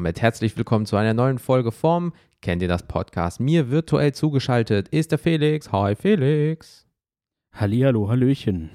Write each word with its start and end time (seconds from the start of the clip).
Damit 0.00 0.22
herzlich 0.22 0.56
willkommen 0.56 0.86
zu 0.86 0.96
einer 0.96 1.12
neuen 1.12 1.38
Folge 1.38 1.70
vom 1.72 2.14
Kennt 2.40 2.62
ihr 2.62 2.68
das 2.68 2.84
Podcast? 2.84 3.38
Mir 3.38 3.70
virtuell 3.70 4.14
zugeschaltet 4.14 4.88
ist 4.88 5.10
der 5.12 5.18
Felix. 5.18 5.72
Hi 5.72 5.94
Felix. 5.94 6.86
Hallihallo, 7.52 8.08
Hallöchen. 8.08 8.70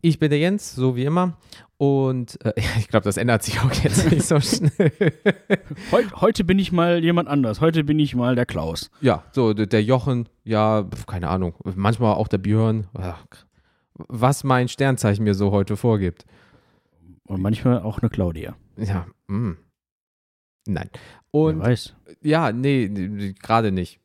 Ich 0.00 0.18
bin 0.18 0.28
der 0.28 0.40
Jens, 0.40 0.74
so 0.74 0.96
wie 0.96 1.04
immer. 1.04 1.38
Und 1.76 2.44
äh, 2.44 2.52
ich 2.78 2.88
glaube, 2.88 3.04
das 3.04 3.16
ändert 3.16 3.44
sich 3.44 3.60
auch 3.60 3.70
jetzt 3.74 4.10
nicht 4.10 4.24
so 4.24 4.40
schnell. 4.40 4.90
Heut, 5.92 6.12
heute 6.16 6.42
bin 6.42 6.58
ich 6.58 6.72
mal 6.72 6.98
jemand 6.98 7.28
anders. 7.28 7.60
Heute 7.60 7.84
bin 7.84 8.00
ich 8.00 8.16
mal 8.16 8.34
der 8.34 8.44
Klaus. 8.44 8.90
ja, 9.00 9.22
so 9.30 9.54
der 9.54 9.84
Jochen, 9.84 10.28
ja, 10.42 10.84
keine 11.06 11.28
Ahnung. 11.28 11.54
Manchmal 11.62 12.14
auch 12.14 12.26
der 12.26 12.38
Björn. 12.38 12.88
Was 13.94 14.42
mein 14.42 14.66
Sternzeichen 14.66 15.22
mir 15.22 15.34
so 15.34 15.52
heute 15.52 15.76
vorgibt. 15.76 16.24
Und 17.28 17.40
manchmal 17.40 17.82
auch 17.82 18.00
eine 18.00 18.10
Claudia. 18.10 18.56
Ja, 18.76 19.06
mm. 19.28 19.52
Nein. 20.66 20.90
Wer 21.32 21.40
Und 21.40 21.60
weiß. 21.60 21.94
ja, 22.22 22.52
nee, 22.52 22.88
nee, 22.90 23.34
gerade 23.40 23.72
nicht. 23.72 24.00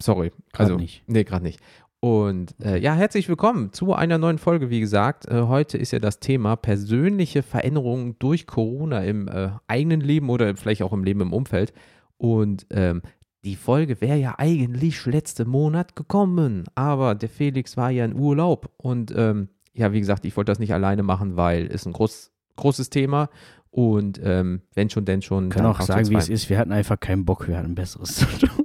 Sorry. 0.00 0.32
Grad 0.52 0.66
also, 0.66 0.76
nicht. 0.76 1.04
Nee, 1.06 1.24
gerade 1.24 1.44
nicht. 1.44 1.60
Und 2.00 2.54
äh, 2.62 2.78
ja, 2.78 2.94
herzlich 2.94 3.28
willkommen 3.28 3.72
zu 3.72 3.94
einer 3.94 4.18
neuen 4.18 4.38
Folge, 4.38 4.68
wie 4.68 4.80
gesagt. 4.80 5.26
Äh, 5.26 5.42
heute 5.42 5.78
ist 5.78 5.90
ja 5.90 5.98
das 5.98 6.20
Thema 6.20 6.56
persönliche 6.56 7.42
Veränderungen 7.42 8.16
durch 8.18 8.46
Corona 8.46 9.04
im 9.04 9.28
äh, 9.28 9.50
eigenen 9.68 10.00
Leben 10.00 10.28
oder 10.28 10.54
vielleicht 10.56 10.82
auch 10.82 10.92
im 10.92 11.04
Leben 11.04 11.20
im 11.20 11.32
Umfeld. 11.32 11.72
Und 12.18 12.66
ähm, 12.70 13.02
die 13.44 13.56
Folge 13.56 14.00
wäre 14.00 14.18
ja 14.18 14.34
eigentlich 14.38 15.04
letzten 15.06 15.48
Monat 15.48 15.96
gekommen, 15.96 16.64
aber 16.74 17.14
der 17.14 17.28
Felix 17.28 17.76
war 17.76 17.90
ja 17.90 18.04
in 18.04 18.14
Urlaub. 18.14 18.70
Und 18.78 19.12
ähm, 19.16 19.48
ja, 19.74 19.92
wie 19.92 20.00
gesagt, 20.00 20.24
ich 20.24 20.36
wollte 20.36 20.50
das 20.50 20.58
nicht 20.58 20.72
alleine 20.72 21.02
machen, 21.02 21.36
weil 21.36 21.66
es 21.66 21.86
ein 21.86 21.92
groß, 21.92 22.32
großes 22.56 22.90
Thema. 22.90 23.28
Und 23.74 24.20
ähm, 24.22 24.62
wenn 24.74 24.88
schon, 24.88 25.04
denn 25.04 25.20
schon. 25.20 25.48
Kann 25.48 25.66
auch 25.66 25.80
sagen, 25.80 26.08
wie 26.08 26.14
es 26.14 26.28
ist. 26.28 26.48
Wir 26.48 26.58
hatten 26.58 26.70
einfach 26.70 27.00
keinen 27.00 27.24
Bock. 27.24 27.48
Wir 27.48 27.56
hatten 27.58 27.74
Besseres 27.74 28.14
zu 28.14 28.26
tun. 28.46 28.64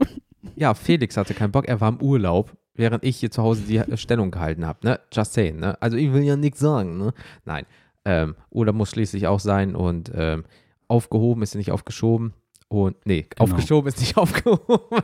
Ja, 0.55 0.75
Felix 0.75 1.17
hatte 1.17 1.33
keinen 1.33 1.51
Bock, 1.51 1.67
er 1.67 1.81
war 1.81 1.89
im 1.89 1.99
Urlaub, 1.99 2.55
während 2.75 3.03
ich 3.03 3.17
hier 3.17 3.31
zu 3.31 3.41
Hause 3.41 3.63
die 3.63 3.81
Stellung 3.97 4.29
gehalten 4.29 4.67
habe, 4.67 4.85
ne? 4.85 4.99
Just 5.11 5.33
saying, 5.33 5.57
ne? 5.57 5.81
Also 5.81 5.97
ich 5.97 6.13
will 6.13 6.21
ja 6.21 6.35
nichts 6.35 6.59
sagen, 6.59 6.97
ne? 6.99 7.13
Nein. 7.45 7.65
Ähm, 8.05 8.35
Urlaub 8.51 8.75
muss 8.75 8.91
schließlich 8.91 9.25
auch 9.25 9.39
sein 9.39 9.75
und 9.75 10.11
ähm, 10.13 10.43
aufgehoben 10.87 11.41
ist 11.41 11.55
nicht 11.55 11.71
aufgeschoben. 11.71 12.33
Und 12.67 12.97
nee, 13.05 13.25
Genau. 13.29 13.45
aufgeschoben 13.45 13.87
ist 13.87 13.99
nicht 13.99 14.15
aufgehoben. 14.17 15.01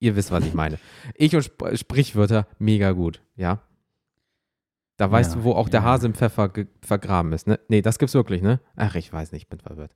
Ihr 0.00 0.16
wisst, 0.16 0.32
was 0.32 0.44
ich 0.44 0.54
meine. 0.54 0.78
Ich 1.14 1.36
und 1.36 1.42
Sp 1.46 1.76
Sprichwörter 1.76 2.48
mega 2.58 2.90
gut, 2.92 3.20
ja? 3.36 3.60
Da 4.98 5.10
weißt 5.10 5.32
Ja, 5.32 5.36
du, 5.38 5.44
wo 5.44 5.52
auch 5.52 5.68
der 5.68 5.80
ja. 5.80 5.86
Hase 5.86 6.06
im 6.06 6.14
Pfeffer 6.14 6.50
vergraben 6.80 7.32
ist, 7.32 7.46
ne? 7.46 7.60
Nee, 7.68 7.82
das 7.82 7.98
gibt's 7.98 8.14
wirklich, 8.14 8.40
ne? 8.42 8.60
Ach, 8.76 8.94
ich 8.94 9.12
weiß 9.12 9.32
nicht, 9.32 9.42
ich 9.42 9.48
bin 9.48 9.60
verwirrt. 9.60 9.92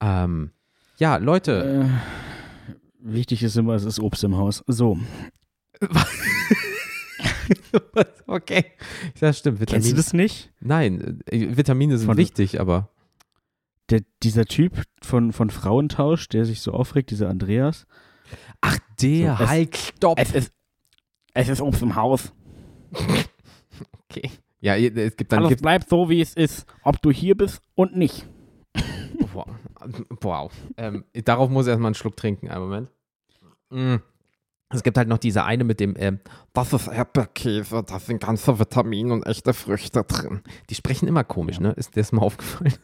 Ähm, 0.00 0.52
ja, 0.98 1.16
Leute, 1.16 1.88
Äh, 1.88 2.74
wichtig 3.00 3.42
ist 3.42 3.56
immer, 3.56 3.74
es 3.74 3.84
ist 3.84 3.98
Obst 4.00 4.22
im 4.24 4.36
Haus. 4.36 4.62
So. 4.68 4.96
okay. 8.26 8.64
Das 9.20 9.38
stimmt. 9.38 9.58
Kennst 9.58 9.72
du 9.72 9.76
Vitamine- 9.92 9.96
das 9.96 10.12
nicht? 10.12 10.52
Nein, 10.60 11.20
äh, 11.30 11.56
Vitamine 11.56 11.98
sind 11.98 12.06
Von- 12.06 12.16
wichtig, 12.16 12.60
aber 12.60 12.90
Der, 13.90 14.02
dieser 14.22 14.44
Typ 14.44 14.82
von, 15.02 15.32
von 15.32 15.48
Frauentausch, 15.48 16.28
der 16.28 16.44
sich 16.44 16.60
so 16.60 16.72
aufregt, 16.72 17.10
dieser 17.10 17.30
Andreas. 17.30 17.86
ach 18.60 18.78
der 19.00 19.36
So, 19.38 19.42
es- 19.44 19.48
halt 19.48 19.76
stopp. 19.76 20.20
ist, 20.20 20.52
es 21.34 21.48
ist 21.48 21.60
Obst 21.62 21.80
im 21.82 21.94
Haus. 21.96 22.32
Okay. 24.10 24.30
Ja, 24.60 24.76
es 24.76 25.16
gibt 25.16 25.32
dann 25.32 25.44
Alles 25.44 25.60
bleibt 25.60 25.88
so, 25.88 26.08
wie 26.10 26.20
es 26.20 26.34
ist. 26.34 26.66
Ob 26.82 27.00
du 27.00 27.10
hier 27.10 27.36
bist 27.36 27.62
und 27.74 27.96
nicht. 27.96 28.26
wow. 29.32 29.46
wow. 30.20 30.52
Ähm, 30.76 31.04
darauf 31.24 31.48
muss 31.50 31.66
ich 31.66 31.70
erstmal 31.70 31.88
einen 31.88 31.94
Schluck 31.94 32.16
trinken, 32.16 32.48
einen 32.48 32.62
Moment. 32.62 32.90
Mm. 33.70 33.96
Es 34.70 34.82
gibt 34.82 34.98
halt 34.98 35.08
noch 35.08 35.16
diese 35.18 35.44
eine 35.44 35.64
mit 35.64 35.80
dem, 35.80 35.94
ähm, 35.98 36.20
das 36.52 36.74
ist 36.74 36.88
Erdbeerkäse, 36.88 37.82
da 37.84 37.98
sind 37.98 38.20
ganze 38.20 38.58
Vitamine 38.58 39.14
und 39.14 39.26
echte 39.26 39.54
Früchte 39.54 40.04
drin. 40.04 40.42
Die 40.68 40.74
sprechen 40.74 41.08
immer 41.08 41.24
komisch, 41.24 41.56
Ja. 41.56 41.62
ne? 41.68 41.70
Ist 41.72 41.96
dir 41.96 42.00
das 42.00 42.12
mal 42.12 42.20
aufgefallen? 42.20 42.74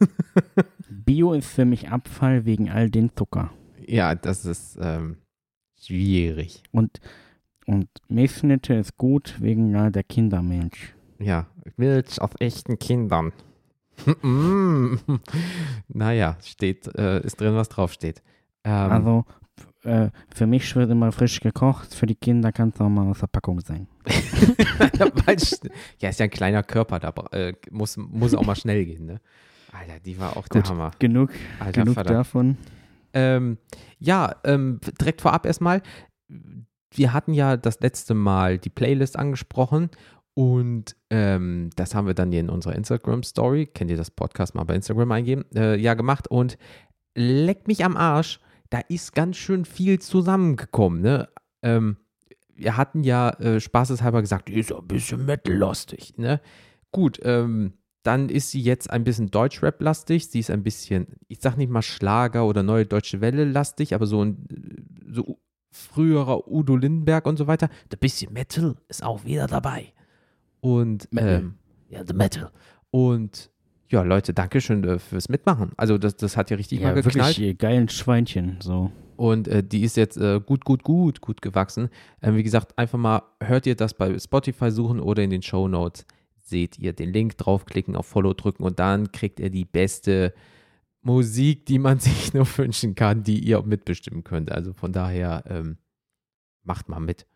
Bio 0.89 1.33
ist 1.33 1.47
für 1.49 1.65
mich 1.65 1.89
Abfall 1.89 2.45
wegen 2.45 2.71
all 2.71 2.89
den 2.89 3.11
Zucker. 3.15 3.51
ja, 3.85 4.15
das 4.15 4.45
ist 4.45 4.79
ähm, 4.81 5.17
schwierig. 5.79 6.63
Und, 6.71 6.99
und 7.67 7.87
Milchschnitte 8.07 8.73
ist 8.75 8.97
gut 8.97 9.35
wegen 9.39 9.75
all 9.75 9.91
der 9.91 10.03
Kindermilch. 10.03 10.93
Ja, 11.19 11.47
Milch 11.77 12.21
aus 12.21 12.31
echten 12.39 12.77
Kindern. 12.79 13.31
Naja, 15.87 16.37
steht, 16.43 16.87
äh, 16.97 17.21
ist 17.21 17.39
drin, 17.39 17.55
was 17.55 17.69
draufsteht. 17.69 18.21
Ähm, 18.63 18.91
Also 18.91 19.25
äh, 19.83 20.09
für 20.33 20.47
mich 20.47 20.75
wird 20.75 20.89
immer 20.91 21.11
frisch 21.11 21.39
gekocht, 21.39 21.93
für 21.93 22.05
die 22.05 22.15
Kinder 22.15 22.51
kann 22.51 22.69
es 22.69 22.81
auch 22.81 22.89
mal 22.89 23.07
aus 23.07 23.19
der 23.19 23.27
Packung 23.27 23.61
sein. 23.61 23.87
Ja, 25.99 26.09
ist 26.09 26.19
ja 26.19 26.25
ein 26.25 26.29
kleiner 26.29 26.63
Körper, 26.63 26.99
da 26.99 27.13
äh, 27.31 27.53
muss, 27.71 27.97
muss 27.97 28.33
auch 28.33 28.45
mal 28.45 28.55
schnell 28.55 28.85
gehen, 28.85 29.05
ne? 29.05 29.21
Alter, 29.71 29.99
die 29.99 30.19
war 30.19 30.37
auch 30.37 30.47
der 30.47 30.61
Gut. 30.61 30.69
Hammer. 30.71 30.91
Genug, 30.99 31.31
Alter 31.59 31.81
genug 31.81 31.95
Vater. 31.95 32.13
davon. 32.13 32.57
Ähm, 33.13 33.57
ja, 33.99 34.35
ähm, 34.43 34.79
direkt 34.99 35.21
vorab 35.21 35.45
erstmal. 35.45 35.81
Wir 36.97 37.13
hatten 37.13 37.33
ja 37.33 37.57
das 37.57 37.79
letzte 37.81 38.13
Mal 38.13 38.57
die 38.57 38.69
Playlist 38.69 39.17
angesprochen 39.17 39.89
und 40.33 40.95
ähm, 41.09 41.69
das 41.75 41.93
haben 41.93 42.07
wir 42.07 42.13
dann 42.13 42.31
in 42.31 42.49
unserer 42.49 42.75
Instagram-Story, 42.75 43.67
kennt 43.67 43.91
ihr 43.91 43.97
das 43.97 44.11
Podcast 44.11 44.55
mal 44.55 44.63
bei 44.63 44.75
Instagram 44.75 45.11
eingeben, 45.11 45.45
äh, 45.55 45.75
ja 45.75 45.93
gemacht 45.93 46.29
und 46.29 46.57
leck 47.15 47.67
mich 47.67 47.83
am 47.83 47.97
Arsch, 47.97 48.39
da 48.69 48.79
ist 48.89 49.13
ganz 49.13 49.37
schön 49.37 49.65
viel 49.65 49.99
zusammengekommen, 49.99 51.01
ne? 51.01 51.29
Ähm, 51.61 51.97
wir 52.55 52.77
hatten 52.77 53.03
ja 53.03 53.29
äh, 53.39 53.59
spaßeshalber 53.59 54.21
gesagt, 54.21 54.49
ist 54.49 54.71
ein 54.71 54.87
bisschen 54.87 55.25
metal-lastig, 55.25 56.17
ne? 56.17 56.39
Gut, 56.91 57.19
ähm, 57.23 57.73
dann 58.03 58.29
ist 58.29 58.51
sie 58.51 58.61
jetzt 58.61 58.89
ein 58.91 59.03
bisschen 59.03 59.31
Deutschrap-lastig. 59.31 60.29
Sie 60.29 60.39
ist 60.39 60.51
ein 60.51 60.61
bisschen, 60.61 61.07
ich 61.27 61.39
sag 61.41 61.57
nicht 61.57 61.71
mal 61.71 61.81
Schlager 61.81 62.45
oder 62.45 62.61
Neue 62.61 62.85
Deutsche 62.85 63.19
Welle-lastig, 63.19 63.95
aber 63.95 64.05
so 64.05 64.23
ein 64.23 64.45
so 65.11 65.39
früherer 65.75 66.47
Udo 66.47 66.75
Lindenberg 66.75 67.25
und 67.27 67.37
so 67.37 67.47
weiter. 67.47 67.69
Ein 67.91 67.99
bisschen 67.99 68.31
Metal 68.33 68.75
ist 68.87 69.03
auch 69.03 69.25
wieder 69.25 69.47
dabei. 69.47 69.93
Und 70.61 71.11
Metal. 71.11 71.39
ähm, 71.39 71.55
ja, 71.89 72.03
the 72.07 72.13
Metal. 72.13 72.49
Und 72.91 73.51
ja, 73.89 74.01
Leute, 74.01 74.33
danke 74.33 74.61
schön 74.61 74.83
äh, 74.83 74.97
fürs 74.99 75.29
Mitmachen. 75.29 75.71
Also 75.77 75.97
das, 75.97 76.15
das 76.15 76.37
hat 76.37 76.49
ja 76.49 76.57
richtig 76.57 76.79
Ja, 76.79 76.87
mal 76.87 77.01
geknallt. 77.01 77.37
wirklich 77.37 77.57
geilen 77.57 77.89
Schweinchen. 77.89 78.57
So. 78.61 78.91
Und 79.17 79.47
äh, 79.47 79.63
die 79.63 79.83
ist 79.83 79.95
jetzt 79.97 80.17
äh, 80.17 80.39
gut, 80.43 80.65
gut, 80.65 80.83
gut, 80.83 81.21
gut 81.21 81.41
gewachsen. 81.41 81.89
Ähm, 82.21 82.35
wie 82.35 82.43
gesagt, 82.43 82.77
einfach 82.77 82.97
mal 82.97 83.21
hört 83.41 83.67
ihr 83.67 83.75
das 83.75 83.93
bei 83.93 84.17
Spotify 84.17 84.71
suchen 84.71 84.99
oder 84.99 85.23
in 85.23 85.29
den 85.29 85.41
Show 85.41 85.67
Notes 85.67 86.05
seht 86.41 86.79
ihr 86.79 86.93
den 86.93 87.11
Link 87.11 87.37
draufklicken, 87.37 87.95
auf 87.95 88.05
Follow 88.05 88.33
drücken 88.33 88.63
und 88.63 88.79
dann 88.79 89.11
kriegt 89.11 89.39
ihr 89.39 89.49
die 89.49 89.65
beste 89.65 90.33
Musik, 91.05 91.65
die 91.67 91.79
man 91.79 91.99
sich 91.99 92.33
nur 92.33 92.45
wünschen 92.57 92.95
kann, 92.95 93.23
die 93.23 93.39
ihr 93.39 93.59
auch 93.59 93.65
mitbestimmen 93.65 94.23
könnt. 94.23 94.51
Also 94.51 94.73
von 94.73 94.91
daher 94.91 95.43
ähm, 95.47 95.77
macht 96.63 96.89
mal 96.89 96.99
mit 96.99 97.27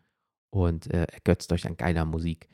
und 0.50 0.92
äh, 0.92 1.04
ergötzt 1.04 1.52
euch 1.52 1.66
an 1.66 1.76
geiler 1.76 2.04
Musik. 2.04 2.48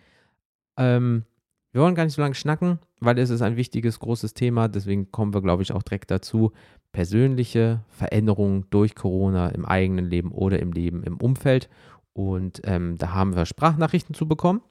Ähm, 0.76 1.24
wir 1.72 1.82
wollen 1.82 1.94
gar 1.94 2.04
nicht 2.04 2.14
so 2.14 2.22
lange 2.22 2.34
schnacken, 2.34 2.78
weil 3.00 3.18
es 3.18 3.30
ist 3.30 3.42
ein 3.42 3.56
wichtiges, 3.56 3.98
großes 3.98 4.34
Thema. 4.34 4.68
Deswegen 4.68 5.10
kommen 5.10 5.34
wir, 5.34 5.42
glaube 5.42 5.62
ich, 5.62 5.72
auch 5.72 5.82
direkt 5.82 6.10
dazu 6.10 6.52
persönliche 6.92 7.82
Veränderungen 7.88 8.66
durch 8.70 8.94
Corona 8.94 9.48
im 9.48 9.66
eigenen 9.66 10.06
Leben 10.06 10.32
oder 10.32 10.58
im 10.58 10.72
Leben 10.72 11.02
im 11.02 11.18
Umfeld. 11.18 11.68
Und 12.12 12.62
ähm, 12.64 12.96
da 12.96 13.12
haben 13.12 13.36
wir 13.36 13.44
Sprachnachrichten 13.44 14.14
zu 14.14 14.26
bekommen. 14.26 14.62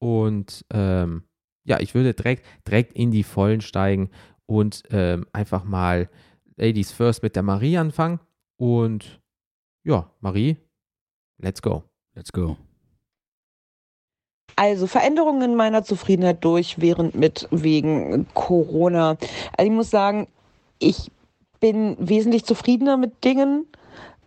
Und 0.00 0.64
ähm, 0.70 1.22
ja, 1.64 1.80
ich 1.80 1.94
würde 1.94 2.14
direkt, 2.14 2.44
direkt 2.66 2.92
in 2.92 3.10
die 3.10 3.22
Vollen 3.22 3.60
steigen 3.60 4.10
und 4.46 4.82
ähm, 4.90 5.26
einfach 5.32 5.64
mal 5.64 6.08
Ladies 6.56 6.92
First 6.92 7.22
mit 7.22 7.36
der 7.36 7.42
Marie 7.42 7.76
anfangen. 7.78 8.20
Und 8.56 9.20
ja, 9.84 10.10
Marie, 10.20 10.56
let's 11.38 11.62
go. 11.62 11.82
Let's 12.14 12.32
go. 12.32 12.56
Also 14.56 14.86
Veränderungen 14.86 15.42
in 15.42 15.56
meiner 15.56 15.82
Zufriedenheit 15.82 16.44
durch 16.44 16.80
während 16.80 17.14
mit 17.16 17.48
wegen 17.50 18.26
Corona. 18.34 19.16
Also 19.56 19.70
ich 19.70 19.76
muss 19.76 19.90
sagen, 19.90 20.28
ich 20.78 21.10
bin 21.58 21.96
wesentlich 21.98 22.44
zufriedener 22.44 22.96
mit 22.96 23.24
Dingen. 23.24 23.66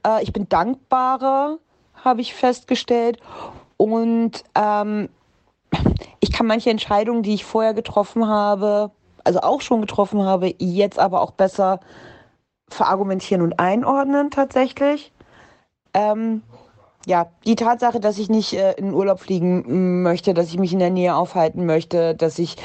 Äh, 0.06 0.24
ich 0.24 0.34
bin 0.34 0.50
dankbarer, 0.50 1.60
habe 1.94 2.22
ich 2.22 2.34
festgestellt. 2.34 3.20
Und 3.78 4.44
ähm, 4.56 5.10
ich 6.20 6.32
kann 6.32 6.48
manche 6.48 6.72
Entscheidungen, 6.72 7.24
die 7.24 7.36
ich 7.36 7.46
vorher 7.46 7.74
getroffen 7.74 8.28
habe, 8.28 8.92
also 9.28 9.42
auch 9.42 9.62
schon 9.62 9.82
getroffen 9.82 10.24
habe, 10.24 10.56
jetzt 10.58 10.98
aber 10.98 11.22
auch 11.22 11.32
besser 11.32 11.80
verargumentieren 12.70 13.44
und 13.44 13.60
einordnen 13.60 14.32
tatsächlich. 14.32 15.12
Ähm, 15.94 16.42
ja, 17.06 17.28
die 17.46 17.56
Tatsache, 17.56 18.02
dass 18.02 18.18
ich 18.18 18.30
nicht 18.30 18.54
äh, 18.54 18.74
in 18.74 18.94
Urlaub 18.94 19.20
fliegen 19.20 20.02
möchte, 20.02 20.34
dass 20.34 20.48
ich 20.48 20.60
mich 20.60 20.74
in 20.74 20.80
der 20.80 20.90
Nähe 20.90 21.16
aufhalten 21.16 21.66
möchte, 21.66 22.16
dass 22.16 22.38
ich 22.38 22.58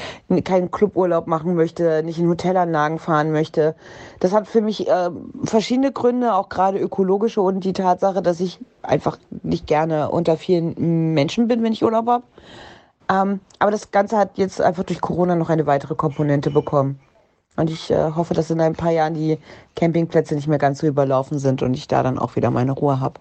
keinen 0.43 0.69
Cluburlaub 0.69 1.27
machen 1.27 1.55
möchte, 1.55 2.03
nicht 2.03 2.19
in 2.19 2.27
Hotelanlagen 2.27 2.99
fahren 2.99 3.31
möchte, 3.31 3.75
das 4.19 4.33
hat 4.33 4.47
für 4.47 4.61
mich 4.61 4.89
äh, 4.89 5.09
verschiedene 5.45 5.93
Gründe, 5.93 6.33
auch 6.33 6.49
gerade 6.49 6.77
ökologische 6.77 7.41
und 7.41 7.63
die 7.63 7.71
Tatsache, 7.71 8.21
dass 8.21 8.41
ich 8.41 8.59
einfach 8.81 9.17
nicht 9.43 9.65
gerne 9.67 10.09
unter 10.09 10.35
vielen 10.35 11.13
Menschen 11.13 11.47
bin, 11.47 11.63
wenn 11.63 11.71
ich 11.71 11.83
Urlaub 11.83 12.07
habe. 12.07 12.23
Ähm, 13.09 13.39
aber 13.59 13.71
das 13.71 13.91
Ganze 13.91 14.17
hat 14.17 14.37
jetzt 14.37 14.61
einfach 14.61 14.83
durch 14.83 15.01
Corona 15.01 15.35
noch 15.35 15.49
eine 15.49 15.65
weitere 15.65 15.95
Komponente 15.95 16.51
bekommen. 16.51 16.99
Und 17.55 17.69
ich 17.69 17.91
äh, 17.91 18.11
hoffe, 18.15 18.33
dass 18.33 18.49
in 18.49 18.59
ein 18.61 18.73
paar 18.73 18.91
Jahren 18.91 19.13
die 19.13 19.37
Campingplätze 19.75 20.33
nicht 20.35 20.47
mehr 20.47 20.57
ganz 20.57 20.79
so 20.79 20.87
überlaufen 20.87 21.37
sind 21.37 21.61
und 21.61 21.73
ich 21.75 21.87
da 21.87 22.01
dann 22.01 22.17
auch 22.17 22.35
wieder 22.35 22.49
meine 22.49 22.71
Ruhe 22.71 22.99
habe. 22.99 23.19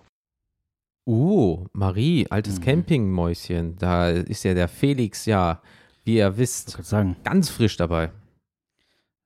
Uh, 1.06 1.66
Marie, 1.72 2.26
altes 2.30 2.60
Mhm. 2.60 2.64
Campingmäuschen. 2.64 3.76
Da 3.76 4.08
ist 4.08 4.44
ja 4.44 4.54
der 4.54 4.68
Felix 4.68 5.26
ja, 5.26 5.60
wie 6.04 6.16
ihr 6.16 6.36
wisst, 6.38 6.78
ganz 7.24 7.50
frisch 7.50 7.76
dabei. 7.76 8.10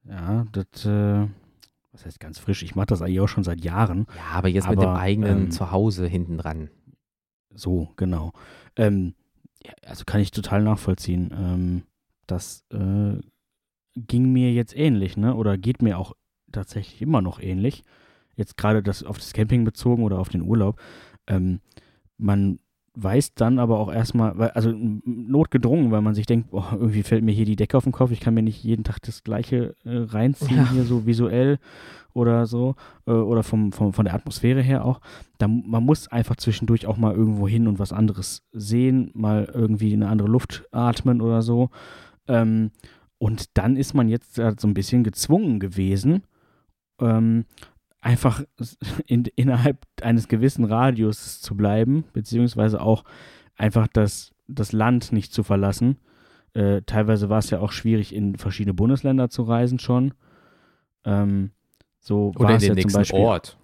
ja, 0.08 0.46
das, 0.52 0.86
äh, 0.86 1.26
was 1.92 2.04
heißt 2.06 2.18
ganz 2.20 2.38
frisch? 2.38 2.62
Ich 2.62 2.74
mache 2.74 2.86
das 2.86 3.02
eigentlich 3.02 3.20
auch 3.20 3.28
schon 3.28 3.44
seit 3.44 3.62
Jahren. 3.64 4.06
Ja, 4.16 4.38
aber 4.38 4.48
jetzt 4.48 4.68
mit 4.68 4.80
dem 4.80 4.88
Aber, 4.90 4.98
eigenen 4.98 5.44
ähm, 5.44 5.50
Zuhause 5.50 6.06
hinten 6.06 6.38
dran. 6.38 6.70
So, 7.54 7.88
genau. 7.96 8.32
Ähm, 8.76 9.14
also 9.84 10.04
kann 10.04 10.20
ich 10.20 10.30
total 10.30 10.62
nachvollziehen. 10.62 11.32
Ähm, 11.36 11.82
das 12.26 12.64
äh, 12.72 13.18
ging 13.94 14.32
mir 14.32 14.52
jetzt 14.52 14.76
ähnlich, 14.76 15.16
ne? 15.16 15.34
Oder 15.34 15.56
geht 15.58 15.82
mir 15.82 15.98
auch 15.98 16.14
tatsächlich 16.52 17.00
immer 17.02 17.22
noch 17.22 17.40
ähnlich. 17.40 17.82
Jetzt 18.34 18.56
gerade 18.56 18.82
das 18.82 19.02
auf 19.02 19.18
das 19.18 19.32
Camping 19.32 19.64
bezogen 19.64 20.02
oder 20.02 20.18
auf 20.18 20.28
den 20.28 20.42
Urlaub. 20.42 20.80
Ähm, 21.26 21.60
man 22.18 22.58
weiß 22.96 23.34
dann 23.34 23.58
aber 23.58 23.78
auch 23.78 23.92
erstmal, 23.92 24.32
also 24.50 24.72
notgedrungen, 24.72 25.90
weil 25.90 26.00
man 26.00 26.14
sich 26.14 26.26
denkt, 26.26 26.50
boah, 26.50 26.72
irgendwie 26.72 27.02
fällt 27.02 27.22
mir 27.24 27.32
hier 27.32 27.44
die 27.44 27.56
Decke 27.56 27.76
auf 27.76 27.84
den 27.84 27.92
Kopf, 27.92 28.10
ich 28.10 28.20
kann 28.20 28.34
mir 28.34 28.42
nicht 28.42 28.64
jeden 28.64 28.84
Tag 28.84 29.00
das 29.02 29.22
gleiche 29.22 29.76
äh, 29.84 29.98
reinziehen 29.98 30.56
Ja. 30.56 30.70
hier 30.72 30.84
so 30.84 31.06
visuell 31.06 31.58
oder 32.14 32.46
so 32.46 32.74
äh, 33.06 33.10
oder 33.10 33.42
vom, 33.42 33.72
vom, 33.72 33.92
von 33.92 34.06
der 34.06 34.14
Atmosphäre 34.14 34.62
her 34.62 34.84
auch. 34.84 35.00
Da, 35.36 35.46
man 35.46 35.84
muss 35.84 36.08
einfach 36.08 36.36
zwischendurch 36.36 36.86
auch 36.86 36.96
mal 36.96 37.14
irgendwo 37.14 37.46
hin 37.46 37.68
und 37.68 37.78
was 37.78 37.92
anderes 37.92 38.42
sehen, 38.52 39.10
mal 39.12 39.48
irgendwie 39.52 39.92
eine 39.92 40.08
andere 40.08 40.28
Luft 40.28 40.64
atmen 40.72 41.20
oder 41.20 41.42
so. 41.42 41.68
Ähm, 42.28 42.70
und 43.18 43.56
dann 43.58 43.76
ist 43.76 43.92
man 43.92 44.08
jetzt 44.08 44.38
äh, 44.38 44.54
so 44.58 44.66
ein 44.66 44.74
bisschen 44.74 45.04
gezwungen 45.04 45.60
gewesen, 45.60 46.22
ähm, 47.00 47.44
einfach 48.06 48.44
in, 49.06 49.24
innerhalb 49.34 49.84
eines 50.00 50.28
gewissen 50.28 50.64
Radius 50.64 51.40
zu 51.40 51.56
bleiben, 51.56 52.04
beziehungsweise 52.12 52.80
auch 52.80 53.02
einfach 53.56 53.88
das, 53.88 54.32
das 54.46 54.70
Land 54.70 55.10
nicht 55.10 55.32
zu 55.32 55.42
verlassen. 55.42 55.98
Äh, 56.54 56.82
teilweise 56.82 57.28
war 57.28 57.38
es 57.38 57.50
ja 57.50 57.58
auch 57.58 57.72
schwierig, 57.72 58.14
in 58.14 58.36
verschiedene 58.36 58.74
Bundesländer 58.74 59.28
zu 59.28 59.42
reisen 59.42 59.80
schon. 59.80 60.14
Ähm, 61.04 61.50
so 61.98 62.32
Oder 62.36 62.44
war 62.44 62.50
in 62.50 62.56
es 62.56 62.62
den 62.62 62.68
ja 62.68 62.74
zum 62.74 62.76
nächsten 62.76 62.98
Beispiel 62.98 63.20
Ort. 63.20 63.58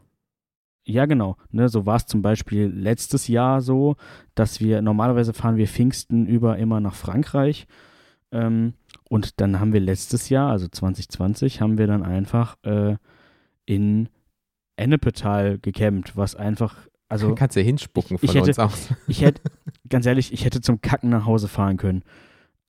ja, 0.84 1.06
genau. 1.06 1.36
Ne, 1.50 1.68
so 1.68 1.86
war 1.86 1.96
es 1.96 2.06
zum 2.06 2.22
Beispiel 2.22 2.66
letztes 2.66 3.28
Jahr 3.28 3.60
so, 3.60 3.94
dass 4.34 4.60
wir 4.60 4.82
normalerweise 4.82 5.34
fahren 5.34 5.56
wir 5.56 5.68
Pfingsten 5.68 6.26
über 6.26 6.58
immer 6.58 6.80
nach 6.80 6.94
Frankreich. 6.94 7.68
Ähm, 8.32 8.74
und 9.08 9.40
dann 9.40 9.60
haben 9.60 9.72
wir 9.72 9.80
letztes 9.80 10.30
Jahr, 10.30 10.50
also 10.50 10.66
2020, 10.66 11.60
haben 11.60 11.78
wir 11.78 11.86
dann 11.86 12.02
einfach 12.02 12.56
äh, 12.64 12.96
in 13.66 14.08
Ennepetal 14.82 15.58
gecampt, 15.58 16.16
was 16.16 16.34
einfach, 16.34 16.76
also 17.08 17.34
Kannst 17.34 17.56
du 17.56 17.60
hinspucken 17.62 18.16
ich- 18.16 18.22
ich 18.24 18.30
von 18.32 18.40
hätte- 18.40 18.48
uns 18.50 18.58
aus. 18.58 18.88
ich 19.06 19.22
hätte, 19.22 19.42
ganz 19.88 20.06
ehrlich, 20.06 20.32
ich 20.32 20.44
hätte 20.44 20.60
zum 20.60 20.80
Kacken 20.80 21.10
nach 21.10 21.26
Hause 21.26 21.48
fahren 21.48 21.76
können. 21.76 22.02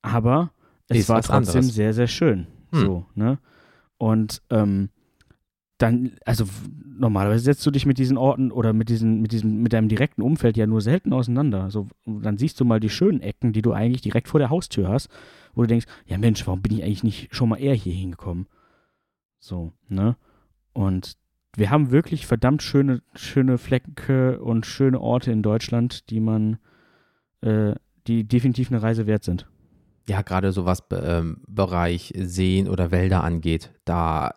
Aber 0.01 0.51
es 0.89 0.99
Ist 0.99 1.09
war 1.09 1.21
trotzdem 1.21 1.59
anderes. 1.59 1.73
sehr, 1.75 1.93
sehr 1.93 2.07
schön. 2.07 2.47
Hm. 2.73 2.79
So, 2.81 3.05
ne? 3.15 3.39
Und 3.97 4.41
ähm, 4.49 4.89
dann, 5.77 6.15
also 6.25 6.45
normalerweise 6.97 7.43
setzt 7.43 7.65
du 7.65 7.71
dich 7.71 7.85
mit 7.85 7.97
diesen 7.97 8.17
Orten 8.17 8.51
oder 8.51 8.73
mit 8.73 8.89
diesen, 8.89 9.21
mit 9.21 9.31
diesem, 9.31 9.61
mit 9.61 9.73
deinem 9.73 9.87
direkten 9.89 10.21
Umfeld 10.21 10.55
ja 10.57 10.67
nur 10.67 10.81
selten 10.81 11.13
auseinander. 11.13 11.69
So, 11.71 11.87
dann 12.05 12.37
siehst 12.37 12.59
du 12.59 12.65
mal 12.65 12.79
die 12.79 12.89
schönen 12.89 13.21
Ecken, 13.21 13.53
die 13.53 13.61
du 13.61 13.71
eigentlich 13.73 14.01
direkt 14.01 14.27
vor 14.27 14.39
der 14.39 14.49
Haustür 14.49 14.89
hast, 14.89 15.09
wo 15.53 15.61
du 15.61 15.67
denkst, 15.67 15.85
ja 16.05 16.17
Mensch, 16.17 16.45
warum 16.47 16.61
bin 16.61 16.73
ich 16.77 16.83
eigentlich 16.83 17.03
nicht 17.03 17.35
schon 17.35 17.49
mal 17.49 17.57
eher 17.59 17.73
hier 17.75 17.93
hingekommen? 17.93 18.47
So, 19.39 19.73
ne? 19.87 20.15
Und 20.73 21.13
wir 21.55 21.69
haben 21.69 21.91
wirklich 21.91 22.25
verdammt 22.25 22.63
schöne, 22.63 23.01
schöne 23.15 23.57
Flecke 23.57 24.39
und 24.39 24.65
schöne 24.65 24.99
Orte 24.99 25.31
in 25.31 25.43
Deutschland, 25.43 26.09
die 26.09 26.19
man, 26.19 26.57
äh, 27.41 27.75
die 28.07 28.27
definitiv 28.27 28.71
eine 28.71 28.81
Reise 28.81 29.07
wert 29.07 29.23
sind. 29.23 29.47
Ja, 30.09 30.21
gerade 30.21 30.51
so 30.51 30.65
was 30.65 30.83
ähm, 30.91 31.37
Bereich 31.47 32.13
Seen 32.17 32.67
oder 32.67 32.91
Wälder 32.91 33.23
angeht, 33.23 33.71
da 33.85 34.33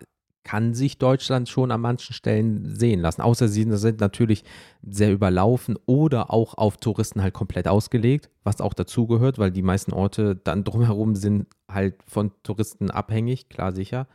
kann 0.46 0.74
sich 0.74 0.98
Deutschland 0.98 1.48
schon 1.48 1.72
an 1.72 1.80
manchen 1.80 2.12
Stellen 2.12 2.72
sehen 2.76 3.00
lassen. 3.00 3.20
Außer 3.20 3.48
sie 3.48 3.64
sind 3.76 4.00
natürlich 4.00 4.44
sehr 4.80 5.12
überlaufen 5.12 5.76
oder 5.86 6.32
auch 6.32 6.54
auf 6.56 6.76
Touristen 6.76 7.20
halt 7.20 7.34
komplett 7.34 7.66
ausgelegt, 7.66 8.30
was 8.44 8.60
auch 8.60 8.72
dazugehört, 8.72 9.40
weil 9.40 9.50
die 9.50 9.62
meisten 9.62 9.92
Orte 9.92 10.36
dann 10.36 10.62
drumherum 10.64 11.16
sind 11.16 11.48
halt 11.68 11.96
von 12.06 12.30
Touristen 12.44 12.92
abhängig, 12.92 13.48
klar 13.48 13.72
sicher. 13.72 14.06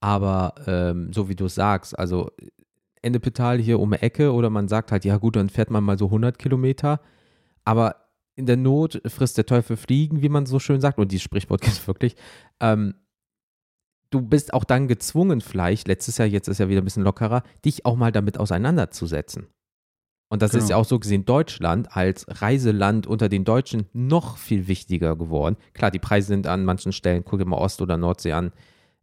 Aber 0.00 0.54
ähm, 0.66 1.12
so 1.12 1.28
wie 1.28 1.34
du 1.36 1.46
es 1.46 1.54
sagst, 1.54 1.98
also 1.98 2.30
Ennepetal 3.02 3.58
hier 3.58 3.80
um 3.80 3.90
die 3.92 4.02
Ecke 4.02 4.32
oder 4.32 4.50
man 4.50 4.68
sagt 4.68 4.92
halt, 4.92 5.04
ja 5.04 5.16
gut, 5.16 5.36
dann 5.36 5.48
fährt 5.48 5.70
man 5.70 5.84
mal 5.84 5.98
so 5.98 6.06
100 6.06 6.38
Kilometer. 6.38 7.00
Aber 7.64 7.96
in 8.34 8.46
der 8.46 8.56
Not 8.56 9.00
frisst 9.06 9.38
der 9.38 9.46
Teufel 9.46 9.76
Fliegen, 9.76 10.22
wie 10.22 10.28
man 10.28 10.44
so 10.46 10.58
schön 10.58 10.80
sagt. 10.80 10.98
Und 10.98 11.12
dieses 11.12 11.22
Sprichwort 11.22 11.60
gibt 11.62 11.74
es 11.76 11.86
wirklich. 11.86 12.16
Ähm, 12.60 12.94
du 14.10 14.20
bist 14.20 14.52
auch 14.54 14.64
dann 14.64 14.88
gezwungen, 14.88 15.40
vielleicht, 15.40 15.88
letztes 15.88 16.18
Jahr, 16.18 16.28
jetzt 16.28 16.48
ist 16.48 16.58
ja 16.58 16.68
wieder 16.68 16.80
ein 16.80 16.84
bisschen 16.84 17.02
lockerer, 17.04 17.42
dich 17.64 17.84
auch 17.86 17.96
mal 17.96 18.12
damit 18.12 18.38
auseinanderzusetzen. 18.38 19.46
Und 20.28 20.42
das 20.42 20.54
ist 20.54 20.64
Genau. 20.64 20.70
ja 20.70 20.76
auch 20.78 20.84
so 20.84 20.98
gesehen 20.98 21.24
Deutschland 21.24 21.96
als 21.96 22.26
Reiseland 22.42 23.06
unter 23.06 23.28
den 23.28 23.44
Deutschen 23.44 23.86
noch 23.92 24.36
viel 24.38 24.66
wichtiger 24.66 25.14
geworden. 25.16 25.56
Klar, 25.72 25.92
die 25.92 26.00
Preise 26.00 26.28
sind 26.28 26.46
an 26.48 26.64
manchen 26.64 26.92
Stellen, 26.92 27.24
guck 27.24 27.38
dir 27.38 27.44
mal 27.46 27.58
Ost- 27.58 27.80
oder 27.80 27.96
Nordsee 27.96 28.32
an, 28.32 28.52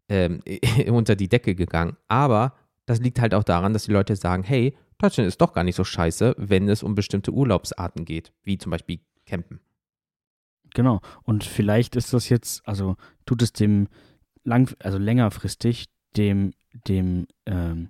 ähm, 0.09 0.41
unter 0.87 1.15
die 1.15 1.29
Decke 1.29 1.55
gegangen. 1.55 1.97
Aber 2.07 2.55
das 2.85 2.99
liegt 2.99 3.19
halt 3.19 3.33
auch 3.33 3.43
daran, 3.43 3.73
dass 3.73 3.85
die 3.85 3.91
Leute 3.91 4.15
sagen, 4.15 4.43
hey, 4.43 4.75
Deutschland 4.97 5.27
ist 5.27 5.41
doch 5.41 5.53
gar 5.53 5.63
nicht 5.63 5.75
so 5.75 5.83
scheiße, 5.83 6.35
wenn 6.37 6.69
es 6.69 6.83
um 6.83 6.95
bestimmte 6.95 7.31
Urlaubsarten 7.31 8.05
geht, 8.05 8.33
wie 8.43 8.57
zum 8.57 8.71
Beispiel 8.71 8.99
Campen. 9.25 9.59
Genau. 10.73 11.01
Und 11.23 11.43
vielleicht 11.43 11.95
ist 11.95 12.13
das 12.13 12.29
jetzt, 12.29 12.67
also 12.67 12.95
tut 13.25 13.41
es 13.41 13.53
dem 13.53 13.87
lang, 14.43 14.75
also 14.79 14.97
längerfristig 14.97 15.87
dem, 16.15 16.53
dem, 16.87 17.27
ähm, 17.45 17.89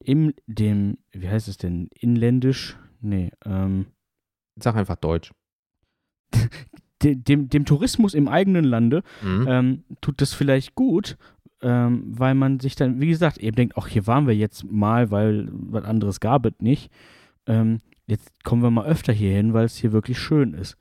im, 0.00 0.34
dem, 0.46 0.98
wie 1.12 1.28
heißt 1.28 1.48
es 1.48 1.56
denn, 1.56 1.88
inländisch? 1.94 2.76
Nee, 3.00 3.30
ähm, 3.44 3.86
Sag 4.56 4.76
einfach 4.76 4.96
Deutsch. 4.96 5.32
de, 7.02 7.14
dem, 7.16 7.48
dem 7.48 7.64
Tourismus 7.64 8.14
im 8.14 8.28
eigenen 8.28 8.64
Lande 8.64 9.02
Mhm. 9.22 9.46
ähm, 9.48 9.84
tut 10.00 10.20
das 10.20 10.32
vielleicht 10.34 10.74
gut, 10.74 11.16
ähm, 11.62 12.04
weil 12.06 12.34
man 12.34 12.60
sich 12.60 12.74
dann, 12.76 13.00
wie 13.00 13.08
gesagt, 13.08 13.38
eben 13.38 13.56
denkt, 13.56 13.74
ach, 13.76 13.86
hier 13.88 14.06
waren 14.06 14.26
wir 14.26 14.34
jetzt 14.34 14.64
mal, 14.70 15.10
weil 15.10 15.48
was 15.52 15.84
anderes 15.84 16.20
gab 16.20 16.46
es 16.46 16.54
nicht. 16.60 16.90
Ähm, 17.46 17.80
jetzt 18.06 18.30
kommen 18.44 18.62
wir 18.62 18.70
mal 18.70 18.86
öfter 18.86 19.12
hier 19.12 19.32
hin, 19.32 19.52
weil 19.54 19.64
es 19.64 19.76
hier 19.76 19.92
wirklich 19.92 20.18
schön 20.18 20.54
ist. 20.54 20.76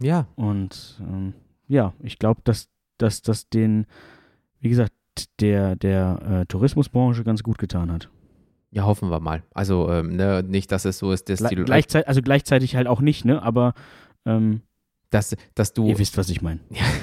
Ja, 0.00 0.26
Und 0.34 1.00
ähm, 1.00 1.34
ja, 1.68 1.92
ich 2.02 2.18
glaube, 2.18 2.40
dass, 2.44 2.68
dass 2.98 3.22
das 3.22 3.48
den, 3.48 3.86
wie 4.60 4.68
gesagt, 4.68 4.92
der, 5.40 5.76
der 5.76 6.20
äh, 6.42 6.46
Tourismusbranche 6.46 7.22
ganz 7.22 7.42
gut 7.44 7.58
getan 7.58 7.92
hat. 7.92 8.08
ja, 8.72 8.82
hoffen 8.84 9.08
wir 9.10 9.20
mal. 9.20 9.44
Also 9.54 9.88
ähm, 9.90 10.16
ne, 10.16 10.42
nicht, 10.42 10.72
dass 10.72 10.84
es 10.84 10.98
so 10.98 11.12
ist, 11.12 11.28
dass, 11.28 11.38
Gle 11.38 11.50
die, 11.50 11.62
gleichzeitig, 11.64 12.08
also 12.08 12.20
gleichzeitig 12.22 12.74
halt 12.74 12.88
auch 12.88 13.00
nicht, 13.00 13.24
ne? 13.24 13.40
Aber 13.40 13.74
ähm, 14.26 14.62
dass, 15.14 15.36
dass 15.54 15.72
du, 15.72 15.86
ihr 15.86 15.98
wisst, 15.98 16.18
was 16.18 16.28
ich 16.28 16.42
meine. 16.42 16.60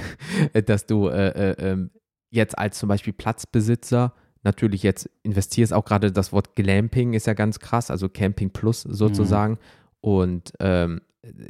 dass 0.66 0.86
du 0.86 1.08
äh, 1.08 1.52
äh, 1.52 1.72
ähm, 1.72 1.92
jetzt 2.30 2.58
als 2.58 2.78
zum 2.78 2.90
Beispiel 2.90 3.14
Platzbesitzer 3.14 4.14
natürlich 4.44 4.84
jetzt 4.84 5.10
investierst, 5.24 5.74
auch 5.74 5.86
gerade 5.86 6.12
das 6.12 6.34
Wort 6.34 6.56
Glamping 6.56 7.14
ist 7.14 7.28
ja 7.28 7.34
ganz 7.34 7.60
krass, 7.60 7.90
also 7.90 8.10
Camping 8.10 8.50
Plus 8.50 8.82
sozusagen. 8.82 9.60
Und 10.02 10.54
ähm, 10.60 11.02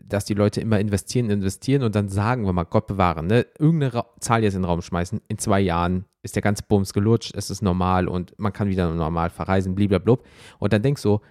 dass 0.03 0.25
die 0.25 0.33
Leute 0.33 0.59
immer 0.59 0.79
investieren, 0.79 1.29
investieren 1.29 1.83
und 1.83 1.95
dann 1.95 2.09
sagen 2.09 2.45
wir 2.45 2.51
mal, 2.51 2.65
Gott 2.65 2.87
bewahre, 2.87 3.23
ne, 3.23 3.45
irgendeine 3.57 3.93
Ra 3.93 4.05
Zahl 4.19 4.43
jetzt 4.43 4.53
in 4.53 4.61
den 4.61 4.65
Raum 4.65 4.81
schmeißen, 4.81 5.21
in 5.29 5.37
zwei 5.37 5.61
Jahren 5.61 6.05
ist 6.23 6.35
der 6.35 6.41
ganze 6.41 6.63
Bums 6.67 6.91
gelutscht, 6.91 7.33
es 7.35 7.49
ist 7.49 7.61
normal 7.61 8.09
und 8.09 8.37
man 8.37 8.51
kann 8.51 8.67
wieder 8.67 8.93
normal 8.93 9.29
verreisen, 9.29 9.73
blablabla. 9.73 10.17
Und 10.59 10.73
dann 10.73 10.81
denkst 10.81 11.01
du, 11.01 11.21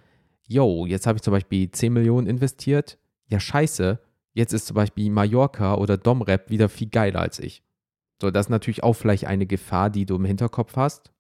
yo, 0.49 0.87
jetzt 0.87 1.07
habe 1.07 1.17
ich 1.17 1.23
zum 1.23 1.33
Beispiel 1.33 1.71
10 1.71 1.93
Millionen 1.93 2.27
investiert, 2.27 2.99
ja 3.27 3.39
scheiße, 3.39 4.01
jetzt 4.35 4.53
ist 4.53 4.67
zum 4.67 4.75
Beispiel 4.75 5.11
Mallorca 5.11 5.75
oder 5.75 5.97
Domrep 5.97 6.51
wieder 6.51 6.69
viel 6.69 6.89
geiler 6.89 7.21
als 7.21 7.39
ich. 7.39 7.63
So, 8.21 8.31
das 8.31 8.47
ist 8.47 8.51
natürlich 8.51 8.83
auch 8.83 8.93
vielleicht 8.93 9.27
eine 9.27 9.47
Gefahr, 9.47 9.91
die 9.91 10.07
du 10.07 10.17
im 10.17 10.25
Hinterkopf 10.25 10.77
hast, 10.77 11.11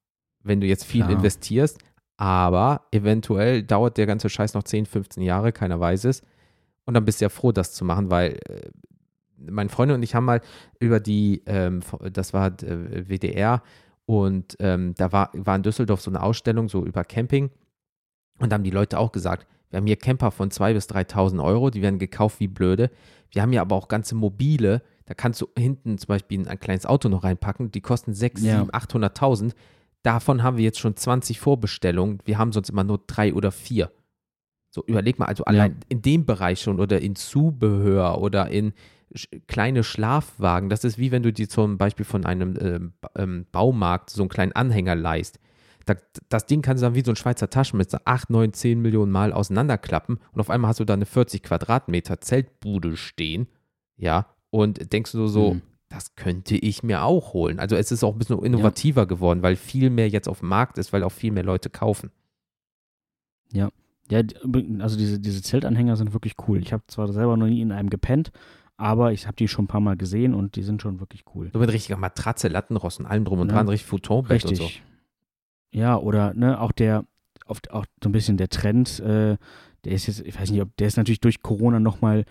wenn 0.43 0.61
du 0.61 0.67
jetzt 0.67 0.85
viel 0.85 1.02
Klar. 1.02 1.17
investierst. 1.17 1.79
aber 2.17 2.87
eventuell 2.90 3.62
dauert 3.62 3.97
der 3.97 4.05
ganze 4.05 4.29
Scheiß 4.29 4.52
noch 4.52 4.62
10, 4.62 4.85
15 4.85 5.23
Jahre, 5.23 5.52
keiner 5.52 5.81
weiß 5.81 6.05
es. 6.05 6.23
Und 6.85 6.93
dann 6.93 7.07
bist 7.07 7.21
du 7.21 7.25
ja 7.25 7.29
froh, 7.31 7.50
das 7.50 7.73
zu 7.73 7.83
machen, 7.83 8.11
weil 8.11 8.38
äh, 8.47 8.69
meine 9.38 9.71
Freunde 9.71 9.95
und 9.95 10.02
ich 10.02 10.14
haben 10.14 10.26
mal 10.26 10.43
über 10.79 11.00
die, 11.00 11.43
ähm, 11.47 11.81
das 12.12 12.35
war 12.35 12.49
äh, 12.62 13.09
WDR 13.09 13.62
und 14.05 14.55
ähm, 14.61 14.95
da 14.99 15.12
war, 15.12 15.31
war 15.33 15.57
in 15.57 15.62
Düsseldorf 15.62 16.02
so 16.02 16.11
eine 16.11 16.23
Ausstellung 16.23 16.69
so 16.69 16.85
über 16.85 17.05
Camping 17.05 17.50
und 18.38 18.50
da 18.50 18.55
haben 18.55 18.64
die 18.64 18.71
Leute 18.71 18.99
auch 18.99 19.12
gesagt, 19.12 19.47
wir 19.71 19.79
haben 19.79 19.87
hier 19.87 19.97
Camper 19.97 20.31
von 20.31 20.50
2.000 20.50 20.75
bis 20.75 20.89
3.000 20.89 21.43
Euro, 21.43 21.71
die 21.71 21.83
werden 21.83 21.99
gekauft 21.99 22.41
wie 22.41 22.49
blöde. 22.49 22.91
Wir 23.31 23.43
haben 23.43 23.53
hier 23.53 23.61
aber 23.61 23.77
auch 23.77 23.89
ganze 23.89 24.15
mobile, 24.15 24.83
da 25.07 25.15
kannst 25.15 25.41
du 25.41 25.49
hinten 25.57 25.99
zum 25.99 26.09
Beispiel 26.09 26.47
ein 26.49 26.61
kleines 26.61 26.87
Auto 26.87 27.09
noch 27.09 27.25
reinpacken, 27.25 27.71
die 27.71 27.81
kosten 27.81 28.12
6, 28.15 28.43
ja. 28.43 28.59
7, 28.61 28.71
800.000. 28.71 29.53
Davon 30.03 30.43
haben 30.43 30.57
wir 30.57 30.65
jetzt 30.65 30.79
schon 30.79 30.97
20 30.97 31.41
Vorbestellungen. 31.41 32.19
Wir 32.25 32.39
haben 32.39 32.53
sonst 32.53 32.71
immer 32.71 32.85
nur 32.85 33.03
drei 33.07 33.35
oder 33.35 33.53
vier. 33.53 33.91
So, 34.71 34.85
überleg 34.87 35.19
mal, 35.19 35.27
also 35.27 35.45
allein 35.45 35.73
ja. 35.73 35.79
in 35.89 36.03
dem 36.03 36.27
Bereich 36.27 36.61
schon 36.61 36.81
oder 36.81 37.00
in 37.00 37.17
Zubehör 37.17 38.21
oder 38.21 38.49
in 38.50 38.73
kleine 39.49 39.83
Schlafwagen. 39.83 40.69
Das 40.69 40.85
ist 40.85 40.99
wie 40.99 41.11
wenn 41.11 41.23
du 41.23 41.33
dir 41.33 41.49
zum 41.49 41.77
Beispiel 41.77 42.07
von 42.07 42.25
einem 42.25 42.57
ähm, 42.61 42.93
ähm, 43.17 43.47
Baumarkt 43.50 44.11
so 44.11 44.23
einen 44.23 44.29
kleinen 44.29 44.53
Anhänger 44.53 44.95
leist. 44.95 45.41
Da, 45.87 45.95
das 46.29 46.47
Ding 46.47 46.63
kannst 46.63 46.83
du 46.83 46.87
dann 46.87 46.95
wie 46.95 47.03
so 47.03 47.13
ein 47.13 47.17
Schweizer 47.17 47.51
Taschenmesser 47.51 48.03
8, 48.05 48.31
9, 48.31 48.53
10 48.53 48.81
Millionen 48.81 49.11
Mal 49.11 49.33
auseinanderklappen 49.33 50.19
und 50.33 50.41
auf 50.41 50.51
einmal 50.51 50.69
hast 50.69 50.81
du 50.81 50.85
da 50.85 50.95
eine 50.95 51.07
40 51.07 51.43
Quadratmeter 51.43 52.21
Zeltbude 52.21 52.97
stehen. 52.97 53.49
Ja, 53.97 54.27
und 54.51 54.93
denkst 54.93 55.13
du 55.13 55.27
so, 55.27 55.55
mhm. 55.55 55.63
das 55.89 56.17
könnte 56.17 56.57
ich 56.57 56.83
mir 56.83 57.05
auch 57.05 57.33
holen. 57.33 57.59
Also 57.59 57.77
es 57.77 57.93
ist 57.93 58.05
auch 58.05 58.15
ein 58.15 58.19
bisschen 58.19 58.43
innovativer 58.43 59.03
ja. 59.03 59.07
geworden, 59.07 59.43
weil 59.43 59.57
viel 59.57 59.91
mehr 59.91 60.09
jetzt 60.09 60.29
auf 60.29 60.41
dem 60.41 60.49
Markt 60.49 60.79
ist, 60.79 60.93
weil 60.93 61.03
auch 61.03 61.13
viel 61.13 61.33
mehr 61.33 61.45
Leute 61.45 61.71
kaufen. 61.71 62.11
Ja. 63.53 63.71
Ja, 64.11 64.23
also 64.81 64.99
diese, 64.99 65.21
diese 65.21 65.41
Zeltanhänger 65.41 65.95
sind 65.95 66.13
wirklich 66.13 66.35
cool. 66.49 66.61
Ich 66.61 66.73
habe 66.73 66.83
zwar 66.89 67.13
selber 67.13 67.37
noch 67.37 67.47
nie 67.47 67.61
in 67.61 67.71
einem 67.71 67.91
gepennt, 67.91 68.33
aber 68.77 69.13
ich 69.13 69.29
habe 69.29 69.37
die 69.37 69.47
schon 69.47 69.67
ein 69.67 69.69
paar 69.69 69.81
Mal 69.81 69.97
gesehen 69.97 70.35
und 70.35 70.57
die 70.57 70.65
sind 70.65 70.83
schon 70.83 70.99
wirklich 70.99 71.25
cool. 71.35 71.51
So 71.53 71.61
mit 71.61 71.73
richtiger 71.73 71.97
Matratze, 71.97 72.49
Lattenrosten, 72.49 73.07
allem 73.07 73.25
drum 73.25 73.39
und 73.39 73.49
ja. 73.49 73.55
dran, 73.55 73.69
richtig 73.69 73.87
Futonbett 73.87 74.45
und 74.47 74.57
so. 74.57 74.69
Ja, 75.73 75.97
oder 75.97 76.35
ne, 76.35 76.61
auch 76.61 76.73
der, 76.73 77.05
oft 77.47 77.71
auch 77.71 77.87
so 78.03 78.09
ein 78.09 78.12
bisschen 78.12 78.37
der 78.37 78.49
Trend, 78.49 79.00
äh, 79.00 79.37
der 79.85 79.93
ist 79.93 80.07
jetzt, 80.07 80.21
ich 80.21 80.39
weiß 80.39 80.50
nicht, 80.50 80.62
ob 80.62 80.77
der 80.77 80.89
ist 80.89 80.97
natürlich 80.97 81.21
durch 81.21 81.43
Corona 81.43 81.81
nochmal 81.81 82.25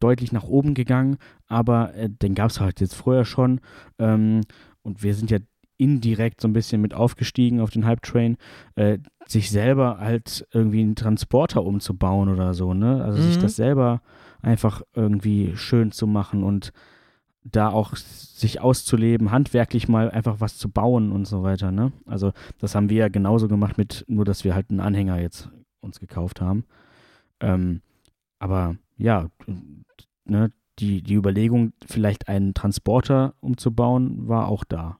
deutlich 0.00 0.32
nach 0.32 0.44
oben 0.44 0.74
gegangen, 0.74 1.16
aber 1.46 1.94
äh, 1.94 2.08
den 2.10 2.34
gab 2.34 2.50
es 2.50 2.60
halt 2.60 2.80
jetzt 2.80 2.94
früher 2.94 3.24
schon. 3.24 3.60
Ähm, 3.98 4.42
und 4.82 5.02
wir 5.02 5.14
sind 5.14 5.30
ja 5.30 5.38
indirekt 5.78 6.40
so 6.40 6.48
ein 6.48 6.52
bisschen 6.52 6.80
mit 6.80 6.94
aufgestiegen 6.94 7.60
auf 7.60 7.70
den 7.70 7.84
Hype-Train, 7.84 8.36
äh, 8.76 8.98
sich 9.26 9.50
selber 9.50 9.98
halt 9.98 10.46
irgendwie 10.52 10.80
einen 10.80 10.96
Transporter 10.96 11.64
umzubauen 11.64 12.28
oder 12.28 12.54
so, 12.54 12.72
ne? 12.72 13.04
Also 13.04 13.18
mhm. 13.20 13.26
sich 13.26 13.38
das 13.38 13.56
selber 13.56 14.00
einfach 14.42 14.82
irgendwie 14.94 15.56
schön 15.56 15.92
zu 15.92 16.06
machen 16.06 16.44
und 16.44 16.72
da 17.52 17.70
auch 17.70 17.96
sich 17.96 18.60
auszuleben, 18.60 19.30
handwerklich 19.30 19.88
mal 19.88 20.10
einfach 20.10 20.40
was 20.40 20.58
zu 20.58 20.68
bauen 20.68 21.12
und 21.12 21.26
so 21.26 21.42
weiter, 21.42 21.70
ne? 21.70 21.92
Also 22.04 22.32
das 22.58 22.74
haben 22.74 22.90
wir 22.90 22.96
ja 22.98 23.08
genauso 23.08 23.48
gemacht 23.48 23.78
mit, 23.78 24.04
nur 24.08 24.24
dass 24.24 24.44
wir 24.44 24.54
halt 24.54 24.70
einen 24.70 24.80
Anhänger 24.80 25.20
jetzt 25.20 25.48
uns 25.80 26.00
gekauft 26.00 26.40
haben. 26.40 26.64
Ähm, 27.40 27.80
aber 28.38 28.76
ja, 28.96 29.28
ne, 30.24 30.52
die, 30.78 31.02
die 31.02 31.14
Überlegung, 31.14 31.72
vielleicht 31.86 32.28
einen 32.28 32.54
Transporter 32.54 33.34
umzubauen, 33.40 34.28
war 34.28 34.48
auch 34.48 34.64
da. 34.64 34.98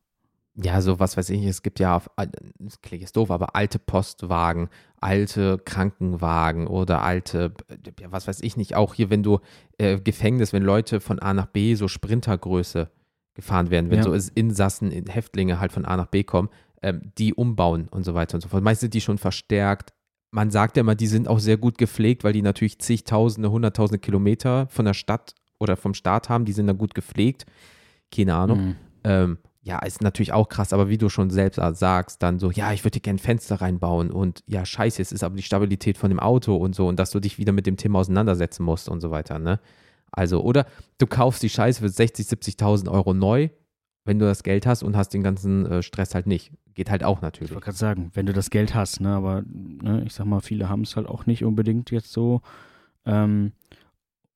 Ja, 0.63 0.81
so 0.81 0.99
was 0.99 1.17
weiß 1.17 1.31
ich, 1.31 1.45
es 1.45 1.63
gibt 1.63 1.81
ja, 1.81 1.97
auf, 1.97 2.09
das 2.17 2.81
klingt 2.81 3.03
jetzt 3.03 3.17
doof, 3.17 3.31
aber 3.31 3.55
alte 3.55 3.79
Postwagen, 3.79 4.69
alte 5.01 5.59
Krankenwagen 5.59 6.67
oder 6.67 7.03
alte, 7.03 7.53
ja, 8.01 8.11
was 8.11 8.27
weiß 8.27 8.41
ich 8.41 8.57
nicht, 8.57 8.75
auch 8.75 8.95
hier, 8.95 9.11
wenn 9.11 9.23
du 9.23 9.41
äh, 9.77 10.01
Gefängnis, 10.01 10.55
wenn 10.55 10.63
Leute 10.63 11.01
von 11.01 11.19
A 11.19 11.35
nach 11.35 11.47
B 11.47 11.75
so 11.75 11.89
Sprintergröße 11.89 12.91
gefahren 13.35 13.71
werden, 13.71 13.91
wenn 13.91 14.03
ja. 14.03 14.19
so 14.19 14.31
Insassen, 14.35 14.91
Häftlinge 14.91 15.61
halt 15.61 15.73
von 15.73 15.85
A 15.85 15.97
nach 15.99 16.07
B 16.07 16.25
kommen, 16.25 16.49
ähm, 16.83 17.03
die 17.19 17.35
umbauen 17.35 17.89
und 17.91 18.05
so 18.05 18.15
weiter 18.15 18.37
und 18.37 18.41
so 18.41 18.49
fort. 18.49 18.65
Meist 18.65 18.81
sind 18.81 18.95
die 18.95 19.03
schon 19.03 19.19
verstärkt, 19.19 19.93
man 20.31 20.51
sagt 20.51 20.77
ja 20.77 20.83
immer, 20.83 20.95
die 20.95 21.07
sind 21.07 21.29
auch 21.29 21.39
sehr 21.39 21.57
gut 21.57 21.79
gepflegt, 21.79 22.25
weil 22.25 22.33
die 22.33 22.43
natürlich 22.43 22.79
zigtausende, 22.79 23.51
hunderttausende 23.51 23.99
Kilometer 23.99 24.67
von 24.69 24.85
der 24.85 24.95
Stadt 24.95 25.35
oder 25.59 25.77
vom 25.77 25.95
Staat 25.95 26.29
haben, 26.29 26.45
die 26.45 26.53
sind 26.53 26.67
da 26.67 26.73
gut 26.73 26.95
gepflegt. 26.95 27.47
Keine 28.15 28.35
Ahnung. 28.35 28.59
Mhm. 28.59 28.77
Ähm, 29.05 29.39
ja, 29.67 29.81
ist 29.81 30.01
natürlich 30.01 30.33
auch 30.33 30.49
krass, 30.49 30.73
aber 30.73 30.89
wie 30.89 30.97
du 30.97 31.09
schon 31.09 31.29
selbst 31.29 31.61
sagst, 31.73 32.23
dann 32.23 32.39
so, 32.39 32.53
ja, 32.53 32.73
ich 32.73 32.85
würde 32.85 32.93
dir 32.93 33.01
gerne 33.01 33.19
Fenster 33.19 33.61
reinbauen 33.61 34.13
und 34.13 34.45
ja, 34.47 34.65
scheiße, 34.65 35.03
es 35.03 35.11
ist 35.11 35.25
aber 35.25 35.35
die 35.35 35.43
Stabilität 35.43 35.99
von 35.99 36.09
dem 36.09 36.21
Auto 36.21 36.55
und 36.55 36.77
so 36.77 36.87
und 36.87 37.01
dass 37.01 37.11
du 37.11 37.19
dich 37.19 37.37
wieder 37.39 37.51
mit 37.51 37.67
dem 37.67 37.77
Thema 37.77 37.99
auseinandersetzen 37.99 38.63
musst 38.63 38.89
und 38.89 39.01
so 39.01 39.11
weiter, 39.11 39.41
ne? 39.41 39.59
Also, 40.13 40.41
oder 40.41 40.67
du 40.99 41.09
kaufst 41.09 41.43
die 41.43 41.49
Scheiße 41.49 41.81
für 41.81 41.89
60, 41.89 42.27
70.000 42.29 42.89
Euro 42.89 43.13
neu, 43.13 43.49
wenn 44.05 44.21
du 44.21 44.25
das 44.25 44.45
Geld 44.45 44.67
hast 44.67 44.85
und 44.85 44.97
hast 44.97 45.09
den 45.09 45.25
ganzen 45.25 45.67
äh, 45.67 45.83
Stress 45.83 46.15
halt 46.15 46.29
nicht. 46.29 46.53
Geht 46.75 46.89
halt 46.89 47.03
auch 47.03 47.21
natürlich. 47.21 47.51
Ich 47.51 47.55
wollte 47.57 47.65
gerade 47.65 47.77
sagen, 47.77 48.11
wenn 48.15 48.27
du 48.27 48.33
das 48.33 48.51
Geld 48.51 48.73
hast, 48.73 49.01
ne, 49.01 49.17
aber 49.17 49.43
ne, 49.49 50.05
ich 50.07 50.15
sag 50.15 50.27
mal, 50.27 50.41
viele 50.41 50.69
haben 50.69 50.83
es 50.83 50.95
halt 50.95 51.09
auch 51.09 51.27
nicht 51.27 51.45
unbedingt 51.45 51.91
jetzt 51.91 52.13
so. 52.13 52.41
Ähm, 53.05 53.51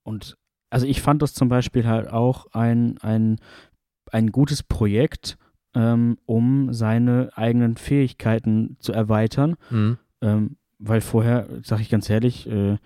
und 0.03 0.37
also 0.71 0.87
ich 0.87 1.03
fand 1.03 1.23
das 1.23 1.35
zum 1.35 1.49
Beispiel 1.49 1.87
halt 1.87 2.09
auch 2.09 2.47
ein, 2.53 2.99
ein, 2.99 3.37
ein 4.13 4.33
gutes 4.33 4.63
Projekt, 4.63 5.39
ähm, 5.75 6.19
um 6.27 6.73
seine 6.73 7.31
eigenen 7.35 7.77
Fähigkeiten 7.77 8.77
zu 8.81 8.93
erweitern. 8.93 9.57
Mhm. 9.71 9.99
Ähm, 10.21 10.57
weil 10.79 11.01
vorher, 11.01 11.47
sag 11.63 11.81
ich 11.81 11.91
ganz 11.91 12.09
ehrlich, 12.09 12.49
äh, 12.49 12.79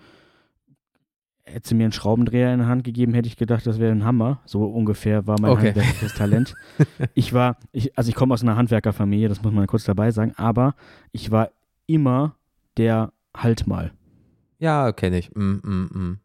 hätte 1.45 1.69
sie 1.69 1.75
mir 1.75 1.83
einen 1.83 1.91
Schraubendreher 1.91 2.51
in 2.53 2.59
der 2.59 2.67
Hand 2.67 2.83
gegeben, 2.83 3.13
hätte 3.13 3.27
ich 3.27 3.37
gedacht, 3.37 3.65
das 3.65 3.79
wäre 3.79 3.91
ein 3.91 4.03
Hammer. 4.03 4.41
So 4.45 4.65
ungefähr 4.65 5.27
war 5.27 5.39
mein 5.39 5.51
okay. 5.51 5.67
handwerkliches 5.67 6.13
Talent. 6.15 6.55
ich 7.13 7.33
war, 7.33 7.57
ich, 7.71 7.97
also 7.97 8.09
ich 8.09 8.15
komme 8.15 8.33
aus 8.33 8.41
einer 8.41 8.57
Handwerkerfamilie, 8.57 9.29
das 9.29 9.41
muss 9.41 9.53
man 9.53 9.67
kurz 9.67 9.83
dabei 9.83 10.11
sagen, 10.11 10.33
aber 10.35 10.75
ich 11.11 11.31
war 11.31 11.51
immer 11.87 12.35
der 12.77 13.11
Halt 13.35 13.67
mal. 13.67 13.91
Ja, 14.59 14.93
kenne 14.93 15.17
ich. 15.17 15.35
Mm, 15.35 15.59
mm, 15.61 15.89
mm. 15.93 16.19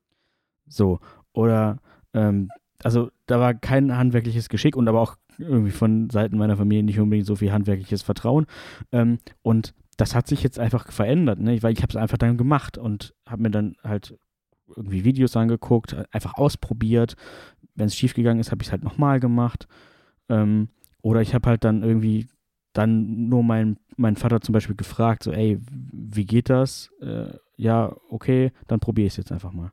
So, 0.69 1.01
oder, 1.33 1.79
ähm, 2.15 2.49
also 2.83 3.11
da 3.27 3.41
war 3.41 3.55
kein 3.55 3.97
handwerkliches 3.97 4.49
Geschick 4.49 4.77
und 4.77 4.89
aber 4.89 5.01
auch 5.01 5.17
irgendwie 5.39 5.71
von 5.71 6.11
Seiten 6.11 6.39
meiner 6.39 6.57
Familie 6.57 6.85
nicht 6.85 7.01
unbedingt 7.01 7.27
so 7.27 7.37
viel 7.37 7.53
handwerkliches 7.53 8.03
Vertrauen. 8.03 8.47
Ähm, 8.93 9.19
und 9.43 9.75
das 9.97 10.15
hat 10.15 10.27
sich 10.27 10.43
jetzt 10.43 10.59
einfach 10.59 10.91
verändert, 10.91 11.41
ne? 11.41 11.63
weil 11.63 11.73
ich 11.73 11.83
habe 11.83 11.91
es 11.91 11.97
einfach 11.97 12.19
dann 12.19 12.37
gemacht 12.37 12.79
und 12.79 13.15
habe 13.27 13.43
mir 13.43 13.51
dann 13.51 13.77
halt 13.83 14.19
irgendwie 14.75 15.05
Videos 15.05 15.37
angeguckt, 15.37 15.97
einfach 16.13 16.35
ausprobiert. 16.35 17.17
Wenn 17.75 17.87
es 17.87 17.97
schiefgegangen 17.97 18.41
ist, 18.41 18.51
habe 18.51 18.63
ich 18.63 18.69
es 18.69 18.73
halt 18.73 18.85
nochmal 18.85 19.21
gemacht. 19.21 19.67
Ähm, 20.29 20.69
oder 21.03 21.21
ich 21.23 21.35
habe 21.35 21.49
halt 21.49 21.65
dann 21.65 21.83
irgendwie 21.83 22.29
dann 22.73 23.29
nur 23.29 23.43
meinen 23.43 23.79
mein 23.97 24.17
Vater 24.17 24.41
zum 24.41 24.55
Beispiel 24.55 24.77
gefragt, 24.77 25.25
so, 25.25 25.33
ey, 25.33 25.59
wie 25.69 26.25
geht 26.25 26.49
das? 26.49 26.91
Äh, 27.03 27.35
ja, 27.57 27.95
okay, 28.09 28.53
dann 28.67 28.81
probiere 28.81 29.07
ich 29.07 29.13
es 29.13 29.19
jetzt 29.19 29.33
einfach 29.33 29.53
mal. 29.53 29.73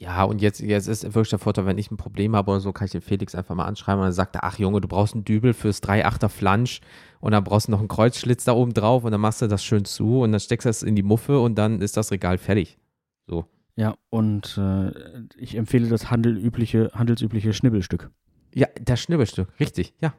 Ja, 0.00 0.24
und 0.24 0.40
jetzt, 0.40 0.60
jetzt 0.60 0.86
ist 0.86 1.04
wirklich 1.04 1.28
der 1.28 1.38
Vorteil, 1.38 1.66
wenn 1.66 1.76
ich 1.76 1.90
ein 1.90 1.98
Problem 1.98 2.34
habe 2.34 2.52
oder 2.52 2.60
so, 2.60 2.72
kann 2.72 2.86
ich 2.86 2.92
den 2.92 3.02
Felix 3.02 3.34
einfach 3.34 3.54
mal 3.54 3.66
anschreiben 3.66 4.00
und 4.00 4.06
dann 4.06 4.14
sagt 4.14 4.34
er, 4.34 4.44
ach 4.44 4.58
Junge, 4.58 4.80
du 4.80 4.88
brauchst 4.88 5.12
einen 5.12 5.26
Dübel 5.26 5.52
fürs 5.52 5.82
3-8er 5.82 6.30
Flansch 6.30 6.80
und 7.20 7.32
dann 7.32 7.44
brauchst 7.44 7.68
du 7.68 7.72
noch 7.72 7.80
einen 7.80 7.88
Kreuzschlitz 7.88 8.44
da 8.44 8.52
oben 8.52 8.72
drauf 8.72 9.04
und 9.04 9.12
dann 9.12 9.20
machst 9.20 9.42
du 9.42 9.46
das 9.46 9.62
schön 9.62 9.84
zu 9.84 10.22
und 10.22 10.32
dann 10.32 10.40
steckst 10.40 10.64
du 10.64 10.70
das 10.70 10.82
in 10.82 10.96
die 10.96 11.02
Muffe 11.02 11.38
und 11.38 11.56
dann 11.56 11.82
ist 11.82 11.98
das 11.98 12.12
Regal 12.12 12.38
fertig. 12.38 12.78
So. 13.26 13.44
Ja, 13.76 13.94
und 14.08 14.56
äh, 14.56 14.90
ich 15.36 15.54
empfehle 15.56 15.90
das 15.90 16.10
handelübliche, 16.10 16.90
handelsübliche 16.94 17.52
Schnibbelstück. 17.52 18.10
Ja, 18.54 18.68
das 18.80 19.02
Schnibbelstück, 19.02 19.48
richtig, 19.60 19.92
ja. 20.00 20.14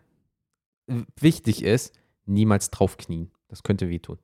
Wichtig 1.20 1.64
ist, 1.64 1.98
niemals 2.26 2.70
draufknien. 2.70 3.32
Das 3.48 3.64
könnte 3.64 3.90
wehtun. 3.90 4.20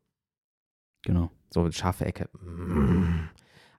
Genau. 1.02 1.32
So 1.50 1.62
eine 1.62 1.72
scharfe 1.72 2.06
Ecke. 2.06 2.30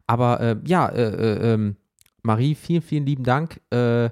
Aber 0.08 0.40
äh, 0.40 0.56
ja, 0.66 0.88
äh, 0.88 1.02
äh, 1.02 1.52
ähm, 1.54 1.76
Marie, 2.22 2.56
vielen, 2.56 2.82
vielen 2.82 3.06
lieben 3.06 3.22
Dank. 3.22 3.60
Äh, 3.70 4.10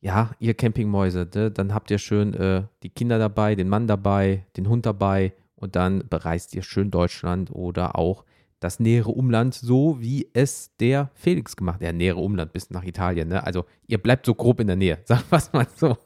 ja, 0.00 0.30
ihr 0.38 0.54
Campingmäuse, 0.54 1.28
ne? 1.34 1.50
dann 1.50 1.74
habt 1.74 1.90
ihr 1.90 1.98
schön 1.98 2.32
äh, 2.34 2.64
die 2.82 2.88
Kinder 2.88 3.18
dabei, 3.18 3.54
den 3.54 3.68
Mann 3.68 3.86
dabei, 3.86 4.46
den 4.56 4.66
Hund 4.66 4.86
dabei 4.86 5.34
und 5.56 5.76
dann 5.76 6.04
bereist 6.08 6.54
ihr 6.54 6.62
schön 6.62 6.90
Deutschland 6.90 7.50
oder 7.52 7.96
auch 7.96 8.24
das 8.60 8.80
nähere 8.80 9.10
Umland, 9.10 9.54
so 9.54 10.00
wie 10.00 10.28
es 10.32 10.74
der 10.76 11.10
Felix 11.14 11.56
gemacht 11.56 11.76
hat. 11.76 11.82
Der 11.82 11.92
nähere 11.92 12.18
Umland 12.18 12.52
bis 12.52 12.70
nach 12.70 12.84
Italien. 12.84 13.28
Ne? 13.28 13.44
Also 13.44 13.64
ihr 13.86 13.98
bleibt 13.98 14.26
so 14.26 14.34
grob 14.34 14.60
in 14.60 14.66
der 14.68 14.76
Nähe, 14.76 14.98
sagen 15.04 15.24
wir 15.28 15.38
es 15.38 15.52
mal 15.52 15.66
so. 15.76 15.96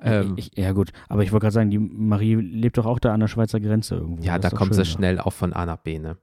Ähm, 0.00 0.34
ich, 0.36 0.50
ja 0.56 0.72
gut, 0.72 0.92
aber 1.08 1.22
ich 1.22 1.32
wollte 1.32 1.44
gerade 1.44 1.54
sagen, 1.54 1.70
die 1.70 1.78
Marie 1.78 2.34
lebt 2.34 2.78
doch 2.78 2.86
auch 2.86 2.98
da 2.98 3.14
an 3.14 3.20
der 3.20 3.28
Schweizer 3.28 3.60
Grenze 3.60 3.94
irgendwo. 3.94 4.22
Ja, 4.22 4.38
da 4.38 4.50
kommt 4.50 4.74
sie 4.74 4.84
schnell 4.84 5.20
auch 5.20 5.32
von 5.32 5.52
A 5.52 5.66
nach 5.66 5.78
B. 5.78 5.98
Ne? 5.98 6.16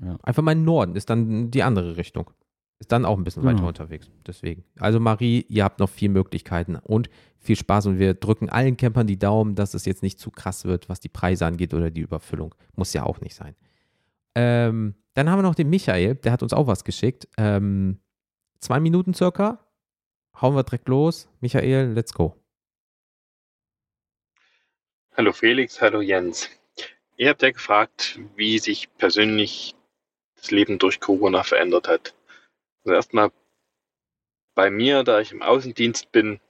Ja. 0.00 0.18
Einfach 0.22 0.42
mal 0.42 0.52
in 0.52 0.64
Norden 0.64 0.96
ist 0.96 1.10
dann 1.10 1.50
die 1.50 1.62
andere 1.62 1.96
Richtung. 1.96 2.30
Ist 2.78 2.90
dann 2.92 3.04
auch 3.04 3.16
ein 3.16 3.24
bisschen 3.24 3.42
Genau. 3.42 3.54
weiter 3.58 3.68
unterwegs. 3.68 4.10
Deswegen. 4.26 4.64
Also 4.78 4.98
Marie, 4.98 5.44
ihr 5.48 5.64
habt 5.64 5.78
noch 5.78 5.88
vier 5.88 6.10
Möglichkeiten 6.10 6.76
und 6.76 7.10
viel 7.38 7.56
Spaß 7.56 7.86
und 7.86 7.98
wir 7.98 8.14
drücken 8.14 8.48
allen 8.48 8.76
Campern 8.76 9.06
die 9.06 9.18
Daumen, 9.18 9.54
dass 9.54 9.74
es 9.74 9.84
jetzt 9.84 10.02
nicht 10.02 10.18
zu 10.18 10.30
krass 10.30 10.64
wird, 10.64 10.88
was 10.88 11.00
die 11.00 11.08
Preise 11.08 11.46
angeht 11.46 11.74
oder 11.74 11.90
die 11.90 12.00
Überfüllung. 12.00 12.54
Muss 12.74 12.92
ja 12.92 13.04
auch 13.04 13.20
nicht 13.20 13.34
sein. 13.34 13.54
Ähm, 14.34 14.94
dann 15.14 15.28
haben 15.28 15.38
wir 15.38 15.42
noch 15.42 15.54
den 15.54 15.68
Michael, 15.70 16.14
der 16.16 16.32
hat 16.32 16.42
uns 16.42 16.52
auch 16.52 16.66
was 16.66 16.84
geschickt. 16.84 17.28
Ähm, 17.36 18.00
zwei 18.58 18.80
Minuten 18.80 19.12
circa. 19.14 19.60
Hauen 20.40 20.54
wir 20.56 20.62
direkt 20.62 20.88
los. 20.88 21.28
Michael, 21.40 21.92
let's 21.92 22.14
go. 22.14 22.34
Hallo 25.16 25.32
Felix, 25.32 25.80
hallo 25.80 26.00
Jens. 26.00 26.48
Ihr 27.16 27.28
habt 27.28 27.42
ja 27.42 27.50
gefragt, 27.50 28.18
wie 28.34 28.58
sich 28.58 28.88
persönlich 28.96 29.74
das 30.42 30.50
Leben 30.50 30.78
durch 30.78 31.00
Corona 31.00 31.44
verändert 31.44 31.88
hat. 31.88 32.14
Also 32.84 32.94
erstmal 32.94 33.32
bei 34.54 34.70
mir, 34.70 35.04
da 35.04 35.20
ich 35.20 35.32
im 35.32 35.40
Außendienst 35.40 36.12
bin, 36.12 36.40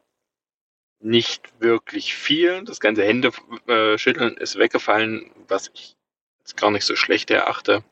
nicht 0.99 1.53
wirklich 1.61 2.15
viel. 2.15 2.65
Das 2.65 2.81
ganze 2.81 3.05
Händeschütteln 3.05 4.37
ist 4.39 4.59
weggefallen, 4.59 5.31
was 5.47 5.71
ich 5.75 5.97
jetzt 6.39 6.57
gar 6.57 6.71
nicht 6.71 6.85
so 6.85 6.97
schlecht 6.97 7.31
erachte. 7.31 7.85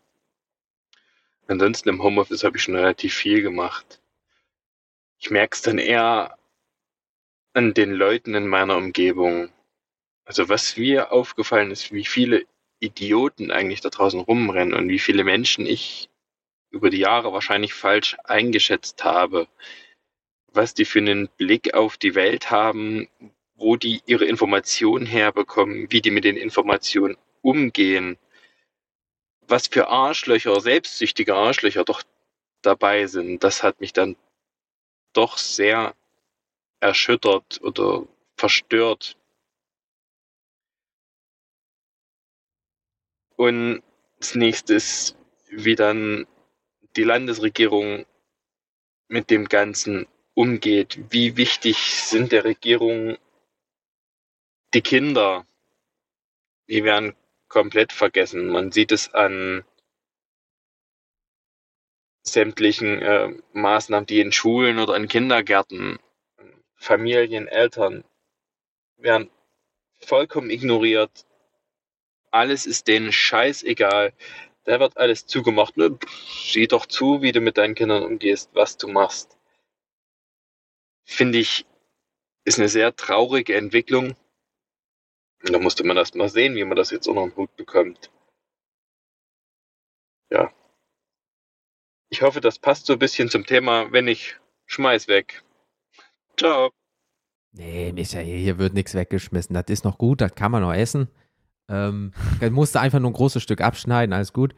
Ansonsten 1.46 1.88
im 1.90 2.02
Homeoffice 2.02 2.44
habe 2.44 2.56
ich 2.56 2.62
schon 2.62 2.76
relativ 2.76 3.14
viel 3.14 3.42
gemacht. 3.42 4.00
Ich 5.18 5.30
merke 5.30 5.54
es 5.54 5.62
dann 5.62 5.78
eher 5.78 6.38
an 7.52 7.74
den 7.74 7.92
Leuten 7.92 8.34
in 8.34 8.46
meiner 8.46 8.76
Umgebung. 8.76 9.52
Also 10.24 10.48
was 10.48 10.76
mir 10.76 11.12
aufgefallen 11.12 11.72
ist, 11.72 11.92
wie 11.92 12.04
viele 12.04 12.46
Idioten 12.80 13.50
eigentlich 13.50 13.80
da 13.80 13.90
draußen 13.90 14.20
rumrennen 14.20 14.74
und 14.74 14.88
wie 14.88 14.98
viele 14.98 15.24
Menschen 15.24 15.66
ich 15.66 16.08
über 16.70 16.90
die 16.90 16.98
Jahre 16.98 17.32
wahrscheinlich 17.32 17.74
falsch 17.74 18.16
eingeschätzt 18.24 19.04
habe, 19.04 19.48
was 20.48 20.74
die 20.74 20.84
für 20.84 21.00
einen 21.00 21.28
Blick 21.28 21.74
auf 21.74 21.96
die 21.96 22.14
Welt 22.14 22.50
haben, 22.50 23.08
wo 23.54 23.76
die 23.76 24.02
ihre 24.06 24.24
Informationen 24.24 25.06
herbekommen, 25.06 25.90
wie 25.90 26.00
die 26.00 26.10
mit 26.10 26.24
den 26.24 26.36
Informationen 26.36 27.16
umgehen, 27.42 28.18
was 29.42 29.66
für 29.66 29.88
Arschlöcher, 29.88 30.60
selbstsüchtige 30.60 31.34
Arschlöcher 31.34 31.84
doch 31.84 32.02
dabei 32.62 33.06
sind. 33.06 33.44
Das 33.44 33.62
hat 33.62 33.80
mich 33.80 33.92
dann 33.92 34.16
doch 35.12 35.38
sehr 35.38 35.94
erschüttert 36.80 37.60
oder 37.62 38.06
verstört. 38.36 39.16
Und 43.40 43.82
das 44.18 44.34
nächste 44.34 44.74
ist, 44.74 45.16
wie 45.48 45.74
dann 45.74 46.26
die 46.94 47.04
Landesregierung 47.04 48.04
mit 49.08 49.30
dem 49.30 49.46
Ganzen 49.46 50.06
umgeht. 50.34 50.98
Wie 51.08 51.38
wichtig 51.38 51.78
sind 51.78 52.32
der 52.32 52.44
Regierung 52.44 53.16
die 54.74 54.82
Kinder? 54.82 55.46
Die 56.68 56.84
werden 56.84 57.16
komplett 57.48 57.94
vergessen. 57.94 58.48
Man 58.48 58.72
sieht 58.72 58.92
es 58.92 59.14
an 59.14 59.64
sämtlichen 62.22 63.00
äh, 63.00 63.32
Maßnahmen, 63.54 64.04
die 64.04 64.20
in 64.20 64.32
Schulen 64.32 64.78
oder 64.78 64.96
in 64.96 65.08
Kindergärten, 65.08 65.98
Familien, 66.74 67.48
Eltern 67.48 68.04
werden 68.98 69.30
vollkommen 69.98 70.50
ignoriert. 70.50 71.24
Alles 72.30 72.66
ist 72.66 72.88
denen 72.88 73.12
scheißegal. 73.12 74.12
Da 74.64 74.78
wird 74.78 74.96
alles 74.96 75.26
zugemacht. 75.26 75.76
Ne? 75.76 75.98
Sieh 76.26 76.68
doch 76.68 76.86
zu, 76.86 77.22
wie 77.22 77.32
du 77.32 77.40
mit 77.40 77.58
deinen 77.58 77.74
Kindern 77.74 78.04
umgehst, 78.04 78.50
was 78.54 78.76
du 78.76 78.88
machst. 78.88 79.36
Finde 81.04 81.38
ich, 81.38 81.66
ist 82.44 82.58
eine 82.58 82.68
sehr 82.68 82.94
traurige 82.94 83.56
Entwicklung. 83.56 84.14
Da 85.42 85.58
musste 85.58 85.84
man 85.84 85.96
erst 85.96 86.14
mal 86.14 86.28
sehen, 86.28 86.54
wie 86.54 86.64
man 86.64 86.76
das 86.76 86.90
jetzt 86.90 87.08
unter 87.08 87.22
den 87.22 87.34
Hut 87.36 87.54
bekommt. 87.56 88.10
Ja. 90.30 90.52
Ich 92.10 92.22
hoffe, 92.22 92.40
das 92.40 92.58
passt 92.58 92.86
so 92.86 92.92
ein 92.92 92.98
bisschen 92.98 93.28
zum 93.28 93.46
Thema. 93.46 93.90
Wenn 93.92 94.04
nicht, 94.04 94.40
schmeiß 94.66 95.08
weg. 95.08 95.42
Ciao. 96.36 96.70
Nee, 97.52 97.92
Michael, 97.92 98.24
hier 98.38 98.58
wird 98.58 98.74
nichts 98.74 98.94
weggeschmissen. 98.94 99.54
Das 99.54 99.64
ist 99.68 99.84
noch 99.84 99.98
gut, 99.98 100.20
das 100.20 100.34
kann 100.34 100.52
man 100.52 100.62
noch 100.62 100.74
essen. 100.74 101.08
Ähm, 101.70 102.12
dann 102.40 102.52
musst 102.52 102.74
du 102.74 102.80
einfach 102.80 102.98
nur 102.98 103.10
ein 103.10 103.14
großes 103.14 103.42
Stück 103.42 103.60
abschneiden, 103.60 104.12
alles 104.12 104.32
gut. 104.32 104.54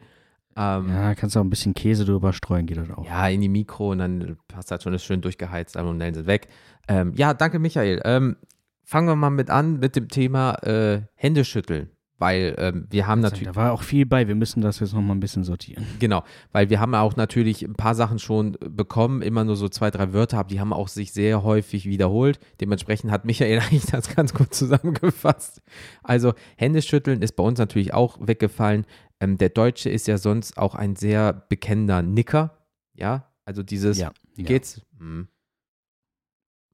Ähm, 0.55 0.89
ja. 0.89 1.09
Ja, 1.09 1.15
kannst 1.15 1.35
auch 1.37 1.43
ein 1.43 1.49
bisschen 1.49 1.73
Käse 1.73 2.05
drüber 2.05 2.33
streuen, 2.33 2.65
geht 2.65 2.77
das 2.77 2.89
auch. 2.91 3.05
in 3.29 3.41
die 3.41 3.49
Mikro 3.49 3.91
und 3.91 3.99
dann 3.99 4.37
passt 4.47 4.71
das 4.71 4.83
schon, 4.83 4.93
ist 4.93 5.03
schön 5.03 5.21
durchgeheizt, 5.21 5.75
und 5.75 5.99
dann 5.99 6.13
sind 6.13 6.23
sie 6.23 6.27
weg. 6.27 6.47
Ähm, 6.87 7.13
ja, 7.15 7.33
danke, 7.33 7.59
Michael. 7.59 8.01
Ähm, 8.03 8.37
fangen 8.83 9.07
wir 9.07 9.15
mal 9.15 9.29
mit 9.29 9.49
an 9.49 9.79
mit 9.79 9.95
dem 9.95 10.09
Thema 10.09 10.55
äh, 10.63 11.01
Händeschütteln, 11.15 11.89
weil 12.23 12.55
ähm, 12.57 12.87
wir 12.89 13.05
haben 13.05 13.19
natürlich. 13.19 13.49
Da 13.49 13.55
war 13.57 13.73
auch 13.73 13.83
viel 13.83 14.05
bei, 14.05 14.29
wir 14.29 14.35
müssen 14.35 14.61
das 14.61 14.79
jetzt 14.79 14.93
nochmal 14.93 15.17
ein 15.17 15.19
bisschen 15.19 15.43
sortieren. 15.43 15.85
Genau, 15.99 16.23
weil 16.53 16.69
wir 16.69 16.79
haben 16.79 16.95
auch 16.95 17.17
natürlich 17.17 17.63
ein 17.63 17.73
paar 17.73 17.95
Sachen 17.95 18.17
schon 18.17 18.53
bekommen, 18.61 19.21
immer 19.21 19.43
nur 19.43 19.57
so 19.57 19.67
zwei, 19.67 19.91
drei 19.91 20.13
Wörter, 20.13 20.37
aber 20.37 20.47
die 20.47 20.61
haben 20.61 20.71
auch 20.71 20.87
sich 20.87 21.11
sehr 21.11 21.43
häufig 21.43 21.85
wiederholt. 21.85 22.39
Dementsprechend 22.61 23.11
hat 23.11 23.25
Michael 23.25 23.59
eigentlich 23.59 23.87
das 23.87 24.15
ganz 24.15 24.33
gut 24.33 24.53
zusammengefasst. 24.53 25.61
Also 26.01 26.31
Händeschütteln 26.55 27.21
ist 27.21 27.35
bei 27.35 27.43
uns 27.43 27.59
natürlich 27.59 27.93
auch 27.93 28.17
weggefallen. 28.25 28.85
Ähm, 29.19 29.37
der 29.37 29.49
Deutsche 29.49 29.89
ist 29.89 30.07
ja 30.07 30.17
sonst 30.17 30.57
auch 30.57 30.75
ein 30.75 30.95
sehr 30.95 31.33
bekennender 31.33 32.01
Nicker. 32.01 32.57
Ja, 32.93 33.33
also 33.43 33.63
dieses, 33.63 33.97
Ja, 33.97 34.13
wie 34.33 34.43
ja. 34.43 34.47
geht's? 34.47 34.81
Hm. 34.97 35.27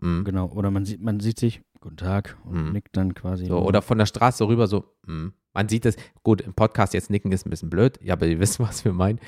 Hm. 0.02 0.26
Genau, 0.26 0.52
oder 0.52 0.70
man 0.70 0.86
sieht, 0.86 1.02
man 1.02 1.20
sieht 1.20 1.40
sich, 1.40 1.62
guten 1.80 1.98
Tag, 1.98 2.38
und 2.46 2.68
Mhm. 2.68 2.72
nickt 2.74 2.96
dann 2.98 3.14
quasi. 3.14 3.46
So, 3.46 3.60
oder 3.60 3.82
von 3.82 3.98
der 3.98 4.06
Straße 4.06 4.48
rüber 4.48 4.68
so, 4.68 4.86
hm. 5.06 5.34
man 5.54 5.70
sieht 5.70 5.86
es, 5.86 5.96
gut, 6.24 6.42
im 6.42 6.54
Podcast 6.54 6.94
jetzt 6.94 7.10
nicken 7.10 7.32
ist 7.32 7.46
ein 7.46 7.50
bisschen 7.50 7.70
blöd, 7.70 8.00
ja, 8.02 8.14
aber 8.14 8.28
ihr 8.28 8.40
wisst, 8.40 8.60
was 8.60 8.84
wir 8.86 8.94
meinen. 8.94 9.20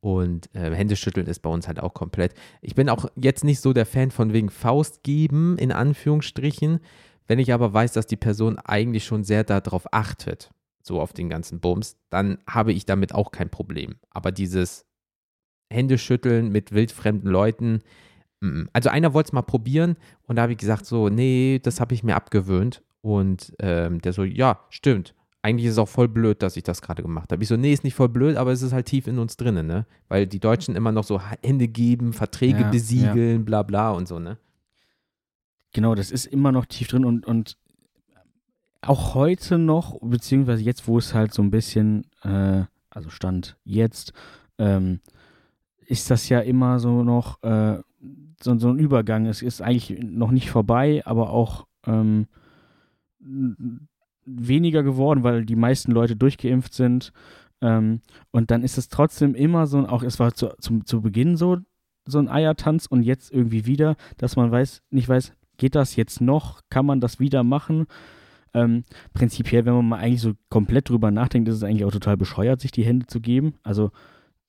Und 0.00 0.48
äh, 0.54 0.74
Händeschütteln 0.74 1.26
ist 1.26 1.40
bei 1.40 1.50
uns 1.50 1.68
halt 1.68 1.78
auch 1.78 1.92
komplett. 1.92 2.32
Ich 2.62 2.74
bin 2.74 2.88
auch 2.88 3.04
jetzt 3.16 3.44
nicht 3.44 3.60
so 3.60 3.72
der 3.74 3.84
Fan 3.84 4.10
von 4.10 4.32
wegen 4.32 4.48
Faust 4.48 5.02
geben, 5.02 5.58
in 5.58 5.72
Anführungsstrichen. 5.72 6.80
Wenn 7.26 7.38
ich 7.38 7.52
aber 7.52 7.72
weiß, 7.74 7.92
dass 7.92 8.06
die 8.06 8.16
Person 8.16 8.58
eigentlich 8.58 9.04
schon 9.04 9.24
sehr 9.24 9.44
darauf 9.44 9.92
achtet, 9.92 10.50
so 10.82 11.00
auf 11.02 11.12
den 11.12 11.28
ganzen 11.28 11.60
Bums, 11.60 11.98
dann 12.08 12.38
habe 12.48 12.72
ich 12.72 12.86
damit 12.86 13.14
auch 13.14 13.30
kein 13.30 13.50
Problem. 13.50 13.96
Aber 14.10 14.32
dieses 14.32 14.86
Händeschütteln 15.70 16.50
mit 16.50 16.72
wildfremden 16.72 17.30
Leuten, 17.30 17.80
also 18.72 18.88
einer 18.88 19.12
wollte 19.12 19.28
es 19.28 19.32
mal 19.32 19.42
probieren 19.42 19.96
und 20.22 20.36
da 20.36 20.42
habe 20.42 20.52
ich 20.52 20.58
gesagt 20.58 20.86
so, 20.86 21.08
nee, 21.08 21.60
das 21.62 21.80
habe 21.80 21.94
ich 21.94 22.02
mir 22.02 22.16
abgewöhnt. 22.16 22.82
Und 23.02 23.54
ähm, 23.58 24.00
der 24.00 24.12
so, 24.12 24.24
ja, 24.24 24.60
stimmt. 24.68 25.14
Eigentlich 25.42 25.66
ist 25.66 25.72
es 25.72 25.78
auch 25.78 25.88
voll 25.88 26.08
blöd, 26.08 26.42
dass 26.42 26.56
ich 26.56 26.64
das 26.64 26.82
gerade 26.82 27.02
gemacht 27.02 27.32
habe. 27.32 27.42
Ich 27.42 27.48
so, 27.48 27.56
nee, 27.56 27.72
ist 27.72 27.82
nicht 27.82 27.94
voll 27.94 28.10
blöd, 28.10 28.36
aber 28.36 28.52
es 28.52 28.60
ist 28.60 28.72
halt 28.74 28.86
tief 28.86 29.06
in 29.06 29.18
uns 29.18 29.38
drinnen, 29.38 29.66
ne? 29.66 29.86
Weil 30.08 30.26
die 30.26 30.38
Deutschen 30.38 30.76
immer 30.76 30.92
noch 30.92 31.04
so 31.04 31.18
Hände 31.42 31.66
geben, 31.66 32.12
Verträge 32.12 32.60
Ja, 32.60 32.70
besiegeln, 32.70 33.46
bla 33.46 33.62
bla 33.62 33.90
und 33.92 34.06
so, 34.06 34.18
ne? 34.18 34.36
Genau, 35.72 35.94
das 35.94 36.10
ist 36.10 36.26
immer 36.26 36.52
noch 36.52 36.66
tief 36.66 36.88
drin 36.88 37.06
und, 37.06 37.26
und 37.26 37.56
auch 38.82 39.14
heute 39.14 39.56
noch, 39.56 39.98
beziehungsweise 40.02 40.62
jetzt, 40.62 40.86
wo 40.86 40.98
es 40.98 41.14
halt 41.14 41.32
so 41.32 41.42
ein 41.42 41.50
bisschen, 41.50 42.06
äh, 42.22 42.64
also 42.90 43.08
Stand 43.08 43.56
jetzt, 43.64 44.12
ähm, 44.58 45.00
ist 45.86 46.10
das 46.10 46.28
ja 46.28 46.40
immer 46.40 46.78
so 46.80 47.02
noch 47.02 47.42
äh, 47.42 47.78
so, 48.42 48.58
so 48.58 48.68
ein 48.68 48.78
Übergang. 48.78 49.26
Es 49.26 49.42
ist 49.42 49.62
eigentlich 49.62 50.02
noch 50.02 50.30
nicht 50.30 50.50
vorbei, 50.50 51.02
aber 51.04 51.30
auch 51.30 51.66
ähm, 51.86 52.26
weniger 54.24 54.82
geworden, 54.82 55.22
weil 55.22 55.44
die 55.44 55.56
meisten 55.56 55.92
Leute 55.92 56.16
durchgeimpft 56.16 56.72
sind. 56.72 57.12
Ähm, 57.60 58.00
und 58.30 58.50
dann 58.50 58.62
ist 58.62 58.78
es 58.78 58.88
trotzdem 58.88 59.34
immer 59.34 59.66
so, 59.66 59.86
auch 59.86 60.02
es 60.02 60.18
war 60.18 60.34
zu, 60.34 60.48
zum, 60.60 60.86
zu 60.86 61.02
Beginn 61.02 61.36
so, 61.36 61.58
so 62.06 62.18
ein 62.18 62.28
Eiertanz 62.28 62.86
und 62.86 63.02
jetzt 63.02 63.30
irgendwie 63.32 63.66
wieder, 63.66 63.96
dass 64.16 64.36
man 64.36 64.50
weiß, 64.50 64.82
nicht 64.90 65.08
weiß, 65.08 65.34
geht 65.58 65.74
das 65.74 65.96
jetzt 65.96 66.20
noch? 66.20 66.62
Kann 66.70 66.86
man 66.86 67.00
das 67.00 67.20
wieder 67.20 67.44
machen? 67.44 67.86
Ähm, 68.54 68.84
prinzipiell, 69.12 69.64
wenn 69.64 69.74
man 69.74 69.88
mal 69.88 69.98
eigentlich 69.98 70.22
so 70.22 70.32
komplett 70.48 70.88
drüber 70.88 71.10
nachdenkt, 71.10 71.48
ist 71.48 71.56
es 71.56 71.62
eigentlich 71.62 71.84
auch 71.84 71.92
total 71.92 72.16
bescheuert, 72.16 72.60
sich 72.60 72.72
die 72.72 72.84
Hände 72.84 73.06
zu 73.06 73.20
geben. 73.20 73.54
Also 73.62 73.90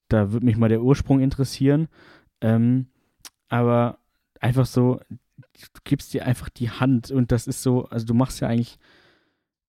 da 0.08 0.32
würde 0.32 0.46
mich 0.46 0.58
mal 0.58 0.70
der 0.70 0.82
Ursprung 0.82 1.20
interessieren. 1.20 1.88
Ähm, 2.40 2.88
aber 3.52 3.98
einfach 4.40 4.66
so, 4.66 5.02
du 5.12 5.82
gibst 5.84 6.14
dir 6.14 6.26
einfach 6.26 6.48
die 6.48 6.70
Hand 6.70 7.12
und 7.12 7.34
das 7.34 7.48
ist 7.48 7.62
so, 7.62 7.86
also 7.90 8.06
du 8.06 8.14
machst 8.14 8.40
ja 8.40 8.48
eigentlich, 8.48 8.80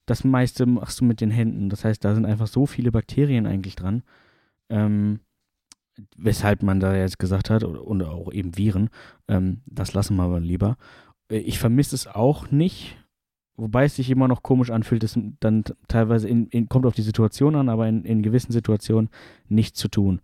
das 0.06 0.22
meiste 0.22 0.66
machst 0.66 1.00
du 1.00 1.04
mit 1.04 1.20
den 1.20 1.32
Händen. 1.32 1.68
Das 1.68 1.84
heißt, 1.84 2.04
da 2.04 2.14
sind 2.14 2.24
einfach 2.24 2.46
so 2.46 2.64
viele 2.64 2.92
Bakterien 2.92 3.44
eigentlich 3.44 3.74
dran. 3.74 4.04
Ähm, 4.68 5.18
weshalb 6.16 6.62
man 6.62 6.78
da 6.78 6.94
jetzt 6.94 7.18
gesagt 7.18 7.50
hat, 7.50 7.64
und 7.64 8.02
auch 8.02 8.32
eben 8.32 8.56
Viren, 8.56 8.88
ähm, 9.26 9.62
das 9.66 9.94
lassen 9.94 10.14
wir 10.14 10.22
aber 10.22 10.38
lieber. 10.38 10.76
Äh, 11.28 11.38
Ich 11.38 11.58
vermisse 11.58 11.96
es 11.96 12.06
auch 12.06 12.52
nicht, 12.52 12.96
wobei 13.56 13.86
es 13.86 13.96
sich 13.96 14.10
immer 14.10 14.28
noch 14.28 14.44
komisch 14.44 14.70
anfühlt, 14.70 15.02
es 15.02 15.18
dann 15.40 15.64
teilweise 15.88 16.28
in, 16.28 16.46
in, 16.46 16.68
kommt 16.68 16.86
auf 16.86 16.94
die 16.94 17.02
Situation 17.02 17.56
an, 17.56 17.68
aber 17.68 17.88
in, 17.88 18.04
in 18.04 18.22
gewissen 18.22 18.52
Situationen 18.52 19.10
nicht 19.48 19.76
zu 19.76 19.88
tun. 19.88 20.20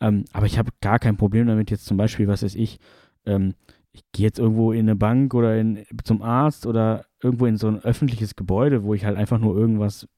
Ähm, 0.00 0.24
aber 0.32 0.46
ich 0.46 0.58
habe 0.58 0.70
gar 0.80 0.98
kein 0.98 1.16
Problem 1.16 1.46
damit, 1.46 1.70
jetzt 1.70 1.86
zum 1.86 1.96
Beispiel, 1.96 2.28
was 2.28 2.42
weiß 2.42 2.54
ich, 2.54 2.78
ähm, 3.26 3.54
ich 3.92 4.04
gehe 4.12 4.26
jetzt 4.26 4.38
irgendwo 4.38 4.72
in 4.72 4.80
eine 4.80 4.96
Bank 4.96 5.34
oder 5.34 5.58
in, 5.58 5.84
zum 6.04 6.22
Arzt 6.22 6.66
oder 6.66 7.04
irgendwo 7.22 7.46
in 7.46 7.56
so 7.56 7.68
ein 7.68 7.82
öffentliches 7.82 8.36
Gebäude, 8.36 8.84
wo 8.84 8.94
ich 8.94 9.04
halt 9.04 9.16
einfach 9.16 9.38
nur 9.38 9.56
irgendwas 9.56 10.08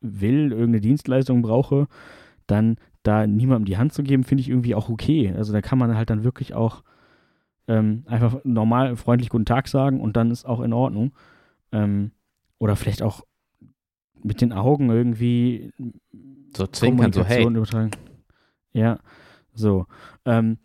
will, 0.00 0.52
irgendeine 0.52 0.80
Dienstleistung 0.80 1.42
brauche, 1.42 1.86
dann 2.46 2.76
da 3.02 3.26
niemandem 3.26 3.66
die 3.66 3.76
Hand 3.76 3.92
zu 3.92 4.02
geben, 4.02 4.24
finde 4.24 4.40
ich 4.40 4.48
irgendwie 4.48 4.74
auch 4.74 4.88
okay. 4.88 5.32
Also 5.36 5.52
da 5.52 5.60
kann 5.60 5.78
man 5.78 5.96
halt 5.96 6.10
dann 6.10 6.24
wirklich 6.24 6.54
auch 6.54 6.82
ähm, 7.68 8.04
einfach 8.06 8.38
normal 8.44 8.96
freundlich 8.96 9.28
guten 9.28 9.44
Tag 9.44 9.68
sagen 9.68 10.00
und 10.00 10.16
dann 10.16 10.30
ist 10.30 10.44
auch 10.44 10.60
in 10.60 10.72
Ordnung. 10.72 11.12
Ähm, 11.72 12.12
oder 12.58 12.76
vielleicht 12.76 13.02
auch 13.02 13.24
mit 14.22 14.40
den 14.40 14.52
Augen 14.52 14.88
irgendwie 14.90 15.72
So 16.56 16.66
zwinkern, 16.66 17.12
so 17.12 17.24
hey. 17.24 17.44
Übertragen. 17.44 17.90
Ja, 18.72 18.98
so. 19.56 19.86
Ähm, 20.24 20.58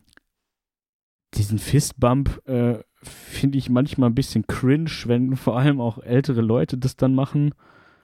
diesen 1.33 1.59
Fistbump 1.59 2.41
äh, 2.47 2.79
finde 3.03 3.57
ich 3.57 3.69
manchmal 3.69 4.09
ein 4.09 4.15
bisschen 4.15 4.45
cringe, 4.47 4.91
wenn 5.05 5.35
vor 5.37 5.57
allem 5.57 5.79
auch 5.81 5.97
ältere 5.99 6.41
Leute 6.41 6.77
das 6.77 6.95
dann 6.97 7.15
machen. 7.15 7.53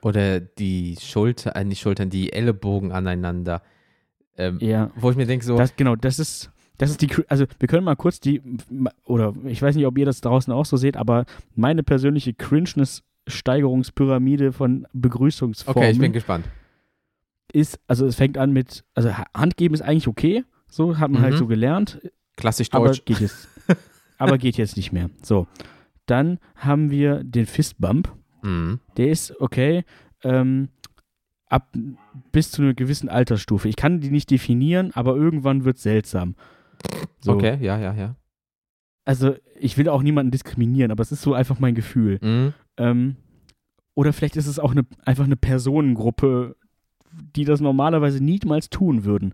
Oder 0.02 0.40
die 0.40 0.96
Schulter, 1.00 1.56
äh, 1.56 1.64
nicht 1.66 1.82
Schultern, 1.82 2.10
die 2.10 2.32
Ellenbogen 2.32 2.92
aneinander. 2.92 3.62
Ähm, 4.38 4.60
Ja. 4.62 4.92
Wo 4.96 5.10
ich 5.12 5.18
mir 5.18 5.26
denke, 5.26 5.44
so, 5.46 5.58
Das, 5.58 5.76
genau, 5.76 5.96
das 5.96 6.20
ist, 6.20 6.52
das 6.78 6.92
ist 6.92 7.02
die, 7.02 7.10
also 7.28 7.46
wir 7.60 7.68
können 7.68 7.84
mal 7.84 7.96
kurz 7.96 8.20
die, 8.20 8.42
oder 9.04 9.34
ich 9.46 9.62
weiß 9.62 9.76
nicht, 9.76 9.88
ob 9.88 9.98
ihr 9.98 10.06
das 10.06 10.22
draußen 10.22 10.54
auch 10.54 10.66
so 10.66 10.78
seht, 10.78 10.96
aber 10.96 11.26
meine 11.56 11.82
persönliche 11.84 12.34
Cringeness-Steigerungspyramide 13.28 14.54
von 14.54 14.88
Begrüßungsformen 14.94 15.84
okay, 15.84 15.92
ich 15.92 16.00
bin 16.00 16.14
gespannt. 16.14 16.46
ist, 17.52 17.80
also 17.88 18.06
es 18.06 18.16
fängt 18.16 18.38
an 18.38 18.54
mit, 18.54 18.84
also 18.94 19.18
Ha- 19.18 19.26
Handgeben 19.36 19.74
ist 19.74 19.82
eigentlich 19.82 20.08
okay, 20.08 20.44
so 20.70 20.98
hat 20.98 21.12
man 21.12 21.22
halt 21.22 21.34
Mhm. 21.34 21.38
so 21.38 21.48
gelernt, 21.48 22.00
Klassisch 22.36 22.68
aber 22.72 22.88
Deutsch. 22.88 23.06
geht 23.06 23.20
jetzt, 23.20 23.48
aber 24.18 24.38
geht 24.38 24.58
jetzt 24.58 24.78
nicht 24.78 24.92
mehr. 24.92 25.10
So, 25.24 25.48
dann 26.06 26.40
haben 26.56 26.90
wir 26.92 27.24
den 27.24 27.46
Fistbump, 27.46 28.14
Mhm. 28.44 28.80
der 28.98 29.10
ist 29.10 29.40
okay, 29.42 29.84
ähm, 30.24 30.70
ab 31.50 31.74
bis 32.32 32.52
zu 32.52 32.62
einer 32.62 32.74
gewissen 32.74 33.10
Altersstufe. 33.10 33.70
Ich 33.70 33.76
kann 33.78 34.02
die 34.02 34.12
nicht 34.12 34.30
definieren, 34.30 34.92
aber 34.94 35.16
irgendwann 35.16 35.64
wird 35.66 35.78
seltsam. 35.78 36.36
So. 37.22 37.34
Okay, 37.34 37.58
ja, 37.62 37.80
ja, 37.80 37.94
ja. 37.94 38.16
Also 39.06 39.36
ich 39.60 39.78
will 39.78 39.88
auch 39.88 40.04
niemanden 40.04 40.32
diskriminieren, 40.32 40.92
aber 40.92 41.02
es 41.02 41.12
ist 41.14 41.22
so 41.22 41.34
einfach 41.34 41.60
mein 41.60 41.74
Gefühl. 41.76 42.20
Mhm. 42.22 42.54
Ähm, 42.76 43.16
oder 43.96 44.12
vielleicht 44.14 44.36
ist 44.36 44.48
es 44.48 44.60
auch 44.60 44.72
eine, 44.72 44.86
einfach 45.06 45.24
eine 45.24 45.38
Personengruppe, 45.38 46.56
die 47.36 47.46
das 47.46 47.62
normalerweise 47.62 48.22
niemals 48.24 48.70
tun 48.70 49.06
würden. 49.06 49.34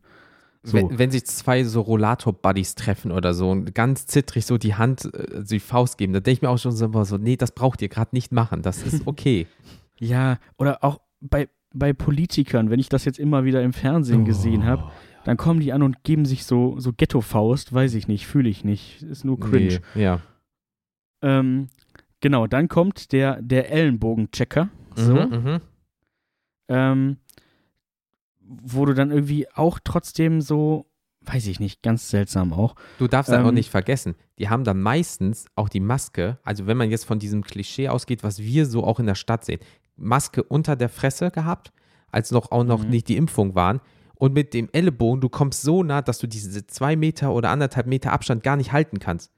So. 0.65 0.77
Wenn, 0.77 0.97
wenn 0.97 1.11
sich 1.11 1.25
zwei 1.25 1.65
so 1.65 1.81
Rollator-Buddies 1.81 2.75
treffen 2.75 3.11
oder 3.11 3.33
so 3.33 3.51
und 3.51 3.75
ganz 3.75 4.05
zittrig 4.05 4.45
so 4.45 4.57
die 4.57 4.75
Hand, 4.75 5.13
äh, 5.13 5.43
die 5.43 5.59
Faust 5.59 5.97
geben, 5.97 6.13
da 6.13 6.21
denke 6.21 6.37
ich 6.37 6.41
mir 6.41 6.49
auch 6.49 6.57
schon 6.57 6.71
so, 6.71 7.03
so 7.03 7.17
nee, 7.17 7.35
das 7.35 7.51
braucht 7.51 7.81
ihr 7.81 7.89
gerade 7.89 8.11
nicht 8.13 8.31
machen. 8.31 8.61
Das 8.61 8.81
ist 8.81 9.01
okay. 9.05 9.45
Ja, 9.99 10.37
oder 10.57 10.83
auch 10.83 11.01
bei, 11.19 11.49
bei 11.73 11.91
Politikern, 11.91 12.69
wenn 12.69 12.79
ich 12.79 12.87
das 12.87 13.03
jetzt 13.03 13.19
immer 13.19 13.43
wieder 13.43 13.61
im 13.61 13.73
Fernsehen 13.73 14.23
gesehen 14.25 14.65
habe, 14.65 14.89
dann 15.25 15.37
kommen 15.37 15.59
die 15.59 15.73
an 15.73 15.83
und 15.83 16.03
geben 16.03 16.25
sich 16.25 16.45
so, 16.45 16.79
so 16.79 16.93
Ghetto-Faust, 16.93 17.73
weiß 17.73 17.93
ich 17.95 18.07
nicht, 18.07 18.27
fühle 18.27 18.49
ich 18.49 18.63
nicht. 18.63 19.01
Ist 19.03 19.25
nur 19.25 19.39
cringe. 19.39 19.79
Nee, 19.95 20.03
ja. 20.03 20.21
Ähm, 21.21 21.67
genau, 22.19 22.47
dann 22.47 22.67
kommt 22.67 23.11
der, 23.11 23.41
der 23.41 23.71
Ellenbogenchecker. 23.71 24.69
So. 24.95 25.13
Mhm, 25.13 25.43
mhm. 25.43 25.61
ähm, 26.67 27.17
wo 28.45 28.85
du 28.85 28.93
dann 28.93 29.11
irgendwie 29.11 29.47
auch 29.55 29.79
trotzdem 29.83 30.41
so, 30.41 30.85
weiß 31.21 31.47
ich 31.47 31.59
nicht, 31.59 31.81
ganz 31.81 32.09
seltsam 32.09 32.53
auch. 32.53 32.75
Du 32.99 33.07
darfst 33.07 33.31
auch 33.31 33.47
Ähm, 33.47 33.53
nicht 33.55 33.69
vergessen, 33.69 34.15
die 34.39 34.49
haben 34.49 34.63
dann 34.63 34.81
meistens 34.81 35.45
auch 35.55 35.69
die 35.69 35.79
Maske, 35.79 36.37
also 36.43 36.67
wenn 36.67 36.77
man 36.77 36.89
jetzt 36.91 37.05
von 37.05 37.19
diesem 37.19 37.43
Klischee 37.43 37.87
ausgeht, 37.89 38.23
was 38.23 38.39
wir 38.39 38.65
so 38.65 38.83
auch 38.83 38.99
in 38.99 39.05
der 39.05 39.15
Stadt 39.15 39.45
sehen, 39.45 39.59
Maske 39.95 40.43
unter 40.43 40.75
der 40.75 40.89
Fresse 40.89 41.31
gehabt, 41.31 41.71
als 42.11 42.31
noch 42.31 42.51
auch 42.51 42.63
noch 42.63 42.83
Mhm. 42.83 42.89
nicht 42.89 43.07
die 43.07 43.17
Impfung 43.17 43.55
waren. 43.55 43.79
Und 44.15 44.33
mit 44.33 44.53
dem 44.53 44.69
Ellenbogen, 44.71 45.21
du 45.21 45.29
kommst 45.29 45.61
so 45.63 45.83
nah, 45.83 46.01
dass 46.01 46.19
du 46.19 46.27
diese 46.27 46.65
zwei 46.67 46.95
Meter 46.95 47.33
oder 47.33 47.49
anderthalb 47.49 47.87
Meter 47.87 48.11
Abstand 48.13 48.43
gar 48.43 48.55
nicht 48.55 48.71
halten 48.71 48.99
kannst. 48.99 49.31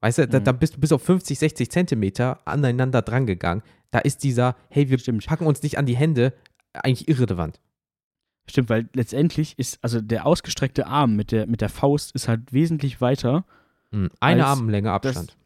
Weißt 0.00 0.18
du, 0.18 0.28
da, 0.28 0.40
Mhm. 0.40 0.44
da 0.44 0.52
bist 0.52 0.76
du 0.76 0.80
bis 0.80 0.92
auf 0.92 1.02
50, 1.02 1.38
60 1.38 1.70
Zentimeter 1.70 2.40
aneinander 2.46 3.02
drangegangen. 3.02 3.62
Da 3.90 3.98
ist 4.00 4.22
dieser, 4.24 4.56
hey, 4.70 4.88
wir 4.90 4.98
Stimmt. 4.98 5.26
packen 5.26 5.46
uns 5.46 5.62
nicht 5.62 5.78
an 5.78 5.86
die 5.86 5.96
Hände, 5.96 6.32
eigentlich 6.72 7.08
irrelevant. 7.08 7.60
Stimmt, 8.48 8.68
weil 8.70 8.88
letztendlich 8.94 9.58
ist, 9.58 9.78
also 9.82 10.00
der 10.00 10.26
ausgestreckte 10.26 10.86
Arm 10.86 11.14
mit 11.16 11.30
der, 11.32 11.46
mit 11.46 11.60
der 11.60 11.68
Faust 11.68 12.12
ist 12.14 12.26
halt 12.28 12.52
wesentlich 12.52 13.00
weiter. 13.00 13.44
Mhm. 13.92 14.10
Eine 14.20 14.46
Armlänge 14.46 14.88
das- 15.02 15.16
Abstand. 15.16 15.36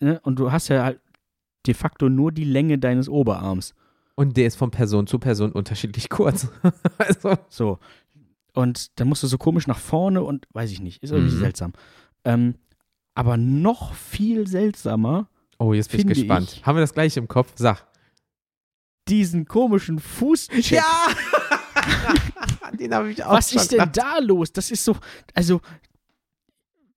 Ne? 0.00 0.20
Und 0.22 0.38
du 0.38 0.52
hast 0.52 0.68
ja 0.68 0.84
halt 0.84 1.00
de 1.66 1.74
facto 1.74 2.08
nur 2.08 2.30
die 2.30 2.44
Länge 2.44 2.78
deines 2.78 3.08
Oberarms. 3.08 3.74
Und 4.14 4.36
der 4.36 4.46
ist 4.46 4.56
von 4.56 4.70
Person 4.70 5.06
zu 5.06 5.18
Person 5.18 5.52
unterschiedlich 5.52 6.08
kurz. 6.10 6.48
also, 6.98 7.36
So. 7.48 7.78
Und 8.54 8.98
dann 9.00 9.08
musst 9.08 9.22
du 9.22 9.26
so 9.26 9.38
komisch 9.38 9.66
nach 9.66 9.78
vorne 9.78 10.22
und 10.22 10.46
weiß 10.52 10.70
ich 10.72 10.80
nicht, 10.80 11.02
ist 11.02 11.12
irgendwie 11.12 11.34
Mhm. 11.36 11.40
seltsam. 11.40 11.72
Ähm, 12.24 12.54
aber 13.14 13.36
noch 13.36 13.94
viel 13.94 14.46
seltsamer, 14.46 15.28
oh, 15.58 15.72
jetzt 15.72 15.90
bin 15.90 16.00
ich 16.00 16.06
gespannt. 16.06 16.52
ich- 16.52 16.66
Haben 16.66 16.76
wir 16.76 16.80
das 16.82 16.94
gleich 16.94 17.16
im 17.16 17.26
Kopf? 17.28 17.52
Sag. 17.56 17.86
diesen 19.08 19.46
komischen 19.46 19.98
Fußcheck. 19.98 20.82
Den 22.78 22.94
habe 22.94 23.10
ich 23.10 23.24
auch 23.24 23.32
Was 23.32 23.50
schon 23.50 23.60
ist 23.60 23.72
denn 23.72 23.78
gedacht. 23.78 23.96
da 23.96 24.18
los? 24.18 24.52
Das 24.52 24.70
ist 24.70 24.84
so, 24.84 24.96
also, 25.34 25.60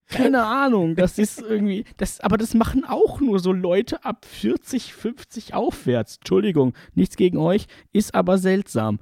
keine 0.08 0.46
Ahnung, 0.46 0.96
das 0.96 1.18
ist 1.18 1.42
irgendwie, 1.42 1.86
das, 1.98 2.20
aber 2.20 2.38
das 2.38 2.54
machen 2.54 2.84
auch 2.86 3.22
nur 3.22 3.40
so 3.40 3.54
Leute 3.54 4.04
ab 4.04 4.26
40, 4.26 4.94
50 4.94 5.54
aufwärts. 5.54 6.18
Entschuldigung, 6.18 6.74
nichts 6.96 7.16
gegen 7.16 7.38
euch, 7.38 7.68
ist 7.94 8.14
aber 8.14 8.38
seltsam. 8.38 9.00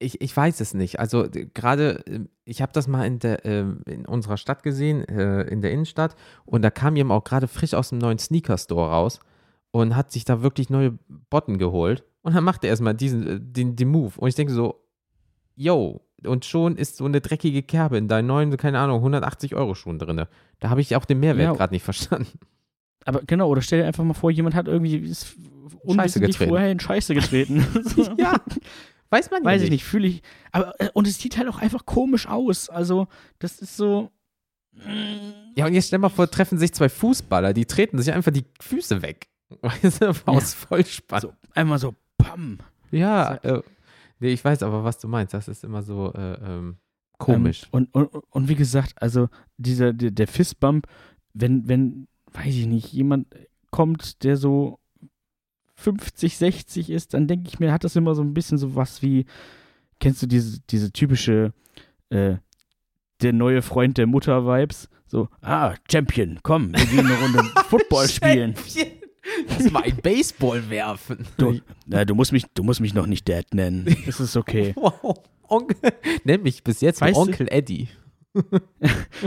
Ich, 0.00 0.20
ich 0.20 0.36
weiß 0.36 0.60
es 0.60 0.74
nicht. 0.74 0.98
Also 0.98 1.28
gerade, 1.54 2.02
ähm, 2.06 2.28
ich 2.44 2.62
habe 2.62 2.72
das 2.72 2.88
mal 2.88 3.04
in, 3.06 3.18
der, 3.18 3.44
ähm, 3.44 3.82
in 3.86 4.06
unserer 4.06 4.38
Stadt 4.38 4.62
gesehen, 4.62 5.04
äh, 5.04 5.42
in 5.42 5.60
der 5.60 5.72
Innenstadt. 5.72 6.16
Und 6.44 6.62
da 6.62 6.70
kam 6.70 6.96
jemand 6.96 7.20
auch 7.20 7.24
gerade 7.24 7.46
frisch 7.46 7.74
aus 7.74 7.90
dem 7.90 7.98
neuen 7.98 8.18
Sneaker-Store 8.18 8.90
raus 8.90 9.20
und 9.70 9.94
hat 9.94 10.10
sich 10.10 10.24
da 10.24 10.42
wirklich 10.42 10.70
neue 10.70 10.98
Botten 11.28 11.58
geholt. 11.58 12.02
Und 12.22 12.34
dann 12.34 12.44
macht 12.44 12.64
er 12.64 12.70
erstmal 12.70 12.94
diesen, 12.94 13.26
äh, 13.26 13.38
den, 13.40 13.76
den 13.76 13.88
Move. 13.88 14.14
Und 14.16 14.28
ich 14.28 14.34
denke 14.34 14.54
so, 14.54 14.79
yo, 15.56 16.00
und 16.24 16.44
schon 16.44 16.76
ist 16.76 16.96
so 16.96 17.04
eine 17.06 17.20
dreckige 17.20 17.62
Kerbe 17.62 17.96
in 17.98 18.08
deinen 18.08 18.26
neuen, 18.26 18.56
keine 18.56 18.78
Ahnung, 18.78 18.98
180 18.98 19.54
Euro 19.54 19.74
Schuhen 19.74 19.98
drin. 19.98 20.26
Da 20.58 20.70
habe 20.70 20.80
ich 20.80 20.94
auch 20.96 21.04
den 21.04 21.20
Mehrwert 21.20 21.44
Ja. 21.46 21.52
gerade 21.54 21.72
nicht 21.74 21.82
verstanden. 21.84 22.38
Aber 23.06 23.22
genau, 23.26 23.48
oder 23.48 23.62
stell 23.62 23.80
dir 23.80 23.86
einfach 23.86 24.04
mal 24.04 24.12
vor, 24.14 24.30
jemand 24.30 24.54
hat 24.54 24.68
irgendwie 24.68 24.96
ist 24.96 25.34
unwissentlich 25.82 26.32
getreten. 26.32 26.50
vorher 26.50 26.70
in 26.70 26.78
Scheiße 26.80 27.14
getreten. 27.14 27.66
Ja, 28.18 28.36
weiß 29.08 29.30
man 29.30 29.42
ja 29.42 29.46
Weiß 29.48 29.62
ich 29.62 29.70
nicht, 29.70 29.84
fühle 29.84 30.08
ich. 30.08 30.22
Aber, 30.52 30.78
äh, 30.78 30.90
und 30.92 31.06
es 31.06 31.18
sieht 31.18 31.38
halt 31.38 31.48
auch 31.48 31.58
einfach 31.58 31.86
komisch 31.86 32.26
aus. 32.28 32.68
Also, 32.68 33.08
das 33.38 33.58
ist 33.58 33.76
so. 33.78 34.10
mm, 34.74 35.54
Ja, 35.56 35.66
und 35.66 35.72
jetzt 35.72 35.86
stell 35.88 35.98
mal 35.98 36.10
vor, 36.10 36.30
treffen 36.30 36.58
sich 36.58 36.74
zwei 36.74 36.90
Fußballer, 36.90 37.54
die 37.54 37.64
treten 37.64 37.98
sich 37.98 38.12
einfach 38.12 38.32
die 38.32 38.44
Füße 38.60 39.00
weg. 39.00 39.28
Weißt 39.62 40.02
du, 40.02 40.12
aus 40.26 40.52
Vollspann. 40.54 41.20
So, 41.22 41.32
einmal 41.54 41.78
so, 41.78 41.94
pam. 42.18 42.58
Ja, 42.90 43.36
äh, 43.36 43.62
nee, 44.20 44.32
ich 44.32 44.44
weiß 44.44 44.62
aber, 44.62 44.84
was 44.84 44.98
du 44.98 45.08
meinst. 45.08 45.34
Das 45.34 45.48
ist 45.48 45.64
immer 45.64 45.82
so 45.82 46.12
äh, 46.12 46.34
ähm, 46.34 46.76
komisch. 47.18 47.64
Ähm, 47.64 47.88
und, 47.92 47.94
und, 47.94 48.24
und 48.30 48.48
wie 48.48 48.54
gesagt, 48.54 49.00
also 49.02 49.28
dieser, 49.56 49.92
der, 49.92 50.10
der 50.10 50.28
Fistbump, 50.28 50.86
wenn, 51.34 51.68
wenn, 51.68 52.08
weiß 52.32 52.54
ich 52.54 52.66
nicht, 52.66 52.92
jemand 52.92 53.26
kommt, 53.70 54.22
der 54.24 54.36
so 54.36 54.78
50, 55.74 56.36
60 56.36 56.90
ist, 56.90 57.14
dann 57.14 57.26
denke 57.26 57.48
ich 57.48 57.58
mir, 57.58 57.72
hat 57.72 57.84
das 57.84 57.96
immer 57.96 58.14
so 58.14 58.22
ein 58.22 58.34
bisschen 58.34 58.58
so 58.58 58.74
was 58.76 59.02
wie, 59.02 59.24
kennst 59.98 60.22
du 60.22 60.26
diese, 60.26 60.60
diese 60.60 60.92
typische, 60.92 61.52
äh, 62.10 62.36
der 63.22 63.32
neue 63.32 63.62
Freund 63.62 63.98
der 63.98 64.06
Mutter-Vibes? 64.06 64.88
So, 65.06 65.28
ah, 65.40 65.74
Champion, 65.90 66.38
komm, 66.42 66.72
wir 66.72 66.86
gehen 66.86 67.06
eine 67.06 67.18
Runde 67.18 67.42
Football 67.68 68.08
spielen. 68.08 68.54
Lass 69.48 69.70
mal 69.70 69.82
ein 69.82 69.96
Baseball 69.96 70.68
werfen. 70.70 71.26
Du, 71.36 71.60
na, 71.86 72.04
du, 72.04 72.14
musst 72.14 72.32
mich, 72.32 72.44
du 72.54 72.62
musst 72.62 72.80
mich 72.80 72.94
noch 72.94 73.06
nicht 73.06 73.28
Dad 73.28 73.54
nennen. 73.54 73.96
Das 74.06 74.20
ist 74.20 74.36
okay. 74.36 74.74
Wow. 74.80 75.16
Onkel, 75.48 75.76
nenn 76.24 76.42
mich 76.42 76.62
bis 76.62 76.80
jetzt 76.80 77.00
Weißt 77.00 77.16
du- 77.16 77.20
Onkel 77.20 77.48
Eddie. 77.50 77.88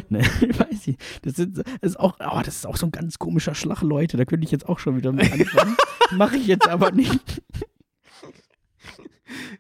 Ne, 0.10 0.19
weiß 0.21 0.88
ich. 0.88 0.97
Das, 1.23 1.36
sind, 1.36 1.58
das, 1.58 1.65
ist 1.82 1.99
auch, 1.99 2.15
oh, 2.19 2.39
das 2.43 2.56
ist 2.56 2.65
auch 2.65 2.78
so 2.78 2.86
ein 2.88 2.91
ganz 2.91 3.19
komischer 3.19 3.54
Schlag, 3.54 3.82
Leute. 3.82 4.15
Da 4.15 4.23
könnte 4.23 4.45
ich 4.45 4.52
jetzt 4.52 4.67
auch 4.69 4.80
schon 4.80 4.95
wieder 4.95 5.12
mit 5.12 5.30
anfangen. 5.32 5.76
Mache 6.12 6.38
ich 6.38 6.47
jetzt 6.47 6.67
aber 6.69 6.91
nicht. 6.91 7.41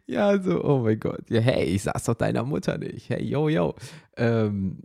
Ja, 0.05 0.41
so, 0.41 0.63
oh 0.63 0.79
mein 0.79 0.99
Gott. 0.99 1.29
Ja, 1.29 1.41
hey, 1.41 1.65
ich 1.65 1.83
sag's 1.83 2.03
doch 2.03 2.13
deiner 2.15 2.43
Mutter 2.43 2.77
nicht. 2.77 3.09
Hey, 3.09 3.23
yo, 3.23 3.49
yo. 3.49 3.75
Ähm, 4.17 4.83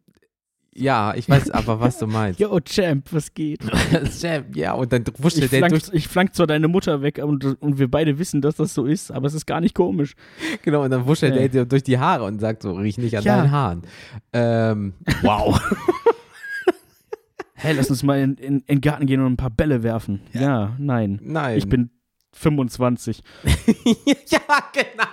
Ja, 0.81 1.13
ich 1.15 1.29
weiß 1.29 1.51
aber, 1.51 1.81
was 1.81 1.99
du 1.99 2.07
meinst. 2.07 2.39
Yo, 2.41 2.59
Champ, 2.61 3.07
was 3.13 3.35
geht? 3.35 3.61
Champ, 4.21 4.55
ja, 4.57 4.73
und 4.75 4.93
dann 4.93 5.05
wuschelt 5.19 5.45
Ich 5.45 5.51
der 5.51 5.59
flank, 5.61 5.73
durch. 5.73 5.89
ich 5.93 6.07
flank 6.09 6.35
zwar 6.35 6.47
deine 6.47 6.69
Mutter 6.69 7.03
weg 7.03 7.19
und, 7.23 7.45
und 7.61 7.79
wir 7.79 7.91
beide 7.91 8.19
wissen, 8.19 8.41
dass 8.41 8.57
das 8.57 8.75
so 8.75 8.85
ist, 8.85 9.11
aber 9.11 9.27
es 9.27 9.35
ist 9.35 9.47
gar 9.47 9.61
nicht 9.61 9.75
komisch. 9.75 10.15
Genau, 10.63 10.83
und 10.85 10.91
dann 10.91 11.07
wuschelt 11.07 11.35
Ja. 11.35 11.41
er 11.43 11.49
dir 11.49 11.65
durch 11.65 11.83
die 11.83 11.99
Haare 11.99 12.25
und 12.25 12.39
sagt 12.41 12.63
so, 12.63 12.73
riech 12.73 12.99
nicht 12.99 13.17
an 13.17 13.25
Ja. 13.25 13.37
deinen 13.39 13.51
Haaren. 13.51 13.83
Ähm, 14.33 14.95
wow. 15.23 15.61
Hey, 17.55 17.75
lass 17.75 17.91
uns 17.91 18.03
mal 18.05 18.21
in, 18.21 18.35
in, 18.37 18.59
in 18.61 18.65
den 18.67 18.81
Garten 18.81 19.07
gehen 19.07 19.21
und 19.21 19.33
ein 19.33 19.37
paar 19.37 19.51
Bälle 19.51 19.83
werfen. 19.83 20.21
Ja, 20.33 20.77
nein. 20.79 21.19
Nein. 21.23 21.59
Ich 21.59 21.69
bin 21.69 21.91
25. 22.35 23.21
ja, 24.29 24.39
genau. 24.73 25.05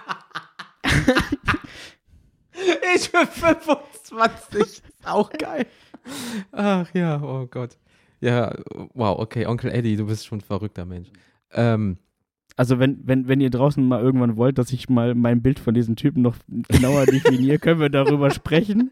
ich 2.95 3.12
bin 3.12 3.28
25. 3.28 4.82
Auch 5.06 5.32
geil. 5.32 5.65
Ach 6.52 6.88
ja, 6.94 7.22
oh 7.22 7.48
Gott. 7.48 7.78
Ja, 8.22 8.56
wow, 8.94 9.20
okay, 9.20 9.46
Onkel 9.46 9.72
Eddie, 9.72 9.96
du 9.98 10.06
bist 10.06 10.26
schon 10.26 10.39
ein 10.39 10.41
verrückter 10.41 10.86
Mensch. 10.86 11.10
Ähm, 11.52 11.98
Also 12.58 12.80
wenn, 12.80 13.00
wenn, 13.06 13.28
wenn 13.28 13.41
ihr 13.41 13.50
draußen 13.50 13.86
mal 13.86 14.02
irgendwann 14.02 14.38
wollt, 14.38 14.58
dass 14.58 14.72
ich 14.72 14.88
mal 14.89 15.13
mein 15.13 15.41
Bild 15.41 15.60
von 15.60 15.74
diesem 15.74 15.96
Typen 15.96 16.22
noch 16.22 16.38
genauer 16.70 17.06
definiere, 17.08 17.60
können 17.60 17.82
wir 17.82 17.89
darüber 17.89 18.32
sprechen. 18.32 18.91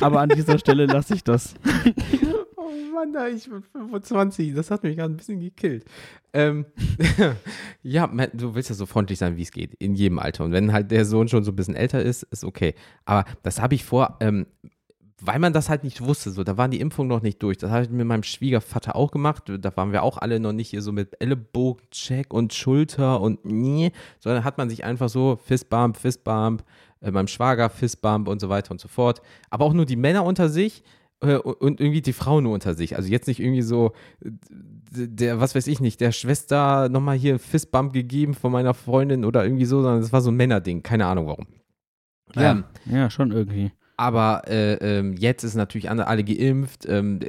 Aber 0.00 0.20
an 0.20 0.28
dieser 0.28 0.58
Stelle 0.58 0.86
lasse 0.86 1.14
ich 1.14 1.24
das. 1.24 1.54
oh 2.56 2.70
Mann, 2.94 3.12
da, 3.12 3.28
ich 3.28 3.48
bin 3.48 3.62
25, 3.62 4.52
das 4.54 4.70
hat 4.70 4.82
mich 4.82 4.96
gerade 4.96 5.14
ein 5.14 5.16
bisschen 5.16 5.40
gekillt. 5.40 5.84
Ähm, 6.34 6.66
ja, 7.82 8.06
man, 8.08 8.28
du 8.34 8.54
willst 8.54 8.68
ja 8.68 8.74
so 8.74 8.84
freundlich 8.84 9.18
sein, 9.18 9.36
wie 9.36 9.42
es 9.42 9.52
geht, 9.52 9.74
in 9.74 9.94
jedem 9.94 10.18
Alter. 10.18 10.44
Und 10.44 10.52
wenn 10.52 10.72
halt 10.72 10.90
der 10.90 11.04
Sohn 11.06 11.28
schon 11.28 11.44
so 11.44 11.52
ein 11.52 11.56
bisschen 11.56 11.76
älter 11.76 12.02
ist, 12.02 12.24
ist 12.24 12.44
okay. 12.44 12.74
Aber 13.06 13.24
das 13.42 13.62
habe 13.62 13.74
ich 13.74 13.84
vor, 13.84 14.18
ähm, 14.20 14.46
weil 15.20 15.38
man 15.38 15.52
das 15.52 15.70
halt 15.70 15.82
nicht 15.82 16.02
wusste, 16.02 16.30
so, 16.30 16.44
da 16.44 16.58
waren 16.58 16.70
die 16.70 16.80
Impfungen 16.80 17.08
noch 17.08 17.22
nicht 17.22 17.42
durch. 17.42 17.56
Das 17.56 17.70
habe 17.70 17.84
ich 17.84 17.90
mit 17.90 18.06
meinem 18.06 18.22
Schwiegervater 18.22 18.96
auch 18.96 19.10
gemacht. 19.10 19.44
Da 19.46 19.76
waren 19.76 19.92
wir 19.92 20.02
auch 20.02 20.18
alle 20.18 20.40
noch 20.40 20.52
nicht 20.52 20.68
hier 20.68 20.82
so 20.82 20.92
mit 20.92 21.20
Ellenbogencheck 21.20 22.34
und 22.34 22.52
Schulter 22.52 23.20
und 23.20 23.44
nee, 23.44 23.92
sondern 24.20 24.44
hat 24.44 24.58
man 24.58 24.68
sich 24.68 24.84
einfach 24.84 25.08
so 25.08 25.36
Fistbump, 25.36 25.96
Fistbump, 25.96 26.64
äh, 27.00 27.10
beim 27.10 27.28
Schwager 27.28 27.70
Fistbump 27.70 28.28
und 28.28 28.40
so 28.40 28.50
weiter 28.50 28.72
und 28.72 28.80
so 28.80 28.88
fort. 28.88 29.22
Aber 29.48 29.64
auch 29.64 29.72
nur 29.72 29.86
die 29.86 29.96
Männer 29.96 30.22
unter 30.24 30.50
sich 30.50 30.82
äh, 31.20 31.36
und 31.36 31.80
irgendwie 31.80 32.02
die 32.02 32.12
Frauen 32.12 32.44
nur 32.44 32.52
unter 32.52 32.74
sich. 32.74 32.96
Also 32.96 33.08
jetzt 33.08 33.26
nicht 33.26 33.40
irgendwie 33.40 33.62
so 33.62 33.92
äh, 34.22 34.30
der, 34.90 35.40
was 35.40 35.54
weiß 35.54 35.66
ich 35.66 35.80
nicht, 35.80 36.00
der 36.00 36.12
Schwester 36.12 36.90
nochmal 36.90 37.16
hier 37.16 37.38
Fistbump 37.38 37.94
gegeben 37.94 38.34
von 38.34 38.52
meiner 38.52 38.74
Freundin 38.74 39.24
oder 39.24 39.44
irgendwie 39.44 39.64
so, 39.64 39.80
sondern 39.80 40.02
das 40.02 40.12
war 40.12 40.20
so 40.20 40.30
ein 40.30 40.36
Männerding. 40.36 40.82
Keine 40.82 41.06
Ahnung 41.06 41.26
warum. 41.26 41.46
Ähm, 42.34 42.64
ja, 42.84 43.08
schon 43.08 43.32
irgendwie. 43.32 43.72
Aber 43.96 44.42
äh, 44.46 44.74
ähm, 44.74 45.14
jetzt 45.14 45.42
ist 45.44 45.54
natürlich 45.54 45.90
alle, 45.90 46.24
geimpft. 46.24 46.86
Ähm, 46.86 47.20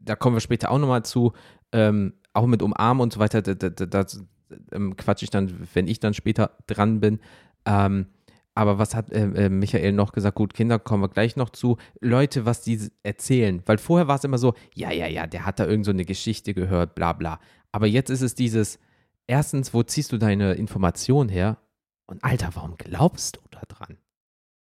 da 0.00 0.16
kommen 0.16 0.36
wir 0.36 0.40
später 0.40 0.70
auch 0.70 0.78
nochmal 0.78 1.04
zu. 1.04 1.32
Ähm, 1.72 2.14
auch 2.32 2.46
mit 2.46 2.62
Umarmen 2.62 3.02
und 3.02 3.12
so 3.12 3.20
weiter. 3.20 3.42
Da, 3.42 3.54
da, 3.54 3.70
da, 3.70 3.86
das 3.86 4.24
ähm, 4.72 4.96
quatsch 4.96 5.22
ich 5.22 5.30
dann, 5.30 5.52
wenn 5.74 5.88
ich 5.88 6.00
dann 6.00 6.14
später 6.14 6.56
dran 6.66 7.00
bin. 7.00 7.20
Ähm, 7.64 8.06
aber 8.54 8.78
was 8.78 8.94
hat 8.94 9.12
äh, 9.12 9.46
äh, 9.46 9.48
Michael 9.50 9.92
noch 9.92 10.12
gesagt? 10.12 10.36
Gut, 10.36 10.54
Kinder 10.54 10.78
kommen 10.78 11.02
wir 11.02 11.10
gleich 11.10 11.36
noch 11.36 11.50
zu. 11.50 11.76
Leute, 12.00 12.46
was 12.46 12.62
die 12.62 12.80
erzählen. 13.02 13.62
Weil 13.66 13.76
vorher 13.76 14.08
war 14.08 14.16
es 14.16 14.24
immer 14.24 14.38
so, 14.38 14.54
ja, 14.74 14.90
ja, 14.92 15.06
ja, 15.06 15.26
der 15.26 15.44
hat 15.44 15.60
da 15.60 15.66
irgend 15.66 15.84
so 15.84 15.90
eine 15.90 16.06
Geschichte 16.06 16.54
gehört, 16.54 16.94
bla 16.94 17.12
bla. 17.12 17.38
Aber 17.70 17.86
jetzt 17.86 18.08
ist 18.08 18.22
es 18.22 18.34
dieses, 18.34 18.78
erstens, 19.26 19.74
wo 19.74 19.82
ziehst 19.82 20.10
du 20.12 20.16
deine 20.16 20.54
Information 20.54 21.28
her? 21.28 21.58
Und 22.06 22.24
Alter, 22.24 22.50
warum 22.54 22.76
glaubst 22.78 23.36
du 23.36 23.40
da 23.50 23.60
dran? 23.68 23.98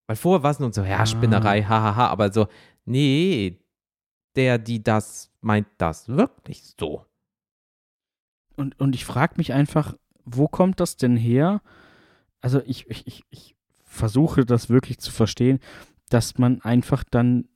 Weil 0.08 0.16
vorher 0.16 0.42
war 0.42 0.50
es 0.50 0.58
nur 0.58 0.72
so, 0.72 0.82
ja, 0.82 1.00
Ah. 1.00 1.06
Spinnerei, 1.06 1.62
hahaha, 1.62 2.08
aber 2.08 2.32
so, 2.32 2.48
nee, 2.86 3.60
der, 4.34 4.58
die 4.58 4.82
das, 4.82 5.30
meint 5.42 5.68
das 5.76 6.08
wirklich 6.08 6.62
so. 6.80 7.04
Und, 8.56 8.80
und 8.80 8.94
ich 8.94 9.04
frage 9.04 9.34
mich 9.36 9.52
einfach, 9.52 9.94
wo 10.24 10.48
kommt 10.48 10.80
das 10.80 10.96
denn 10.96 11.16
her? 11.16 11.60
Also 12.40 12.60
ich, 12.64 12.88
ich, 12.88 13.06
ich, 13.06 13.24
ich 13.30 13.56
versuche 13.84 14.46
das 14.46 14.70
wirklich 14.70 14.98
zu 14.98 15.12
verstehen, 15.12 15.60
dass 16.08 16.38
man 16.38 16.62
einfach 16.62 17.04
dann 17.04 17.48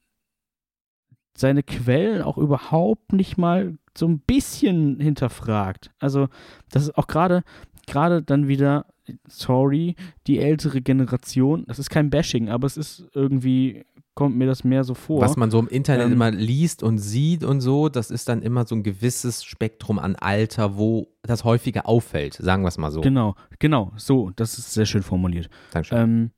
seine 1.37 1.63
Quellen 1.63 2.21
auch 2.21 2.37
überhaupt 2.37 3.15
nicht 3.15 3.39
mal 3.39 3.79
so 3.97 4.07
ein 4.07 4.21
bisschen 4.21 5.01
hinterfragt. 5.01 5.91
Also 5.99 6.29
das 6.71 6.85
ist 6.85 6.99
auch 6.99 7.07
gerade 7.07 7.43
gerade 7.93 8.23
dann 8.23 8.49
wieder, 8.49 8.87
sorry, 9.29 9.95
die 10.27 10.39
ältere 10.39 10.81
Generation, 10.81 11.65
das 11.67 11.79
ist 11.79 11.91
kein 11.91 12.11
Bashing, 12.11 12.49
aber 12.49 12.67
es 12.67 12.77
ist 12.77 13.07
irgendwie, 13.15 13.85
kommt 14.15 14.37
mir 14.37 14.47
das 14.47 14.65
mehr 14.65 14.85
so 14.85 14.95
vor. 14.95 15.21
Was 15.21 15.37
man 15.37 15.51
so 15.51 15.59
im 15.59 15.69
Internet 15.69 16.07
Ähm, 16.07 16.13
immer 16.13 16.31
liest 16.31 16.83
und 16.83 16.99
sieht 16.99 17.45
und 17.45 17.61
so, 17.61 17.89
das 17.89 18.11
ist 18.11 18.29
dann 18.29 18.43
immer 18.43 18.67
so 18.67 18.75
ein 18.75 18.83
gewisses 18.83 19.45
Spektrum 19.45 19.99
an 19.99 20.17
Alter, 20.17 20.77
wo 20.77 21.09
das 21.23 21.45
häufiger 21.45 21.87
auffällt, 21.87 22.35
sagen 22.35 22.63
wir 22.63 22.69
es 22.69 22.79
mal 22.79 22.91
so. 22.91 23.03
Genau, 23.03 23.35
genau, 23.59 23.93
so, 23.97 24.31
das 24.37 24.59
ist 24.59 24.73
sehr 24.73 24.87
schön 24.87 25.03
formuliert. 25.03 25.51
Dankeschön. 25.73 25.99
Ähm, 25.99 26.31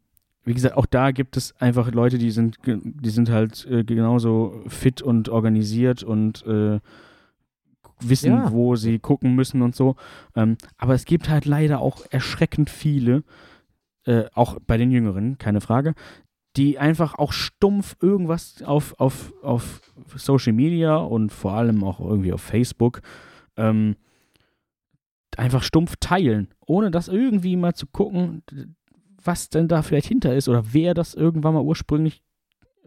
wie 0.44 0.54
gesagt, 0.54 0.76
auch 0.76 0.86
da 0.86 1.10
gibt 1.12 1.36
es 1.36 1.54
einfach 1.58 1.90
Leute, 1.92 2.18
die 2.18 2.30
sind, 2.30 2.58
die 2.66 3.10
sind 3.10 3.30
halt 3.30 3.66
äh, 3.70 3.84
genauso 3.84 4.62
fit 4.66 5.00
und 5.00 5.28
organisiert 5.28 6.02
und 6.02 6.44
äh, 6.46 6.80
wissen, 8.00 8.33
Ja. 8.33 8.52
wo 8.52 8.76
sie 8.76 8.98
gucken 8.98 9.35
müssen 9.35 9.62
und 9.62 9.74
so. 9.74 9.96
Ähm, 10.35 10.57
aber 10.76 10.94
es 10.94 11.04
gibt 11.04 11.28
halt 11.28 11.44
leider 11.46 11.80
auch 11.80 12.04
erschreckend 12.11 12.70
viele, 12.70 13.24
äh, 14.04 14.24
auch 14.35 14.59
bei 14.66 14.76
den 14.76 14.90
Jüngeren, 14.90 15.38
keine 15.38 15.61
Frage, 15.61 15.94
die 16.57 16.78
einfach 16.78 17.14
auch 17.18 17.33
stumpf 17.33 17.96
irgendwas 18.00 18.62
auf, 18.62 18.94
auf, 19.00 19.33
auf 19.42 19.80
Social 20.14 20.52
Media 20.52 20.96
und 20.96 21.33
vor 21.33 21.52
allem 21.54 21.83
auch 21.83 22.00
irgendwie 22.00 22.33
auf 22.33 22.42
Facebook 22.42 23.00
ähm, 23.57 23.96
einfach 25.37 25.62
stumpf 25.64 25.96
teilen, 25.98 26.48
ohne 26.61 26.90
das 26.90 27.09
irgendwie 27.09 27.57
mal 27.57 27.74
zu 27.74 27.87
gucken, 27.87 28.42
was 29.22 29.48
denn 29.48 29.66
da 29.68 29.83
vielleicht 29.83 30.07
hinter 30.07 30.35
ist 30.35 30.48
oder 30.48 30.72
wer 30.72 30.94
das 30.94 31.14
irgendwann 31.14 31.54
mal 31.54 31.62
ursprünglich 31.62 32.22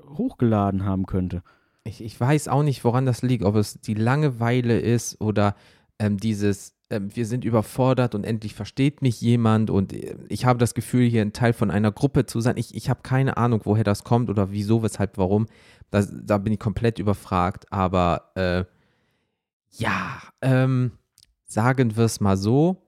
hochgeladen 0.08 0.86
haben 0.86 1.06
könnte. 1.06 1.43
Ich, 1.88 2.04
ich 2.04 2.19
weiß 2.19 2.47
auch 2.50 2.63
nicht, 2.63 2.84
woran 2.84 3.06
das 3.06 3.21
liegt, 3.21 3.43
ob 3.43 3.56
es 3.56 3.80
die 3.80 3.93
Langeweile 3.93 4.80
ist 4.80 5.19
oder 5.21 5.56
ähm, 6.00 6.17
dieses, 6.17 6.76
ähm, 6.89 7.15
wir 7.15 7.26
sind 7.26 7.45
überfordert 7.45 8.13
und 8.13 8.26
endlich 8.26 8.54
versteht 8.54 9.02
mich 9.02 9.21
jemand 9.21 9.69
und 9.69 9.93
äh, 9.93 10.17
ich 10.28 10.45
habe 10.45 10.60
das 10.60 10.73
Gefühl, 10.73 11.08
hier 11.08 11.21
ein 11.21 11.34
Teil 11.34 11.54
von 11.54 11.71
einer 11.71 11.91
Gruppe 11.91 12.26
zu 12.26 12.41
sein. 12.41 12.58
Ich, 12.58 12.76
ich 12.76 12.89
habe 12.89 13.02
keine 13.04 13.38
Ahnung, 13.38 13.62
woher 13.63 13.84
das 13.84 14.04
kommt 14.04 14.30
oder 14.30 14.52
wieso, 14.52 14.84
weshalb, 14.84 15.17
warum. 15.17 15.47
Das, 15.89 16.12
da 16.13 16.38
bin 16.38 16.54
ich 16.54 16.60
komplett 16.60 17.00
überfragt, 17.00 17.71
aber 17.71 18.32
äh, 18.36 18.65
ja, 19.71 20.21
ähm, 20.41 20.91
sagen 21.45 21.95
wir 21.95 22.04
es 22.04 22.19
mal 22.19 22.38
so. 22.38 22.84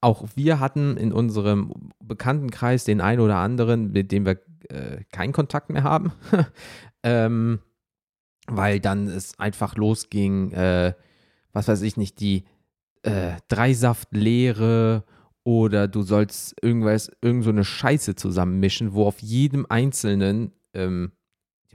Auch 0.00 0.28
wir 0.36 0.60
hatten 0.60 0.96
in 0.96 1.12
unserem 1.12 1.90
Bekanntenkreis 1.98 2.84
den 2.84 3.00
einen 3.00 3.20
oder 3.20 3.38
anderen, 3.38 3.90
mit 3.90 4.12
dem 4.12 4.26
wir 4.26 4.38
äh, 4.68 5.02
keinen 5.10 5.32
Kontakt 5.32 5.70
mehr 5.70 5.82
haben. 5.82 6.12
ähm, 7.02 7.60
weil 8.48 8.80
dann 8.80 9.06
es 9.08 9.38
einfach 9.38 9.76
losging, 9.76 10.52
äh, 10.52 10.94
was 11.52 11.68
weiß 11.68 11.82
ich 11.82 11.96
nicht, 11.96 12.20
die 12.20 12.44
äh, 13.02 13.32
Dreisaftlehre 13.48 15.04
oder 15.44 15.88
du 15.88 16.02
sollst 16.02 16.54
irgendwas, 16.62 17.10
irgend 17.22 17.44
so 17.44 17.50
eine 17.50 17.64
Scheiße 17.64 18.14
zusammenmischen, 18.16 18.92
wo 18.92 19.06
auf 19.06 19.20
jedem 19.20 19.66
einzelnen, 19.68 20.52
ähm, 20.74 21.12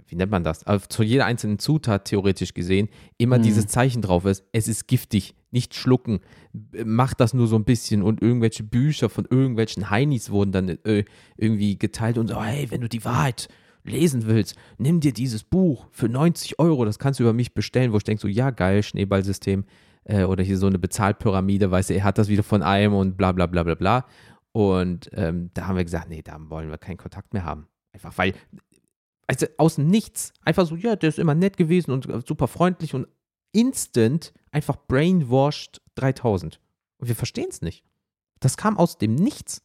wie 0.08 0.16
nennt 0.16 0.32
man 0.32 0.44
das, 0.44 0.68
auf, 0.68 0.90
zu 0.90 1.02
jeder 1.02 1.26
einzelnen 1.26 1.60
Zutat 1.60 2.06
theoretisch 2.06 2.54
gesehen 2.54 2.90
immer 3.18 3.38
Mhm. 3.38 3.44
dieses 3.44 3.68
Zeichen 3.68 4.02
drauf 4.02 4.26
ist, 4.26 4.44
es 4.52 4.68
ist 4.68 4.88
giftig, 4.88 5.34
nicht 5.50 5.74
schlucken, 5.76 6.20
B- 6.52 6.84
mach 6.86 7.14
das 7.14 7.34
nur 7.34 7.48
so 7.48 7.56
ein 7.56 7.64
bisschen 7.64 8.04
und 8.04 8.22
irgendwelche 8.22 8.64
Bücher 8.64 9.10
von 9.10 9.26
irgendwelchen 9.30 9.90
Heinis 9.90 10.30
wurden 10.30 10.52
dann 10.52 10.70
äh, 10.70 11.06
irgendwie 11.38 11.78
geteilt 11.80 12.18
und 12.18 12.28
so, 12.28 12.44
hey, 12.44 12.70
wenn 12.70 12.82
du 12.82 12.90
die 12.90 13.06
Wahrheit 13.06 13.48
lesen 13.84 14.26
willst, 14.26 14.56
nimm 14.78 15.00
dir 15.00 15.14
dieses 15.14 15.44
Buch 15.44 15.88
für 15.92 16.10
90 16.10 16.60
Euro, 16.60 16.86
das 16.86 17.00
kannst 17.00 17.20
du 17.20 17.24
über 17.24 17.34
mich 17.34 17.54
bestellen, 17.54 17.92
wo 17.92 17.98
ich 17.98 18.04
denke 18.04 18.22
so, 18.22 18.28
ja 18.28 18.52
geil, 18.52 18.84
Schneeballsystem 18.84 19.66
äh, 20.06 20.24
oder 20.24 20.44
hier 20.44 20.58
so 20.58 20.68
eine 20.68 20.80
Bezahlpyramide, 20.80 21.72
weißt 21.72 21.90
du, 21.90 21.96
er 21.96 22.04
hat 22.04 22.18
das 22.18 22.28
wieder 22.28 22.44
von 22.44 22.64
einem 22.64 22.94
und 22.94 23.18
bla 23.18 23.32
bla 23.32 23.46
bla 23.46 23.64
bla 23.64 23.76
bla. 23.76 24.06
Und 24.52 25.10
ähm, 25.14 25.50
da 25.54 25.68
haben 25.68 25.78
wir 25.78 25.84
gesagt, 25.84 26.10
nee, 26.10 26.22
da 26.22 26.38
wollen 26.50 26.70
wir 26.70 26.78
keinen 26.78 26.98
Kontakt 26.98 27.34
mehr 27.34 27.44
haben. 27.44 27.68
Einfach 27.92 28.18
weil, 28.18 28.34
also 29.28 29.48
aus 29.58 29.76
dem 29.76 29.88
nichts, 29.88 30.32
einfach 30.42 30.68
so, 30.68 30.76
ja, 30.76 30.96
der 30.96 31.10
ist 31.10 31.20
immer 31.20 31.36
nett 31.36 31.58
gewesen 31.58 31.92
und 31.92 32.08
äh, 32.08 32.22
super 32.26 32.48
freundlich 32.48 32.94
und 32.94 33.08
instant 33.52 34.34
einfach 34.52 34.78
brainwashed 34.88 35.82
3000. 35.96 36.60
Und 36.98 37.08
wir 37.08 37.16
verstehen 37.16 37.48
es 37.50 37.62
nicht. 37.62 37.84
Das 38.40 38.58
kam 38.58 38.78
aus 38.78 38.98
dem 38.98 39.16
Nichts. 39.16 39.64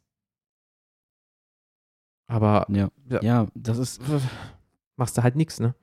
Aber 2.29 2.67
Ja, 2.69 2.91
Ja. 3.09 3.23
ja 3.23 3.47
das 3.55 3.79
ist, 3.79 4.01
machst 4.97 5.19
du 5.19 5.23
halt 5.23 5.35
nichts, 5.35 5.59
ne? 5.59 5.75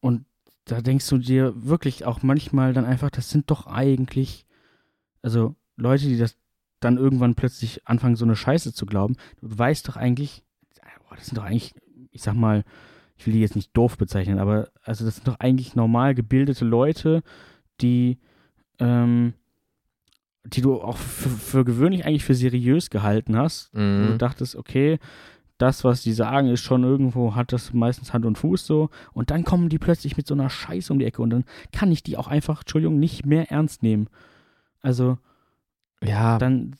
und 0.00 0.24
da 0.64 0.80
denkst 0.80 1.08
du 1.08 1.18
dir 1.18 1.52
wirklich 1.56 2.04
auch 2.04 2.22
manchmal 2.22 2.72
dann 2.72 2.84
einfach, 2.84 3.10
das 3.10 3.30
sind 3.30 3.50
doch 3.50 3.66
eigentlich, 3.66 4.46
also 5.22 5.56
Leute, 5.76 6.04
die 6.04 6.18
das 6.18 6.36
dann 6.80 6.98
irgendwann 6.98 7.34
plötzlich 7.34 7.86
anfangen, 7.88 8.16
so 8.16 8.24
eine 8.24 8.36
Scheiße 8.36 8.72
zu 8.72 8.86
glauben. 8.86 9.16
Du 9.40 9.58
weißt 9.58 9.88
doch 9.88 9.96
eigentlich, 9.96 10.44
boah, 11.08 11.16
das 11.16 11.26
sind 11.26 11.38
doch 11.38 11.44
eigentlich, 11.44 11.74
ich 12.10 12.22
sag 12.22 12.34
mal, 12.34 12.64
ich 13.16 13.26
will 13.26 13.32
die 13.32 13.40
jetzt 13.40 13.56
nicht 13.56 13.76
doof 13.76 13.96
bezeichnen, 13.96 14.38
aber 14.38 14.68
also 14.82 15.04
das 15.04 15.16
sind 15.16 15.26
doch 15.26 15.40
eigentlich 15.40 15.74
normal 15.74 16.14
gebildete 16.14 16.64
Leute, 16.64 17.22
die, 17.80 18.18
ähm, 18.78 19.34
die 20.44 20.60
du 20.60 20.80
auch 20.80 20.96
für, 20.96 21.30
für 21.30 21.64
gewöhnlich 21.64 22.04
eigentlich 22.04 22.24
für 22.24 22.34
seriös 22.34 22.90
gehalten 22.90 23.36
hast. 23.36 23.74
Mhm. 23.74 23.80
Und 24.00 24.06
du 24.08 24.18
dachtest, 24.18 24.54
okay, 24.54 24.98
das, 25.58 25.84
was 25.84 26.02
die 26.02 26.12
sagen, 26.12 26.48
ist 26.48 26.62
schon 26.62 26.84
irgendwo, 26.84 27.34
hat 27.34 27.52
das 27.52 27.72
meistens 27.72 28.12
Hand 28.12 28.24
und 28.24 28.38
Fuß 28.38 28.64
so. 28.64 28.90
Und 29.12 29.30
dann 29.30 29.44
kommen 29.44 29.68
die 29.68 29.78
plötzlich 29.78 30.16
mit 30.16 30.26
so 30.26 30.34
einer 30.34 30.48
Scheiße 30.48 30.92
um 30.92 30.98
die 30.98 31.04
Ecke 31.04 31.20
und 31.20 31.30
dann 31.30 31.44
kann 31.72 31.92
ich 31.92 32.02
die 32.02 32.16
auch 32.16 32.28
einfach, 32.28 32.60
Entschuldigung, 32.60 32.98
nicht 32.98 33.26
mehr 33.26 33.50
ernst 33.50 33.82
nehmen. 33.82 34.08
Also, 34.80 35.18
Ja, 36.02 36.38
dann, 36.38 36.76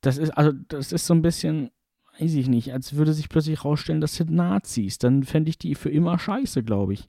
das 0.00 0.18
ist, 0.18 0.30
also, 0.30 0.52
das 0.68 0.92
ist 0.92 1.06
so 1.06 1.14
ein 1.14 1.22
bisschen, 1.22 1.70
weiß 2.18 2.34
ich 2.34 2.48
nicht, 2.48 2.72
als 2.72 2.96
würde 2.96 3.12
sich 3.12 3.28
plötzlich 3.28 3.64
rausstellen, 3.64 4.00
das 4.00 4.16
sind 4.16 4.30
Nazis. 4.30 4.98
Dann 4.98 5.22
fände 5.22 5.48
ich 5.48 5.58
die 5.58 5.74
für 5.76 5.90
immer 5.90 6.18
scheiße, 6.18 6.64
glaube 6.64 6.94
ich. 6.94 7.08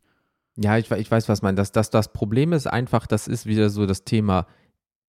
Ja, 0.56 0.77
ich, 0.77 0.89
ich 0.91 1.10
weiß, 1.12 1.30
was 1.30 1.41
man. 1.41 1.56
Das, 1.56 1.71
das, 1.71 1.89
das 1.89 2.13
Problem 2.13 2.53
ist 2.53 2.67
einfach, 2.67 3.08
das 3.08 3.27
ist 3.27 3.45
wieder 3.45 3.69
so 3.69 3.86
das 3.86 4.03
Thema 4.03 4.47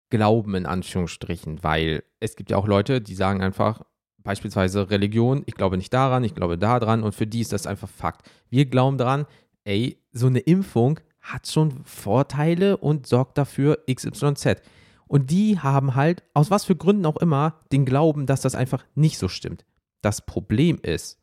Glauben 0.09 0.55
in 0.55 0.65
Anführungsstrichen, 0.65 1.63
weil 1.63 2.03
es 2.19 2.35
gibt 2.35 2.51
ja 2.51 2.57
auch 2.57 2.67
Leute, 2.67 3.01
die 3.01 3.15
sagen 3.15 3.41
einfach, 3.41 3.83
beispielsweise 4.23 4.89
Religion, 4.89 5.43
ich 5.45 5.55
glaube 5.55 5.77
nicht 5.77 5.93
daran, 5.93 6.23
ich 6.23 6.35
glaube 6.35 6.57
daran 6.57 7.03
und 7.03 7.13
für 7.15 7.27
die 7.27 7.41
ist 7.41 7.53
das 7.53 7.67
einfach 7.67 7.89
Fakt. 7.89 8.29
Wir 8.49 8.65
glauben 8.65 8.97
daran, 8.97 9.25
ey, 9.63 9.97
so 10.11 10.27
eine 10.27 10.39
Impfung 10.39 10.99
hat 11.21 11.47
schon 11.47 11.83
Vorteile 11.85 12.77
und 12.77 13.07
sorgt 13.07 13.37
dafür 13.37 13.79
XYZ. 13.91 14.61
Und 15.07 15.29
die 15.31 15.59
haben 15.59 15.95
halt, 15.95 16.23
aus 16.33 16.49
was 16.51 16.65
für 16.65 16.75
Gründen 16.75 17.05
auch 17.05 17.17
immer, 17.17 17.59
den 17.71 17.85
Glauben, 17.85 18.25
dass 18.25 18.41
das 18.41 18.55
einfach 18.55 18.83
nicht 18.95 19.17
so 19.17 19.27
stimmt. 19.27 19.65
Das 20.01 20.25
Problem 20.25 20.79
ist, 20.81 21.19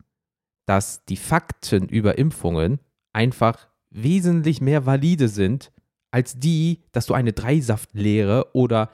dass 0.65 1.03
die 1.05 1.17
Fakten 1.17 1.87
über 1.89 2.17
Impfungen 2.17 2.79
einfach 3.13 3.67
wesentlich 3.89 4.61
mehr 4.61 4.85
valide 4.85 5.27
sind 5.27 5.71
als 6.11 6.39
die, 6.39 6.81
dass 6.91 7.05
du 7.05 7.13
eine 7.13 7.33
Dreisaftlehre 7.33 8.47
oder 8.53 8.89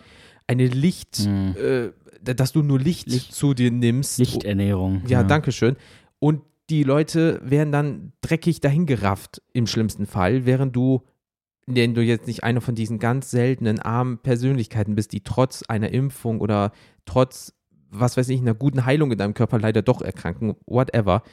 eine 0.48 0.68
Licht, 0.68 1.18
Hm. 1.18 1.56
äh, 1.58 1.90
dass 2.22 2.52
du 2.52 2.62
nur 2.64 2.80
Licht, 2.80 3.08
Licht- 3.08 3.34
zu 3.34 3.54
dir 3.54 3.72
nimmst. 3.72 4.20
Lichternährung. 4.20 5.04
Ja, 5.08 5.24
danke 5.24 5.52
schön. 5.52 5.76
Und 6.20 6.42
die 6.70 6.84
Leute 6.84 7.40
werden 7.44 7.72
dann 7.72 8.14
dreckig 8.22 8.60
dahingerafft 8.60 9.42
im 9.54 9.68
schlimmsten 9.68 10.06
Fall, 10.06 10.46
während 10.46 10.76
du, 10.76 11.04
wenn 11.66 11.94
du 11.94 12.02
jetzt 12.02 12.28
nicht 12.28 12.44
eine 12.44 12.62
von 12.62 12.76
diesen 12.76 13.00
ganz 13.00 13.32
seltenen 13.32 13.80
armen 13.80 14.18
Persönlichkeiten 14.18 14.96
bist, 14.96 15.14
die 15.14 15.22
trotz 15.22 15.64
einer 15.64 15.92
Impfung 15.92 16.42
oder 16.42 16.72
trotz, 17.06 17.54
was 17.90 18.18
weiß 18.18 18.28
ich, 18.30 18.42
einer 18.42 18.54
guten 18.54 18.86
Heilung 18.86 19.12
in 19.12 19.18
deinem 19.18 19.34
Körper 19.34 19.60
leider 19.60 19.82
doch 19.82 20.02
erkranken, 20.02 20.56
whatever, 20.66 21.24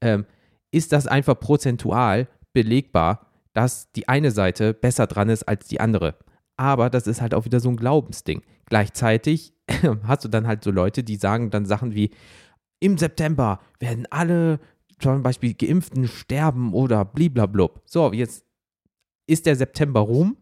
ähm, 0.00 0.26
ist 0.70 0.92
das 0.92 1.06
einfach 1.06 1.38
prozentual 1.38 2.28
belegbar, 2.52 3.26
dass 3.52 3.90
die 3.92 4.08
eine 4.08 4.30
Seite 4.30 4.74
besser 4.74 5.06
dran 5.06 5.28
ist 5.28 5.44
als 5.44 5.66
die 5.66 5.80
andere. 5.80 6.16
Aber 6.56 6.90
das 6.90 7.06
ist 7.06 7.20
halt 7.20 7.34
auch 7.34 7.44
wieder 7.44 7.60
so 7.60 7.68
ein 7.68 7.76
Glaubensding. 7.76 8.42
Gleichzeitig 8.66 9.54
hast 10.04 10.24
du 10.24 10.28
dann 10.28 10.46
halt 10.46 10.62
so 10.62 10.70
Leute, 10.70 11.02
die 11.02 11.16
sagen 11.16 11.50
dann 11.50 11.66
Sachen 11.66 11.94
wie, 11.94 12.10
im 12.80 12.98
September 12.98 13.60
werden 13.80 14.06
alle 14.10 14.60
zum 14.98 15.22
Beispiel 15.22 15.54
Geimpften 15.54 16.06
sterben 16.08 16.72
oder 16.72 17.04
bliblablub. 17.04 17.82
So, 17.86 18.12
jetzt 18.12 18.44
ist 19.26 19.46
der 19.46 19.56
September 19.56 20.00
rum. 20.00 20.36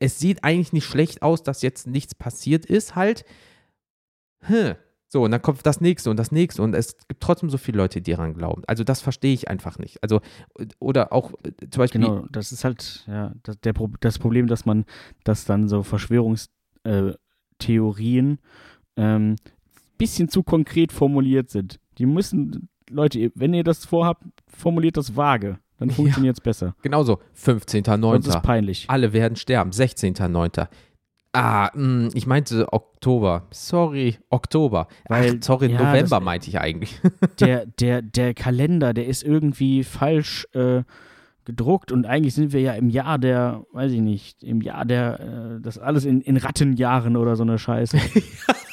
Es 0.00 0.18
sieht 0.18 0.42
eigentlich 0.44 0.72
nicht 0.72 0.86
schlecht 0.86 1.22
aus, 1.22 1.42
dass 1.42 1.62
jetzt 1.62 1.86
nichts 1.86 2.14
passiert 2.14 2.64
ist, 2.66 2.96
halt. 2.96 3.24
Hm. 4.40 4.76
So, 5.14 5.22
und 5.22 5.30
dann 5.30 5.40
kommt 5.40 5.64
das 5.64 5.80
nächste 5.80 6.10
und 6.10 6.16
das 6.18 6.32
nächste 6.32 6.60
und 6.60 6.74
es 6.74 6.96
gibt 7.06 7.22
trotzdem 7.22 7.48
so 7.48 7.56
viele 7.56 7.78
Leute, 7.78 8.00
die 8.02 8.10
daran 8.10 8.34
glauben. 8.34 8.62
Also 8.66 8.82
das 8.82 9.00
verstehe 9.00 9.32
ich 9.32 9.46
einfach 9.48 9.78
nicht. 9.78 10.02
Also, 10.02 10.20
oder 10.80 11.12
auch 11.12 11.30
äh, 11.44 11.52
zum 11.70 11.78
Beispiel. 11.78 12.00
Genau, 12.00 12.26
das 12.32 12.50
ist 12.50 12.64
halt 12.64 13.04
ja, 13.06 13.32
das, 13.44 13.60
der, 13.60 13.74
Pro- 13.74 13.92
das 14.00 14.18
Problem, 14.18 14.48
dass 14.48 14.66
man, 14.66 14.84
dass 15.22 15.44
dann 15.44 15.68
so 15.68 15.84
Verschwörungstheorien 15.84 18.38
äh, 18.96 19.02
ähm, 19.16 19.36
bisschen 19.98 20.28
zu 20.28 20.42
konkret 20.42 20.90
formuliert 20.90 21.48
sind. 21.48 21.78
Die 21.98 22.06
müssen, 22.06 22.68
Leute, 22.90 23.30
wenn 23.36 23.54
ihr 23.54 23.62
das 23.62 23.84
vorhabt, 23.84 24.24
formuliert 24.48 24.96
das 24.96 25.16
vage. 25.16 25.60
Dann 25.78 25.90
Ja. 25.90 25.94
funktioniert 25.94 26.36
es 26.36 26.40
besser. 26.40 26.74
Genauso, 26.82 27.20
Sonst 27.32 27.66
ist 27.68 27.74
15.09. 27.86 28.40
peinlich. 28.42 28.86
Alle 28.88 29.12
werden 29.12 29.36
sterben, 29.36 29.70
16.09. 29.70 30.66
Ah, 31.34 31.70
mh, 31.74 32.10
ich 32.14 32.26
meinte 32.26 32.72
Oktober. 32.72 33.42
Sorry, 33.50 34.18
Oktober. 34.30 34.86
Weil- 35.08 35.38
Ach, 35.40 35.44
sorry, 35.44 35.66
ja, 35.72 35.78
November 35.78 36.16
das- 36.18 36.22
meinte 36.24 36.48
ich 36.48 36.60
eigentlich. 36.60 37.00
Der, 37.40 37.66
der, 37.66 38.02
der 38.02 38.34
Kalender, 38.34 38.94
der 38.94 39.06
ist 39.06 39.22
irgendwie 39.24 39.82
falsch 39.82 40.46
äh, 40.54 40.82
gedruckt 41.44 41.90
und 41.92 42.06
eigentlich 42.06 42.34
sind 42.34 42.52
wir 42.52 42.60
ja 42.60 42.72
im 42.74 42.88
Jahr 42.88 43.18
der, 43.18 43.64
weiß 43.72 43.90
ich 43.92 44.00
nicht, 44.00 44.42
im 44.44 44.60
Jahr 44.62 44.84
der, 44.84 45.20
äh, 45.58 45.60
das 45.60 45.78
alles 45.78 46.04
in, 46.04 46.20
in 46.20 46.36
Rattenjahren 46.36 47.16
oder 47.16 47.34
so 47.36 47.42
eine 47.42 47.58
Scheiße. 47.58 47.98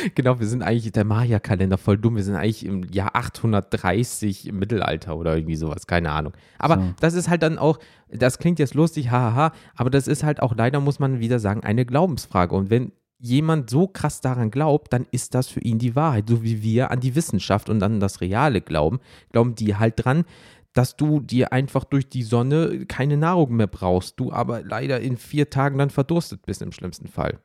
genau, 0.14 0.40
wir 0.40 0.46
sind 0.46 0.62
eigentlich 0.62 0.92
der 0.92 1.04
Maya-Kalender 1.04 1.78
voll 1.78 1.98
dumm. 1.98 2.16
Wir 2.16 2.22
sind 2.22 2.36
eigentlich 2.36 2.64
im 2.64 2.84
Jahr 2.92 3.14
830 3.14 4.48
im 4.48 4.58
Mittelalter 4.58 5.16
oder 5.16 5.36
irgendwie 5.36 5.56
sowas, 5.56 5.86
keine 5.86 6.10
Ahnung. 6.10 6.32
Aber 6.58 6.76
So. 6.76 6.94
das 7.00 7.14
ist 7.14 7.28
halt 7.28 7.42
dann 7.42 7.58
auch, 7.58 7.78
das 8.10 8.38
klingt 8.38 8.58
jetzt 8.58 8.74
lustig, 8.74 9.10
hahaha, 9.10 9.52
aber 9.74 9.90
das 9.90 10.08
ist 10.08 10.22
halt 10.24 10.40
auch 10.40 10.54
leider, 10.54 10.80
muss 10.80 10.98
man 10.98 11.20
wieder 11.20 11.38
sagen, 11.38 11.62
eine 11.62 11.84
Glaubensfrage. 11.84 12.54
Und 12.54 12.70
wenn 12.70 12.92
jemand 13.18 13.68
so 13.70 13.86
krass 13.86 14.20
daran 14.20 14.50
glaubt, 14.50 14.92
dann 14.92 15.06
ist 15.10 15.34
das 15.34 15.48
für 15.48 15.60
ihn 15.60 15.78
die 15.78 15.94
Wahrheit. 15.94 16.28
So 16.28 16.42
wie 16.42 16.62
wir 16.62 16.90
an 16.90 17.00
die 17.00 17.14
Wissenschaft 17.14 17.68
und 17.68 17.82
an 17.82 18.00
das 18.00 18.20
Reale 18.20 18.60
glauben, 18.60 19.00
glauben 19.30 19.54
die 19.54 19.76
halt 19.76 20.04
dran, 20.04 20.24
dass 20.72 20.96
du 20.96 21.20
dir 21.20 21.52
einfach 21.52 21.84
durch 21.84 22.08
die 22.08 22.22
Sonne 22.22 22.86
keine 22.86 23.16
Nahrung 23.16 23.56
mehr 23.56 23.66
brauchst, 23.66 24.18
du 24.20 24.32
aber 24.32 24.62
leider 24.62 25.00
in 25.00 25.16
vier 25.16 25.50
Tagen 25.50 25.78
dann 25.78 25.90
verdurstet 25.90 26.46
bist 26.46 26.62
im 26.62 26.72
schlimmsten 26.72 27.08
Fall. 27.08 27.40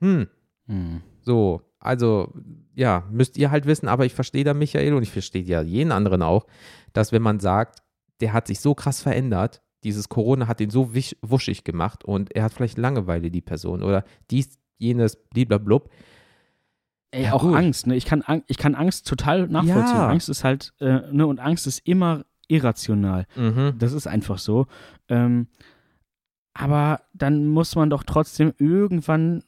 Hm. 0.00 0.26
Hm. 0.66 1.02
So, 1.20 1.62
also 1.84 2.32
ja, 2.74 3.04
müsst 3.10 3.36
ihr 3.36 3.50
halt 3.50 3.66
wissen, 3.66 3.88
aber 3.88 4.04
ich 4.04 4.14
verstehe 4.14 4.44
da 4.44 4.54
Michael 4.54 4.94
und 4.94 5.02
ich 5.02 5.10
verstehe 5.10 5.42
ja 5.42 5.62
jeden 5.62 5.92
anderen 5.92 6.22
auch, 6.22 6.46
dass 6.92 7.12
wenn 7.12 7.22
man 7.22 7.40
sagt, 7.40 7.80
der 8.20 8.32
hat 8.32 8.46
sich 8.46 8.60
so 8.60 8.74
krass 8.74 9.02
verändert, 9.02 9.62
dieses 9.84 10.08
Corona 10.08 10.48
hat 10.48 10.60
ihn 10.60 10.70
so 10.70 10.94
wisch, 10.94 11.14
wuschig 11.20 11.62
gemacht 11.62 12.04
und 12.04 12.34
er 12.34 12.44
hat 12.44 12.52
vielleicht 12.52 12.78
Langeweile, 12.78 13.30
die 13.30 13.42
Person, 13.42 13.82
oder 13.82 14.04
dies, 14.30 14.58
jenes, 14.78 15.16
bliblablub. 15.16 15.90
Ey, 17.10 17.24
Ja, 17.24 17.34
auch 17.34 17.42
gut. 17.42 17.54
Angst, 17.54 17.86
ne? 17.86 17.94
Ich 17.94 18.06
kann, 18.06 18.24
ich 18.46 18.56
kann 18.56 18.74
Angst 18.74 19.06
total 19.06 19.46
nachvollziehen. 19.46 19.96
Ja. 19.96 20.08
Angst 20.08 20.28
ist 20.28 20.42
halt, 20.42 20.72
äh, 20.80 21.00
ne, 21.12 21.26
und 21.26 21.38
Angst 21.38 21.66
ist 21.66 21.86
immer 21.86 22.24
irrational. 22.48 23.26
Mhm. 23.36 23.74
Das 23.78 23.92
ist 23.92 24.06
einfach 24.06 24.38
so. 24.38 24.66
Ähm, 25.08 25.48
aber 26.54 27.02
dann 27.12 27.48
muss 27.48 27.76
man 27.76 27.90
doch 27.90 28.04
trotzdem 28.04 28.54
irgendwann 28.58 29.42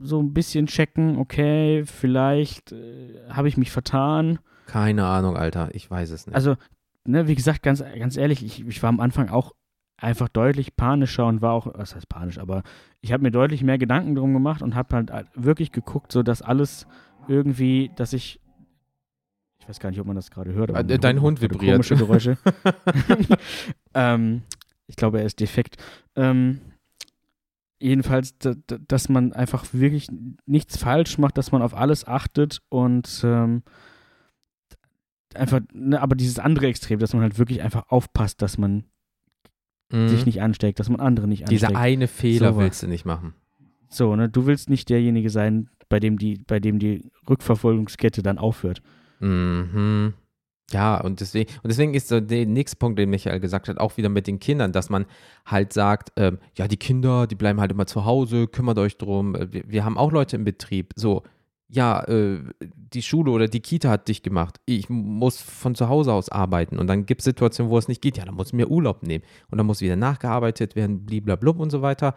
so 0.00 0.20
ein 0.20 0.32
bisschen 0.32 0.66
checken, 0.66 1.18
okay, 1.18 1.84
vielleicht 1.84 2.72
äh, 2.72 3.14
habe 3.30 3.48
ich 3.48 3.56
mich 3.56 3.70
vertan. 3.70 4.38
Keine 4.66 5.06
Ahnung, 5.06 5.36
Alter, 5.36 5.74
ich 5.74 5.90
weiß 5.90 6.10
es 6.10 6.26
nicht. 6.26 6.34
Also, 6.34 6.56
ne, 7.04 7.26
wie 7.26 7.34
gesagt, 7.34 7.62
ganz, 7.62 7.82
ganz 7.98 8.16
ehrlich, 8.16 8.44
ich, 8.44 8.66
ich 8.66 8.82
war 8.82 8.88
am 8.88 9.00
Anfang 9.00 9.28
auch 9.28 9.54
einfach 9.96 10.28
deutlich 10.28 10.76
panischer 10.76 11.26
und 11.26 11.42
war 11.42 11.52
auch, 11.52 11.66
was 11.74 11.94
heißt 11.94 12.08
panisch, 12.08 12.38
aber 12.38 12.62
ich 13.00 13.12
habe 13.12 13.22
mir 13.22 13.30
deutlich 13.30 13.62
mehr 13.62 13.78
Gedanken 13.78 14.14
drum 14.14 14.32
gemacht 14.32 14.62
und 14.62 14.74
habe 14.74 14.96
halt 14.96 15.26
wirklich 15.34 15.72
geguckt, 15.72 16.12
so 16.12 16.22
dass 16.22 16.42
alles 16.42 16.86
irgendwie, 17.26 17.90
dass 17.96 18.12
ich 18.12 18.40
ich 19.60 19.68
weiß 19.68 19.80
gar 19.80 19.90
nicht, 19.90 20.00
ob 20.00 20.06
man 20.06 20.16
das 20.16 20.30
gerade 20.30 20.54
hört. 20.54 20.70
aber 20.70 20.80
Äh, 20.80 20.98
dein 20.98 21.20
Hund 21.20 21.40
gerade 21.40 21.52
vibriert. 21.52 21.74
Komische 21.74 21.96
Geräusche. 21.96 22.38
ähm, 23.94 24.42
ich 24.86 24.96
glaube, 24.96 25.20
er 25.20 25.26
ist 25.26 25.40
defekt. 25.40 25.76
Ähm, 26.16 26.60
jedenfalls, 27.80 28.36
da, 28.38 28.54
da, 28.66 28.78
dass 28.78 29.08
man 29.08 29.32
einfach 29.32 29.66
wirklich 29.72 30.08
nichts 30.46 30.76
falsch 30.76 31.18
macht, 31.18 31.38
dass 31.38 31.52
man 31.52 31.62
auf 31.62 31.74
alles 31.74 32.06
achtet 32.06 32.60
und 32.68 33.20
ähm, 33.24 33.62
einfach, 35.34 35.60
ne, 35.72 36.00
aber 36.00 36.16
dieses 36.16 36.38
andere 36.38 36.66
Extrem, 36.66 36.98
dass 36.98 37.12
man 37.12 37.22
halt 37.22 37.38
wirklich 37.38 37.62
einfach 37.62 37.84
aufpasst, 37.88 38.42
dass 38.42 38.58
man 38.58 38.84
Mhm. 39.90 40.08
sich 40.08 40.26
nicht 40.26 40.42
ansteckt, 40.42 40.78
dass 40.80 40.90
man 40.90 41.00
andere 41.00 41.26
nicht 41.26 41.44
ansteckt. 41.44 41.62
Dieser 41.70 41.78
eine 41.78 42.08
Fehler 42.08 42.52
Sowas. 42.52 42.62
willst 42.64 42.82
du 42.82 42.88
nicht 42.88 43.06
machen. 43.06 43.32
So, 43.88 44.14
ne, 44.16 44.28
du 44.28 44.44
willst 44.44 44.68
nicht 44.68 44.90
derjenige 44.90 45.30
sein, 45.30 45.70
bei 45.88 45.98
dem 45.98 46.18
die, 46.18 46.42
bei 46.46 46.60
dem 46.60 46.78
die 46.78 47.10
Rückverfolgungskette 47.26 48.22
dann 48.22 48.36
aufhört. 48.36 48.82
Mhm. 49.20 50.12
Ja, 50.70 51.00
und 51.00 51.20
deswegen, 51.20 51.50
und 51.62 51.68
deswegen 51.68 51.94
ist 51.94 52.08
so 52.08 52.20
der 52.20 52.44
nächste 52.44 52.76
Punkt, 52.76 52.98
den 52.98 53.08
Michael 53.08 53.40
gesagt 53.40 53.68
hat, 53.68 53.78
auch 53.78 53.96
wieder 53.96 54.10
mit 54.10 54.26
den 54.26 54.38
Kindern, 54.38 54.72
dass 54.72 54.90
man 54.90 55.06
halt 55.46 55.72
sagt, 55.72 56.12
ähm, 56.16 56.38
ja, 56.56 56.68
die 56.68 56.76
Kinder, 56.76 57.26
die 57.26 57.36
bleiben 57.36 57.58
halt 57.60 57.70
immer 57.70 57.86
zu 57.86 58.04
Hause, 58.04 58.48
kümmert 58.48 58.78
euch 58.78 58.98
drum. 58.98 59.34
Äh, 59.34 59.50
Wir, 59.50 59.62
wir 59.66 59.84
haben 59.84 59.96
auch 59.96 60.12
Leute 60.12 60.36
im 60.36 60.44
Betrieb. 60.44 60.92
So, 60.94 61.22
ja, 61.68 62.02
äh, 62.04 62.40
die 62.60 63.02
Schule 63.02 63.30
oder 63.30 63.48
die 63.48 63.60
Kita 63.60 63.88
hat 63.88 64.08
dich 64.08 64.22
gemacht. 64.22 64.60
Ich 64.66 64.90
muss 64.90 65.40
von 65.40 65.74
zu 65.74 65.88
Hause 65.88 66.12
aus 66.12 66.28
arbeiten. 66.28 66.78
Und 66.78 66.86
dann 66.86 67.06
gibt 67.06 67.22
es 67.22 67.24
Situationen, 67.26 67.70
wo 67.70 67.78
es 67.78 67.88
nicht 67.88 68.02
geht. 68.02 68.18
Ja, 68.18 68.24
dann 68.26 68.34
muss 68.34 68.48
ich 68.48 68.52
mir 68.54 68.70
Urlaub 68.70 69.02
nehmen. 69.02 69.24
Und 69.50 69.58
dann 69.58 69.66
muss 69.66 69.80
wieder 69.80 69.96
nachgearbeitet 69.96 70.76
werden, 70.76 71.06
bliblablub 71.06 71.60
und 71.60 71.70
so 71.70 71.80
weiter. 71.80 72.14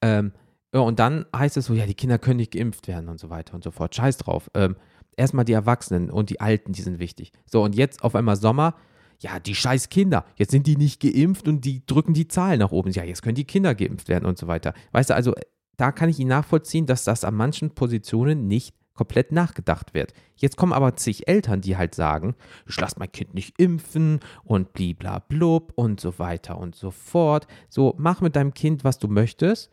Ähm, 0.00 0.32
ja, 0.72 0.80
und 0.80 0.98
dann 0.98 1.26
heißt 1.34 1.56
es 1.56 1.66
so, 1.66 1.74
ja, 1.74 1.86
die 1.86 1.94
Kinder 1.94 2.18
können 2.18 2.38
nicht 2.38 2.52
geimpft 2.52 2.88
werden 2.88 3.08
und 3.08 3.20
so 3.20 3.30
weiter 3.30 3.54
und 3.54 3.62
so 3.62 3.70
fort. 3.70 3.94
Scheiß 3.94 4.16
drauf. 4.16 4.50
Ähm, 4.54 4.74
erstmal 5.16 5.44
die 5.44 5.52
Erwachsenen 5.52 6.10
und 6.10 6.30
die 6.30 6.40
Alten, 6.40 6.72
die 6.72 6.82
sind 6.82 6.98
wichtig. 6.98 7.32
So, 7.46 7.62
und 7.62 7.74
jetzt 7.74 8.02
auf 8.02 8.14
einmal 8.14 8.36
Sommer. 8.36 8.74
Ja, 9.20 9.38
die 9.38 9.54
scheiß 9.54 9.88
Kinder. 9.88 10.24
Jetzt 10.36 10.50
sind 10.50 10.66
die 10.66 10.76
nicht 10.76 11.00
geimpft 11.00 11.48
und 11.48 11.64
die 11.64 11.86
drücken 11.86 12.14
die 12.14 12.28
Zahlen 12.28 12.58
nach 12.58 12.72
oben. 12.72 12.90
Ja, 12.90 13.04
jetzt 13.04 13.22
können 13.22 13.36
die 13.36 13.44
Kinder 13.44 13.74
geimpft 13.74 14.08
werden 14.08 14.26
und 14.26 14.36
so 14.36 14.48
weiter. 14.48 14.74
Weißt 14.92 15.10
du, 15.10 15.14
also 15.14 15.34
da 15.76 15.92
kann 15.92 16.08
ich 16.08 16.18
ihn 16.18 16.28
nachvollziehen, 16.28 16.86
dass 16.86 17.04
das 17.04 17.24
an 17.24 17.34
manchen 17.34 17.70
Positionen 17.70 18.48
nicht 18.48 18.74
komplett 18.94 19.32
nachgedacht 19.32 19.92
wird. 19.92 20.12
Jetzt 20.36 20.56
kommen 20.56 20.72
aber 20.72 20.96
zig 20.96 21.28
Eltern, 21.28 21.60
die 21.60 21.76
halt 21.76 21.94
sagen, 21.94 22.34
ich 22.66 22.80
lasse 22.80 22.96
mein 22.98 23.10
Kind 23.10 23.34
nicht 23.34 23.60
impfen 23.60 24.20
und 24.44 24.72
bliblablub 24.72 25.72
und 25.74 26.00
so 26.00 26.18
weiter 26.18 26.58
und 26.58 26.74
so 26.74 26.90
fort. 26.90 27.46
So, 27.68 27.94
mach 27.98 28.20
mit 28.20 28.36
deinem 28.36 28.54
Kind, 28.54 28.84
was 28.84 28.98
du 28.98 29.08
möchtest. 29.08 29.70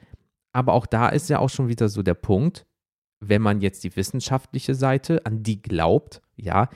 Aber 0.54 0.74
auch 0.74 0.86
da 0.86 1.10
ist 1.10 1.30
ja 1.30 1.40
auch 1.40 1.50
schon 1.50 1.70
wieder 1.70 1.88
so 1.88 2.04
der 2.04 2.16
Punkt, 2.16 2.66
wenn 3.22 3.42
man 3.42 3.62
jetzt 3.62 3.84
die 3.84 3.96
wissenschaftliche 3.96 4.76
Seite, 4.76 5.26
an 5.26 5.44
die 5.44 5.62
glaubt, 5.62 6.22
ja, 6.36 6.70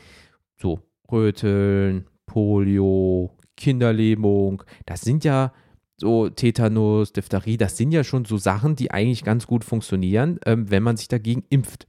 so 0.55 0.79
Röteln, 1.11 2.07
Polio, 2.25 3.31
Kinderlähmung, 3.57 4.63
das 4.85 5.01
sind 5.01 5.23
ja 5.23 5.51
so 5.97 6.29
Tetanus, 6.29 7.13
Diphtherie, 7.13 7.57
das 7.57 7.77
sind 7.77 7.91
ja 7.91 8.03
schon 8.03 8.25
so 8.25 8.37
Sachen, 8.37 8.75
die 8.75 8.91
eigentlich 8.91 9.23
ganz 9.23 9.47
gut 9.47 9.63
funktionieren, 9.63 10.39
ähm, 10.45 10.69
wenn 10.69 10.83
man 10.83 10.97
sich 10.97 11.07
dagegen 11.07 11.43
impft. 11.49 11.87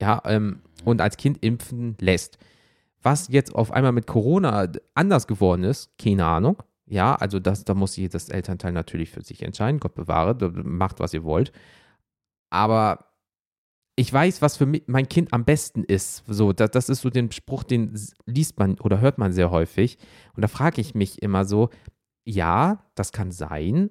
Ja, 0.00 0.20
ähm, 0.26 0.62
und 0.84 1.00
als 1.00 1.16
Kind 1.16 1.38
impfen 1.42 1.96
lässt. 2.00 2.38
Was 3.02 3.28
jetzt 3.28 3.54
auf 3.54 3.70
einmal 3.70 3.92
mit 3.92 4.06
Corona 4.06 4.68
anders 4.94 5.26
geworden 5.26 5.64
ist, 5.64 5.96
keine 5.98 6.26
Ahnung. 6.26 6.62
Ja, 6.86 7.14
also 7.14 7.38
das, 7.38 7.64
da 7.64 7.74
muss 7.74 7.96
jedes 7.96 8.28
Elternteil 8.28 8.72
natürlich 8.72 9.10
für 9.10 9.22
sich 9.22 9.42
entscheiden. 9.42 9.80
Gott 9.80 9.94
bewahre, 9.94 10.36
macht, 10.64 11.00
was 11.00 11.14
ihr 11.14 11.24
wollt. 11.24 11.52
Aber 12.50 13.11
ich 13.96 14.12
weiß, 14.12 14.40
was 14.40 14.56
für 14.56 14.66
mein 14.86 15.08
Kind 15.08 15.32
am 15.32 15.44
besten 15.44 15.84
ist. 15.84 16.24
So, 16.26 16.52
das, 16.52 16.70
das 16.70 16.88
ist 16.88 17.02
so 17.02 17.10
den 17.10 17.30
Spruch, 17.30 17.62
den 17.62 17.94
liest 18.24 18.58
man 18.58 18.78
oder 18.80 19.00
hört 19.00 19.18
man 19.18 19.32
sehr 19.32 19.50
häufig. 19.50 19.98
Und 20.34 20.42
da 20.42 20.48
frage 20.48 20.80
ich 20.80 20.94
mich 20.94 21.20
immer 21.22 21.44
so, 21.44 21.68
ja, 22.24 22.84
das 22.94 23.12
kann 23.12 23.32
sein, 23.32 23.90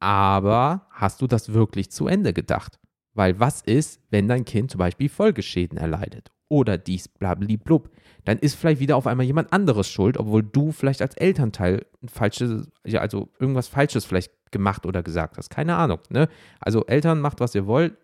aber 0.00 0.86
hast 0.90 1.22
du 1.22 1.26
das 1.26 1.52
wirklich 1.52 1.90
zu 1.90 2.08
Ende 2.08 2.32
gedacht? 2.32 2.78
Weil 3.14 3.38
was 3.38 3.62
ist, 3.62 4.00
wenn 4.10 4.28
dein 4.28 4.44
Kind 4.44 4.70
zum 4.70 4.78
Beispiel 4.78 5.08
Folgeschäden 5.08 5.78
erleidet 5.78 6.30
oder 6.48 6.78
dies 6.78 7.08
blub, 7.08 7.90
dann 8.24 8.38
ist 8.38 8.54
vielleicht 8.54 8.80
wieder 8.80 8.96
auf 8.96 9.06
einmal 9.06 9.26
jemand 9.26 9.52
anderes 9.52 9.88
schuld, 9.88 10.16
obwohl 10.16 10.42
du 10.42 10.72
vielleicht 10.72 11.02
als 11.02 11.16
Elternteil 11.16 11.86
falsches, 12.06 12.68
ja, 12.84 13.00
also 13.00 13.28
irgendwas 13.38 13.68
Falsches 13.68 14.04
vielleicht 14.04 14.32
gemacht 14.50 14.86
oder 14.86 15.02
gesagt 15.02 15.36
hast. 15.36 15.50
Keine 15.50 15.76
Ahnung. 15.76 15.98
Ne? 16.08 16.28
Also 16.60 16.86
Eltern 16.86 17.20
macht, 17.20 17.40
was 17.40 17.54
ihr 17.54 17.66
wollt, 17.66 17.96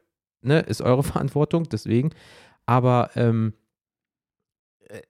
ne? 0.45 0.61
ist 0.61 0.83
eure 0.83 1.03
Verantwortung, 1.03 1.69
deswegen. 1.69 2.11
Aber 2.67 3.11
ähm, 3.15 3.55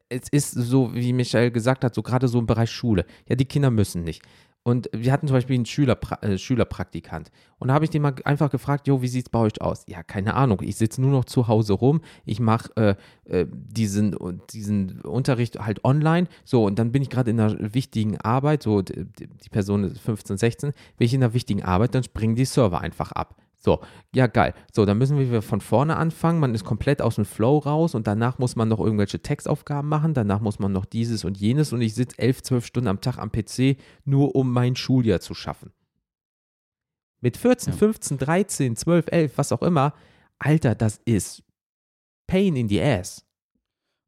es 0.08 0.28
ist 0.30 0.52
so, 0.52 0.94
wie 0.94 1.12
Michael 1.12 1.50
gesagt 1.50 1.84
hat, 1.84 1.94
so 1.94 2.02
gerade 2.02 2.28
so 2.28 2.38
im 2.38 2.46
Bereich 2.46 2.70
Schule. 2.70 3.04
Ja, 3.28 3.36
die 3.36 3.44
Kinder 3.44 3.70
müssen 3.70 4.04
nicht. 4.04 4.22
Und 4.66 4.88
wir 4.94 5.12
hatten 5.12 5.26
zum 5.26 5.36
Beispiel 5.36 5.56
einen 5.56 5.66
Schüler, 5.66 5.98
äh, 6.22 6.38
Schülerpraktikant. 6.38 7.30
Und 7.58 7.68
da 7.68 7.74
habe 7.74 7.84
ich 7.84 7.90
den 7.90 8.00
mal 8.00 8.14
einfach 8.24 8.50
gefragt, 8.50 8.88
jo, 8.88 9.02
wie 9.02 9.08
sieht 9.08 9.26
es 9.26 9.30
bei 9.30 9.38
euch 9.38 9.60
aus? 9.60 9.84
Ja, 9.88 10.02
keine 10.02 10.32
Ahnung. 10.34 10.62
Ich 10.62 10.76
sitze 10.76 11.02
nur 11.02 11.10
noch 11.10 11.26
zu 11.26 11.48
Hause 11.48 11.74
rum. 11.74 12.00
Ich 12.24 12.40
mache 12.40 12.74
äh, 12.76 12.94
äh, 13.26 13.46
diesen, 13.50 14.16
diesen 14.50 15.02
Unterricht 15.02 15.60
halt 15.60 15.84
online. 15.84 16.28
So, 16.46 16.64
und 16.64 16.78
dann 16.78 16.92
bin 16.92 17.02
ich 17.02 17.10
gerade 17.10 17.30
in 17.30 17.40
einer 17.40 17.74
wichtigen 17.74 18.18
Arbeit. 18.22 18.62
So, 18.62 18.80
die, 18.80 19.04
die 19.04 19.50
Person 19.50 19.84
ist 19.84 20.00
15, 20.00 20.38
16. 20.38 20.72
Bin 20.96 21.04
ich 21.04 21.12
in 21.12 21.22
einer 21.22 21.34
wichtigen 21.34 21.62
Arbeit, 21.62 21.94
dann 21.94 22.02
springen 22.02 22.34
die 22.34 22.46
Server 22.46 22.80
einfach 22.80 23.12
ab. 23.12 23.36
So, 23.64 23.80
ja, 24.14 24.26
geil. 24.26 24.52
So, 24.74 24.84
dann 24.84 24.98
müssen 24.98 25.18
wir 25.18 25.40
von 25.40 25.62
vorne 25.62 25.96
anfangen. 25.96 26.38
Man 26.38 26.54
ist 26.54 26.64
komplett 26.64 27.00
aus 27.00 27.14
dem 27.14 27.24
Flow 27.24 27.56
raus 27.56 27.94
und 27.94 28.06
danach 28.06 28.38
muss 28.38 28.56
man 28.56 28.68
noch 28.68 28.78
irgendwelche 28.78 29.20
Textaufgaben 29.20 29.88
machen. 29.88 30.12
Danach 30.12 30.40
muss 30.40 30.58
man 30.58 30.70
noch 30.70 30.84
dieses 30.84 31.24
und 31.24 31.38
jenes 31.38 31.72
und 31.72 31.80
ich 31.80 31.94
sitze 31.94 32.18
elf, 32.18 32.42
zwölf 32.42 32.66
Stunden 32.66 32.88
am 32.88 33.00
Tag 33.00 33.16
am 33.16 33.32
PC, 33.32 33.78
nur 34.04 34.36
um 34.36 34.52
mein 34.52 34.76
Schuljahr 34.76 35.20
zu 35.20 35.32
schaffen. 35.32 35.72
Mit 37.22 37.38
14, 37.38 37.72
ja. 37.72 37.78
15, 37.78 38.18
13, 38.18 38.76
12, 38.76 39.06
11, 39.10 39.38
was 39.38 39.50
auch 39.50 39.62
immer. 39.62 39.94
Alter, 40.38 40.74
das 40.74 41.00
ist 41.06 41.42
Pain 42.26 42.56
in 42.56 42.68
the 42.68 42.82
Ass. 42.82 43.24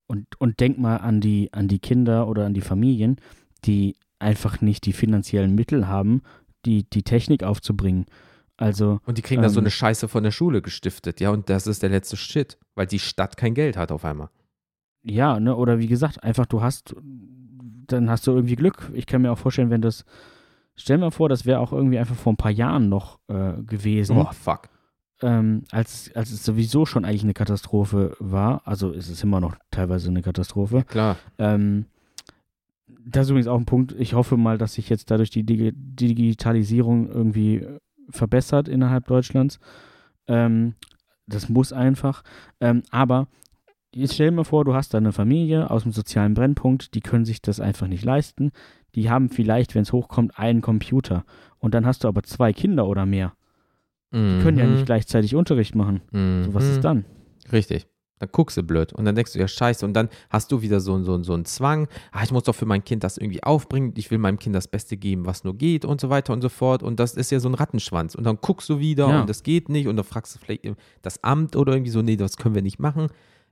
Und, 0.06 0.38
und 0.38 0.60
denk 0.60 0.76
mal 0.76 0.98
an 0.98 1.22
die, 1.22 1.50
an 1.54 1.66
die 1.66 1.78
Kinder 1.78 2.28
oder 2.28 2.44
an 2.44 2.52
die 2.52 2.60
Familien, 2.60 3.16
die 3.64 3.96
einfach 4.18 4.60
nicht 4.60 4.84
die 4.84 4.92
finanziellen 4.92 5.54
Mittel 5.54 5.88
haben, 5.88 6.20
die, 6.66 6.88
die 6.90 7.04
Technik 7.04 7.42
aufzubringen 7.42 8.04
also. 8.56 9.00
Und 9.04 9.18
die 9.18 9.22
kriegen 9.22 9.40
ähm, 9.40 9.44
da 9.44 9.48
so 9.50 9.60
eine 9.60 9.68
ähm, 9.68 9.72
Scheiße 9.72 10.08
von 10.08 10.24
der 10.24 10.30
Schule 10.30 10.62
gestiftet, 10.62 11.20
ja, 11.20 11.30
und 11.30 11.50
das 11.50 11.66
ist 11.66 11.82
der 11.82 11.90
letzte 11.90 12.16
Shit, 12.16 12.58
weil 12.74 12.86
die 12.86 12.98
Stadt 12.98 13.36
kein 13.36 13.54
Geld 13.54 13.76
hat 13.76 13.92
auf 13.92 14.04
einmal. 14.04 14.30
Ja, 15.02 15.38
ne, 15.38 15.54
oder 15.54 15.78
wie 15.78 15.86
gesagt, 15.86 16.24
einfach 16.24 16.46
du 16.46 16.62
hast, 16.62 16.96
dann 17.86 18.10
hast 18.10 18.26
du 18.26 18.32
irgendwie 18.32 18.56
Glück. 18.56 18.90
Ich 18.94 19.06
kann 19.06 19.22
mir 19.22 19.30
auch 19.30 19.38
vorstellen, 19.38 19.70
wenn 19.70 19.82
das, 19.82 20.04
stell 20.74 20.98
mir 20.98 21.10
vor, 21.10 21.28
das 21.28 21.46
wäre 21.46 21.60
auch 21.60 21.72
irgendwie 21.72 21.98
einfach 21.98 22.16
vor 22.16 22.32
ein 22.32 22.38
paar 22.38 22.50
Jahren 22.50 22.88
noch 22.88 23.20
äh, 23.28 23.62
gewesen. 23.62 24.16
Oh, 24.16 24.28
fuck. 24.32 24.68
Ähm, 25.22 25.64
als, 25.70 26.10
als 26.14 26.30
es 26.30 26.44
sowieso 26.44 26.84
schon 26.84 27.04
eigentlich 27.04 27.22
eine 27.22 27.34
Katastrophe 27.34 28.16
war, 28.18 28.62
also 28.66 28.90
ist 28.90 29.08
es 29.08 29.22
immer 29.22 29.40
noch 29.40 29.56
teilweise 29.70 30.10
eine 30.10 30.22
Katastrophe. 30.22 30.84
Klar. 30.84 31.16
Ähm, 31.38 31.86
das 32.86 33.26
ist 33.26 33.30
übrigens 33.30 33.46
auch 33.46 33.58
ein 33.58 33.64
Punkt. 33.64 33.94
Ich 33.98 34.14
hoffe 34.14 34.36
mal, 34.36 34.58
dass 34.58 34.74
sich 34.74 34.88
jetzt 34.88 35.10
dadurch 35.10 35.30
die 35.30 35.44
Digitalisierung 35.44 37.08
irgendwie 37.08 37.66
verbessert 38.10 38.68
innerhalb 38.68 39.06
Deutschlands. 39.06 39.58
Ähm, 40.26 40.74
das 41.26 41.48
muss 41.48 41.72
einfach. 41.72 42.22
Ähm, 42.60 42.82
aber 42.90 43.28
jetzt 43.94 44.14
stell 44.14 44.30
dir 44.30 44.36
mal 44.36 44.44
vor, 44.44 44.64
du 44.64 44.74
hast 44.74 44.94
da 44.94 44.98
eine 44.98 45.12
Familie 45.12 45.70
aus 45.70 45.82
dem 45.82 45.92
sozialen 45.92 46.34
Brennpunkt, 46.34 46.94
die 46.94 47.00
können 47.00 47.24
sich 47.24 47.42
das 47.42 47.60
einfach 47.60 47.86
nicht 47.86 48.04
leisten. 48.04 48.52
Die 48.94 49.10
haben 49.10 49.28
vielleicht, 49.28 49.74
wenn 49.74 49.82
es 49.82 49.92
hochkommt, 49.92 50.38
einen 50.38 50.62
Computer. 50.62 51.24
Und 51.58 51.74
dann 51.74 51.86
hast 51.86 52.04
du 52.04 52.08
aber 52.08 52.22
zwei 52.22 52.52
Kinder 52.52 52.86
oder 52.86 53.06
mehr. 53.06 53.34
Die 54.12 54.18
mhm. 54.18 54.40
können 54.40 54.58
ja 54.58 54.66
nicht 54.66 54.82
mhm. 54.82 54.86
gleichzeitig 54.86 55.34
Unterricht 55.34 55.74
machen. 55.74 56.00
Mhm. 56.12 56.44
So, 56.44 56.54
was 56.54 56.64
ist 56.64 56.84
dann? 56.84 57.04
Richtig. 57.52 57.86
Dann 58.18 58.30
guckst 58.32 58.56
du 58.56 58.62
blöd 58.62 58.92
und 58.94 59.04
dann 59.04 59.14
denkst 59.14 59.34
du, 59.34 59.38
ja, 59.38 59.46
scheiße. 59.46 59.84
Und 59.84 59.92
dann 59.92 60.08
hast 60.30 60.50
du 60.50 60.62
wieder 60.62 60.80
so, 60.80 61.02
so, 61.02 61.22
so 61.22 61.34
einen 61.34 61.44
Zwang. 61.44 61.86
Ah, 62.12 62.22
ich 62.24 62.32
muss 62.32 62.44
doch 62.44 62.54
für 62.54 62.64
mein 62.64 62.82
Kind 62.82 63.04
das 63.04 63.18
irgendwie 63.18 63.42
aufbringen. 63.42 63.92
Ich 63.96 64.10
will 64.10 64.18
meinem 64.18 64.38
Kind 64.38 64.54
das 64.54 64.68
Beste 64.68 64.96
geben, 64.96 65.26
was 65.26 65.44
nur 65.44 65.54
geht 65.56 65.84
und 65.84 66.00
so 66.00 66.08
weiter 66.08 66.32
und 66.32 66.40
so 66.40 66.48
fort. 66.48 66.82
Und 66.82 66.98
das 66.98 67.14
ist 67.14 67.30
ja 67.30 67.40
so 67.40 67.48
ein 67.48 67.54
Rattenschwanz. 67.54 68.14
Und 68.14 68.24
dann 68.24 68.38
guckst 68.40 68.68
du 68.70 68.78
wieder 68.78 69.08
ja. 69.08 69.20
und 69.20 69.28
das 69.28 69.42
geht 69.42 69.68
nicht. 69.68 69.86
Und 69.86 69.96
dann 69.96 70.04
fragst 70.04 70.34
du 70.34 70.38
vielleicht 70.38 70.64
das 71.02 71.22
Amt 71.22 71.56
oder 71.56 71.74
irgendwie 71.74 71.90
so, 71.90 72.00
nee, 72.00 72.16
das 72.16 72.38
können 72.38 72.54
wir 72.54 72.62
nicht 72.62 72.78
machen. 72.78 73.08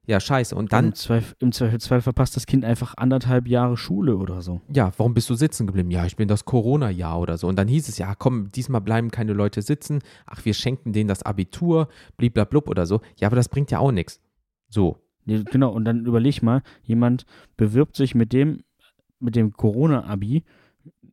Ja, 0.07 0.21
scheiße. 0.21 0.55
Und 0.55 0.73
dann. 0.73 0.87
Im, 0.87 0.95
Zweifel, 0.95 1.35
im 1.41 1.53
Zweifelsfall 1.53 2.03
verpasst 2.03 2.37
das 2.37 2.47
Kind 2.47 2.65
einfach 2.65 2.95
anderthalb 2.97 3.49
Jahre 3.49 3.77
Schule 3.77 4.17
oder 4.17 4.43
so. 4.43 4.61
Ja, 4.73 4.93
warum 4.97 5.15
bist 5.15 5.31
du 5.31 5.35
sitzen 5.35 5.67
geblieben? 5.67 5.91
Ja, 5.91 6.05
ich 6.05 6.17
bin 6.17 6.29
das 6.29 6.45
Corona-Jahr 6.45 7.19
oder 7.19 7.39
so. 7.39 7.49
Und 7.49 7.57
dann 7.57 7.69
hieß 7.69 7.89
es, 7.89 7.99
ja, 7.99 8.15
komm, 8.15 8.51
diesmal 8.53 8.81
bleiben 8.81 9.11
keine 9.11 9.33
Leute 9.33 9.63
sitzen. 9.63 10.01
Ach, 10.27 10.45
wir 10.45 10.55
schenken 10.55 10.93
denen 10.93 11.09
das 11.09 11.23
Abitur, 11.23 11.89
bliblablub 12.17 12.69
oder 12.69 12.87
so. 12.87 13.01
Ja, 13.17 13.29
aber 13.29 13.37
das 13.37 13.49
bringt 13.49 13.71
ja 13.71 13.79
auch 13.79 13.93
nichts. 13.93 14.21
So, 14.75 14.99
Genau, 15.27 15.71
und 15.73 15.85
dann 15.85 16.05
überleg 16.05 16.43
mal, 16.43 16.63
jemand 16.83 17.25
bewirbt 17.57 17.97
sich 17.97 18.15
mit 18.15 18.33
dem, 18.33 18.63
mit 19.21 19.37
dem 19.37 19.53
Corona-Abi, 19.53 20.45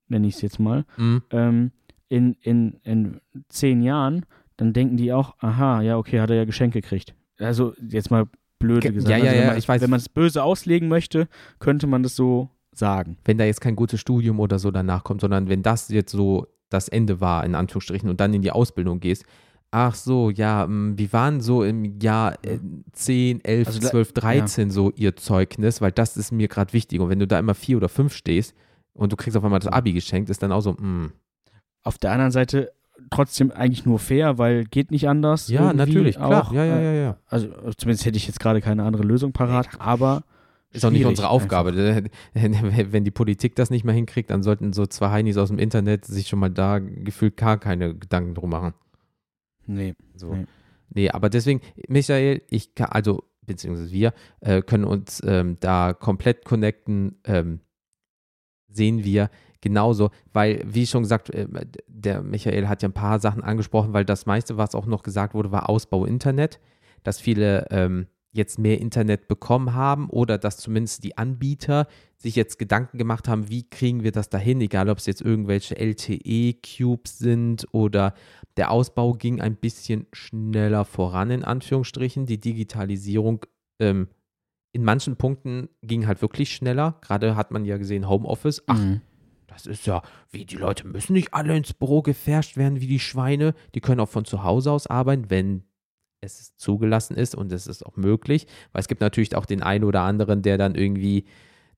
nenne 0.09 0.27
ich 0.27 0.35
es 0.35 0.41
jetzt 0.41 0.59
mal, 0.59 0.85
mhm. 0.97 1.23
ähm, 1.31 1.71
in, 2.09 2.35
in, 2.41 2.73
in 2.83 3.21
zehn 3.47 3.81
Jahren, 3.81 4.25
dann 4.57 4.73
denken 4.73 4.97
die 4.97 5.13
auch, 5.13 5.35
aha, 5.39 5.81
ja, 5.81 5.97
okay, 5.97 6.19
hat 6.19 6.29
er 6.29 6.35
ja 6.35 6.45
Geschenke 6.45 6.81
gekriegt. 6.81 7.15
Also 7.39 7.73
jetzt 7.87 8.11
mal 8.11 8.27
blöde 8.59 8.91
gesagt. 8.91 9.09
Ja, 9.09 9.17
ja, 9.17 9.31
also, 9.31 9.43
ja, 9.43 9.55
ich 9.55 9.67
weiß. 9.67 9.81
Wenn 9.81 9.89
man 9.89 9.99
es 9.99 10.09
böse 10.09 10.43
auslegen 10.43 10.89
möchte, 10.89 11.27
könnte 11.59 11.87
man 11.87 12.03
das 12.03 12.15
so 12.15 12.49
sagen. 12.73 13.17
Wenn 13.23 13.37
da 13.37 13.45
jetzt 13.45 13.61
kein 13.61 13.75
gutes 13.75 13.99
Studium 14.01 14.39
oder 14.39 14.59
so 14.59 14.71
danach 14.71 15.03
kommt, 15.03 15.21
sondern 15.21 15.47
wenn 15.47 15.63
das 15.63 15.87
jetzt 15.87 16.11
so 16.11 16.47
das 16.69 16.89
Ende 16.89 17.21
war, 17.21 17.45
in 17.45 17.55
Anführungsstrichen, 17.55 18.09
und 18.09 18.19
dann 18.19 18.33
in 18.33 18.41
die 18.41 18.51
Ausbildung 18.51 18.99
gehst, 18.99 19.25
Ach 19.71 19.95
so, 19.95 20.29
ja, 20.29 20.67
mm, 20.67 20.97
wie 20.97 21.11
waren 21.13 21.39
so 21.39 21.63
im 21.63 21.99
Jahr 22.01 22.37
10, 22.91 23.43
11, 23.43 23.67
also, 23.67 23.79
12, 23.79 24.13
13 24.13 24.67
ja. 24.67 24.73
so 24.73 24.91
ihr 24.91 25.15
Zeugnis? 25.15 25.79
Weil 25.79 25.93
das 25.93 26.17
ist 26.17 26.31
mir 26.31 26.49
gerade 26.49 26.73
wichtig. 26.73 26.99
Und 26.99 27.09
wenn 27.09 27.19
du 27.19 27.27
da 27.27 27.39
immer 27.39 27.55
vier 27.55 27.77
oder 27.77 27.87
fünf 27.87 28.13
stehst 28.13 28.53
und 28.93 29.13
du 29.13 29.15
kriegst 29.15 29.37
auf 29.37 29.45
einmal 29.45 29.59
das 29.61 29.71
Abi 29.71 29.93
geschenkt, 29.93 30.29
ist 30.29 30.43
dann 30.43 30.51
auch 30.51 30.61
so, 30.61 30.73
mh. 30.73 30.81
Mm. 30.81 31.13
Auf 31.83 31.97
der 31.97 32.11
anderen 32.11 32.31
Seite 32.31 32.73
trotzdem 33.09 33.51
eigentlich 33.51 33.85
nur 33.85 33.97
fair, 33.97 34.37
weil 34.37 34.65
geht 34.65 34.91
nicht 34.91 35.07
anders. 35.07 35.47
Ja, 35.47 35.73
natürlich, 35.73 36.15
klar. 36.15 36.47
Auch, 36.47 36.53
ja, 36.53 36.63
ja, 36.63 36.79
ja, 36.79 36.91
ja. 36.91 37.17
Also 37.27 37.47
zumindest 37.77 38.05
hätte 38.05 38.17
ich 38.17 38.27
jetzt 38.27 38.39
gerade 38.39 38.61
keine 38.61 38.83
andere 38.83 39.03
Lösung 39.03 39.31
parat, 39.31 39.67
aber 39.79 40.23
ist 40.73 40.85
auch 40.85 40.91
nicht 40.91 41.05
unsere 41.05 41.29
Aufgabe. 41.29 41.71
Einfach. 41.71 42.11
Wenn 42.91 43.03
die 43.03 43.11
Politik 43.11 43.55
das 43.55 43.69
nicht 43.69 43.83
mehr 43.83 43.95
hinkriegt, 43.95 44.29
dann 44.29 44.43
sollten 44.43 44.73
so 44.73 44.85
zwei 44.85 45.09
Heinis 45.09 45.37
aus 45.37 45.49
dem 45.49 45.59
Internet 45.59 46.05
sich 46.05 46.27
schon 46.27 46.39
mal 46.39 46.49
da 46.49 46.79
gefühlt 46.79 47.35
gar 47.35 47.57
keine 47.57 47.95
Gedanken 47.95 48.35
drum 48.35 48.51
machen. 48.51 48.73
Nee. 49.75 49.95
So. 50.15 50.33
Nee. 50.33 50.45
nee, 50.89 51.09
aber 51.09 51.29
deswegen, 51.29 51.61
Michael, 51.87 52.41
ich 52.49 52.75
kann, 52.75 52.89
also, 52.89 53.23
beziehungsweise 53.45 53.91
wir, 53.91 54.13
äh, 54.41 54.61
können 54.61 54.83
uns 54.83 55.21
ähm, 55.25 55.57
da 55.59 55.93
komplett 55.93 56.45
connecten, 56.45 57.19
ähm, 57.25 57.61
sehen 58.67 59.03
wir 59.03 59.29
genauso, 59.61 60.09
weil, 60.33 60.61
wie 60.65 60.87
schon 60.87 61.03
gesagt, 61.03 61.29
äh, 61.29 61.47
der 61.87 62.23
Michael 62.23 62.67
hat 62.67 62.81
ja 62.81 62.89
ein 62.89 62.93
paar 62.93 63.19
Sachen 63.19 63.43
angesprochen, 63.43 63.93
weil 63.93 64.05
das 64.05 64.25
meiste, 64.25 64.57
was 64.57 64.75
auch 64.75 64.85
noch 64.85 65.03
gesagt 65.03 65.33
wurde, 65.33 65.51
war 65.51 65.69
Ausbau 65.69 66.05
Internet, 66.05 66.59
dass 67.03 67.19
viele 67.19 67.67
ähm, 67.69 68.07
jetzt 68.33 68.59
mehr 68.59 68.79
Internet 68.79 69.27
bekommen 69.27 69.73
haben 69.73 70.09
oder 70.09 70.37
dass 70.37 70.57
zumindest 70.57 71.03
die 71.03 71.17
Anbieter 71.17 71.87
sich 72.17 72.35
jetzt 72.35 72.59
Gedanken 72.59 72.97
gemacht 72.97 73.27
haben, 73.27 73.49
wie 73.49 73.69
kriegen 73.69 74.03
wir 74.03 74.11
das 74.11 74.29
dahin, 74.29 74.61
egal 74.61 74.89
ob 74.89 74.99
es 74.99 75.05
jetzt 75.05 75.21
irgendwelche 75.21 75.75
LTE-Cubes 75.77 77.17
sind 77.17 77.67
oder 77.71 78.13
der 78.57 78.71
Ausbau 78.71 79.13
ging 79.13 79.41
ein 79.41 79.55
bisschen 79.55 80.07
schneller 80.13 80.85
voran, 80.85 81.31
in 81.31 81.43
Anführungsstrichen. 81.43 82.25
Die 82.25 82.39
Digitalisierung 82.39 83.45
ähm, 83.79 84.07
in 84.71 84.83
manchen 84.83 85.17
Punkten 85.17 85.69
ging 85.81 86.07
halt 86.07 86.21
wirklich 86.21 86.53
schneller. 86.53 86.97
Gerade 87.01 87.35
hat 87.35 87.51
man 87.51 87.65
ja 87.65 87.77
gesehen, 87.77 88.07
Homeoffice. 88.07 88.63
Ach, 88.67 88.77
Mhm. 88.77 89.01
das 89.47 89.65
ist 89.65 89.85
ja, 89.85 90.01
wie 90.29 90.45
die 90.45 90.55
Leute 90.55 90.87
müssen 90.87 91.13
nicht 91.13 91.33
alle 91.33 91.57
ins 91.57 91.73
Büro 91.73 92.01
gefärscht 92.01 92.55
werden 92.55 92.79
wie 92.79 92.87
die 92.87 92.99
Schweine. 92.99 93.53
Die 93.75 93.81
können 93.81 93.99
auch 93.99 94.07
von 94.09 94.23
zu 94.25 94.43
Hause 94.43 94.71
aus 94.71 94.87
arbeiten, 94.87 95.29
wenn 95.29 95.63
es 96.21 96.55
zugelassen 96.55 97.15
ist 97.15 97.35
und 97.35 97.51
es 97.51 97.67
ist 97.67 97.85
auch 97.85 97.97
möglich. 97.97 98.47
Weil 98.71 98.81
es 98.81 98.87
gibt 98.87 99.01
natürlich 99.01 99.35
auch 99.35 99.45
den 99.45 99.63
einen 99.63 99.83
oder 99.83 100.01
anderen, 100.01 100.41
der 100.41 100.57
dann 100.57 100.75
irgendwie 100.75 101.25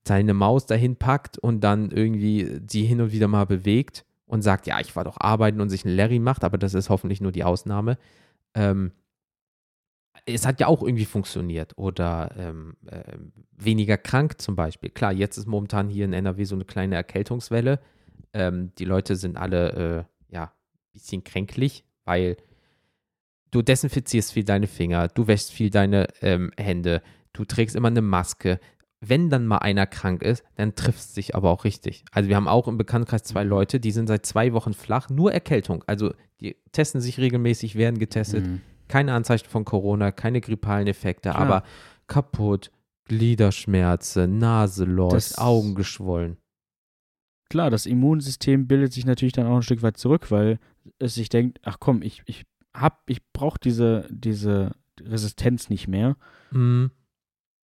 seine 0.06 0.34
Maus 0.34 0.66
dahin 0.66 0.98
packt 0.98 1.38
und 1.38 1.62
dann 1.62 1.90
irgendwie 1.92 2.60
die 2.62 2.84
hin 2.84 3.02
und 3.02 3.12
wieder 3.12 3.28
mal 3.28 3.46
bewegt 3.46 4.06
und 4.26 4.42
sagt, 4.42 4.68
ja, 4.68 4.80
ich 4.80 4.96
war 4.96 5.04
doch 5.04 5.18
arbeiten 5.20 5.62
und 5.62 5.70
sich 5.70 5.86
einen 5.86 5.96
Larry 5.96 6.20
macht, 6.20 6.44
aber 6.44 6.58
das 6.58 6.74
ist 6.74 6.90
hoffentlich 6.90 7.22
nur 7.22 7.32
die 7.32 7.44
Ausnahme. 7.44 7.98
Ähm, 8.54 8.92
es 10.26 10.46
hat 10.46 10.60
ja 10.60 10.68
auch 10.68 10.82
irgendwie 10.82 11.06
funktioniert 11.06 11.78
oder 11.78 12.32
ähm, 12.38 12.76
ähm, 12.90 13.34
weniger 13.52 13.98
krank 13.98 14.40
zum 14.42 14.56
Beispiel. 14.56 14.90
Klar, 14.90 15.12
jetzt 15.12 15.38
ist 15.38 15.48
momentan 15.48 15.90
hier 15.90 16.06
in 16.06 16.14
NRW 16.14 16.44
so 16.46 16.56
eine 16.56 16.66
kleine 16.66 16.96
Erkältungswelle. 16.96 17.80
Ähm, 18.34 18.72
die 18.78 18.86
Leute 18.86 19.16
sind 19.16 19.38
alle, 19.38 20.08
äh, 20.30 20.34
ja, 20.34 20.44
ein 20.46 20.92
bisschen 20.94 21.24
kränklich, 21.24 21.84
weil 22.06 22.38
du 23.54 23.62
desinfizierst 23.62 24.34
viel 24.34 24.44
deine 24.44 24.68
Finger, 24.68 25.08
du 25.08 25.28
wäschst 25.28 25.52
viel 25.52 25.70
deine 25.70 26.08
ähm, 26.22 26.52
Hände, 26.58 27.02
du 27.34 27.46
trägst 27.46 27.76
immer 27.76 27.88
eine 27.90 28.02
Maske. 28.02 28.60
Wenn 29.06 29.30
dann 29.30 29.46
mal 29.48 29.58
einer 29.58 29.86
krank 29.86 30.22
ist, 30.24 30.44
dann 30.56 30.76
trifft 30.76 31.00
es 31.00 31.14
sich 31.14 31.36
aber 31.36 31.50
auch 31.52 31.66
richtig. 31.66 32.06
Also 32.12 32.30
wir 32.30 32.36
haben 32.38 32.48
auch 32.48 32.68
im 32.70 32.78
Bekanntenkreis 32.78 33.24
zwei 33.24 33.44
Leute, 33.44 33.80
die 33.80 33.92
sind 33.92 34.08
seit 34.08 34.26
zwei 34.26 34.54
Wochen 34.54 34.74
flach, 34.74 35.10
nur 35.10 35.34
Erkältung. 35.34 35.84
Also 35.88 36.14
die 36.40 36.56
testen 36.72 37.02
sich 37.02 37.18
regelmäßig, 37.20 37.76
werden 37.76 38.00
getestet 38.00 38.46
Mhm. 38.48 38.62
keine 38.88 39.14
Anzeichen 39.14 39.48
von 39.50 39.66
Corona, 39.66 40.12
keine 40.12 40.40
grippalen 40.42 40.88
Effekte, 40.88 41.30
Klar. 41.32 41.42
aber 41.42 41.64
kaputt, 42.08 42.72
Gliederschmerzen, 43.06 44.38
Nase 44.38 44.86
läuft, 44.86 45.38
Augen 45.38 45.76
geschwollen. 45.76 46.38
Klar, 47.50 47.70
das 47.70 47.86
Immunsystem 47.86 48.68
bildet 48.68 48.94
sich 48.94 49.06
natürlich 49.06 49.34
dann 49.34 49.48
auch 49.48 49.58
ein 49.58 49.62
Stück 49.64 49.84
weit 49.84 49.98
zurück, 49.98 50.32
weil 50.32 50.60
es 51.00 51.16
sich 51.16 51.30
denkt, 51.30 51.60
ach 51.64 51.78
komm, 51.80 52.02
ich, 52.02 52.24
ich 52.26 52.46
hab, 52.74 53.04
ich 53.10 53.22
brauche 53.34 53.60
diese, 53.64 54.08
diese 54.10 54.72
Resistenz 55.00 55.70
nicht 55.70 55.88
mehr, 55.88 56.16
Mhm. 56.52 56.92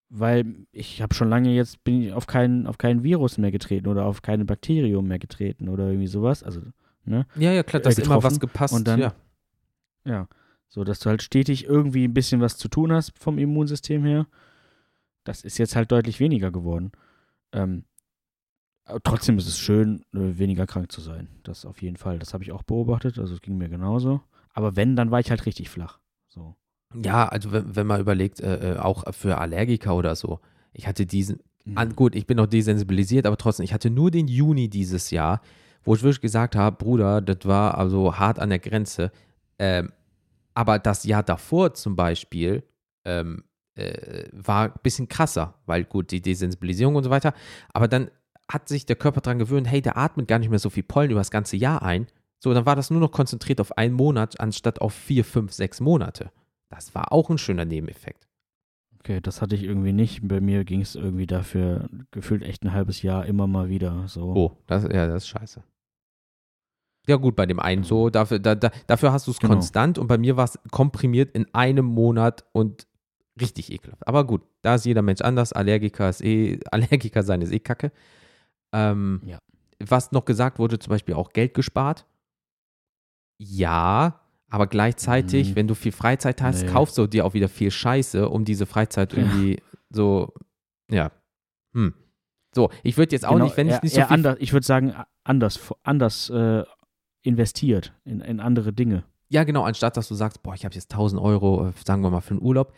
weil 0.10 0.66
ich 0.72 1.02
habe 1.02 1.14
schon 1.14 1.30
lange 1.30 1.54
jetzt 1.54 1.84
bin 1.84 2.02
ich 2.02 2.14
auf 2.14 2.28
keinen, 2.28 2.68
auf 2.68 2.78
keinen 2.78 3.04
Virus 3.04 3.38
mehr 3.38 3.52
getreten 3.52 3.88
oder 3.88 4.06
auf 4.06 4.22
keine 4.22 4.46
Bakterium 4.46 5.08
mehr 5.08 5.20
getreten 5.20 5.68
oder 5.70 5.88
irgendwie 5.88 6.08
sowas. 6.08 6.44
Also, 6.44 6.62
ne? 7.06 7.26
Ja, 7.36 7.52
ja, 7.52 7.64
klar, 7.64 7.82
da 7.82 7.90
ist 7.90 8.00
immer 8.00 8.24
was 8.24 8.40
gepasst. 8.40 8.74
und 8.74 8.88
dann- 8.88 9.00
ja. 9.00 9.14
Ja. 10.06 10.28
So, 10.70 10.84
dass 10.84 11.00
du 11.00 11.10
halt 11.10 11.22
stetig 11.22 11.66
irgendwie 11.66 12.06
ein 12.06 12.14
bisschen 12.14 12.42
was 12.42 12.58
zu 12.58 12.68
tun 12.68 12.92
hast 12.92 13.18
vom 13.18 13.38
Immunsystem 13.38 14.04
her. 14.04 14.28
Das 15.24 15.44
ist 15.44 15.58
jetzt 15.58 15.76
halt 15.76 15.92
deutlich 15.92 16.20
weniger 16.20 16.52
geworden. 16.52 16.92
Ähm, 17.54 17.86
trotzdem 19.04 19.38
ist 19.38 19.48
es 19.48 19.58
schön, 19.60 20.02
äh, 20.14 20.38
weniger 20.38 20.66
krank 20.68 20.92
zu 20.92 21.02
sein. 21.02 21.28
Das 21.44 21.66
auf 21.66 21.82
jeden 21.82 21.98
Fall. 21.98 22.20
Das 22.20 22.34
habe 22.34 22.44
ich 22.44 22.52
auch 22.52 22.64
beobachtet. 22.64 23.18
Also 23.20 23.34
es 23.34 23.42
ging 23.42 23.58
mir 23.58 23.70
genauso. 23.70 24.22
Aber 24.58 24.76
wenn, 24.76 24.96
dann 24.96 25.12
war 25.12 25.20
ich 25.20 25.30
halt 25.30 25.46
richtig 25.46 25.70
flach. 25.70 26.00
So. 26.28 26.56
ja, 26.96 27.28
also 27.28 27.52
wenn, 27.52 27.76
wenn 27.76 27.86
man 27.86 28.02
überlegt, 28.02 28.40
äh, 28.40 28.74
äh, 28.74 28.78
auch 28.80 29.04
für 29.14 29.38
Allergiker 29.38 29.96
oder 29.96 30.16
so. 30.16 30.40
Ich 30.74 30.88
hatte 30.88 31.06
diesen, 31.06 31.40
Mhm. 31.68 31.78
an, 31.78 31.96
gut, 31.96 32.16
ich 32.16 32.26
bin 32.26 32.38
noch 32.38 32.48
desensibilisiert, 32.48 33.26
aber 33.26 33.38
trotzdem, 33.38 33.66
ich 33.66 33.74
hatte 33.74 33.90
nur 33.90 34.10
den 34.10 34.28
Juni 34.28 34.70
dieses 34.70 35.12
Jahr, 35.12 35.42
wo 35.84 35.96
ich 35.96 36.02
wirklich 36.02 36.22
gesagt 36.22 36.56
habe, 36.56 36.78
Bruder, 36.78 37.22
das 37.22 37.40
war 37.44 37.78
also 37.78 38.18
hart 38.18 38.40
an 38.40 38.50
der 38.50 38.60
Grenze. 38.60 39.12
Ähm, 39.60 39.92
aber 40.54 40.80
das 40.80 41.04
Jahr 41.04 41.24
davor 41.24 41.74
zum 41.74 41.96
Beispiel 41.96 42.64
ähm, 43.06 43.44
äh, 43.76 44.28
war 44.32 44.66
ein 44.70 44.80
bisschen 44.82 45.08
krasser, 45.08 45.56
weil 45.66 45.84
gut, 45.84 46.12
die 46.12 46.22
Desensibilisierung 46.22 46.96
und 46.96 47.04
so 47.04 47.10
weiter. 47.10 47.34
Aber 47.74 47.88
dann 47.88 48.10
hat 48.50 48.70
sich 48.70 48.86
der 48.86 48.96
Körper 48.96 49.22
daran 49.22 49.40
gewöhnt, 49.40 49.68
hey, 49.68 49.82
der 49.82 49.98
atmet 49.98 50.28
gar 50.28 50.40
nicht 50.40 50.50
mehr 50.50 50.60
so 50.60 50.70
viel 50.70 50.84
Pollen 50.84 51.12
über 51.12 51.20
das 51.20 51.32
ganze 51.32 51.58
Jahr 51.58 51.82
ein. 51.84 52.08
So, 52.40 52.54
dann 52.54 52.66
war 52.66 52.76
das 52.76 52.90
nur 52.92 53.00
noch 53.00 53.12
konzentriert 53.12 53.60
auf 53.62 53.78
einen 53.78 53.94
Monat, 53.94 54.40
anstatt 54.40 54.80
auf 54.82 54.94
vier, 54.94 55.26
fünf, 55.26 55.52
sechs 55.54 55.80
Monate. 55.80 56.32
Das 56.70 56.94
war 56.94 57.12
auch 57.12 57.30
ein 57.30 57.38
schöner 57.38 57.66
Nebeneffekt. 57.66 58.28
Okay, 59.00 59.22
das 59.22 59.42
hatte 59.42 59.56
ich 59.56 59.64
irgendwie 59.64 59.94
nicht. 59.94 60.28
Bei 60.28 60.42
mir 60.42 60.66
ging 60.66 60.82
es 60.82 60.96
irgendwie 60.96 61.28
dafür 61.28 61.90
gefühlt 62.12 62.44
echt 62.44 62.64
ein 62.64 62.74
halbes 62.74 63.02
Jahr 63.02 63.26
immer 63.26 63.48
mal 63.48 63.70
wieder. 63.70 64.08
So. 64.08 64.34
Oh, 64.36 64.58
das, 64.68 64.84
ja, 64.84 65.08
das 65.08 65.24
ist 65.24 65.30
scheiße. 65.30 65.64
Ja, 67.08 67.16
gut, 67.16 67.38
bei 67.38 67.46
dem 67.46 67.60
einen 67.62 67.84
so, 67.84 68.10
dafür, 68.10 68.38
da, 68.40 68.54
da, 68.54 68.70
dafür 68.86 69.14
hast 69.14 69.28
du 69.28 69.32
es 69.32 69.40
Genau. 69.40 69.54
konstant 69.54 69.98
und 69.98 70.08
bei 70.08 70.18
mir 70.18 70.36
war 70.36 70.44
es 70.44 70.60
komprimiert 70.72 71.32
in 71.34 71.46
einem 71.54 71.86
Monat 71.86 72.44
und 72.52 72.86
richtig 73.40 73.72
ekelhaft. 73.72 74.06
Aber 74.06 74.28
gut, 74.28 74.42
da 74.62 74.76
ist 74.76 74.86
jeder 74.86 75.02
Mensch 75.02 75.22
anders. 75.22 75.54
Allergiker 75.54 76.10
ist 76.10 76.22
eh, 76.22 76.60
Allergiker 76.72 77.24
sein 77.24 77.42
ist 77.42 77.54
eh 77.54 77.60
Kacke. 77.60 77.92
Ähm, 78.74 79.22
Ja. 79.26 79.40
Was 79.80 80.12
noch 80.12 80.26
gesagt 80.26 80.58
wurde, 80.60 80.80
zum 80.80 80.90
Beispiel 80.92 81.14
auch 81.16 81.30
Geld 81.34 81.54
gespart. 81.54 82.06
Ja, 83.38 84.22
aber 84.50 84.68
gleichzeitig, 84.68 85.52
Mhm. 85.52 85.56
wenn 85.56 85.68
du 85.68 85.76
viel 85.76 85.92
Freizeit 85.92 86.42
hast, 86.42 86.64
Nee. 86.64 86.72
kaufst 86.72 86.98
du 86.98 87.08
dir 87.08 87.26
auch 87.26 87.34
wieder 87.34 87.50
viel 87.50 87.72
Scheiße, 87.72 88.30
um 88.30 88.46
diese 88.46 88.66
Freizeit 88.66 89.14
Ja. 89.14 89.20
irgendwie 89.20 89.62
so, 89.90 90.34
ja. 90.90 91.12
Hm. 91.74 91.94
So, 92.56 92.70
ich 92.84 92.98
würde 92.98 93.12
jetzt 93.14 93.26
auch 93.26 93.34
Genau, 93.34 93.46
nicht, 93.46 93.58
wenn 93.58 93.68
ich 93.68 93.74
eher, 93.74 93.80
nicht 93.84 93.94
so 93.94 94.02
viel 94.02 94.14
anders, 94.14 94.38
ich 94.40 94.54
würde 94.54 94.66
sagen, 94.66 94.96
anders, 95.24 95.60
anders 95.84 96.30
äh, 96.30 96.64
investiert 97.22 97.94
in, 98.06 98.22
in 98.22 98.40
andere 98.40 98.74
Dinge. 98.74 99.04
Ja, 99.30 99.44
genau, 99.44 99.64
anstatt 99.64 99.98
dass 99.98 100.08
du 100.08 100.16
sagst, 100.16 100.42
boah, 100.42 100.54
ich 100.56 100.64
habe 100.64 100.74
jetzt 100.74 100.92
1000 100.94 101.22
Euro, 101.22 101.68
äh, 101.68 101.74
sagen 101.86 102.02
wir 102.02 102.10
mal, 102.10 102.22
für 102.22 102.32
einen 102.32 102.42
Urlaub. 102.42 102.74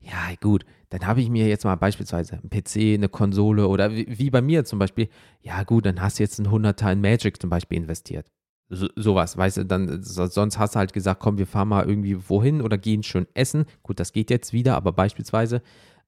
Ja, 0.00 0.34
gut, 0.40 0.64
dann 0.88 1.06
habe 1.06 1.20
ich 1.20 1.30
mir 1.30 1.46
jetzt 1.46 1.64
mal 1.64 1.76
beispielsweise 1.76 2.34
einen 2.34 2.50
PC, 2.50 2.94
eine 2.94 3.08
Konsole 3.08 3.68
oder 3.68 3.92
wie, 3.92 4.06
wie 4.18 4.30
bei 4.30 4.42
mir 4.42 4.64
zum 4.64 4.80
Beispiel. 4.80 5.08
Ja, 5.40 5.62
gut, 5.62 5.86
dann 5.86 6.02
hast 6.02 6.18
du 6.18 6.24
jetzt 6.24 6.40
einen 6.40 6.50
Hunderter 6.50 6.90
in 6.90 7.00
Magic 7.00 7.40
zum 7.40 7.48
Beispiel 7.50 7.78
investiert. 7.78 8.26
So, 8.74 8.88
sowas, 8.96 9.36
weißt 9.36 9.58
du, 9.58 9.64
dann, 9.66 10.02
so, 10.02 10.24
sonst 10.26 10.58
hast 10.58 10.74
du 10.74 10.78
halt 10.78 10.94
gesagt, 10.94 11.20
komm, 11.20 11.36
wir 11.36 11.46
fahren 11.46 11.68
mal 11.68 11.86
irgendwie 11.86 12.16
wohin 12.30 12.62
oder 12.62 12.78
gehen 12.78 13.02
schön 13.02 13.26
essen. 13.34 13.66
Gut, 13.82 14.00
das 14.00 14.12
geht 14.12 14.30
jetzt 14.30 14.54
wieder, 14.54 14.76
aber 14.76 14.92
beispielsweise, 14.92 15.60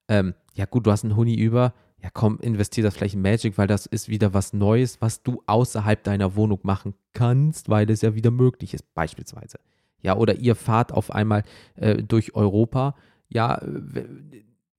ähm, 0.08 0.34
ja, 0.54 0.64
gut, 0.64 0.86
du 0.86 0.90
hast 0.90 1.04
einen 1.04 1.14
Huni 1.14 1.34
über. 1.34 1.74
Ja, 2.02 2.08
komm, 2.10 2.38
investier 2.40 2.82
das 2.82 2.94
vielleicht 2.96 3.14
in 3.14 3.22
Magic, 3.22 3.58
weil 3.58 3.66
das 3.66 3.84
ist 3.84 4.08
wieder 4.08 4.32
was 4.32 4.54
Neues, 4.54 5.02
was 5.02 5.22
du 5.22 5.42
außerhalb 5.46 6.02
deiner 6.04 6.36
Wohnung 6.36 6.60
machen 6.62 6.94
kannst, 7.12 7.68
weil 7.68 7.90
es 7.90 8.00
ja 8.00 8.14
wieder 8.14 8.30
möglich 8.30 8.72
ist, 8.72 8.94
beispielsweise. 8.94 9.58
Ja, 10.00 10.16
oder 10.16 10.36
ihr 10.36 10.54
fahrt 10.54 10.92
auf 10.92 11.10
einmal 11.10 11.42
äh, 11.76 12.02
durch 12.02 12.34
Europa. 12.34 12.94
Ja, 13.28 13.60
w- 13.62 14.04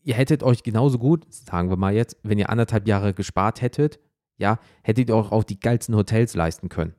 ihr 0.02 0.14
hättet 0.16 0.42
euch 0.42 0.64
genauso 0.64 0.98
gut, 0.98 1.26
sagen 1.32 1.70
wir 1.70 1.78
mal 1.78 1.94
jetzt, 1.94 2.18
wenn 2.24 2.40
ihr 2.40 2.50
anderthalb 2.50 2.88
Jahre 2.88 3.14
gespart 3.14 3.62
hättet, 3.62 4.00
ja, 4.38 4.60
hättet 4.84 5.10
ihr 5.10 5.16
euch 5.16 5.32
auch 5.32 5.44
die 5.44 5.60
geilsten 5.60 5.96
Hotels 5.96 6.36
leisten 6.36 6.70
können. 6.70 6.94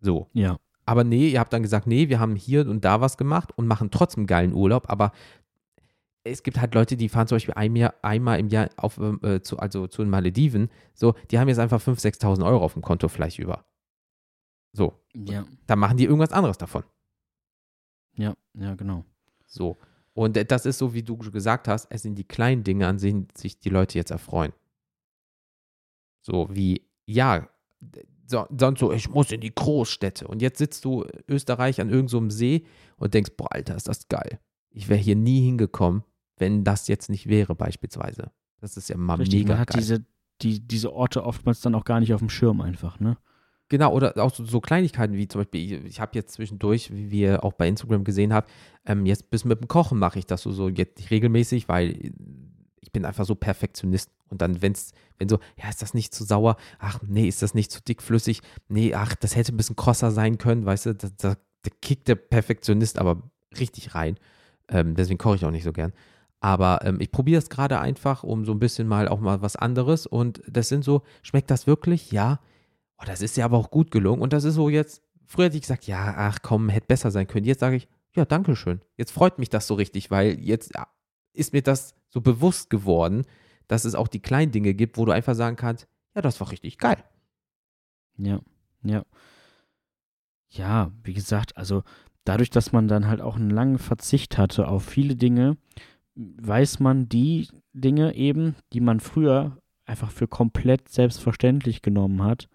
So. 0.00 0.28
Ja. 0.32 0.58
Aber 0.86 1.04
nee, 1.04 1.28
ihr 1.28 1.40
habt 1.40 1.52
dann 1.52 1.62
gesagt, 1.62 1.86
nee, 1.86 2.08
wir 2.08 2.18
haben 2.18 2.34
hier 2.34 2.66
und 2.66 2.84
da 2.84 3.00
was 3.00 3.16
gemacht 3.18 3.52
und 3.56 3.66
machen 3.66 3.90
trotzdem 3.90 4.26
geilen 4.26 4.54
Urlaub, 4.54 4.88
aber 4.88 5.12
es 6.24 6.42
gibt 6.42 6.60
halt 6.60 6.74
Leute, 6.74 6.96
die 6.96 7.08
fahren 7.08 7.26
zum 7.26 7.36
Beispiel 7.36 7.54
ein 7.54 7.76
Jahr, 7.76 7.94
einmal 8.02 8.38
im 8.38 8.48
Jahr 8.48 8.68
auf, 8.76 8.98
ähm, 8.98 9.20
äh, 9.22 9.40
zu, 9.40 9.58
also 9.58 9.86
zu 9.86 10.02
den 10.02 10.10
Malediven, 10.10 10.70
so, 10.94 11.14
die 11.30 11.38
haben 11.38 11.48
jetzt 11.48 11.58
einfach 11.58 11.80
5.000, 11.80 12.20
6.000 12.20 12.44
Euro 12.46 12.64
auf 12.64 12.72
dem 12.74 12.82
Konto 12.82 13.08
vielleicht 13.08 13.38
über. 13.38 13.64
So, 14.72 14.94
Ja. 15.14 15.44
da 15.66 15.76
machen 15.76 15.96
die 15.96 16.04
irgendwas 16.04 16.32
anderes 16.32 16.58
davon. 16.58 16.84
Ja, 18.16 18.34
ja, 18.54 18.74
genau. 18.74 19.04
So. 19.46 19.76
Und 20.12 20.36
das 20.50 20.66
ist 20.66 20.78
so, 20.78 20.94
wie 20.94 21.02
du 21.02 21.16
gesagt 21.16 21.68
hast, 21.68 21.86
es 21.90 22.02
sind 22.02 22.16
die 22.16 22.24
kleinen 22.26 22.64
Dinge, 22.64 22.86
an 22.88 22.98
denen 22.98 23.28
sich 23.36 23.60
die 23.60 23.70
Leute 23.70 23.96
jetzt 23.98 24.10
erfreuen. 24.10 24.52
So 26.20 26.48
wie, 26.50 26.82
ja, 27.06 27.48
so, 28.28 28.46
sonst 28.56 28.80
so, 28.80 28.92
ich 28.92 29.08
muss 29.08 29.32
in 29.32 29.40
die 29.40 29.54
Großstädte. 29.54 30.28
Und 30.28 30.42
jetzt 30.42 30.58
sitzt 30.58 30.84
du 30.84 31.02
in 31.02 31.22
Österreich 31.28 31.80
an 31.80 31.88
irgendeinem 31.88 32.30
so 32.30 32.36
See 32.36 32.64
und 32.98 33.14
denkst, 33.14 33.32
boah, 33.36 33.50
Alter, 33.50 33.74
ist 33.74 33.88
das 33.88 34.08
geil. 34.08 34.38
Ich 34.70 34.88
wäre 34.88 35.00
hier 35.00 35.16
nie 35.16 35.40
hingekommen, 35.40 36.04
wenn 36.36 36.62
das 36.62 36.88
jetzt 36.88 37.08
nicht 37.08 37.26
wäre, 37.28 37.54
beispielsweise. 37.54 38.30
Das 38.60 38.76
ist 38.76 38.88
ja 38.90 38.96
mal 38.96 39.14
Richtig, 39.14 39.40
mega 39.40 39.54
man 39.54 39.60
hat 39.60 39.68
geil. 39.68 39.80
diese, 39.80 40.04
die, 40.42 40.60
diese 40.60 40.92
Orte 40.92 41.24
oftmals 41.24 41.62
dann 41.62 41.74
auch 41.74 41.84
gar 41.84 42.00
nicht 42.00 42.12
auf 42.12 42.20
dem 42.20 42.28
Schirm 42.28 42.60
einfach, 42.60 43.00
ne? 43.00 43.16
Genau, 43.70 43.92
oder 43.92 44.16
auch 44.16 44.34
so, 44.34 44.44
so 44.44 44.60
Kleinigkeiten 44.60 45.14
wie 45.14 45.28
zum 45.28 45.42
Beispiel, 45.42 45.60
ich, 45.60 45.84
ich 45.84 46.00
habe 46.00 46.12
jetzt 46.14 46.32
zwischendurch, 46.32 46.90
wie 46.92 47.20
ihr 47.20 47.44
auch 47.44 47.52
bei 47.52 47.68
Instagram 47.68 48.04
gesehen 48.04 48.32
habt, 48.32 48.50
ähm, 48.86 49.04
jetzt 49.04 49.30
bis 49.30 49.44
mit 49.44 49.60
dem 49.60 49.68
Kochen 49.68 49.98
mache 49.98 50.18
ich 50.18 50.26
das 50.26 50.42
so, 50.42 50.52
so 50.52 50.68
jetzt 50.68 50.98
nicht 50.98 51.10
regelmäßig, 51.10 51.68
weil 51.68 52.12
ich 52.80 52.92
bin 52.92 53.04
einfach 53.04 53.26
so 53.26 53.34
Perfektionist. 53.34 54.10
Und 54.30 54.42
dann, 54.42 54.62
wenn's, 54.62 54.92
wenn 55.18 55.28
so, 55.28 55.38
ja, 55.56 55.68
ist 55.68 55.82
das 55.82 55.94
nicht 55.94 56.14
zu 56.14 56.24
sauer? 56.24 56.56
Ach, 56.78 57.00
nee, 57.06 57.28
ist 57.28 57.42
das 57.42 57.54
nicht 57.54 57.70
zu 57.70 57.80
dickflüssig? 57.80 58.40
Nee, 58.68 58.94
ach, 58.94 59.14
das 59.14 59.36
hätte 59.36 59.52
ein 59.52 59.56
bisschen 59.56 59.76
krosser 59.76 60.10
sein 60.10 60.38
können, 60.38 60.66
weißt 60.66 60.86
du, 60.86 60.94
da, 60.94 61.08
da, 61.16 61.34
da 61.62 61.70
kickt 61.82 62.08
der 62.08 62.16
Perfektionist 62.16 62.98
aber 62.98 63.22
richtig 63.58 63.94
rein. 63.94 64.18
Ähm, 64.68 64.94
deswegen 64.94 65.18
koche 65.18 65.36
ich 65.36 65.44
auch 65.44 65.50
nicht 65.50 65.64
so 65.64 65.72
gern. 65.72 65.92
Aber 66.40 66.80
ähm, 66.84 67.00
ich 67.00 67.10
probiere 67.10 67.38
es 67.38 67.50
gerade 67.50 67.80
einfach, 67.80 68.22
um 68.22 68.44
so 68.44 68.52
ein 68.52 68.60
bisschen 68.60 68.86
mal 68.86 69.08
auch 69.08 69.20
mal 69.20 69.42
was 69.42 69.56
anderes. 69.56 70.06
Und 70.06 70.42
das 70.46 70.68
sind 70.68 70.84
so, 70.84 71.02
schmeckt 71.22 71.50
das 71.50 71.66
wirklich? 71.66 72.12
Ja. 72.12 72.40
Oh, 72.98 73.04
das 73.06 73.22
ist 73.22 73.36
ja 73.36 73.44
aber 73.44 73.56
auch 73.56 73.70
gut 73.70 73.90
gelungen. 73.90 74.22
Und 74.22 74.32
das 74.32 74.44
ist 74.44 74.54
so 74.54 74.68
jetzt, 74.68 75.02
früher 75.26 75.46
hätte 75.46 75.56
ich 75.56 75.62
gesagt, 75.62 75.86
ja, 75.86 76.14
ach 76.16 76.38
komm, 76.42 76.68
hätte 76.68 76.86
besser 76.86 77.10
sein 77.10 77.26
können. 77.26 77.46
Jetzt 77.46 77.60
sage 77.60 77.76
ich, 77.76 77.88
ja, 78.14 78.24
danke 78.24 78.56
schön. 78.56 78.80
Jetzt 78.96 79.12
freut 79.12 79.38
mich 79.38 79.50
das 79.50 79.66
so 79.66 79.74
richtig, 79.74 80.10
weil 80.10 80.38
jetzt 80.40 80.74
ja, 80.74 80.88
ist 81.32 81.52
mir 81.52 81.62
das 81.62 81.94
so 82.08 82.20
bewusst 82.20 82.70
geworden, 82.70 83.24
dass 83.68 83.84
es 83.84 83.94
auch 83.94 84.08
die 84.08 84.20
kleinen 84.20 84.52
Dinge 84.52 84.74
gibt, 84.74 84.98
wo 84.98 85.04
du 85.04 85.12
einfach 85.12 85.34
sagen 85.34 85.56
kannst, 85.56 85.86
ja, 86.14 86.22
das 86.22 86.40
war 86.40 86.50
richtig 86.50 86.78
geil. 86.78 87.02
Ja, 88.16 88.40
ja. 88.82 89.04
Ja, 90.50 90.90
wie 91.04 91.14
gesagt, 91.14 91.56
also 91.56 91.84
dadurch, 92.24 92.50
dass 92.50 92.72
man 92.72 92.88
dann 92.88 93.06
halt 93.06 93.20
auch 93.20 93.36
einen 93.36 93.50
langen 93.50 93.78
Verzicht 93.78 94.38
hatte 94.38 94.66
auf 94.66 94.84
viele 94.84 95.14
Dinge, 95.14 95.56
weiß 96.14 96.80
man 96.80 97.08
die 97.08 97.48
Dinge 97.72 98.14
eben, 98.14 98.56
die 98.72 98.80
man 98.80 99.00
früher 99.00 99.58
einfach 99.84 100.10
für 100.10 100.26
komplett 100.26 100.88
selbstverständlich 100.88 101.82
genommen 101.82 102.22
hat, 102.22 102.48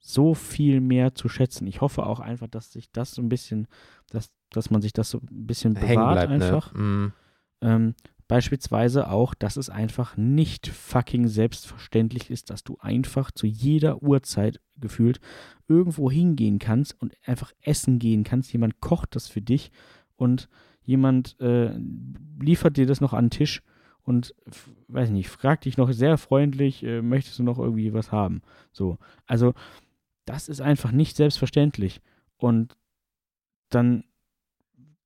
so 0.00 0.34
viel 0.34 0.80
mehr 0.80 1.14
zu 1.14 1.28
schätzen. 1.28 1.66
Ich 1.66 1.80
hoffe 1.80 2.04
auch 2.04 2.20
einfach, 2.20 2.48
dass 2.48 2.72
sich 2.72 2.90
das 2.92 3.12
so 3.12 3.22
ein 3.22 3.28
bisschen, 3.28 3.68
dass, 4.10 4.30
dass 4.50 4.70
man 4.70 4.82
sich 4.82 4.92
das 4.92 5.10
so 5.10 5.18
ein 5.18 5.46
bisschen 5.46 5.74
bewahrt 5.74 6.28
bleibt, 6.28 6.28
ne? 6.28 6.34
einfach. 6.34 6.74
Ne? 6.74 6.80
Mm. 6.80 7.12
Ähm, 7.62 7.94
beispielsweise 8.28 9.10
auch, 9.10 9.34
dass 9.34 9.56
es 9.56 9.70
einfach 9.70 10.16
nicht 10.16 10.66
fucking 10.68 11.28
selbstverständlich 11.28 12.30
ist, 12.30 12.50
dass 12.50 12.64
du 12.64 12.78
einfach 12.80 13.30
zu 13.30 13.46
jeder 13.46 14.02
Uhrzeit 14.02 14.60
gefühlt 14.76 15.20
irgendwo 15.68 16.10
hingehen 16.10 16.58
kannst 16.58 17.00
und 17.00 17.14
einfach 17.24 17.52
essen 17.60 17.98
gehen 17.98 18.24
kannst. 18.24 18.52
Jemand 18.52 18.80
kocht 18.80 19.14
das 19.14 19.28
für 19.28 19.42
dich 19.42 19.70
und 20.16 20.48
jemand 20.82 21.38
äh, 21.40 21.76
liefert 22.40 22.76
dir 22.76 22.86
das 22.86 23.00
noch 23.00 23.12
an 23.12 23.26
den 23.26 23.30
Tisch 23.30 23.62
und 24.02 24.34
weiß 24.88 25.10
nicht, 25.10 25.28
fragt 25.28 25.64
dich 25.64 25.76
noch 25.76 25.90
sehr 25.92 26.18
freundlich, 26.18 26.82
äh, 26.82 27.02
möchtest 27.02 27.38
du 27.38 27.42
noch 27.42 27.58
irgendwie 27.58 27.92
was 27.94 28.12
haben? 28.12 28.42
So, 28.72 28.98
also 29.26 29.54
das 30.26 30.48
ist 30.48 30.60
einfach 30.60 30.92
nicht 30.92 31.16
selbstverständlich 31.16 32.00
und 32.36 32.76
dann, 33.70 34.04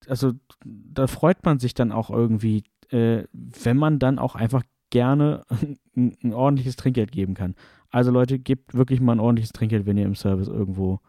also 0.07 0.33
da 0.65 1.07
freut 1.07 1.45
man 1.45 1.59
sich 1.59 1.75
dann 1.75 1.93
auch 1.93 2.11
irgendwie, 2.11 2.65
äh, 2.91 3.25
wenn 3.33 3.77
man 3.77 3.99
dann 3.99 4.19
auch 4.19 4.35
einfach 4.35 4.63
gerne 4.91 5.45
ein, 5.97 6.17
ein, 6.23 6.33
ordentliches 6.33 6.77
Trinkgeld 6.77 7.13
geben 7.13 7.35
kann. 7.35 7.55
Also 7.91 8.11
Leute, 8.11 8.39
gebt 8.39 8.75
wirklich 8.75 9.01
mal 9.01 9.13
ein 9.13 9.21
ordentliches 9.21 9.53
Trinkgeld, 9.53 9.87
wenn 9.87 9.97
ihr 9.97 10.05
im 10.05 10.15
Service 10.15 10.49
irgendwo 10.49 11.01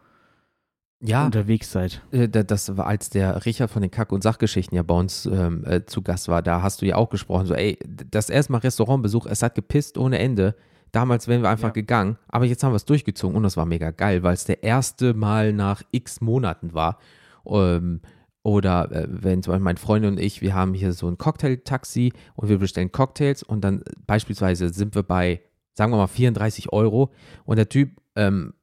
ja, 1.02 1.24
unterwegs 1.24 1.72
seid. 1.72 2.02
Äh, 2.10 2.28
das 2.28 2.76
war, 2.76 2.86
als 2.86 3.10
der 3.10 3.44
Richard 3.46 3.70
von 3.70 3.82
den 3.82 3.90
Kack- 3.90 4.12
und 4.12 4.22
Sachgeschichten 4.22 4.76
ja 4.76 4.82
bei 4.82 4.94
uns 4.94 5.26
ähm, 5.26 5.64
äh, 5.66 5.84
zu 5.84 6.02
Gast 6.02 6.28
war, 6.28 6.42
da 6.42 6.62
hast 6.62 6.82
du 6.82 6.86
ja 6.86 6.96
auch 6.96 7.08
gesprochen, 7.08 7.46
so, 7.46 7.54
ey, 7.54 7.78
das 7.86 8.30
erste 8.30 8.52
Mal 8.52 8.58
Restaurantbesuch, 8.58 9.26
es 9.26 9.42
hat 9.42 9.54
gepisst 9.54 9.96
ohne 9.98 10.18
Ende. 10.18 10.54
Damals 10.92 11.28
wären 11.28 11.42
wir 11.42 11.48
einfach 11.48 11.68
ja. 11.68 11.72
gegangen, 11.72 12.18
aber 12.28 12.44
jetzt 12.44 12.64
haben 12.64 12.72
wir 12.72 12.76
es 12.76 12.84
durchgezogen 12.84 13.36
und 13.36 13.44
das 13.44 13.56
war 13.56 13.64
mega 13.64 13.92
geil, 13.92 14.22
weil 14.22 14.34
es 14.34 14.44
der 14.44 14.62
erste 14.62 15.14
Mal 15.14 15.52
nach 15.52 15.82
x 15.92 16.20
Monaten 16.20 16.74
war. 16.74 16.98
Ähm, 17.46 18.00
oder 18.42 18.90
äh, 18.92 19.06
wenn 19.08 19.42
zum 19.42 19.52
Beispiel 19.52 19.64
mein 19.64 19.76
Freund 19.76 20.06
und 20.06 20.18
ich, 20.18 20.40
wir 20.40 20.54
haben 20.54 20.74
hier 20.74 20.92
so 20.92 21.08
ein 21.08 21.18
Cocktail-Taxi 21.18 22.12
und 22.36 22.48
wir 22.48 22.58
bestellen 22.58 22.92
Cocktails 22.92 23.42
und 23.42 23.62
dann 23.62 23.82
beispielsweise 24.06 24.70
sind 24.70 24.94
wir 24.94 25.02
bei, 25.02 25.42
sagen 25.74 25.92
wir 25.92 25.98
mal, 25.98 26.06
34 26.06 26.72
Euro 26.72 27.10
und 27.44 27.56
der 27.56 27.68
Typ 27.68 28.00
ähm, 28.16 28.54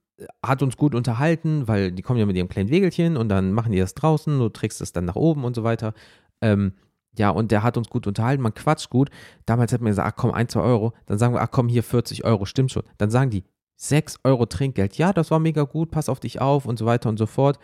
hat 0.44 0.62
uns 0.62 0.76
gut 0.76 0.94
unterhalten, 0.94 1.68
weil 1.68 1.92
die 1.92 2.02
kommen 2.02 2.18
ja 2.18 2.26
mit 2.26 2.36
ihrem 2.36 2.48
kleinen 2.48 2.70
Wegelchen 2.70 3.16
und 3.16 3.28
dann 3.28 3.52
machen 3.52 3.72
die 3.72 3.78
das 3.78 3.94
draußen, 3.94 4.38
du 4.38 4.48
trägst 4.48 4.80
es 4.80 4.92
dann 4.92 5.04
nach 5.04 5.16
oben 5.16 5.44
und 5.44 5.54
so 5.54 5.62
weiter. 5.62 5.94
Ähm, 6.40 6.72
ja, 7.16 7.30
und 7.30 7.50
der 7.50 7.62
hat 7.62 7.76
uns 7.76 7.88
gut 7.88 8.06
unterhalten, 8.06 8.42
man 8.42 8.54
quatscht 8.54 8.90
gut. 8.90 9.10
Damals 9.46 9.72
hat 9.72 9.80
man 9.80 9.90
gesagt, 9.90 10.12
ach 10.12 10.16
komm, 10.16 10.32
ein, 10.32 10.48
zwei 10.48 10.60
Euro. 10.60 10.92
Dann 11.06 11.18
sagen 11.18 11.34
wir, 11.34 11.40
ach 11.40 11.50
komm, 11.50 11.68
hier 11.68 11.82
40 11.82 12.24
Euro, 12.24 12.44
stimmt 12.44 12.70
schon. 12.70 12.84
Dann 12.96 13.10
sagen 13.10 13.30
die, 13.30 13.44
6 13.76 14.20
Euro 14.24 14.46
Trinkgeld. 14.46 14.98
Ja, 14.98 15.12
das 15.12 15.30
war 15.30 15.38
mega 15.38 15.62
gut, 15.62 15.90
pass 15.90 16.08
auf 16.08 16.20
dich 16.20 16.40
auf 16.40 16.66
und 16.66 16.78
so 16.78 16.86
weiter 16.86 17.08
und 17.08 17.16
so 17.16 17.26
fort. 17.26 17.58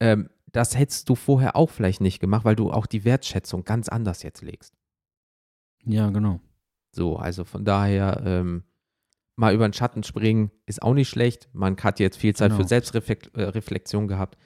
Ähm, 0.00 0.28
das 0.52 0.76
hättest 0.76 1.08
du 1.08 1.14
vorher 1.14 1.56
auch 1.56 1.70
vielleicht 1.70 2.00
nicht 2.00 2.20
gemacht, 2.20 2.44
weil 2.44 2.56
du 2.56 2.70
auch 2.70 2.86
die 2.86 3.04
Wertschätzung 3.04 3.64
ganz 3.64 3.88
anders 3.88 4.22
jetzt 4.22 4.42
legst. 4.42 4.74
Ja, 5.84 6.10
genau. 6.10 6.40
So, 6.92 7.16
also 7.16 7.44
von 7.44 7.64
daher, 7.64 8.22
ähm, 8.24 8.64
mal 9.36 9.54
über 9.54 9.66
den 9.66 9.72
Schatten 9.72 10.02
springen 10.02 10.50
ist 10.66 10.82
auch 10.82 10.94
nicht 10.94 11.08
schlecht. 11.08 11.48
Man 11.52 11.76
hat 11.78 11.98
jetzt 11.98 12.18
viel 12.18 12.34
Zeit 12.34 12.50
genau. 12.50 12.62
für 12.62 12.68
Selbstreflexion 12.68 14.06
gehabt. 14.06 14.36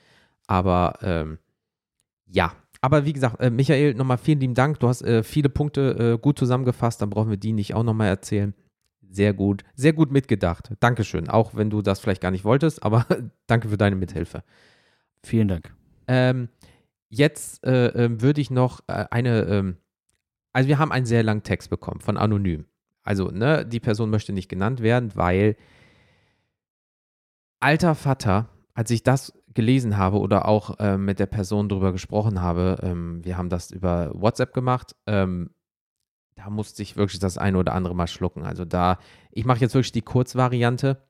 Aber 0.46 0.98
ähm, 1.02 1.38
ja, 2.26 2.52
aber 2.80 3.04
wie 3.04 3.12
gesagt, 3.12 3.40
äh, 3.40 3.50
Michael, 3.50 3.94
nochmal 3.94 4.18
vielen 4.18 4.40
lieben 4.40 4.54
Dank. 4.54 4.78
Du 4.80 4.88
hast 4.88 5.02
äh, 5.02 5.22
viele 5.22 5.48
Punkte 5.48 6.14
äh, 6.14 6.18
gut 6.18 6.38
zusammengefasst. 6.38 7.02
Dann 7.02 7.10
brauchen 7.10 7.30
wir 7.30 7.36
die 7.36 7.52
nicht 7.52 7.74
auch 7.74 7.82
nochmal 7.82 8.08
erzählen. 8.08 8.54
Sehr 9.10 9.32
gut, 9.32 9.64
sehr 9.74 9.92
gut 9.92 10.10
mitgedacht. 10.10 10.70
Dankeschön. 10.80 11.28
Auch 11.28 11.54
wenn 11.54 11.70
du 11.70 11.82
das 11.82 12.00
vielleicht 12.00 12.20
gar 12.20 12.30
nicht 12.30 12.44
wolltest, 12.44 12.82
aber 12.82 13.06
danke 13.46 13.68
für 13.68 13.76
deine 13.76 13.96
Mithilfe. 13.96 14.42
Vielen 15.22 15.48
Dank. 15.48 15.74
Ähm, 16.06 16.48
jetzt 17.08 17.64
äh, 17.64 17.86
ähm, 17.88 18.20
würde 18.20 18.40
ich 18.40 18.50
noch 18.50 18.80
äh, 18.86 19.06
eine, 19.10 19.42
ähm, 19.42 19.76
also 20.52 20.68
wir 20.68 20.78
haben 20.78 20.92
einen 20.92 21.06
sehr 21.06 21.22
langen 21.22 21.42
Text 21.42 21.70
bekommen 21.70 22.00
von 22.00 22.16
Anonym. 22.16 22.66
Also, 23.02 23.30
ne, 23.30 23.66
die 23.66 23.80
Person 23.80 24.10
möchte 24.10 24.32
nicht 24.32 24.48
genannt 24.48 24.80
werden, 24.80 25.14
weil 25.14 25.56
alter 27.60 27.94
Vater, 27.94 28.48
als 28.74 28.90
ich 28.90 29.02
das 29.02 29.32
gelesen 29.52 29.96
habe 29.96 30.18
oder 30.18 30.48
auch 30.48 30.78
äh, 30.80 30.96
mit 30.96 31.18
der 31.18 31.26
Person 31.26 31.68
drüber 31.68 31.92
gesprochen 31.92 32.40
habe, 32.40 32.78
ähm, 32.82 33.24
wir 33.24 33.36
haben 33.36 33.50
das 33.50 33.70
über 33.70 34.10
WhatsApp 34.14 34.52
gemacht, 34.52 34.96
ähm, 35.06 35.50
da 36.34 36.50
musste 36.50 36.82
ich 36.82 36.96
wirklich 36.96 37.20
das 37.20 37.38
eine 37.38 37.58
oder 37.58 37.74
andere 37.74 37.94
mal 37.94 38.08
schlucken. 38.08 38.42
Also 38.42 38.64
da, 38.64 38.98
ich 39.30 39.44
mache 39.44 39.60
jetzt 39.60 39.74
wirklich 39.74 39.92
die 39.92 40.02
Kurzvariante, 40.02 41.06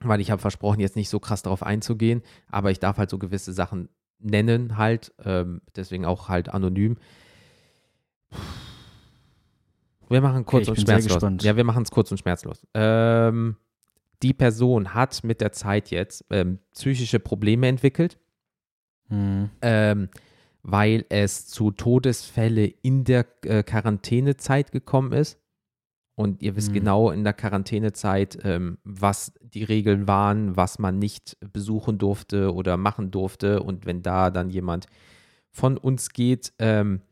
weil 0.00 0.20
ich 0.20 0.30
habe 0.30 0.40
versprochen, 0.40 0.80
jetzt 0.80 0.96
nicht 0.96 1.10
so 1.10 1.20
krass 1.20 1.42
darauf 1.42 1.62
einzugehen, 1.62 2.22
aber 2.48 2.70
ich 2.70 2.78
darf 2.78 2.96
halt 2.96 3.10
so 3.10 3.18
gewisse 3.18 3.52
Sachen 3.52 3.88
nennen 4.18 4.76
halt, 4.76 5.12
ähm, 5.24 5.60
deswegen 5.76 6.04
auch 6.04 6.28
halt 6.28 6.48
anonym. 6.48 6.96
Wir 10.08 10.20
machen 10.20 10.44
kurz 10.44 10.68
okay, 10.68 10.80
und 10.80 10.84
schmerzlos. 10.84 11.44
Ja, 11.44 11.56
wir 11.56 11.64
machen 11.64 11.82
es 11.82 11.90
kurz 11.90 12.10
und 12.10 12.18
schmerzlos. 12.18 12.66
Ähm, 12.74 13.56
die 14.22 14.32
Person 14.32 14.94
hat 14.94 15.22
mit 15.22 15.40
der 15.40 15.52
Zeit 15.52 15.90
jetzt 15.90 16.24
ähm, 16.30 16.58
psychische 16.72 17.20
Probleme 17.20 17.68
entwickelt, 17.68 18.18
hm. 19.08 19.50
ähm, 19.62 20.08
weil 20.62 21.04
es 21.08 21.46
zu 21.46 21.70
Todesfälle 21.70 22.66
in 22.66 23.04
der 23.04 23.26
äh, 23.44 23.62
Quarantänezeit 23.62 24.72
gekommen 24.72 25.12
ist. 25.12 25.38
Und 26.18 26.42
ihr 26.42 26.56
wisst 26.56 26.70
hm. 26.70 26.74
genau 26.74 27.12
in 27.12 27.22
der 27.22 27.32
Quarantänezeit, 27.32 28.40
ähm, 28.42 28.78
was 28.82 29.32
die 29.40 29.62
Regeln 29.62 30.08
waren, 30.08 30.56
was 30.56 30.80
man 30.80 30.98
nicht 30.98 31.36
besuchen 31.52 31.96
durfte 31.96 32.52
oder 32.52 32.76
machen 32.76 33.12
durfte. 33.12 33.62
Und 33.62 33.86
wenn 33.86 34.02
da 34.02 34.32
dann 34.32 34.50
jemand 34.50 34.86
von 35.52 35.78
uns 35.78 36.10
geht, 36.10 36.52
ähm, 36.58 37.02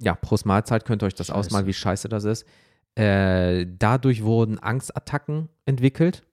ja, 0.00 0.16
Prost 0.16 0.44
Mahlzeit, 0.44 0.84
könnt 0.84 1.04
ihr 1.04 1.06
euch 1.06 1.14
das 1.14 1.28
scheiße. 1.28 1.38
ausmalen, 1.38 1.68
wie 1.68 1.72
scheiße 1.72 2.08
das 2.08 2.24
ist. 2.24 2.46
Äh, 2.96 3.64
dadurch 3.78 4.24
wurden 4.24 4.58
Angstattacken 4.58 5.50
entwickelt, 5.64 6.26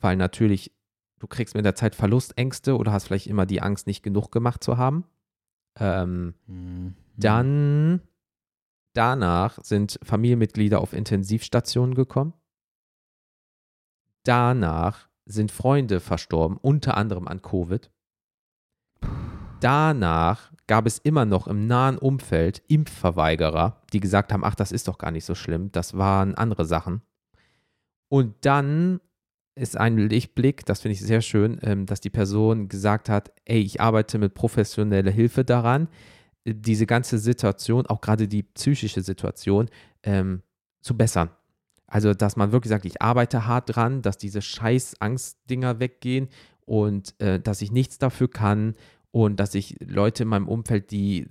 weil 0.00 0.14
natürlich 0.14 0.70
du 1.18 1.26
kriegst 1.26 1.56
mit 1.56 1.64
der 1.64 1.74
Zeit 1.74 1.96
Verlustängste 1.96 2.76
oder 2.76 2.92
hast 2.92 3.08
vielleicht 3.08 3.26
immer 3.26 3.46
die 3.46 3.60
Angst, 3.60 3.88
nicht 3.88 4.04
genug 4.04 4.30
gemacht 4.30 4.62
zu 4.62 4.78
haben. 4.78 5.06
Ähm, 5.76 6.34
mhm. 6.46 6.94
Dann 7.16 8.00
danach 8.94 9.58
sind 9.62 9.98
Familienmitglieder 10.02 10.80
auf 10.80 10.92
Intensivstationen 10.92 11.94
gekommen. 11.94 12.34
Danach 14.24 15.08
sind 15.24 15.50
Freunde 15.50 16.00
verstorben, 16.00 16.56
unter 16.56 16.96
anderem 16.96 17.28
an 17.28 17.42
Covid. 17.42 17.90
Danach 19.60 20.52
gab 20.66 20.86
es 20.86 20.98
immer 20.98 21.24
noch 21.24 21.46
im 21.46 21.66
nahen 21.66 21.98
Umfeld 21.98 22.62
Impfverweigerer, 22.68 23.82
die 23.92 24.00
gesagt 24.00 24.32
haben, 24.32 24.44
ach, 24.44 24.54
das 24.54 24.72
ist 24.72 24.88
doch 24.88 24.98
gar 24.98 25.10
nicht 25.10 25.24
so 25.24 25.34
schlimm, 25.34 25.70
das 25.72 25.96
waren 25.96 26.34
andere 26.34 26.64
Sachen. 26.64 27.02
Und 28.08 28.34
dann 28.44 29.00
ist 29.54 29.76
ein 29.76 29.98
Lichtblick, 29.98 30.64
das 30.64 30.80
finde 30.80 30.94
ich 30.94 31.00
sehr 31.00 31.20
schön, 31.20 31.58
ähm, 31.62 31.86
dass 31.86 32.00
die 32.00 32.10
Person 32.10 32.68
gesagt 32.68 33.08
hat, 33.08 33.32
ey, 33.44 33.60
ich 33.60 33.80
arbeite 33.80 34.18
mit 34.18 34.34
professioneller 34.34 35.10
Hilfe 35.10 35.44
daran, 35.44 35.88
diese 36.44 36.86
ganze 36.86 37.18
Situation, 37.18 37.86
auch 37.86 38.00
gerade 38.00 38.28
die 38.28 38.42
psychische 38.42 39.02
Situation, 39.02 39.68
ähm, 40.02 40.42
zu 40.80 40.96
bessern. 40.96 41.30
Also, 41.86 42.14
dass 42.14 42.36
man 42.36 42.52
wirklich 42.52 42.70
sagt, 42.70 42.86
ich 42.86 43.02
arbeite 43.02 43.46
hart 43.46 43.76
dran, 43.76 44.02
dass 44.02 44.16
diese 44.16 44.42
scheiß 44.42 45.00
Angstdinger 45.00 45.78
weggehen 45.78 46.28
und 46.64 47.14
äh, 47.20 47.38
dass 47.38 47.62
ich 47.62 47.70
nichts 47.70 47.98
dafür 47.98 48.30
kann 48.30 48.74
und 49.10 49.38
dass 49.38 49.54
ich 49.54 49.76
Leute 49.80 50.22
in 50.22 50.28
meinem 50.30 50.48
Umfeld, 50.48 50.90
die 50.90 51.28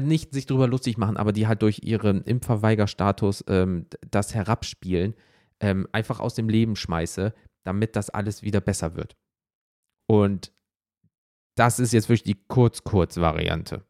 nicht 0.00 0.32
sich 0.32 0.46
darüber 0.46 0.66
lustig 0.66 0.98
machen, 0.98 1.16
aber 1.16 1.32
die 1.32 1.46
halt 1.46 1.62
durch 1.62 1.82
ihren 1.84 2.22
Impfverweigerstatus 2.24 3.44
ähm, 3.46 3.86
das 4.10 4.34
herabspielen, 4.34 5.14
ähm, 5.60 5.86
einfach 5.92 6.20
aus 6.20 6.34
dem 6.34 6.48
Leben 6.48 6.74
schmeiße, 6.74 7.32
damit 7.62 7.94
das 7.94 8.10
alles 8.10 8.42
wieder 8.42 8.60
besser 8.60 8.96
wird. 8.96 9.16
Und 10.06 10.52
das 11.54 11.78
ist 11.78 11.92
jetzt 11.92 12.08
wirklich 12.08 12.24
die 12.24 12.42
Kurz-Kurz-Variante. 12.48 13.84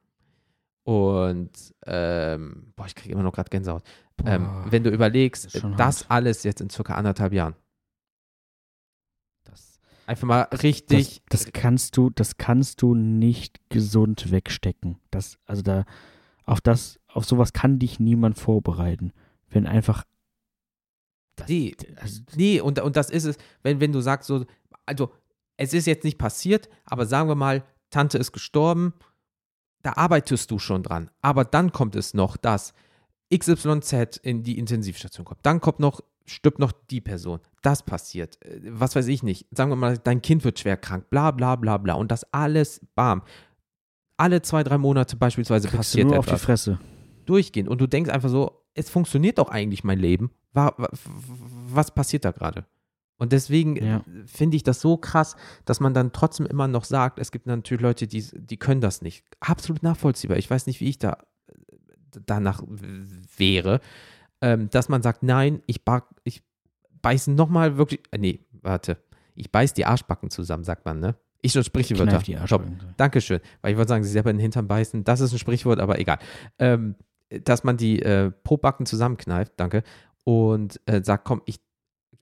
Und 0.85 1.51
ähm, 1.87 2.72
boah, 2.76 2.87
ich 2.87 2.95
kriege 2.95 3.12
immer 3.12 3.22
noch 3.22 3.32
gerade 3.32 3.49
Gänsehaut. 3.49 3.82
Ähm, 4.24 4.45
Boah, 4.45 4.66
wenn 4.70 4.85
du 4.85 4.91
überlegst, 4.91 5.47
das 5.47 5.62
das 5.76 6.01
hart. 6.03 6.11
alles 6.11 6.43
jetzt 6.45 6.61
in 6.61 6.70
circa 6.70 6.95
anderthalb 6.95 7.32
Jahren. 7.32 7.57
Das, 9.45 9.80
Einfach 10.07 10.26
mal 10.26 10.47
das, 10.51 10.62
richtig. 10.62 11.22
das 11.30 11.53
kannst 11.53 11.97
du, 11.97 12.11
das 12.11 12.37
kannst 12.37 12.82
du 12.82 12.95
nicht 12.95 13.59
gesund 13.70 14.30
wegstecken. 14.30 14.99
Das, 15.11 15.39
also 15.47 15.62
da, 15.62 15.85
auf 16.45 16.61
das, 16.61 17.01
auf 17.09 17.24
sowas 17.24 17.55
kann 17.55 17.78
dich 17.78 17.99
niemand 17.99 18.39
vorbereiten. 18.39 19.12
Wenn 19.49 19.66
einfach. 19.66 20.05
Das, 21.37 21.49
Nee, 21.49 21.74
also, 21.97 22.20
Nee, 22.37 22.61
und, 22.61 22.78
und 22.80 22.95
das 22.97 23.09
ist 23.11 23.24
es, 23.24 23.37
wenn, 23.62 23.80
wenn 23.80 23.91
du 23.93 24.01
sagst 24.01 24.28
so, 24.28 24.45
also 24.87 25.12
es 25.57 25.72
ist 25.72 25.87
jetzt 25.87 26.05
nicht 26.05 26.18
passiert, 26.18 26.68
aber 26.85 27.07
sagen 27.07 27.28
wir 27.28 27.35
mal, 27.35 27.64
Tante 27.91 28.18
ist 28.18 28.32
gestorben, 28.32 28.93
da 29.85 29.93
arbeitest 29.97 30.51
du 30.51 30.59
schon 30.59 30.82
dran. 30.82 31.11
Aber 31.22 31.45
dann 31.45 31.70
kommt 31.72 31.95
es 31.95 32.12
noch, 32.14 32.37
dass 32.37 32.74
XYZ 33.32 34.16
in 34.22 34.43
die 34.43 34.59
Intensivstation 34.59 35.24
kommt. 35.24 35.41
Dann 35.45 35.61
kommt 35.61 35.80
noch, 35.80 36.01
stirbt 36.26 36.59
noch 36.59 36.72
die 36.91 37.01
Person. 37.01 37.41
Das 37.62 37.82
passiert. 37.82 38.43
Äh, 38.45 38.61
Was 38.64 38.97
weiß 38.97 39.07
ich 39.09 39.22
nicht. 39.22 39.47
Sagen 39.51 39.70
wir 39.70 39.76
mal, 39.76 39.99
dein 39.99 40.22
Kind 40.22 40.45
wird 40.45 40.59
schwer 40.59 40.76
krank, 40.76 41.09
bla 41.11 41.30
bla 41.30 41.57
bla 41.57 41.76
bla. 41.78 41.95
Und 41.95 42.11
das 42.11 42.24
alles, 42.32 42.80
bam. 42.95 43.22
Alle 44.16 44.43
zwei, 44.43 44.62
drei 44.62 44.78
Monate 44.78 45.16
beispielsweise 45.16 45.68
kriegst 45.68 45.74
du 45.95 45.99
passiert 45.99 46.07
nur 46.09 46.18
auf 46.18 46.26
die 46.26 46.30
etwas 46.30 46.43
Fresse. 46.45 46.78
durchgehen 47.26 47.66
und 47.68 47.80
du 47.80 47.87
denkst 47.89 48.11
einfach 48.11 48.28
so, 48.28 48.62
es 48.74 48.89
funktioniert 48.91 49.39
doch 49.39 49.49
eigentlich 49.49 49.82
mein 49.85 49.99
Leben. 49.99 50.30
Wa- 50.53 50.72
wa- 50.76 50.89
Was 50.93 51.93
passiert 51.93 52.24
da 52.24 52.30
gerade? 52.30 52.64
Und 53.17 53.33
deswegen 53.33 53.77
Ja. 53.77 53.99
äh, 53.99 54.03
finde 54.27 54.57
ich 54.57 54.62
das 54.62 54.81
so 54.81 54.97
krass, 54.97 55.37
dass 55.65 55.81
man 55.81 55.95
dann 55.95 56.12
trotzdem 56.12 56.47
immer 56.47 56.69
noch 56.69 56.85
sagt, 56.85 57.19
es 57.19 57.31
gibt 57.31 57.47
natürlich 57.47 57.83
Leute, 57.83 58.07
die, 58.07 58.25
die 58.35 58.57
können 58.57 58.81
das 58.81 59.03
nicht. 59.03 59.25
Absolut 59.41 59.83
nachvollziehbar. 59.83 60.37
Ich 60.37 60.51
weiß 60.51 60.67
nicht, 60.67 60.81
wie 60.81 60.89
ich 60.89 60.99
da 60.99 61.19
danach 62.27 62.62
wäre, 63.37 63.81
ähm, 64.41 64.69
dass 64.71 64.89
man 64.89 65.03
sagt, 65.03 65.23
nein, 65.23 65.62
ich, 65.67 65.81
ich 66.25 66.43
beiße 67.03 67.33
nochmal 67.33 67.77
wirklich, 67.77 68.01
äh, 68.11 68.19
nee, 68.19 68.41
warte, 68.62 68.99
ich 69.35 69.51
beiß 69.51 69.75
die 69.75 69.85
Arschbacken 69.87 70.31
zusammen, 70.31 70.65
sagt 70.65 70.85
man, 70.85 71.01
ne? 71.01 71.17
Ich 71.43 71.53
schon 71.53 71.62
Sprichwörter. 71.65 72.19
Die 72.21 72.33
Top. 72.33 72.41
Arschbacken. 72.43 72.79
Dankeschön. 72.97 73.41
Weil 73.61 73.73
ich 73.73 73.77
wollte 73.77 73.91
sagen, 73.91 74.03
sie 74.05 74.11
selber 74.11 74.31
in 74.31 74.37
den 74.39 74.43
Hintern 74.43 74.67
beißen. 74.67 75.05
Das 75.05 75.21
ist 75.21 75.33
ein 75.33 75.39
Sprichwort, 75.39 75.79
aber 75.79 75.99
egal. 75.99 76.19
Ähm, 76.59 76.95
dass 77.43 77.65
man 77.65 77.77
die 77.77 78.01
äh, 78.01 78.31
Pobacken 78.31 78.87
zusammenkneift, 78.87 79.53
danke, 79.59 79.83
und 80.25 80.81
äh, 80.87 81.03
sagt, 81.03 81.25
komm, 81.27 81.43
ich 81.45 81.61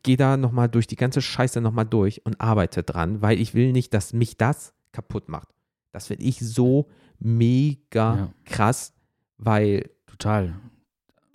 gehe 0.02 0.16
da 0.16 0.36
nochmal 0.36 0.68
durch 0.68 0.86
die 0.86 0.96
ganze 0.96 1.22
Scheiße 1.22 1.60
nochmal 1.60 1.86
durch 1.86 2.24
und 2.26 2.40
arbeite 2.40 2.82
dran, 2.82 3.22
weil 3.22 3.40
ich 3.40 3.54
will 3.54 3.72
nicht, 3.72 3.94
dass 3.94 4.12
mich 4.12 4.36
das 4.36 4.74
kaputt 4.92 5.28
macht. 5.28 5.48
Das 5.92 6.06
finde 6.08 6.24
ich 6.24 6.38
so 6.40 6.88
mega 7.18 8.16
Ja. 8.16 8.32
krass, 8.44 8.94
weil 9.38 9.90
Total. 10.06 10.54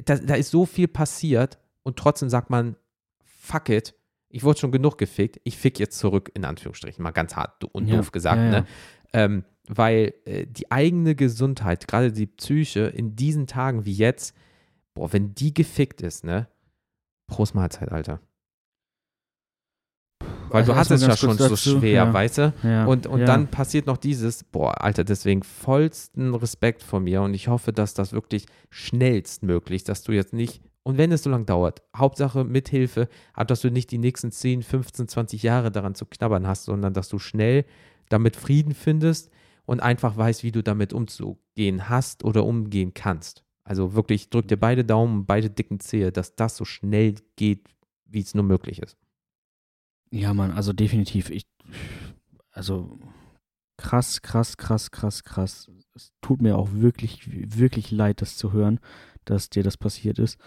da, 0.05 0.15
da 0.17 0.35
ist 0.35 0.51
so 0.51 0.65
viel 0.65 0.87
passiert 0.87 1.59
und 1.83 1.97
trotzdem 1.97 2.29
sagt 2.29 2.49
man, 2.49 2.75
fuck 3.23 3.69
it, 3.69 3.95
ich 4.29 4.43
wurde 4.43 4.59
schon 4.59 4.71
genug 4.71 4.97
gefickt, 4.97 5.39
ich 5.43 5.57
fick 5.57 5.79
jetzt 5.79 5.97
zurück, 5.97 6.31
in 6.33 6.43
Anführungsstrichen, 6.45 7.01
mal 7.01 7.11
ganz 7.11 7.35
hart 7.35 7.63
und 7.63 7.87
Ja, 7.87 7.95
doof 7.97 8.11
gesagt, 8.11 8.37
ja, 8.39 8.43
ja. 8.45 8.51
ne? 8.61 8.67
Ähm, 9.13 9.45
weil 9.69 10.13
äh, 10.25 10.45
die 10.47 10.69
eigene 10.71 11.15
Gesundheit, 11.15 11.87
gerade 11.87 12.11
die 12.11 12.27
Psyche 12.27 12.81
in 12.87 13.15
diesen 13.15 13.47
Tagen 13.47 13.85
wie 13.85 13.93
jetzt, 13.93 14.35
boah, 14.93 15.11
wenn 15.13 15.33
die 15.33 15.53
gefickt 15.53 16.01
ist, 16.01 16.23
ne? 16.25 16.47
Prost 17.27 17.55
Mahlzeit, 17.55 17.91
Alter. 17.91 18.21
Weil 20.49 20.61
Also 20.61 20.71
du 20.71 20.77
hast 20.77 20.91
es 20.91 21.01
ja 21.01 21.17
schon 21.17 21.29
kurz 21.29 21.39
so 21.39 21.49
dazu, 21.49 21.79
schwer, 21.79 21.91
ja. 21.91 22.13
weißt 22.13 22.37
du? 22.37 22.53
Ja. 22.63 22.85
Und, 22.85 23.07
und 23.07 23.21
ja. 23.21 23.25
dann 23.25 23.47
passiert 23.47 23.87
noch 23.87 23.97
dieses, 23.97 24.43
boah, 24.43 24.81
Alter, 24.81 25.03
deswegen 25.03 25.43
vollsten 25.43 26.33
Respekt 26.35 26.83
von 26.83 27.03
mir 27.03 27.21
und 27.21 27.33
ich 27.33 27.47
hoffe, 27.47 27.73
dass 27.73 27.93
das 27.93 28.13
wirklich 28.13 28.45
schnellstmöglich, 28.69 29.83
dass 29.83 30.03
du 30.03 30.11
jetzt 30.11 30.33
nicht, 30.33 30.61
und 30.83 30.97
wenn 30.97 31.11
es 31.11 31.23
so 31.23 31.29
lange 31.29 31.45
dauert, 31.45 31.81
Hauptsache 31.95 32.43
mit 32.43 32.69
Hilfe, 32.69 33.09
aber 33.33 33.45
dass 33.45 33.61
du 33.61 33.69
nicht 33.69 33.91
die 33.91 33.97
nächsten 33.97 34.31
10, 34.31 34.63
15, 34.63 35.07
20 35.07 35.43
Jahre 35.43 35.71
daran 35.71 35.95
zu 35.95 36.05
knabbern 36.05 36.47
hast, 36.47 36.65
sondern 36.65 36.93
dass 36.93 37.09
du 37.09 37.19
schnell 37.19 37.65
damit 38.09 38.35
Frieden 38.35 38.73
findest 38.73 39.29
und 39.65 39.81
einfach 39.81 40.15
weißt, 40.15 40.43
wie 40.43 40.51
du 40.51 40.63
damit 40.63 40.93
umzugehen 40.93 41.89
hast 41.89 42.23
oder 42.23 42.45
umgehen 42.45 42.93
kannst. 42.93 43.43
Also 43.63 43.93
wirklich, 43.93 44.29
drück 44.29 44.47
dir 44.47 44.55
beide 44.55 44.85
Daumen, 44.85 45.25
beide 45.25 45.49
dicken 45.49 45.81
Zehe, 45.81 46.13
dass 46.13 46.35
das 46.35 46.55
so 46.55 46.63
schnell 46.63 47.15
geht, 47.35 47.67
wie 48.05 48.21
es 48.21 48.33
nur 48.33 48.45
möglich 48.45 48.81
ist. 48.81 48.95
Ja, 50.11 50.33
Mann, 50.33 50.51
also 50.51 50.73
definitiv. 50.73 51.29
Ich, 51.29 51.45
also 52.51 52.99
krass, 53.77 54.21
krass, 54.21 54.57
krass, 54.57 54.91
krass, 54.91 55.23
krass. 55.23 55.71
Es 55.95 56.11
tut 56.21 56.41
mir 56.41 56.57
auch 56.57 56.69
wirklich, 56.71 57.21
wirklich 57.57 57.91
leid, 57.91 58.21
das 58.21 58.37
zu 58.37 58.53
hören, 58.53 58.79
dass 59.25 59.49
dir 59.49 59.63
das 59.63 59.77
passiert 59.77 60.19
ist. 60.19 60.37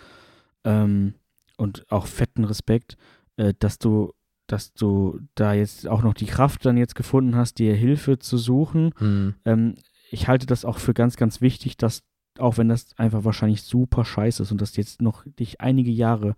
Ähm, 0.65 1.15
und 1.57 1.91
auch 1.91 2.07
fetten 2.07 2.45
Respekt, 2.45 2.97
äh, 3.37 3.55
dass 3.59 3.79
du, 3.79 4.13
dass 4.47 4.73
du 4.73 5.21
da 5.35 5.53
jetzt 5.53 5.87
auch 5.87 6.03
noch 6.03 6.15
die 6.15 6.27
Kraft 6.27 6.65
dann 6.65 6.77
jetzt 6.77 6.95
gefunden 6.95 7.37
hast, 7.37 7.59
dir 7.59 7.75
Hilfe 7.75 8.19
zu 8.19 8.39
suchen. 8.39 8.93
Hm. 8.99 9.35
Ähm, 9.45 9.75
ich 10.11 10.27
halte 10.27 10.47
das 10.47 10.65
auch 10.65 10.79
für 10.79 10.95
ganz, 10.95 11.17
ganz 11.17 11.41
wichtig, 11.41 11.77
dass, 11.77 12.03
auch 12.39 12.59
wenn 12.59 12.69
das 12.69 12.99
einfach 12.99 13.25
wahrscheinlich 13.25 13.63
super 13.63 14.05
scheiße 14.05 14.43
ist 14.43 14.51
und 14.51 14.61
das 14.61 14.77
jetzt 14.77 15.03
noch 15.03 15.25
dich 15.39 15.61
einige 15.61 15.91
Jahre, 15.91 16.35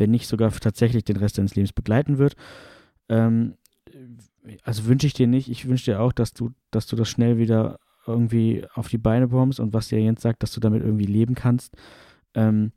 wenn 0.00 0.10
nicht 0.10 0.26
sogar 0.26 0.50
tatsächlich 0.50 1.04
den 1.04 1.16
Rest 1.16 1.38
deines 1.38 1.54
Lebens 1.54 1.72
begleiten 1.72 2.18
wird, 2.18 2.34
ähm, 3.08 3.54
also 4.64 4.86
wünsche 4.86 5.06
ich 5.06 5.14
dir 5.14 5.26
nicht, 5.26 5.48
ich 5.48 5.68
wünsche 5.68 5.92
dir 5.92 6.00
auch, 6.00 6.12
dass 6.12 6.32
du, 6.32 6.50
dass 6.70 6.86
du 6.86 6.96
das 6.96 7.08
schnell 7.08 7.38
wieder 7.38 7.78
irgendwie 8.06 8.64
auf 8.74 8.88
die 8.88 8.98
Beine 8.98 9.28
bombst 9.28 9.60
und 9.60 9.72
was 9.72 9.88
dir 9.88 10.00
Jens 10.00 10.22
sagt, 10.22 10.42
dass 10.42 10.52
du 10.52 10.60
damit 10.60 10.82
irgendwie 10.82 11.06
leben 11.06 11.34
kannst. 11.34 11.76
Ähm, 12.34 12.72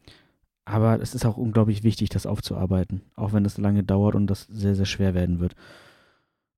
aber 0.66 1.02
es 1.02 1.14
ist 1.14 1.26
auch 1.26 1.38
unglaublich 1.38 1.84
wichtig, 1.84 2.10
das 2.10 2.26
aufzuarbeiten, 2.26 3.02
auch 3.16 3.34
wenn 3.34 3.44
das 3.44 3.58
lange 3.58 3.84
dauert 3.84 4.16
und 4.16 4.28
das 4.28 4.44
sehr, 4.50 4.76
sehr 4.76 4.86
schwer 4.86 5.14
werden 5.14 5.40
wird. 5.40 5.56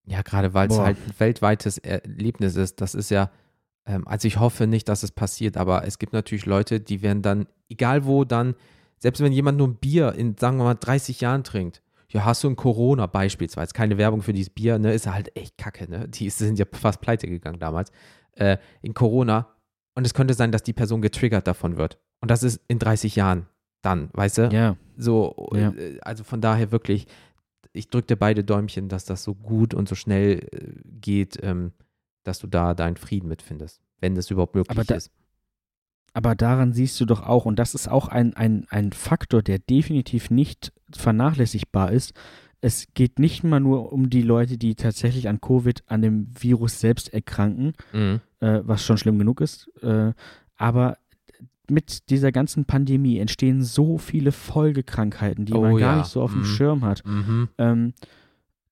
Ja, 0.06 0.22
gerade 0.22 0.54
weil 0.54 0.70
es 0.70 0.78
halt 0.78 0.98
ein 0.98 1.14
weltweites 1.18 1.80
Erlebnis 1.80 2.56
ist. 2.56 2.82
Das 2.82 2.94
ist 2.94 3.10
ja, 3.10 3.32
ähm, 3.88 4.08
also 4.08 4.28
ich 4.28 4.40
hoffe 4.40 4.68
nicht, 4.68 4.88
dass 4.88 5.02
es 5.02 5.12
passiert, 5.12 5.58
aber 5.58 5.86
es 5.86 5.98
gibt 5.98 6.14
natürlich 6.14 6.46
Leute, 6.46 6.80
die 6.80 7.02
werden 7.02 7.24
dann, 7.24 7.48
egal 7.70 8.06
wo 8.06 8.24
dann, 8.24 8.56
selbst 9.06 9.22
wenn 9.22 9.32
jemand 9.32 9.58
nur 9.60 9.68
ein 9.68 9.76
Bier 9.76 10.14
in, 10.14 10.36
sagen 10.36 10.58
wir 10.58 10.64
mal, 10.64 10.74
30 10.74 11.22
Jahren 11.22 11.44
trinkt, 11.44 11.84
ja, 12.10 12.26
hast 12.26 12.44
du 12.44 12.50
ein 12.50 12.56
Corona 12.56 13.06
beispielsweise, 13.06 13.72
keine 13.74 13.98
Werbung 14.00 14.22
für 14.24 14.34
dieses 14.34 14.50
Bier, 14.50 14.80
ne, 14.80 14.94
ist 14.94 15.06
halt 15.06 15.36
echt 15.38 15.58
kacke, 15.60 15.88
ne? 15.90 16.08
Die 16.08 16.30
sind 16.30 16.58
ja 16.58 16.66
fast 16.72 17.02
pleite 17.02 17.28
gegangen 17.28 17.60
damals, 17.60 17.92
äh, 18.34 18.58
in 18.82 18.94
Corona. 18.94 19.48
Und 19.96 20.06
es 20.06 20.14
könnte 20.14 20.34
sein, 20.34 20.52
dass 20.52 20.64
die 20.64 20.74
Person 20.74 21.02
getriggert 21.02 21.46
davon 21.48 21.78
wird. 21.78 22.00
Und 22.22 22.32
das 22.32 22.42
ist 22.44 22.62
in 22.68 22.80
30 22.80 23.16
Jahren 23.16 23.46
dann, 23.84 24.10
weißt 24.14 24.38
du? 24.40 24.50
Ja, 24.52 24.76
So, 24.98 25.50
Ja. 25.54 25.70
äh, 25.72 26.00
also 26.02 26.24
von 26.24 26.42
daher 26.42 26.72
wirklich, 26.72 27.06
ich 27.74 27.90
drücke 27.90 28.08
dir 28.08 28.16
beide 28.16 28.44
Däumchen, 28.44 28.88
dass 28.90 29.06
das 29.06 29.24
so 29.24 29.36
gut 29.36 29.74
und 29.74 29.88
so 29.90 29.96
schnell 29.96 30.40
äh, 30.52 30.72
geht, 31.02 31.38
ähm, 31.44 31.74
dass 32.24 32.40
du 32.40 32.48
da 32.48 32.74
deinen 32.74 32.96
Frieden 32.98 33.28
mitfindest, 33.28 33.82
wenn 34.00 34.16
das 34.16 34.32
überhaupt 34.32 34.56
möglich 34.56 34.88
da- 34.88 34.96
ist. 34.96 35.12
Aber 36.16 36.34
daran 36.34 36.72
siehst 36.72 36.98
du 37.02 37.06
doch 37.06 37.24
auch, 37.24 37.44
und 37.46 37.60
das 37.60 37.76
ist 37.76 37.90
auch 37.90 38.08
ein, 38.08 38.34
ein, 38.36 38.66
ein 38.70 38.94
Faktor, 38.94 39.44
der 39.44 39.60
definitiv 39.60 40.30
nicht 40.32 40.72
vernachlässigbar 40.94 41.92
ist. 41.92 42.14
Es 42.62 42.88
geht 42.94 43.20
nicht 43.20 43.44
mal 43.44 43.60
nur 43.60 43.92
um 43.92 44.10
die 44.10 44.22
Leute, 44.22 44.58
die 44.58 44.76
tatsächlich 44.76 45.28
an 45.28 45.42
Covid, 45.42 45.84
an 45.88 46.02
dem 46.02 46.28
Virus 46.40 46.80
selbst 46.80 47.14
erkranken, 47.14 47.74
Mhm. 47.92 48.22
äh, 48.40 48.62
was 48.64 48.86
schon 48.86 48.98
schlimm 48.98 49.20
genug 49.20 49.42
ist. 49.42 49.70
Äh, 49.84 50.14
aber 50.56 50.98
mit 51.70 52.10
dieser 52.10 52.32
ganzen 52.32 52.64
Pandemie 52.64 53.18
entstehen 53.20 53.62
so 53.62 53.98
viele 53.98 54.32
Folgekrankheiten, 54.32 55.44
die 55.46 55.54
Oh 55.54 55.62
man 55.64 55.78
gar 55.78 55.94
ja. 55.96 55.98
nicht 55.98 56.10
so 56.10 56.22
auf 56.22 56.32
dem 56.32 56.42
Mhm. 56.42 56.46
Schirm 56.46 56.86
hat. 56.86 57.04
Mhm. 57.06 57.50
Ähm, 57.58 57.94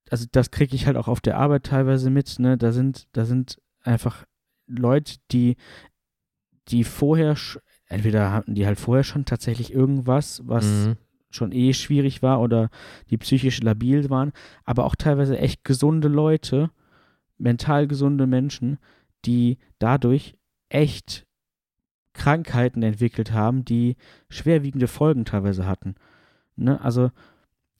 also 0.09 0.25
das 0.31 0.49
kriege 0.51 0.75
ich 0.75 0.87
halt 0.87 0.95
auch 0.95 1.09
auf 1.09 1.19
der 1.19 1.37
Arbeit 1.37 1.65
teilweise 1.65 2.09
mit. 2.09 2.39
Ne? 2.39 2.57
Da 2.57 2.71
sind, 2.71 3.07
da 3.11 3.25
sind 3.25 3.57
einfach 3.81 4.23
Leute, 4.65 5.15
die, 5.31 5.57
die 6.69 6.83
vorher, 6.83 7.35
entweder 7.87 8.31
hatten 8.31 8.55
die 8.55 8.65
halt 8.65 8.79
vorher 8.79 9.03
schon 9.03 9.25
tatsächlich 9.25 9.73
irgendwas, 9.73 10.41
was 10.45 10.87
Mhm. 10.87 10.95
schon 11.29 11.51
eh 11.51 11.73
schwierig 11.73 12.21
war 12.21 12.41
oder 12.41 12.69
die 13.09 13.17
psychisch 13.17 13.61
labil 13.61 14.09
waren, 14.09 14.31
aber 14.65 14.85
auch 14.85 14.95
teilweise 14.95 15.37
echt 15.37 15.63
gesunde 15.63 16.07
Leute, 16.07 16.69
mental 17.37 17.87
gesunde 17.87 18.27
Menschen, 18.27 18.77
die 19.25 19.57
dadurch 19.79 20.35
echt 20.69 21.25
Krankheiten 22.13 22.83
entwickelt 22.83 23.31
haben, 23.31 23.65
die 23.65 23.95
schwerwiegende 24.29 24.87
Folgen 24.87 25.25
teilweise 25.25 25.65
hatten. 25.65 25.95
Ne? 26.55 26.79
Also 26.81 27.09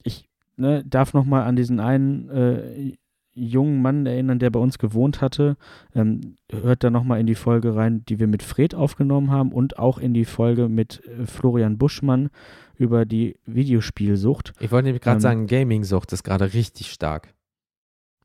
ich 0.02 0.28
ne, 0.56 0.84
darf 0.84 1.14
noch 1.14 1.24
mal 1.24 1.44
an 1.44 1.54
diesen 1.56 1.78
einen 1.80 2.28
äh, 2.30 2.92
jungen 3.34 3.82
Mann 3.82 4.06
erinnern, 4.06 4.38
der 4.38 4.50
bei 4.50 4.60
uns 4.60 4.78
gewohnt 4.78 5.20
hatte. 5.20 5.56
Ähm, 5.94 6.36
hört 6.50 6.84
da 6.84 6.90
noch 6.90 7.04
mal 7.04 7.18
in 7.20 7.26
die 7.26 7.34
Folge 7.34 7.74
rein, 7.74 8.04
die 8.08 8.18
wir 8.18 8.26
mit 8.26 8.42
Fred 8.42 8.74
aufgenommen 8.74 9.30
haben 9.30 9.52
und 9.52 9.78
auch 9.78 9.98
in 9.98 10.14
die 10.14 10.24
Folge 10.24 10.68
mit 10.68 11.02
äh, 11.06 11.26
Florian 11.26 11.78
Buschmann 11.78 12.30
über 12.76 13.04
die 13.04 13.36
Videospielsucht. 13.46 14.52
Ich 14.60 14.70
wollte 14.72 14.86
nämlich 14.86 15.02
gerade 15.02 15.16
Ähm, 15.16 15.20
sagen, 15.20 15.46
Gaming-Sucht 15.46 16.12
ist 16.12 16.22
gerade 16.24 16.52
richtig 16.54 16.90
stark. 16.92 17.34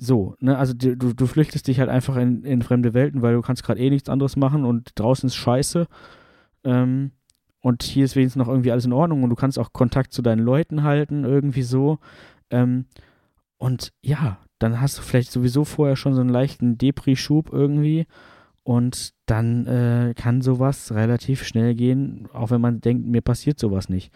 so, 0.01 0.35
ne, 0.39 0.57
also 0.57 0.73
du, 0.73 0.95
du 0.95 1.25
flüchtest 1.27 1.67
dich 1.67 1.79
halt 1.79 1.89
einfach 1.89 2.15
in, 2.15 2.43
in 2.43 2.61
fremde 2.61 2.93
Welten, 2.93 3.21
weil 3.21 3.33
du 3.33 3.41
kannst 3.41 3.63
gerade 3.63 3.79
eh 3.81 3.89
nichts 3.89 4.09
anderes 4.09 4.35
machen 4.37 4.63
und 4.65 4.91
draußen 4.95 5.27
ist 5.27 5.35
scheiße. 5.35 5.87
Ähm, 6.63 7.11
und 7.61 7.83
hier 7.83 8.05
ist 8.05 8.15
wenigstens 8.15 8.39
noch 8.39 8.47
irgendwie 8.47 8.71
alles 8.71 8.85
in 8.85 8.93
Ordnung 8.93 9.23
und 9.23 9.29
du 9.29 9.35
kannst 9.35 9.59
auch 9.59 9.73
Kontakt 9.73 10.13
zu 10.13 10.21
deinen 10.21 10.39
Leuten 10.39 10.83
halten, 10.83 11.25
irgendwie 11.25 11.63
so. 11.63 11.99
Ähm, 12.49 12.85
und 13.57 13.91
ja, 14.01 14.37
dann 14.59 14.81
hast 14.81 14.97
du 14.97 15.01
vielleicht 15.01 15.31
sowieso 15.31 15.63
vorher 15.63 15.95
schon 15.95 16.13
so 16.13 16.21
einen 16.21 16.29
leichten 16.29 16.77
Depri-Schub 16.77 17.51
irgendwie 17.51 18.05
und 18.63 19.13
dann 19.25 19.65
äh, 19.65 20.13
kann 20.15 20.41
sowas 20.41 20.91
relativ 20.93 21.43
schnell 21.43 21.73
gehen, 21.75 22.27
auch 22.33 22.51
wenn 22.51 22.61
man 22.61 22.81
denkt, 22.81 23.07
mir 23.07 23.21
passiert 23.21 23.57
sowas 23.57 23.89
nicht. 23.89 24.13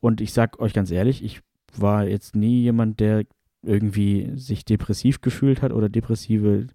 Und 0.00 0.20
ich 0.20 0.32
sag 0.32 0.60
euch 0.60 0.74
ganz 0.74 0.90
ehrlich, 0.90 1.24
ich 1.24 1.40
war 1.76 2.06
jetzt 2.06 2.36
nie 2.36 2.60
jemand, 2.60 3.00
der 3.00 3.24
irgendwie 3.62 4.32
sich 4.36 4.64
depressiv 4.64 5.20
gefühlt 5.20 5.62
hat 5.62 5.72
oder 5.72 5.88
depressive 5.88 6.66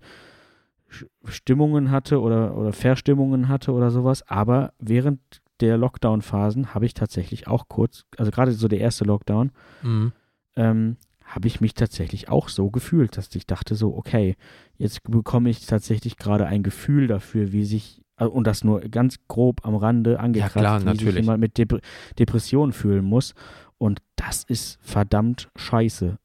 Stimmungen 1.26 1.92
hatte 1.92 2.20
oder, 2.20 2.58
oder 2.58 2.74
Verstimmungen 2.74 3.48
hatte 3.48 3.74
oder 3.74 3.92
sowas. 3.92 4.28
Aber 4.28 4.74
während 4.80 5.20
der 5.60 5.78
Lockdown-Phasen 5.78 6.74
habe 6.74 6.86
ich 6.86 6.94
tatsächlich 6.94 7.48
auch 7.48 7.68
kurz, 7.68 8.06
also 8.18 8.32
gerade 8.32 8.52
so 8.54 8.68
der 8.68 8.80
erste 8.80 9.04
Lockdown, 9.06 9.52
mhm. 9.84 10.14
ähm, 10.56 10.98
habe 11.30 11.48
ich 11.48 11.62
mich 11.62 11.76
tatsächlich 11.76 12.28
auch 12.28 12.50
so 12.50 12.72
gefühlt, 12.72 13.16
dass 13.16 13.34
ich 13.36 13.46
dachte 13.46 13.76
so, 13.76 13.96
okay, 13.96 14.36
jetzt 14.78 15.04
bekomme 15.04 15.52
ich 15.52 15.66
tatsächlich 15.66 16.18
gerade 16.18 16.48
ein 16.48 16.64
Gefühl 16.64 17.06
dafür, 17.08 17.52
wie 17.52 17.66
sich, 17.66 18.02
äh, 18.18 18.26
und 18.26 18.48
das 18.48 18.64
nur 18.64 18.82
ganz 18.82 19.18
grob 19.28 19.64
am 19.64 19.76
Rande 19.76 20.20
angekratzt, 20.20 20.56
ja, 20.56 20.62
klar, 20.62 20.82
wie 20.82 20.86
natürlich. 20.86 21.14
sich 21.14 21.22
jemand 21.22 21.40
mit 21.40 21.58
Dep 21.60 21.82
Depressionen 22.18 22.74
fühlen 22.74 23.06
muss. 23.06 23.36
Und 23.78 24.02
das 24.16 24.44
ist 24.44 24.80
verdammt 24.82 25.50
scheiße. 25.56 26.18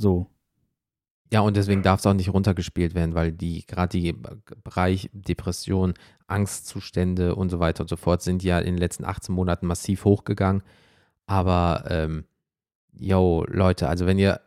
So. 0.00 0.28
Ja, 1.32 1.40
und 1.40 1.56
deswegen 1.56 1.82
darf 1.82 1.98
es 1.98 2.06
auch 2.06 2.14
nicht 2.14 2.32
runtergespielt 2.32 2.94
werden, 2.94 3.14
weil 3.14 3.32
die 3.32 3.66
gerade 3.66 3.98
die 3.98 4.14
Bereich 4.62 5.10
Depression, 5.12 5.94
Angstzustände 6.28 7.34
und 7.34 7.50
so 7.50 7.58
weiter 7.58 7.82
und 7.82 7.88
so 7.88 7.96
fort 7.96 8.22
sind 8.22 8.44
ja 8.44 8.60
in 8.60 8.74
den 8.74 8.78
letzten 8.78 9.04
18 9.04 9.34
Monaten 9.34 9.66
massiv 9.66 10.04
hochgegangen. 10.04 10.62
Aber 11.26 11.84
ähm, 11.90 12.24
yo, 12.98 13.44
Leute, 13.48 13.88
also 13.88 14.06
wenn 14.06 14.18
ihr, 14.18 14.40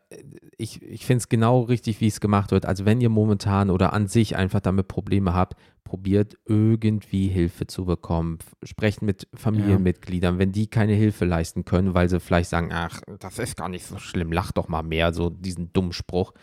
ich, 0.57 0.81
ich 0.81 1.05
finde 1.05 1.19
es 1.19 1.29
genau 1.29 1.61
richtig, 1.61 2.01
wie 2.01 2.07
es 2.07 2.19
gemacht 2.19 2.51
wird. 2.51 2.65
Also 2.65 2.85
wenn 2.85 3.01
ihr 3.01 3.09
momentan 3.09 3.69
oder 3.69 3.93
an 3.93 4.07
sich 4.07 4.35
einfach 4.35 4.59
damit 4.59 4.87
Probleme 4.87 5.33
habt, 5.33 5.55
probiert 5.83 6.37
irgendwie 6.45 7.27
Hilfe 7.27 7.67
zu 7.67 7.85
bekommen. 7.85 8.37
Sprecht 8.63 9.01
mit 9.01 9.27
Familienmitgliedern, 9.33 10.35
ja. 10.35 10.39
wenn 10.39 10.51
die 10.51 10.67
keine 10.67 10.93
Hilfe 10.93 11.25
leisten 11.25 11.65
können, 11.65 11.93
weil 11.93 12.09
sie 12.09 12.19
vielleicht 12.19 12.49
sagen, 12.49 12.69
ach, 12.71 13.01
das 13.19 13.39
ist 13.39 13.57
gar 13.57 13.69
nicht 13.69 13.85
so 13.85 13.97
schlimm, 13.97 14.31
lacht 14.31 14.57
doch 14.57 14.67
mal 14.67 14.83
mehr, 14.83 15.13
so 15.13 15.29
diesen 15.29 15.73
dummen 15.73 15.93
Spruch. 15.93 16.33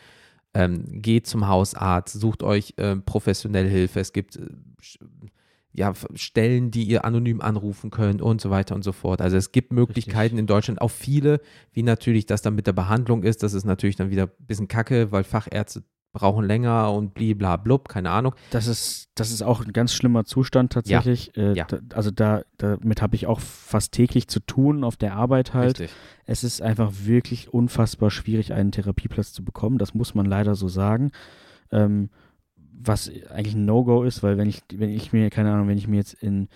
Ähm, 0.54 0.84
geht 0.86 1.26
zum 1.26 1.46
Hausarzt, 1.46 2.18
sucht 2.18 2.42
euch 2.42 2.74
äh, 2.76 2.96
professionell 2.96 3.68
Hilfe. 3.68 4.00
Es 4.00 4.12
gibt 4.12 4.36
äh, 4.36 4.46
ja, 5.72 5.92
Stellen, 6.14 6.70
die 6.70 6.84
ihr 6.84 7.04
anonym 7.04 7.40
anrufen 7.40 7.90
könnt 7.90 8.22
und 8.22 8.40
so 8.40 8.50
weiter 8.50 8.74
und 8.74 8.82
so 8.82 8.92
fort. 8.92 9.20
Also 9.20 9.36
es 9.36 9.52
gibt 9.52 9.72
Möglichkeiten 9.72 10.18
Richtig. 10.18 10.38
in 10.38 10.46
Deutschland, 10.46 10.80
auch 10.80 10.90
viele, 10.90 11.40
wie 11.72 11.82
natürlich 11.82 12.26
das 12.26 12.42
dann 12.42 12.54
mit 12.54 12.66
der 12.66 12.72
Behandlung 12.72 13.22
ist. 13.22 13.42
Das 13.42 13.52
ist 13.52 13.64
natürlich 13.64 13.96
dann 13.96 14.10
wieder 14.10 14.24
ein 14.24 14.46
bisschen 14.46 14.68
kacke, 14.68 15.12
weil 15.12 15.24
Fachärzte 15.24 15.84
brauchen 16.12 16.44
länger 16.46 16.92
und 16.92 17.14
bliblablub, 17.14 17.88
keine 17.88 18.10
Ahnung. 18.10 18.34
Das 18.50 18.66
ist, 18.66 19.10
das 19.14 19.30
ist 19.30 19.42
auch 19.42 19.64
ein 19.64 19.72
ganz 19.72 19.92
schlimmer 19.92 20.24
Zustand 20.24 20.72
tatsächlich. 20.72 21.32
Ja. 21.34 21.42
Äh, 21.42 21.54
ja. 21.54 21.64
Da, 21.66 21.78
also 21.94 22.10
da, 22.10 22.42
damit 22.56 23.02
habe 23.02 23.14
ich 23.14 23.26
auch 23.26 23.40
fast 23.40 23.92
täglich 23.92 24.26
zu 24.26 24.40
tun 24.40 24.84
auf 24.84 24.96
der 24.96 25.14
Arbeit 25.14 25.54
halt. 25.54 25.80
Richtig. 25.80 25.96
Es 26.24 26.44
ist 26.44 26.62
einfach 26.62 26.92
wirklich 27.02 27.52
unfassbar 27.52 28.10
schwierig, 28.10 28.52
einen 28.52 28.72
Therapieplatz 28.72 29.32
zu 29.32 29.44
bekommen. 29.44 29.78
Das 29.78 29.94
muss 29.94 30.14
man 30.14 30.26
leider 30.26 30.54
so 30.54 30.68
sagen. 30.68 31.12
Ähm, 31.70 32.08
was 32.72 33.10
eigentlich 33.30 33.54
ein 33.54 33.64
No-Go 33.64 34.04
ist, 34.04 34.22
weil 34.22 34.38
wenn 34.38 34.48
ich, 34.48 34.62
wenn 34.74 34.90
ich 34.90 35.12
mir, 35.12 35.30
keine 35.30 35.52
Ahnung, 35.52 35.68
wenn 35.68 35.78
ich 35.78 35.88
mir 35.88 35.96
jetzt 35.96 36.14
in, 36.14 36.48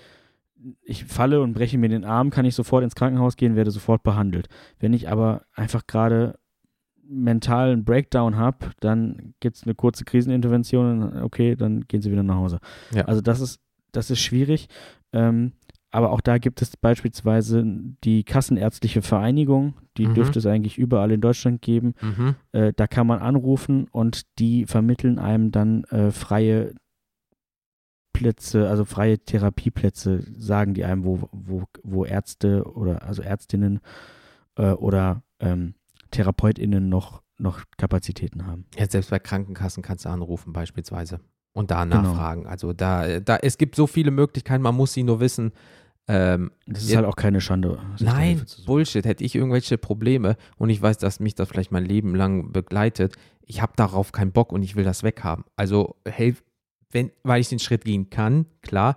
ich 0.82 1.04
falle 1.04 1.42
und 1.42 1.54
breche 1.54 1.78
mir 1.78 1.88
den 1.88 2.04
Arm, 2.04 2.30
kann 2.30 2.44
ich 2.44 2.54
sofort 2.54 2.84
ins 2.84 2.94
Krankenhaus 2.94 3.36
gehen, 3.36 3.56
werde 3.56 3.70
sofort 3.70 4.02
behandelt. 4.02 4.48
Wenn 4.78 4.92
ich 4.92 5.08
aber 5.08 5.42
einfach 5.54 5.86
gerade 5.86 6.38
mentalen 7.04 7.84
Breakdown 7.84 8.36
habe, 8.36 8.70
dann 8.80 9.34
gibt 9.40 9.56
es 9.56 9.64
eine 9.64 9.74
kurze 9.74 10.04
Krisenintervention, 10.04 11.22
okay, 11.22 11.56
dann 11.56 11.82
gehen 11.82 12.00
sie 12.00 12.10
wieder 12.10 12.22
nach 12.22 12.36
Hause. 12.36 12.58
Ja. 12.94 13.04
Also 13.04 13.20
das 13.20 13.40
ist, 13.40 13.60
das 13.90 14.10
ist 14.10 14.20
schwierig. 14.20 14.68
Ähm, 15.12 15.52
aber 15.92 16.10
auch 16.10 16.22
da 16.22 16.38
gibt 16.38 16.62
es 16.62 16.76
beispielsweise 16.76 17.64
die 18.02 18.24
Kassenärztliche 18.24 19.02
Vereinigung, 19.02 19.74
die 19.98 20.06
mhm. 20.06 20.14
dürfte 20.14 20.38
es 20.38 20.46
eigentlich 20.46 20.78
überall 20.78 21.12
in 21.12 21.20
Deutschland 21.20 21.60
geben. 21.60 21.94
Mhm. 22.00 22.34
Äh, 22.52 22.72
da 22.74 22.86
kann 22.86 23.06
man 23.06 23.20
anrufen 23.20 23.86
und 23.90 24.22
die 24.38 24.64
vermitteln 24.64 25.18
einem 25.18 25.52
dann 25.52 25.84
äh, 25.84 26.10
freie 26.10 26.74
Plätze, 28.14 28.68
also 28.70 28.86
freie 28.86 29.18
Therapieplätze, 29.18 30.24
sagen 30.38 30.72
die 30.72 30.84
einem, 30.84 31.04
wo, 31.04 31.28
wo, 31.30 31.64
wo 31.82 32.04
Ärzte 32.06 32.64
oder 32.64 33.02
also 33.02 33.20
Ärztinnen 33.20 33.80
äh, 34.56 34.72
oder 34.72 35.22
ähm, 35.40 35.74
TherapeutInnen 36.10 36.88
noch, 36.88 37.22
noch 37.36 37.64
Kapazitäten 37.76 38.46
haben. 38.46 38.64
Ja, 38.78 38.88
selbst 38.88 39.10
bei 39.10 39.18
Krankenkassen 39.18 39.82
kannst 39.82 40.06
du 40.06 40.08
anrufen, 40.08 40.54
beispielsweise. 40.54 41.20
Und 41.54 41.70
da 41.70 41.84
genau. 41.84 42.02
nachfragen. 42.02 42.42
Genau. 42.42 42.50
Also 42.50 42.72
da, 42.72 43.20
da, 43.20 43.36
es 43.36 43.58
gibt 43.58 43.76
so 43.76 43.86
viele 43.86 44.10
Möglichkeiten, 44.10 44.62
man 44.62 44.74
muss 44.74 44.94
sie 44.94 45.02
nur 45.02 45.20
wissen. 45.20 45.52
Ähm, 46.08 46.50
das 46.66 46.82
ist 46.84 46.90
ja, 46.90 46.96
halt 46.96 47.06
auch 47.06 47.16
keine 47.16 47.40
Schande. 47.40 47.78
Nein, 48.00 48.44
Bullshit. 48.66 49.04
Hätte 49.04 49.24
ich 49.24 49.34
irgendwelche 49.34 49.78
Probleme 49.78 50.36
und 50.56 50.70
ich 50.70 50.82
weiß, 50.82 50.98
dass 50.98 51.20
mich 51.20 51.34
das 51.34 51.48
vielleicht 51.48 51.72
mein 51.72 51.84
Leben 51.84 52.14
lang 52.14 52.52
begleitet, 52.52 53.16
ich 53.46 53.60
habe 53.62 53.72
darauf 53.76 54.12
keinen 54.12 54.32
Bock 54.32 54.52
und 54.52 54.62
ich 54.62 54.76
will 54.76 54.84
das 54.84 55.02
weghaben. 55.02 55.44
Also, 55.56 55.96
hey, 56.06 56.34
wenn, 56.90 57.10
weil 57.22 57.40
ich 57.40 57.48
den 57.48 57.58
Schritt 57.58 57.84
gehen 57.84 58.10
kann, 58.10 58.46
klar. 58.62 58.96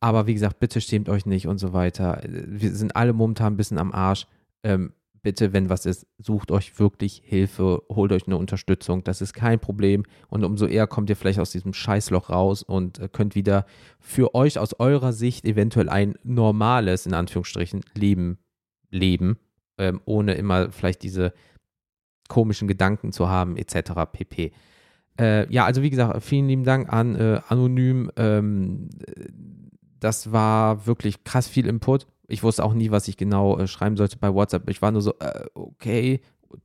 Aber 0.00 0.26
wie 0.26 0.34
gesagt, 0.34 0.60
bitte 0.60 0.80
stimmt 0.80 1.08
euch 1.08 1.26
nicht 1.26 1.46
und 1.46 1.58
so 1.58 1.72
weiter. 1.72 2.20
Wir 2.24 2.74
sind 2.74 2.96
alle 2.96 3.12
momentan 3.12 3.54
ein 3.54 3.56
bisschen 3.56 3.78
am 3.78 3.92
Arsch. 3.92 4.26
Ähm, 4.62 4.92
bitte, 5.22 5.52
wenn 5.52 5.68
was 5.68 5.86
ist, 5.86 6.06
sucht 6.18 6.50
euch 6.50 6.78
wirklich 6.78 7.22
Hilfe, 7.24 7.82
holt 7.88 8.12
euch 8.12 8.26
eine 8.26 8.36
Unterstützung. 8.36 9.04
Das 9.04 9.20
ist 9.20 9.32
kein 9.32 9.60
Problem. 9.60 10.04
Und 10.28 10.44
umso 10.44 10.66
eher 10.66 10.86
kommt 10.86 11.10
ihr 11.10 11.16
vielleicht 11.16 11.38
aus 11.38 11.52
diesem 11.52 11.72
Scheißloch 11.72 12.30
raus 12.30 12.62
und 12.62 12.98
äh, 12.98 13.08
könnt 13.10 13.34
wieder 13.34 13.66
für 13.98 14.34
euch 14.34 14.58
aus 14.58 14.78
eurer 14.78 15.12
Sicht 15.12 15.44
eventuell 15.44 15.88
ein 15.88 16.14
normales, 16.22 17.06
in 17.06 17.14
Anführungsstrichen, 17.14 17.82
Leben 17.94 18.38
leben, 18.90 19.38
ähm, 19.78 20.00
ohne 20.04 20.34
immer 20.34 20.70
vielleicht 20.72 21.02
diese 21.02 21.32
komischen 22.28 22.68
Gedanken 22.68 23.12
zu 23.12 23.28
haben, 23.28 23.56
etc. 23.56 23.92
pp. 24.12 24.52
Äh, 25.18 25.52
ja, 25.52 25.64
also 25.64 25.82
wie 25.82 25.90
gesagt, 25.90 26.22
vielen 26.22 26.48
lieben 26.48 26.64
Dank 26.64 26.92
an 26.92 27.14
äh, 27.16 27.40
Anonym. 27.48 28.10
Ähm, 28.16 28.88
das 29.98 30.32
war 30.32 30.86
wirklich 30.86 31.24
krass 31.24 31.48
viel 31.48 31.66
Input 31.66 32.06
ich 32.30 32.42
wusste 32.42 32.64
auch 32.64 32.74
nie, 32.74 32.90
was 32.90 33.08
ich 33.08 33.16
genau 33.16 33.58
äh, 33.58 33.66
schreiben 33.66 33.96
sollte 33.96 34.16
bei 34.18 34.32
WhatsApp. 34.32 34.68
Ich 34.70 34.80
war 34.82 34.92
nur 34.92 35.02
so, 35.02 35.14
äh, 35.18 35.44
okay, 35.54 36.20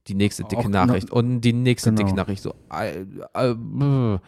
die 0.08 0.16
nächste 0.16 0.44
dicke 0.44 0.62
auch 0.62 0.68
Nachricht 0.68 1.12
und 1.12 1.42
die 1.42 1.54
nächste 1.54 1.90
genau. 1.90 2.04
dicke 2.04 2.16
Nachricht. 2.16 2.42
So, 2.42 2.54
äh, 2.72 3.06
okay. 3.34 4.20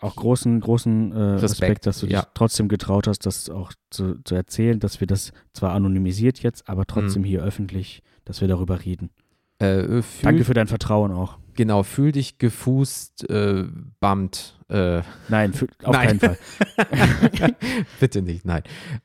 Auch 0.00 0.16
großen, 0.16 0.60
großen 0.60 1.12
äh, 1.12 1.16
Respekt, 1.16 1.42
Respekt, 1.42 1.86
dass 1.86 2.00
du 2.00 2.06
ja. 2.06 2.20
dich 2.20 2.30
trotzdem 2.34 2.68
getraut 2.68 3.06
hast, 3.06 3.26
das 3.26 3.50
auch 3.50 3.72
zu, 3.90 4.22
zu 4.24 4.34
erzählen, 4.34 4.80
dass 4.80 5.00
wir 5.00 5.06
das 5.06 5.32
zwar 5.52 5.72
anonymisiert 5.72 6.42
jetzt, 6.42 6.68
aber 6.68 6.86
trotzdem 6.86 7.22
mhm. 7.22 7.26
hier 7.26 7.42
öffentlich, 7.42 8.02
dass 8.24 8.40
wir 8.40 8.48
darüber 8.48 8.84
reden. 8.84 9.10
Äh, 9.58 10.02
Danke 10.22 10.44
für 10.44 10.54
dein 10.54 10.66
Vertrauen 10.66 11.12
auch. 11.12 11.38
Genau, 11.54 11.82
fühl 11.82 12.12
dich 12.12 12.38
gefußt, 12.38 13.28
äh, 13.28 13.64
bammt. 14.00 14.58
Äh, 14.68 15.02
nein, 15.28 15.52
auf 15.82 15.94
nein. 15.94 16.18
keinen 16.18 16.20
Fall. 16.20 16.38
Bitte 18.00 18.22
nicht, 18.22 18.44
nein. 18.46 18.62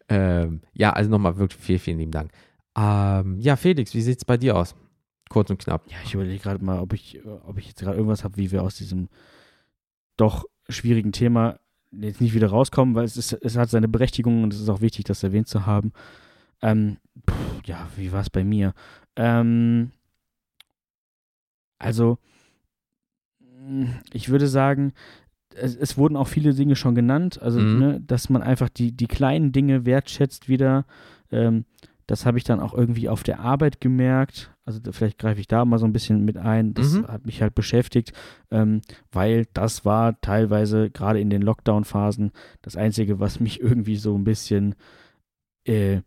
Ähm, 0.07 0.61
ja, 0.73 0.93
also 0.93 1.09
nochmal 1.09 1.37
wirklich 1.37 1.61
vielen, 1.61 1.79
vielen 1.79 1.97
lieben 1.99 2.11
Dank. 2.11 2.31
Ähm, 2.77 3.39
ja, 3.39 3.55
Felix, 3.55 3.93
wie 3.93 4.01
sieht 4.01 4.19
es 4.19 4.25
bei 4.25 4.37
dir 4.37 4.55
aus? 4.55 4.75
Kurz 5.29 5.49
und 5.49 5.59
knapp. 5.59 5.83
Ja, 5.91 5.97
ich 6.05 6.13
überlege 6.13 6.41
gerade 6.41 6.63
mal, 6.63 6.79
ob 6.79 6.93
ich, 6.93 7.19
ob 7.25 7.57
ich 7.57 7.67
jetzt 7.67 7.79
gerade 7.79 7.97
irgendwas 7.97 8.23
habe, 8.23 8.37
wie 8.37 8.51
wir 8.51 8.63
aus 8.63 8.77
diesem 8.77 9.09
doch 10.15 10.45
schwierigen 10.69 11.11
Thema 11.11 11.59
jetzt 11.91 12.21
nicht 12.21 12.33
wieder 12.33 12.47
rauskommen, 12.47 12.95
weil 12.95 13.05
es, 13.05 13.17
ist, 13.17 13.33
es 13.33 13.57
hat 13.57 13.69
seine 13.69 13.87
Berechtigung 13.87 14.43
und 14.43 14.53
es 14.53 14.61
ist 14.61 14.69
auch 14.69 14.81
wichtig, 14.81 15.05
das 15.05 15.23
erwähnt 15.23 15.47
zu 15.47 15.65
haben. 15.65 15.91
Ähm, 16.61 16.97
pff, 17.29 17.65
ja, 17.65 17.87
wie 17.95 18.11
war 18.11 18.21
es 18.21 18.29
bei 18.29 18.43
mir? 18.43 18.73
Ähm, 19.15 19.91
also, 21.79 22.17
ich 24.13 24.29
würde 24.29 24.47
sagen, 24.47 24.93
es, 25.55 25.75
es, 25.75 25.97
wurden 25.97 26.15
auch 26.15 26.27
viele 26.27 26.53
Dinge 26.53 26.75
schon 26.75 26.95
genannt, 26.95 27.41
also 27.41 27.59
mhm. 27.59 27.79
ne, 27.79 28.01
dass 28.05 28.29
man 28.29 28.41
einfach 28.41 28.69
die, 28.69 28.91
die 28.91 29.07
kleinen 29.07 29.51
Dinge 29.51 29.85
wertschätzt 29.85 30.49
wieder. 30.49 30.85
Ähm, 31.31 31.65
das 32.07 32.25
habe 32.25 32.37
ich 32.37 32.45
dann 32.45 32.61
auch 32.61 32.73
irgendwie 32.73 33.09
auf 33.09 33.23
der 33.23 33.41
Arbeit 33.41 33.81
gemerkt. 33.81 34.51
Also 34.63 34.79
vielleicht 34.91 35.17
greife 35.17 35.41
ich 35.41 35.47
da 35.47 35.65
mal 35.65 35.77
so 35.77 35.85
ein 35.85 35.93
bisschen 35.93 36.23
mit 36.23 36.37
ein. 36.37 36.73
Das 36.73 36.93
mhm. 36.93 37.07
hat 37.07 37.25
mich 37.25 37.41
halt 37.41 37.53
beschäftigt, 37.53 38.13
ähm, 38.49 38.81
weil 39.11 39.45
das 39.53 39.83
war 39.83 40.19
teilweise 40.21 40.89
gerade 40.89 41.19
in 41.19 41.29
den 41.29 41.41
Lockdown-Phasen 41.41 42.31
das 42.61 42.77
Einzige, 42.77 43.19
was 43.19 43.41
mich 43.41 43.59
irgendwie 43.61 43.97
so 43.97 44.17
ein 44.17 44.23
bisschen 44.23 44.75
äh, 45.65 46.01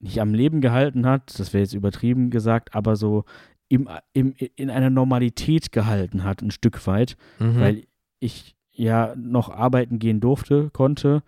nicht 0.00 0.20
am 0.20 0.32
Leben 0.32 0.62
gehalten 0.62 1.06
hat. 1.06 1.38
Das 1.38 1.52
wäre 1.52 1.62
jetzt 1.62 1.74
übertrieben 1.74 2.30
gesagt, 2.30 2.74
aber 2.74 2.96
so 2.96 3.24
im, 3.68 3.88
im, 4.12 4.34
in 4.56 4.70
einer 4.70 4.90
Normalität 4.90 5.72
gehalten 5.72 6.24
hat, 6.24 6.42
ein 6.42 6.50
Stück 6.50 6.86
weit, 6.86 7.16
Mhm. 7.38 7.60
weil 7.60 7.84
ich 8.20 8.56
ja 8.72 9.14
noch 9.16 9.50
arbeiten 9.50 9.98
gehen 9.98 10.20
durfte, 10.20 10.70
konnte, 10.70 11.22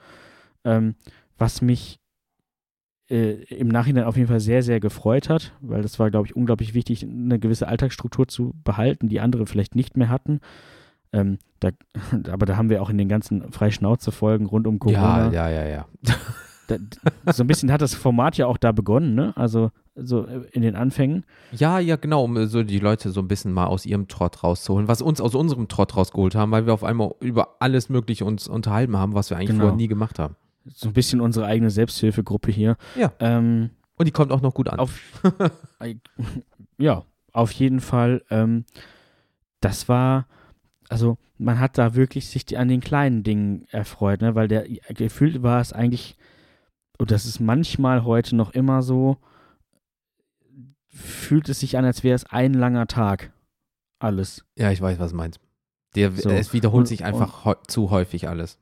ähm, 0.64 0.94
was 1.38 1.62
mich 1.62 2.00
äh, 3.08 3.44
im 3.54 3.68
Nachhinein 3.68 4.04
auf 4.04 4.16
jeden 4.16 4.28
Fall 4.28 4.40
sehr, 4.40 4.62
sehr 4.62 4.80
gefreut 4.80 5.28
hat, 5.28 5.52
weil 5.60 5.82
das 5.82 5.98
war, 5.98 6.10
glaube 6.10 6.26
ich, 6.26 6.34
unglaublich 6.34 6.74
wichtig, 6.74 7.04
eine 7.04 7.38
gewisse 7.38 7.68
Alltagsstruktur 7.68 8.26
zu 8.26 8.54
behalten, 8.64 9.08
die 9.08 9.20
andere 9.20 9.46
vielleicht 9.46 9.76
nicht 9.76 9.96
mehr 9.96 10.08
hatten. 10.08 10.40
Ähm, 11.12 11.38
da, 11.60 11.70
aber 12.30 12.46
da 12.46 12.56
haben 12.56 12.68
wir 12.68 12.82
auch 12.82 12.90
in 12.90 12.98
den 12.98 13.08
ganzen 13.08 13.52
Freischnauze-Folgen 13.52 14.46
rund 14.46 14.66
um 14.66 14.80
Corona 14.80 15.30
ja, 15.30 15.48
ja, 15.48 15.64
ja, 15.64 15.68
ja. 15.68 15.86
da, 16.66 17.32
so 17.32 17.44
ein 17.44 17.46
bisschen 17.46 17.70
hat 17.70 17.80
das 17.80 17.94
Format 17.94 18.36
ja 18.38 18.46
auch 18.46 18.56
da 18.58 18.72
begonnen, 18.72 19.14
ne? 19.14 19.32
Also 19.36 19.70
so 19.96 20.26
äh, 20.26 20.42
in 20.52 20.62
den 20.62 20.76
Anfängen. 20.76 21.24
Ja, 21.52 21.78
ja, 21.78 21.96
genau, 21.96 22.24
um 22.24 22.46
so 22.46 22.62
die 22.62 22.78
Leute 22.78 23.10
so 23.10 23.20
ein 23.20 23.28
bisschen 23.28 23.52
mal 23.52 23.66
aus 23.66 23.86
ihrem 23.86 24.08
Trott 24.08 24.42
rauszuholen, 24.44 24.88
was 24.88 25.00
uns 25.02 25.20
aus 25.20 25.34
unserem 25.34 25.68
Trott 25.68 25.96
rausgeholt 25.96 26.34
haben, 26.34 26.50
weil 26.52 26.66
wir 26.66 26.74
auf 26.74 26.84
einmal 26.84 27.14
über 27.20 27.56
alles 27.60 27.88
Mögliche 27.88 28.24
uns 28.24 28.46
unterhalten 28.48 28.96
haben, 28.96 29.14
was 29.14 29.30
wir 29.30 29.36
eigentlich 29.36 29.48
Genau. 29.50 29.60
vorher 29.62 29.76
nie 29.76 29.88
gemacht 29.88 30.18
haben. 30.18 30.36
So 30.74 30.88
ein 30.88 30.92
bisschen 30.94 31.20
unsere 31.20 31.46
eigene 31.46 31.70
Selbsthilfegruppe 31.70 32.50
hier. 32.50 32.76
Ja. 32.96 33.12
Ähm, 33.20 33.70
Und 33.96 34.06
die 34.06 34.12
kommt 34.12 34.32
auch 34.32 34.42
noch 34.42 34.52
gut 34.54 34.68
an. 34.68 34.78
auf, 34.80 34.98
ja, 36.78 37.04
auf 37.32 37.52
jeden 37.52 37.80
Fall. 37.80 38.22
Ähm, 38.30 38.64
das 39.60 39.88
war, 39.88 40.26
also 40.88 41.16
man 41.38 41.58
hat 41.60 41.78
da 41.78 41.94
wirklich 41.94 42.28
sich 42.28 42.44
die, 42.44 42.56
an 42.56 42.68
den 42.68 42.80
kleinen 42.80 43.22
Dingen 43.22 43.66
erfreut, 43.70 44.20
ne? 44.20 44.34
weil 44.34 44.48
der 44.48 44.64
gefühlt 44.88 45.42
war 45.42 45.60
es 45.60 45.72
eigentlich, 45.72 46.16
und 46.98 47.10
das 47.10 47.26
ist 47.26 47.40
manchmal 47.40 48.04
heute 48.04 48.36
noch 48.36 48.52
immer 48.52 48.82
so, 48.82 49.18
fühlt 50.96 51.48
es 51.48 51.60
sich 51.60 51.76
an, 51.78 51.84
als 51.84 52.02
wäre 52.04 52.14
es 52.14 52.24
ein 52.24 52.54
langer 52.54 52.86
Tag. 52.86 53.32
Alles. 53.98 54.44
ja, 54.56 54.70
ich 54.70 54.80
weiß, 54.80 54.98
was 54.98 55.12
du 55.12 55.16
meinst. 55.16 55.40
Der, 55.94 56.12
So. 56.12 56.28
Es 56.28 56.52
wiederholt 56.52 56.80
Und- 56.82 56.86
sich 56.86 57.04
einfach 57.04 57.56
zu 57.66 57.90
häufig 57.90 58.28
alles. 58.28 58.58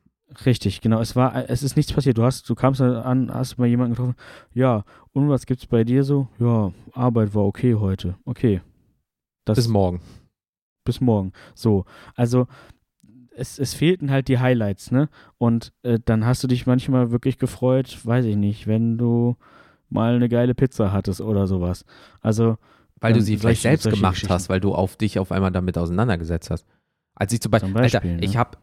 Richtig, 0.46 0.80
genau. 0.80 1.00
Es 1.00 1.14
war, 1.16 1.48
es 1.50 1.62
ist 1.62 1.76
nichts 1.76 1.92
passiert. 1.92 2.18
Du 2.18 2.24
hast, 2.24 2.48
du 2.48 2.54
kamst 2.54 2.80
an, 2.80 3.32
hast 3.32 3.58
mal 3.58 3.66
jemanden 3.68 3.94
getroffen. 3.94 4.14
Ja, 4.52 4.84
und 5.12 5.28
was 5.28 5.46
gibt's 5.46 5.66
bei 5.66 5.84
dir 5.84 6.02
so? 6.02 6.28
Ja, 6.38 6.72
Arbeit 6.92 7.34
war 7.34 7.44
okay 7.44 7.74
heute. 7.74 8.16
Okay. 8.24 8.60
Das 9.44 9.56
Bis 9.56 9.68
morgen. 9.68 10.00
bis 10.84 11.00
morgen. 11.00 11.32
So, 11.54 11.84
also 12.14 12.46
es, 13.36 13.58
es 13.58 13.74
fehlten 13.74 14.10
halt 14.10 14.28
die 14.28 14.38
Highlights, 14.38 14.90
ne? 14.92 15.08
Und 15.38 15.72
äh, 15.82 15.98
dann 16.04 16.24
hast 16.24 16.42
du 16.42 16.48
dich 16.48 16.66
manchmal 16.66 17.10
wirklich 17.10 17.38
gefreut, 17.38 17.98
weiß 18.04 18.24
ich 18.24 18.36
nicht, 18.36 18.66
wenn 18.66 18.96
du 18.96 19.36
mal 19.94 20.14
eine 20.14 20.28
geile 20.28 20.54
Pizza 20.54 20.92
hattest 20.92 21.20
oder 21.20 21.46
sowas. 21.46 21.84
Also, 22.20 22.58
Weil 23.00 23.12
du 23.14 23.18
Ähm, 23.20 23.24
sie 23.24 23.36
vielleicht 23.38 23.62
selbst 23.62 23.88
gemacht 23.88 24.28
hast, 24.28 24.48
weil 24.48 24.60
du 24.60 24.74
auf 24.74 24.96
dich 24.96 25.18
auf 25.18 25.32
einmal 25.32 25.52
damit 25.52 25.76
auseinandergesetzt 25.78 26.50
hast. 26.50 26.66
Als 27.14 27.32
ich 27.32 27.40
zum 27.40 27.50
Beispiel, 27.50 27.68
Zum 27.70 27.74
Beispiel, 27.80 28.00
Alter, 28.00 28.08
ne? 28.20 28.24
ich 28.24 28.36
habe, 28.36 28.58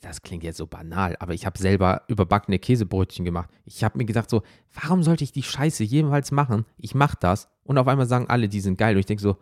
das 0.00 0.22
klingt 0.22 0.42
jetzt 0.44 0.56
so 0.58 0.66
banal, 0.66 1.16
aber 1.20 1.32
ich 1.34 1.46
habe 1.46 1.58
selber 1.58 2.02
überbackene 2.08 2.58
Käsebrötchen 2.58 3.24
gemacht. 3.24 3.50
Ich 3.64 3.84
habe 3.84 3.98
mir 3.98 4.04
gedacht 4.04 4.28
so, 4.30 4.42
warum 4.80 5.02
sollte 5.02 5.24
ich 5.24 5.32
die 5.32 5.42
Scheiße 5.42 5.84
jemals 5.84 6.30
machen? 6.32 6.64
Ich 6.76 6.94
mache 6.94 7.16
das 7.20 7.48
und 7.64 7.78
auf 7.78 7.86
einmal 7.88 8.06
sagen 8.06 8.26
alle, 8.28 8.48
die 8.48 8.60
sind 8.60 8.78
geil. 8.78 8.94
Und 8.94 9.00
ich 9.00 9.06
denke 9.06 9.22
so, 9.22 9.36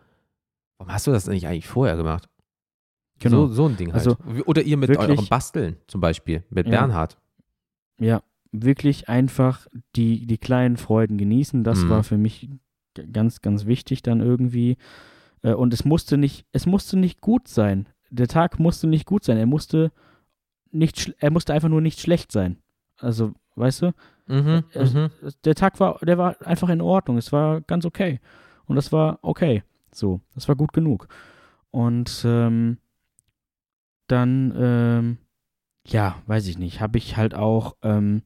warum 0.78 0.92
hast 0.92 1.06
du 1.06 1.12
das 1.12 1.26
nicht 1.28 1.46
eigentlich 1.46 1.66
vorher 1.68 1.96
gemacht? 1.96 2.28
Genau. 3.18 3.46
So, 3.46 3.54
so 3.54 3.66
ein 3.68 3.76
Ding 3.76 3.92
halt. 3.94 4.06
Also, 4.06 4.16
Oder 4.44 4.62
ihr 4.62 4.76
mit 4.76 4.94
eurem 4.96 5.26
Basteln 5.28 5.76
zum 5.86 6.00
Beispiel, 6.02 6.44
mit 6.50 6.66
Ja. 6.66 6.72
Bernhard. 6.72 7.16
ja, 7.98 8.22
wirklich 8.64 9.08
einfach 9.08 9.66
die, 9.94 10.26
die 10.26 10.38
kleinen 10.38 10.76
Freuden 10.76 11.18
genießen. 11.18 11.64
Das 11.64 11.84
Mhm. 11.84 11.88
war 11.90 12.02
für 12.04 12.18
mich 12.18 12.48
ganz, 13.12 13.40
ganz 13.42 13.66
wichtig 13.66 14.02
dann 14.02 14.20
irgendwie. 14.20 14.76
Äh, 15.42 15.52
Und 15.54 15.74
es 15.74 15.84
musste 15.84 16.16
nicht, 16.16 16.46
es 16.52 16.66
musste 16.66 16.98
nicht 16.98 17.20
gut 17.20 17.48
sein. 17.48 17.88
Der 18.10 18.28
Tag 18.28 18.58
musste 18.58 18.86
nicht 18.86 19.06
gut 19.06 19.24
sein. 19.24 19.36
Er 19.36 19.46
musste 19.46 19.92
nicht, 20.70 21.14
er 21.18 21.30
musste 21.30 21.52
einfach 21.54 21.68
nur 21.68 21.80
nicht 21.80 22.00
schlecht 22.00 22.32
sein. 22.32 22.58
Also, 22.98 23.34
weißt 23.56 23.82
du? 23.82 23.92
Mhm, 24.28 24.64
Es- 24.72 24.94
mhm. 24.94 25.10
der 25.44 25.54
Tag 25.54 25.78
war, 25.80 25.98
der 26.02 26.18
war 26.18 26.36
einfach 26.46 26.68
in 26.68 26.80
Ordnung. 26.80 27.16
Es 27.18 27.32
war 27.32 27.60
ganz 27.62 27.84
okay. 27.84 28.20
Und 28.66 28.76
das 28.76 28.92
war 28.92 29.18
okay. 29.22 29.62
So, 29.92 30.20
das 30.34 30.48
war 30.48 30.56
gut 30.56 30.72
genug. 30.72 31.08
Und 31.70 32.22
ähm, 32.24 32.78
dann, 34.08 34.52
ähm, 34.56 35.18
ja, 35.86 36.22
weiß 36.26 36.46
ich 36.48 36.58
nicht, 36.58 36.80
habe 36.80 36.98
ich 36.98 37.16
halt 37.16 37.34
auch 37.34 37.76
ähm, 37.82 38.22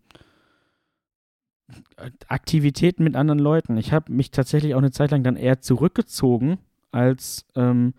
Aktivitäten 2.29 3.05
mit 3.05 3.17
anderen 3.17 3.39
Leuten. 3.39 3.77
Ich 3.77 3.93
habe 3.93 4.13
mich 4.13 4.31
tatsächlich 4.31 4.75
auch 4.75 4.79
eine 4.79 4.91
Zeit 4.91 5.11
lang 5.11 5.23
dann 5.23 5.37
eher 5.37 5.61
zurückgezogen, 5.61 6.59
als, 6.91 7.47
ähm, 7.55 7.95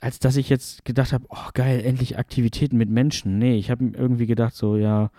als 0.00 0.18
dass 0.18 0.36
ich 0.36 0.48
jetzt 0.48 0.84
gedacht 0.84 1.12
habe, 1.12 1.26
oh 1.28 1.50
geil, 1.54 1.80
endlich 1.84 2.18
Aktivitäten 2.18 2.76
mit 2.76 2.90
Menschen. 2.90 3.38
Nee, 3.38 3.56
ich 3.56 3.70
habe 3.70 3.84
irgendwie 3.84 4.26
gedacht, 4.26 4.54
so, 4.54 4.76
ja. 4.76 5.10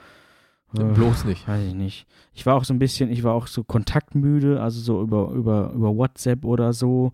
äh, 0.78 0.84
Bloß 0.84 1.26
nicht. 1.26 1.48
Weiß 1.48 1.66
ich 1.66 1.76
nicht. 1.76 2.08
Ich 2.34 2.46
war 2.46 2.56
auch 2.56 2.66
so 2.66 2.74
ein 2.74 2.80
bisschen, 2.80 3.10
ich 3.10 3.24
war 3.24 3.34
auch 3.34 3.48
so 3.48 3.64
kontaktmüde, 3.64 4.62
also 4.62 4.80
so 4.82 5.02
über, 5.02 5.32
über, 5.32 5.72
über 5.74 5.96
WhatsApp 5.96 6.44
oder 6.44 6.74
so. 6.74 7.14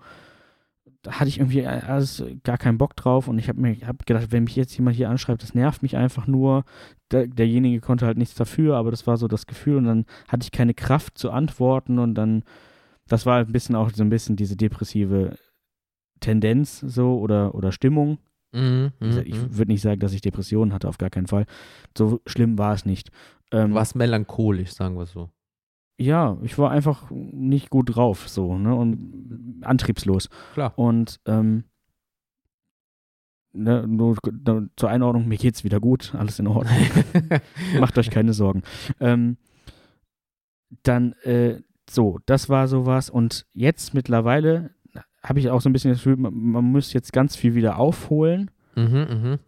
Da 1.04 1.20
hatte 1.20 1.28
ich 1.28 1.40
irgendwie 1.40 1.66
alles 1.66 2.24
gar 2.44 2.58
keinen 2.58 2.78
Bock 2.78 2.96
drauf 2.96 3.28
und 3.28 3.38
ich 3.38 3.50
habe 3.50 3.60
mir 3.60 3.76
hab 3.86 4.06
gedacht, 4.06 4.32
wenn 4.32 4.46
mich 4.46 4.56
jetzt 4.56 4.76
jemand 4.78 4.96
hier 4.96 5.10
anschreibt, 5.10 5.44
das 5.44 5.54
nervt 5.54 5.84
mich 5.84 5.98
einfach 5.98 6.28
nur. 6.28 6.64
Der, 7.12 7.28
derjenige 7.28 7.82
konnte 7.82 8.06
halt 8.06 8.18
nichts 8.18 8.36
dafür, 8.36 8.78
aber 8.78 8.90
das 8.90 9.06
war 9.06 9.18
so 9.18 9.28
das 9.28 9.46
Gefühl 9.46 9.78
und 9.78 9.84
dann 9.84 10.06
hatte 10.30 10.44
ich 10.44 10.52
keine 10.52 10.74
Kraft 10.74 11.18
zu 11.18 11.30
antworten 11.30 12.00
und 12.00 12.16
dann, 12.16 12.44
das 13.08 13.26
war 13.26 13.40
ein 13.40 13.52
bisschen 13.52 13.76
auch 13.76 13.90
so 13.92 14.02
ein 14.02 14.10
bisschen 14.10 14.38
diese 14.38 14.56
depressive 14.56 15.36
Tendenz 16.22 16.80
so 16.80 17.20
oder, 17.20 17.54
oder 17.54 17.74
Stimmung. 17.74 18.18
Mhm, 18.54 18.94
mhm. 19.00 19.22
Ich 19.26 19.58
würde 19.58 19.72
nicht 19.72 19.82
sagen, 19.82 20.00
dass 20.00 20.14
ich 20.14 20.22
Depressionen 20.22 20.74
hatte, 20.74 20.88
auf 20.88 20.98
gar 20.98 21.10
keinen 21.10 21.28
Fall. 21.28 21.46
So 21.98 22.22
schlimm 22.26 22.58
war 22.58 22.74
es 22.74 22.86
nicht. 22.86 23.12
Ähm, 23.52 23.72
Du 23.72 23.76
warst 23.76 23.96
melancholisch, 23.96 24.72
sagen 24.72 24.98
wir 24.98 25.06
so. 25.06 25.30
Ja, 25.98 26.38
ich 26.42 26.58
war 26.58 26.72
einfach 26.72 27.10
nicht 27.12 27.70
gut 27.70 27.96
drauf, 27.96 28.28
so, 28.28 28.58
ne, 28.58 28.74
und 28.76 29.62
antriebslos. 29.62 30.30
Klar. 30.54 30.74
Und, 30.78 31.20
ähm, 31.26 31.66
ne, 33.54 33.88
nur 33.88 34.18
da- 34.32 34.66
zur 34.76 34.90
Einordnung, 34.90 35.28
mir 35.28 35.38
geht's 35.38 35.64
wieder 35.64 35.80
gut, 35.80 36.14
alles 36.16 36.40
in 36.40 36.48
Ordnung. 36.48 36.76
Macht 37.80 37.98
euch 37.98 38.10
keine 38.10 38.34
Sorgen. 38.34 38.64
Ähm, 39.00 39.38
dann, 40.84 41.14
äh, 41.24 41.62
so, 41.90 42.20
das 42.26 42.50
war 42.50 42.68
sowas. 42.68 43.10
Und 43.10 43.46
jetzt 43.54 43.94
mittlerweile 43.94 44.72
habe 45.22 45.40
ich 45.40 45.50
auch 45.50 45.62
so 45.62 45.70
ein 45.70 45.74
bisschen 45.74 45.92
das 45.92 46.00
Gefühl, 46.00 46.18
man, 46.18 46.34
man 46.34 46.66
muss 46.66 46.94
jetzt 46.94 47.14
ganz 47.14 47.36
viel 47.36 47.56
wieder 47.56 47.78
aufholen. 47.78 48.52
mhm, 48.76 48.84
mhm. 49.10 49.40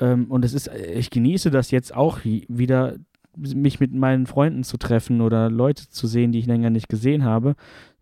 Ähm, 0.00 0.30
und 0.30 0.44
es 0.44 0.54
ist, 0.54 0.68
ich 0.68 1.10
genieße 1.10 1.50
das 1.50 1.70
jetzt 1.70 1.94
auch 1.94 2.20
wieder, 2.24 2.96
mich 3.36 3.80
mit 3.80 3.92
meinen 3.92 4.26
Freunden 4.26 4.64
zu 4.64 4.76
treffen 4.76 5.20
oder 5.20 5.50
Leute 5.50 5.88
zu 5.88 6.06
sehen, 6.06 6.32
die 6.32 6.38
ich 6.40 6.46
länger 6.46 6.70
nicht 6.70 6.88
gesehen 6.88 7.24
habe. 7.24 7.54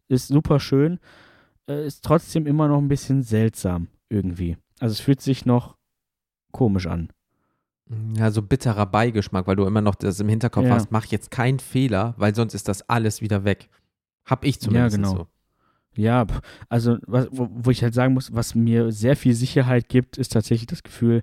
Ist 0.08 0.28
super 0.28 0.60
schön. 0.60 0.98
Äh, 1.68 1.86
ist 1.86 2.04
trotzdem 2.04 2.46
immer 2.46 2.68
noch 2.68 2.78
ein 2.78 2.88
bisschen 2.88 3.22
seltsam 3.22 3.88
irgendwie. 4.08 4.56
Also 4.80 4.92
es 4.92 5.00
fühlt 5.00 5.20
sich 5.20 5.44
noch 5.44 5.76
komisch 6.52 6.86
an. 6.86 7.08
Ja, 8.16 8.30
so 8.30 8.42
bitterer 8.42 8.86
Beigeschmack, 8.86 9.46
weil 9.46 9.56
du 9.56 9.64
immer 9.64 9.80
noch 9.80 9.94
das 9.94 10.20
im 10.20 10.28
Hinterkopf 10.28 10.66
Ja. 10.66 10.74
hast, 10.74 10.90
mach 10.90 11.06
jetzt 11.06 11.30
keinen 11.30 11.58
Fehler, 11.58 12.14
weil 12.18 12.34
sonst 12.34 12.54
ist 12.54 12.68
das 12.68 12.88
alles 12.88 13.22
wieder 13.22 13.44
weg. 13.44 13.68
Hab 14.26 14.44
ich 14.44 14.60
zumindest 14.60 14.96
genau. 14.96 15.14
so. 15.16 15.26
Ja, 15.96 16.26
also 16.68 16.98
was, 17.06 17.28
wo, 17.30 17.48
wo 17.50 17.70
ich 17.70 17.82
halt 17.82 17.94
sagen 17.94 18.14
muss, 18.14 18.34
was 18.34 18.54
mir 18.54 18.92
sehr 18.92 19.16
viel 19.16 19.34
Sicherheit 19.34 19.88
gibt, 19.88 20.18
ist 20.18 20.32
tatsächlich 20.32 20.66
das 20.66 20.82
Gefühl, 20.82 21.22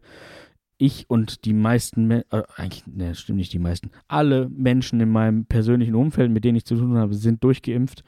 ich 0.77 1.09
und 1.09 1.45
die 1.45 1.53
meisten, 1.53 2.11
äh, 2.11 2.23
eigentlich, 2.55 2.85
ne, 2.87 3.15
stimmt 3.15 3.37
nicht 3.37 3.53
die 3.53 3.59
meisten, 3.59 3.91
alle 4.07 4.49
Menschen 4.49 4.99
in 4.99 5.09
meinem 5.09 5.45
persönlichen 5.45 5.95
Umfeld, 5.95 6.31
mit 6.31 6.43
denen 6.43 6.57
ich 6.57 6.65
zu 6.65 6.75
tun 6.75 6.97
habe, 6.97 7.13
sind 7.13 7.43
durchgeimpft. 7.43 8.03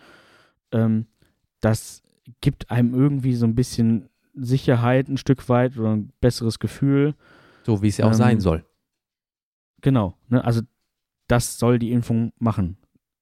Ähm, 0.72 1.08
das 1.62 2.04
gibt 2.42 2.70
einem 2.70 2.94
irgendwie 2.94 3.36
so 3.36 3.46
ein 3.46 3.56
bisschen 3.56 4.10
Sicherheit 4.34 5.08
ein 5.08 5.18
Stück 5.18 5.48
weit 5.50 5.78
oder 5.78 5.96
ein 5.96 6.12
besseres 6.20 6.60
Gefühl. 6.60 7.16
So 7.66 7.82
wie 7.82 7.88
es 7.88 7.98
ja 7.98 8.06
auch 8.06 8.10
Ähm, 8.12 8.16
sein 8.16 8.40
soll. 8.40 8.66
Genau, 9.82 10.18
ne? 10.28 10.44
also 10.44 10.62
das 11.28 11.58
soll 11.58 11.80
die 11.80 11.92
Impfung 11.92 12.34
machen. 12.40 12.78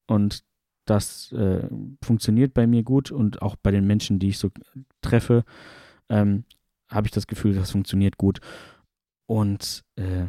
Und 0.08 0.44
das 0.86 1.32
äh, 1.32 1.68
funktioniert 2.04 2.54
bei 2.54 2.68
mir 2.68 2.84
gut 2.84 3.12
und 3.12 3.42
auch 3.42 3.56
bei 3.56 3.72
den 3.72 3.86
Menschen, 3.86 4.20
die 4.20 4.30
ich 4.30 4.38
so 4.38 4.52
treffe, 5.02 5.44
ähm, 6.10 6.46
habe 6.90 7.08
ich 7.08 7.12
das 7.12 7.26
Gefühl, 7.26 7.56
das 7.56 7.72
funktioniert 7.72 8.18
gut. 8.18 8.40
Und 9.26 9.84
äh, 9.96 10.26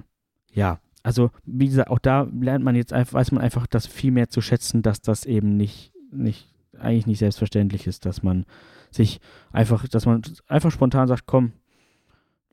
ja, 0.53 0.81
also 1.03 1.31
wie 1.45 1.67
gesagt, 1.67 1.91
auch 1.91 1.99
da 1.99 2.29
lernt 2.41 2.65
man 2.65 2.75
jetzt 2.75 2.93
einfach, 2.93 3.15
weiß 3.15 3.33
man 3.33 3.43
einfach 3.43 3.67
das 3.67 3.87
viel 3.87 4.11
mehr 4.11 4.29
zu 4.29 4.41
schätzen, 4.41 4.83
dass 4.83 5.01
das 5.01 5.25
eben 5.25 5.57
nicht, 5.57 5.93
nicht, 6.11 6.53
eigentlich 6.79 7.07
nicht 7.07 7.19
selbstverständlich 7.21 7.87
ist, 7.87 8.07
dass 8.07 8.23
man 8.23 8.45
sich 8.91 9.21
einfach, 9.53 9.87
dass 9.89 10.07
man 10.07 10.23
einfach 10.47 10.71
spontan 10.71 11.09
sagt, 11.09 11.27
komm, 11.27 11.53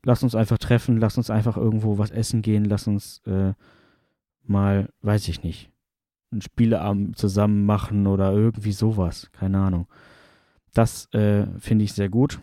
lass 0.04 0.22
uns 0.22 0.34
einfach 0.34 0.58
treffen, 0.58 0.98
lass 0.98 1.16
uns 1.16 1.30
einfach 1.30 1.56
irgendwo 1.56 1.98
was 1.98 2.10
essen 2.10 2.42
gehen, 2.42 2.64
lass 2.64 2.86
uns 2.86 3.22
äh, 3.26 3.54
mal, 4.44 4.88
weiß 5.00 5.28
ich 5.28 5.42
nicht, 5.42 5.70
einen 6.30 6.42
Spieleabend 6.42 7.16
zusammen 7.16 7.64
machen 7.66 8.06
oder 8.06 8.32
irgendwie 8.32 8.72
sowas, 8.72 9.30
keine 9.32 9.58
Ahnung. 9.58 9.86
das 10.74 11.12
äh, 11.12 11.46
finde 11.58 11.84
ich 11.84 11.92
sehr 11.92 12.08
gut. 12.08 12.40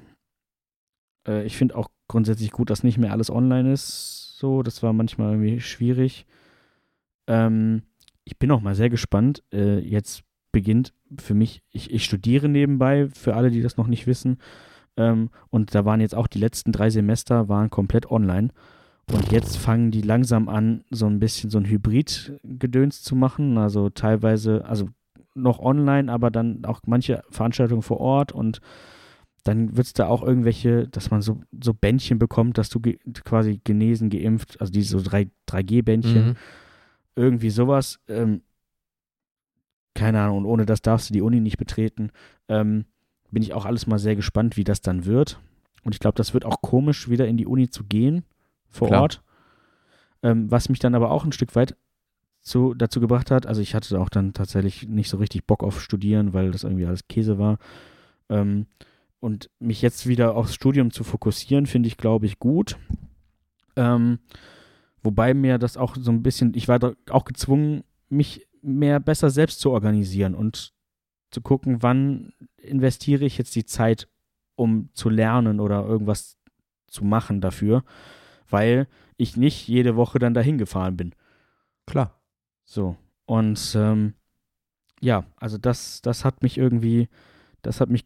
Äh, 1.28 1.46
ich 1.46 1.58
finde 1.58 1.76
auch 1.76 1.90
grundsätzlich 2.12 2.52
gut, 2.52 2.70
dass 2.70 2.84
nicht 2.84 2.98
mehr 2.98 3.12
alles 3.12 3.30
online 3.30 3.72
ist. 3.72 4.38
So, 4.38 4.64
das 4.64 4.84
war 4.84 4.92
manchmal 4.92 5.32
irgendwie 5.32 5.62
schwierig. 5.62 6.26
Ähm, 7.28 7.84
ich 8.26 8.38
bin 8.38 8.52
auch 8.52 8.62
mal 8.62 8.76
sehr 8.76 8.90
gespannt. 8.90 9.44
Äh, 9.54 9.80
jetzt 9.80 10.24
beginnt 10.52 10.94
für 11.18 11.34
mich, 11.34 11.64
ich, 11.70 11.92
ich, 11.92 12.04
studiere 12.04 12.50
nebenbei, 12.50 13.08
für 13.08 13.36
alle, 13.36 13.50
die 13.50 13.62
das 13.62 13.78
noch 13.78 13.88
nicht 13.88 14.08
wissen. 14.08 14.40
Ähm, 14.98 15.30
und 15.50 15.74
da 15.74 15.86
waren 15.86 16.02
jetzt 16.02 16.16
auch 16.16 16.28
die 16.28 16.40
letzten 16.40 16.74
drei 16.74 16.90
Semester 16.90 17.48
waren 17.48 17.70
komplett 17.70 18.12
online. 18.12 18.50
Und 19.12 19.32
jetzt 19.32 19.58
fangen 19.58 19.92
die 19.92 20.02
langsam 20.02 20.50
an, 20.50 20.84
so 20.92 21.06
ein 21.06 21.20
bisschen 21.20 21.50
so 21.50 21.58
ein 21.58 21.66
Hybrid-Gedöns 21.66 23.04
zu 23.04 23.16
machen. 23.16 23.58
Also 23.58 23.90
teilweise, 23.90 24.66
also 24.66 24.90
noch 25.34 25.60
online, 25.60 26.12
aber 26.12 26.30
dann 26.30 26.66
auch 26.66 26.82
manche 26.86 27.24
Veranstaltungen 27.30 27.82
vor 27.82 28.02
Ort 28.02 28.34
und 28.34 28.60
dann 29.44 29.76
wird 29.76 29.88
es 29.88 29.94
da 29.94 30.08
auch 30.08 30.24
irgendwelche, 30.24 30.88
dass 30.88 31.12
man 31.12 31.22
so, 31.22 31.42
so 31.64 31.74
Bändchen 31.74 32.20
bekommt, 32.20 32.58
dass 32.58 32.70
du 32.70 32.80
ge 32.80 33.00
quasi 33.26 33.60
genesen, 33.64 34.10
geimpft, 34.10 34.60
also 34.62 34.72
diese 34.72 35.00
so 35.00 35.04
3, 35.04 35.30
3G-Bändchen, 35.48 36.28
mhm. 36.28 36.36
irgendwie 37.16 37.50
sowas. 37.50 38.00
Ähm, 38.08 38.42
keine 39.94 40.22
Ahnung, 40.22 40.40
und 40.40 40.46
ohne 40.46 40.66
das 40.66 40.82
darfst 40.82 41.10
du 41.10 41.14
die 41.14 41.22
Uni 41.22 41.40
nicht 41.40 41.58
betreten. 41.58 42.12
Ähm, 42.48 42.86
bin 43.32 43.44
ich 43.44 43.54
auch 43.54 43.66
alles 43.66 43.88
mal 43.88 44.00
sehr 44.00 44.16
gespannt, 44.16 44.58
wie 44.58 44.64
das 44.64 44.82
dann 44.82 45.06
wird. 45.06 45.40
Und 45.84 45.96
ich 45.96 46.00
glaube, 46.00 46.16
das 46.16 46.34
wird 46.34 46.46
auch 46.46 46.62
komisch, 46.62 47.10
wieder 47.10 47.28
in 47.28 47.38
die 47.38 47.48
Uni 47.48 47.70
zu 47.70 47.84
gehen 47.84 48.24
vor 48.70 48.90
Klar. 48.90 49.02
Ort. 49.02 49.24
Ähm, 50.24 50.52
was 50.52 50.70
mich 50.70 50.80
dann 50.80 50.96
aber 50.96 51.12
auch 51.12 51.26
ein 51.26 51.32
Stück 51.32 51.56
weit 51.56 51.76
zu, 52.42 52.74
dazu 52.74 53.00
gebracht 53.00 53.32
hat, 53.32 53.46
also 53.48 53.62
ich 53.62 53.74
hatte 53.74 54.00
auch 54.00 54.10
dann 54.10 54.34
tatsächlich 54.34 54.88
nicht 54.88 55.10
so 55.10 55.18
richtig 55.18 55.46
Bock 55.46 55.64
auf 55.64 55.82
Studieren, 55.82 56.34
weil 56.34 56.52
das 56.52 56.64
irgendwie 56.64 56.86
alles 56.86 57.08
Käse 57.08 57.40
war. 57.40 57.58
Ähm, 58.30 58.68
und 59.22 59.50
mich 59.60 59.82
jetzt 59.82 60.08
wieder 60.08 60.36
aufs 60.36 60.56
Studium 60.56 60.92
zu 60.92 61.04
fokussieren, 61.04 61.68
finde 61.68 61.88
ich, 61.88 61.96
glaube 61.96 62.26
ich, 62.26 62.40
gut. 62.40 62.78
Ähm, 63.76 64.20
wobei 65.04 65.34
mir 65.34 65.60
das 65.60 65.78
auch 65.78 65.96
so 65.96 66.12
ein 66.12 66.24
bisschen, 66.24 66.54
ich 66.56 66.68
war 66.68 66.96
auch 67.10 67.24
gezwungen, 67.24 67.84
mich 68.10 68.48
mehr 68.62 69.00
besser 69.00 69.30
selbst 69.30 69.60
zu 69.60 69.72
organisieren 69.72 70.36
und 70.36 70.74
zu 71.30 71.40
gucken, 71.42 71.82
wann 71.82 72.34
investiere 72.58 73.24
ich 73.24 73.38
jetzt 73.38 73.56
die 73.56 73.66
Zeit, 73.66 74.10
um 74.56 74.90
zu 74.94 75.10
lernen 75.10 75.60
oder 75.60 75.86
irgendwas 75.86 76.38
zu 76.88 77.06
machen 77.06 77.42
dafür, 77.42 77.84
weil 78.50 78.88
ich 79.18 79.38
nicht 79.38 79.68
jede 79.68 79.96
Woche 79.96 80.20
dann 80.20 80.34
dahin 80.34 80.58
gefahren 80.58 80.98
bin. 80.98 81.14
Klar. 81.86 82.20
So. 82.66 82.98
Und 83.26 83.76
ähm, 83.76 84.16
ja, 85.00 85.26
also 85.38 85.58
das, 85.58 86.02
das 86.02 86.26
hat 86.26 86.42
mich 86.42 86.58
irgendwie, 86.58 87.08
das 87.62 87.80
hat 87.80 87.90
mich 87.90 88.04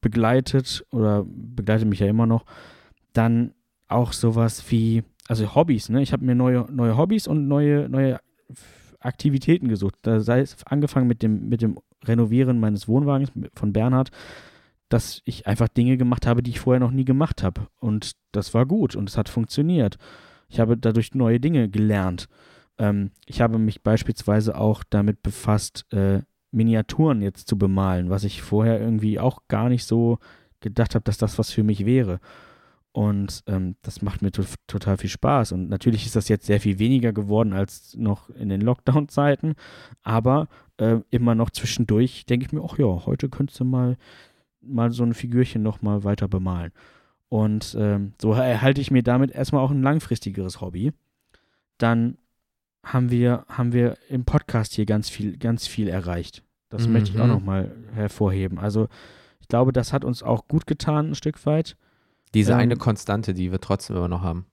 begleitet 0.00 0.84
oder 0.90 1.24
begleitet 1.26 1.88
mich 1.88 2.00
ja 2.00 2.06
immer 2.06 2.26
noch. 2.26 2.44
Dann 3.12 3.52
auch 3.88 4.12
sowas 4.12 4.70
wie, 4.70 5.02
also 5.28 5.54
Hobbys, 5.54 5.88
ne? 5.88 6.02
Ich 6.02 6.12
habe 6.12 6.24
mir 6.24 6.34
neue, 6.34 6.66
neue 6.70 6.96
Hobbys 6.96 7.26
und 7.26 7.48
neue, 7.48 7.88
neue 7.88 8.20
Aktivitäten 9.00 9.68
gesucht. 9.68 9.96
Da 10.02 10.20
sei 10.20 10.40
es 10.40 10.56
angefangen 10.66 11.08
mit 11.08 11.22
dem, 11.22 11.48
mit 11.48 11.62
dem 11.62 11.78
Renovieren 12.04 12.60
meines 12.60 12.88
Wohnwagens 12.88 13.32
von 13.54 13.72
Bernhard, 13.72 14.10
dass 14.88 15.22
ich 15.24 15.46
einfach 15.46 15.68
Dinge 15.68 15.96
gemacht 15.96 16.26
habe, 16.26 16.42
die 16.42 16.50
ich 16.50 16.60
vorher 16.60 16.80
noch 16.80 16.90
nie 16.90 17.04
gemacht 17.04 17.42
habe. 17.42 17.68
Und 17.78 18.12
das 18.32 18.54
war 18.54 18.66
gut 18.66 18.96
und 18.96 19.08
es 19.08 19.16
hat 19.16 19.28
funktioniert. 19.28 19.96
Ich 20.48 20.60
habe 20.60 20.76
dadurch 20.76 21.14
neue 21.14 21.40
Dinge 21.40 21.68
gelernt. 21.68 22.28
Ähm, 22.78 23.10
ich 23.26 23.40
habe 23.40 23.58
mich 23.58 23.82
beispielsweise 23.82 24.56
auch 24.56 24.82
damit 24.88 25.22
befasst, 25.22 25.86
äh, 25.92 26.22
Miniaturen 26.50 27.22
jetzt 27.22 27.48
zu 27.48 27.56
bemalen, 27.56 28.10
was 28.10 28.24
ich 28.24 28.42
vorher 28.42 28.80
irgendwie 28.80 29.18
auch 29.18 29.42
gar 29.48 29.68
nicht 29.68 29.84
so 29.84 30.18
gedacht 30.60 30.94
habe, 30.94 31.04
dass 31.04 31.18
das 31.18 31.38
was 31.38 31.50
für 31.50 31.62
mich 31.62 31.86
wäre. 31.86 32.20
Und 32.92 33.44
ähm, 33.46 33.76
das 33.82 34.02
macht 34.02 34.20
mir 34.20 34.32
to 34.32 34.42
total 34.66 34.96
viel 34.96 35.10
Spaß. 35.10 35.52
Und 35.52 35.68
natürlich 35.68 36.06
ist 36.06 36.16
das 36.16 36.28
jetzt 36.28 36.46
sehr 36.46 36.60
viel 36.60 36.78
weniger 36.78 37.12
geworden 37.12 37.52
als 37.52 37.94
noch 37.96 38.30
in 38.30 38.48
den 38.48 38.60
Lockdown-Zeiten. 38.60 39.54
Aber 40.02 40.48
äh, 40.76 40.98
immer 41.10 41.34
noch 41.36 41.50
zwischendurch 41.50 42.26
denke 42.26 42.46
ich 42.46 42.52
mir, 42.52 42.62
ach 42.64 42.78
ja, 42.78 43.06
heute 43.06 43.28
könntest 43.28 43.60
du 43.60 43.64
mal, 43.64 43.96
mal 44.60 44.90
so 44.90 45.04
ein 45.04 45.14
Figürchen 45.14 45.62
noch 45.62 45.82
mal 45.82 46.02
weiter 46.02 46.26
bemalen. 46.26 46.72
Und 47.28 47.76
ähm, 47.78 48.14
so 48.20 48.32
erhalte 48.32 48.80
ich 48.80 48.90
mir 48.90 49.04
damit 49.04 49.30
erstmal 49.30 49.62
auch 49.62 49.70
ein 49.70 49.82
langfristigeres 49.82 50.60
Hobby. 50.60 50.92
Dann 51.78 52.18
haben 52.84 53.10
wir, 53.10 53.44
haben 53.48 53.72
wir 53.72 53.96
im 54.08 54.24
Podcast 54.24 54.74
hier 54.74 54.86
ganz 54.86 55.08
viel, 55.08 55.36
ganz 55.36 55.66
viel 55.66 55.88
erreicht. 55.88 56.42
Das 56.70 56.86
mhm. 56.86 56.94
möchte 56.94 57.10
ich 57.10 57.20
auch 57.20 57.26
mhm. 57.26 57.32
nochmal 57.32 57.76
hervorheben. 57.92 58.58
Also 58.58 58.88
ich 59.40 59.48
glaube, 59.48 59.72
das 59.72 59.92
hat 59.92 60.04
uns 60.04 60.22
auch 60.22 60.48
gut 60.48 60.66
getan, 60.66 61.10
ein 61.10 61.14
Stück 61.14 61.44
weit. 61.46 61.76
Diese 62.34 62.52
ähm, 62.52 62.58
eine 62.58 62.76
Konstante, 62.76 63.34
die 63.34 63.52
wir 63.52 63.60
trotzdem 63.60 63.96
immer 63.96 64.08
noch 64.08 64.22
haben. 64.22 64.46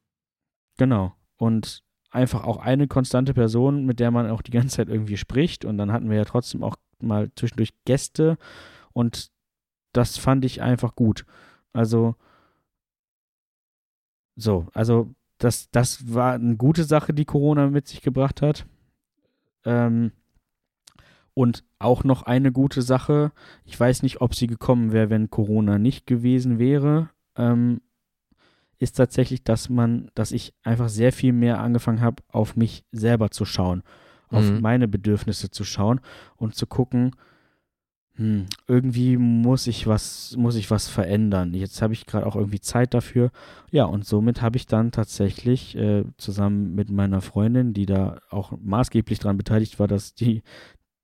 Genau. 0.77 1.13
Und 1.37 1.83
einfach 2.09 2.43
auch 2.43 2.57
eine 2.57 2.87
konstante 2.87 3.33
Person, 3.33 3.85
mit 3.85 3.99
der 3.99 4.11
man 4.11 4.29
auch 4.29 4.41
die 4.41 4.51
ganze 4.51 4.77
Zeit 4.77 4.89
irgendwie 4.89 5.17
spricht. 5.17 5.65
Und 5.65 5.77
dann 5.77 5.91
hatten 5.91 6.09
wir 6.09 6.17
ja 6.17 6.25
trotzdem 6.25 6.63
auch 6.63 6.75
mal 6.99 7.31
zwischendurch 7.35 7.73
Gäste. 7.85 8.37
Und 8.93 9.31
das 9.93 10.17
fand 10.17 10.43
ich 10.45 10.61
einfach 10.61 10.95
gut. 10.95 11.25
Also, 11.73 12.15
so, 14.35 14.67
also 14.73 15.13
das, 15.37 15.69
das 15.71 16.13
war 16.13 16.33
eine 16.33 16.55
gute 16.55 16.83
Sache, 16.83 17.13
die 17.13 17.25
Corona 17.25 17.67
mit 17.67 17.87
sich 17.87 18.01
gebracht 18.01 18.41
hat. 18.41 18.65
Ähm, 19.65 20.11
und 21.33 21.63
auch 21.77 22.03
noch 22.03 22.23
eine 22.23 22.51
gute 22.51 22.81
Sache, 22.81 23.31
ich 23.63 23.79
weiß 23.79 24.01
nicht, 24.01 24.21
ob 24.21 24.33
sie 24.33 24.47
gekommen 24.47 24.91
wäre, 24.91 25.11
wenn 25.11 25.29
Corona 25.29 25.77
nicht 25.77 26.07
gewesen 26.07 26.57
wäre, 26.57 27.09
ähm, 27.35 27.81
ist 28.79 28.97
tatsächlich, 28.97 29.43
dass 29.43 29.69
man, 29.69 30.09
dass 30.15 30.31
ich 30.31 30.53
einfach 30.63 30.89
sehr 30.89 31.11
viel 31.11 31.33
mehr 31.33 31.59
angefangen 31.59 32.01
habe, 32.01 32.23
auf 32.29 32.55
mich 32.55 32.85
selber 32.91 33.29
zu 33.29 33.45
schauen, 33.45 33.83
auf 34.29 34.49
mhm. 34.49 34.61
meine 34.61 34.87
Bedürfnisse 34.87 35.51
zu 35.51 35.63
schauen 35.63 35.99
und 36.37 36.55
zu 36.55 36.65
gucken, 36.65 37.15
hm, 38.17 38.47
irgendwie 38.67 39.15
muss 39.15 39.67
ich 39.67 39.85
was, 39.85 40.35
muss 40.37 40.55
ich 40.55 40.71
was 40.71 40.87
verändern. 40.87 41.53
Jetzt 41.53 41.83
habe 41.83 41.93
ich 41.93 42.07
gerade 42.07 42.25
auch 42.25 42.35
irgendwie 42.35 42.59
Zeit 42.59 42.95
dafür. 42.95 43.31
Ja, 43.71 43.85
und 43.85 44.05
somit 44.05 44.41
habe 44.41 44.57
ich 44.57 44.65
dann 44.65 44.91
tatsächlich 44.91 45.77
äh, 45.77 46.03
zusammen 46.17 46.73
mit 46.73 46.89
meiner 46.89 47.21
Freundin, 47.21 47.73
die 47.73 47.85
da 47.85 48.19
auch 48.31 48.53
maßgeblich 48.59 49.19
daran 49.19 49.37
beteiligt 49.37 49.79
war, 49.79 49.87
dass 49.87 50.15
die, 50.15 50.41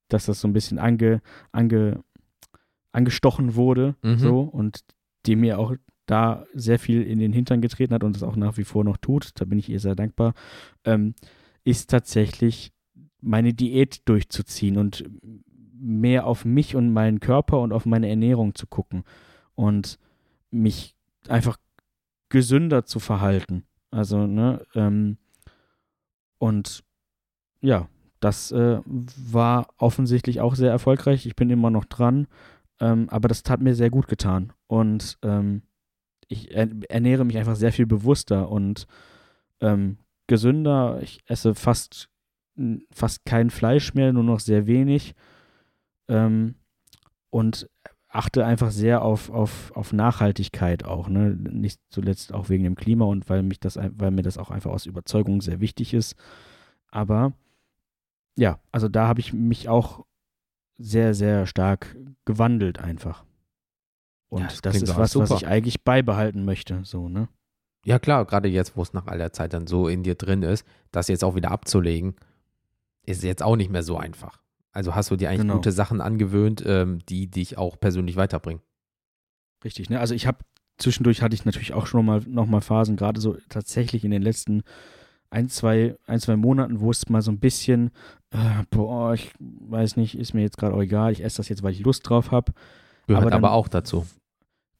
dass 0.08 0.26
das 0.26 0.40
so 0.40 0.48
ein 0.48 0.52
bisschen 0.52 0.78
ange, 0.78 1.22
ange, 1.52 2.02
angestochen 2.90 3.54
wurde, 3.54 3.94
mhm. 4.02 4.18
so, 4.18 4.40
und 4.40 4.80
die 5.26 5.36
mir 5.36 5.60
auch 5.60 5.74
da 6.06 6.44
sehr 6.52 6.80
viel 6.80 7.02
in 7.02 7.20
den 7.20 7.32
Hintern 7.32 7.60
getreten 7.60 7.94
hat 7.94 8.02
und 8.02 8.16
das 8.16 8.24
auch 8.24 8.36
nach 8.36 8.56
wie 8.56 8.64
vor 8.64 8.82
noch 8.82 8.96
tut, 8.96 9.30
da 9.36 9.44
bin 9.44 9.58
ich 9.60 9.68
ihr 9.68 9.80
sehr 9.80 9.94
dankbar, 9.94 10.34
ähm, 10.84 11.14
ist 11.62 11.90
tatsächlich 11.90 12.72
meine 13.20 13.54
Diät 13.54 14.02
durchzuziehen 14.04 14.76
und 14.76 15.04
mehr 15.84 16.26
auf 16.26 16.44
mich 16.44 16.74
und 16.76 16.92
meinen 16.92 17.20
Körper 17.20 17.60
und 17.60 17.72
auf 17.72 17.86
meine 17.86 18.08
Ernährung 18.08 18.54
zu 18.54 18.66
gucken 18.66 19.04
und 19.54 19.98
mich 20.50 20.96
einfach 21.28 21.58
gesünder 22.28 22.84
zu 22.84 23.00
verhalten. 23.00 23.64
Also, 23.90 24.26
ne, 24.26 24.64
ähm, 24.74 25.18
und 26.38 26.82
ja, 27.60 27.88
das 28.20 28.50
äh, 28.52 28.80
war 28.84 29.68
offensichtlich 29.76 30.40
auch 30.40 30.54
sehr 30.54 30.70
erfolgreich. 30.70 31.26
Ich 31.26 31.36
bin 31.36 31.50
immer 31.50 31.70
noch 31.70 31.84
dran, 31.84 32.26
ähm, 32.80 33.08
aber 33.10 33.28
das 33.28 33.42
hat 33.48 33.60
mir 33.60 33.74
sehr 33.74 33.90
gut 33.90 34.08
getan. 34.08 34.52
Und 34.66 35.18
ähm, 35.22 35.62
ich 36.28 36.54
ernähre 36.54 37.24
mich 37.24 37.36
einfach 37.36 37.56
sehr 37.56 37.72
viel 37.72 37.86
bewusster 37.86 38.48
und 38.48 38.86
ähm, 39.60 39.98
gesünder. 40.26 40.98
Ich 41.02 41.20
esse 41.26 41.54
fast, 41.54 42.08
fast 42.90 43.24
kein 43.26 43.50
Fleisch 43.50 43.94
mehr, 43.94 44.12
nur 44.12 44.24
noch 44.24 44.40
sehr 44.40 44.66
wenig 44.66 45.14
ähm, 46.08 46.56
und 47.30 47.68
achte 48.08 48.46
einfach 48.46 48.70
sehr 48.70 49.02
auf, 49.02 49.30
auf, 49.30 49.72
auf 49.74 49.92
Nachhaltigkeit 49.92 50.84
auch, 50.84 51.08
ne? 51.08 51.30
Nicht 51.30 51.80
zuletzt 51.90 52.32
auch 52.32 52.48
wegen 52.48 52.62
dem 52.62 52.76
Klima 52.76 53.06
und 53.06 53.28
weil 53.28 53.42
mich 53.42 53.58
das, 53.58 53.76
weil 53.76 54.12
mir 54.12 54.22
das 54.22 54.38
auch 54.38 54.50
einfach 54.50 54.70
aus 54.70 54.86
Überzeugung 54.86 55.40
sehr 55.40 55.60
wichtig 55.60 55.94
ist. 55.94 56.14
Aber 56.90 57.32
ja, 58.36 58.60
also 58.70 58.88
da 58.88 59.08
habe 59.08 59.20
ich 59.20 59.32
mich 59.32 59.68
auch 59.68 60.04
sehr, 60.78 61.14
sehr 61.14 61.46
stark 61.46 61.96
gewandelt 62.24 62.78
einfach. 62.78 63.24
Und 64.28 64.42
ja, 64.42 64.46
das, 64.48 64.60
das 64.62 64.76
ist 64.76 64.96
was, 64.96 65.12
super. 65.12 65.30
was 65.30 65.42
ich 65.42 65.48
eigentlich 65.48 65.82
beibehalten 65.82 66.44
möchte, 66.44 66.84
so, 66.84 67.08
ne? 67.08 67.28
Ja, 67.84 67.98
klar, 67.98 68.24
gerade 68.24 68.48
jetzt, 68.48 68.76
wo 68.76 68.82
es 68.82 68.92
nach 68.92 69.06
all 69.06 69.18
der 69.18 69.32
Zeit 69.32 69.52
dann 69.52 69.66
so 69.66 69.88
in 69.88 70.02
dir 70.02 70.14
drin 70.14 70.42
ist, 70.42 70.66
das 70.90 71.08
jetzt 71.08 71.22
auch 71.22 71.34
wieder 71.34 71.50
abzulegen, 71.50 72.14
ist 73.04 73.22
jetzt 73.22 73.42
auch 73.42 73.56
nicht 73.56 73.70
mehr 73.70 73.82
so 73.82 73.98
einfach. 73.98 74.40
Also 74.74 74.94
hast 74.94 75.10
du 75.10 75.16
dir 75.16 75.28
eigentlich 75.30 75.42
genau. 75.42 75.54
gute 75.54 75.72
Sachen 75.72 76.00
angewöhnt, 76.00 76.62
ähm, 76.66 76.98
die 77.08 77.28
dich 77.30 77.56
auch 77.56 77.78
persönlich 77.80 78.16
weiterbringen. 78.16 78.60
Richtig, 79.64 79.88
ne? 79.88 80.00
Also 80.00 80.14
ich 80.14 80.26
habe 80.26 80.38
zwischendurch 80.78 81.22
hatte 81.22 81.34
ich 81.34 81.44
natürlich 81.44 81.72
auch 81.72 81.86
schon 81.86 82.04
mal 82.04 82.20
noch 82.26 82.46
mal 82.46 82.60
Phasen, 82.60 82.96
gerade 82.96 83.20
so 83.20 83.36
tatsächlich 83.48 84.04
in 84.04 84.10
den 84.10 84.22
letzten 84.22 84.62
ein, 85.30 85.48
zwei, 85.48 85.96
ein, 86.06 86.20
zwei 86.20 86.36
Monaten, 86.36 86.80
wo 86.80 86.90
es 86.90 87.08
mal 87.08 87.22
so 87.22 87.30
ein 87.30 87.38
bisschen, 87.38 87.90
äh, 88.30 88.64
boah, 88.70 89.14
ich 89.14 89.32
weiß 89.38 89.96
nicht, 89.96 90.18
ist 90.18 90.34
mir 90.34 90.42
jetzt 90.42 90.58
gerade 90.58 90.74
auch 90.74 90.82
egal, 90.82 91.12
ich 91.12 91.24
esse 91.24 91.38
das 91.38 91.48
jetzt, 91.48 91.62
weil 91.62 91.72
ich 91.72 91.80
Lust 91.80 92.08
drauf 92.08 92.30
habe. 92.30 92.52
Gehört 93.06 93.24
Aber 93.24 93.32
aber, 93.32 93.40
dann- 93.48 93.50
auch 93.52 93.68
dazu. 93.68 94.06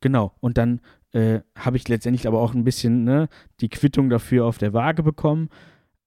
Genau. 0.01 0.35
Und 0.41 0.59
dann 0.59 0.81
äh, 1.13 1.41
habe 1.57 1.77
ich 1.77 1.89
letztendlich 1.89 2.27
aber 2.27 2.41
auch 2.41 2.55
ein 2.55 2.65
bisschen 2.65 3.05
ne, 3.05 3.29
die 3.61 3.69
Quittung 3.69 4.11
dafür 4.11 4.45
auf 4.45 4.59
der 4.59 4.73
Waage 4.73 5.03
bekommen. 5.03 5.49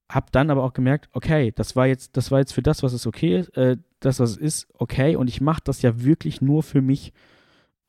Hab 0.09 0.31
dann 0.31 0.49
aber 0.49 0.63
auch 0.63 0.73
gemerkt, 0.73 1.09
okay, 1.11 1.51
das 1.55 1.75
war 1.75 1.85
jetzt, 1.85 2.15
das 2.15 2.31
war 2.31 2.39
jetzt 2.39 2.53
für 2.53 2.61
das, 2.61 2.81
was 2.81 2.93
es 2.93 3.05
okay 3.05 3.39
ist, 3.39 3.55
äh, 3.57 3.77
das, 3.99 4.19
was 4.19 4.31
es 4.31 4.38
ist, 4.38 4.67
okay. 4.73 5.15
Und 5.15 5.27
ich 5.27 5.41
mache 5.41 5.61
das 5.63 5.81
ja 5.81 6.03
wirklich 6.03 6.41
nur 6.41 6.63
für 6.63 6.81
mich. 6.81 7.13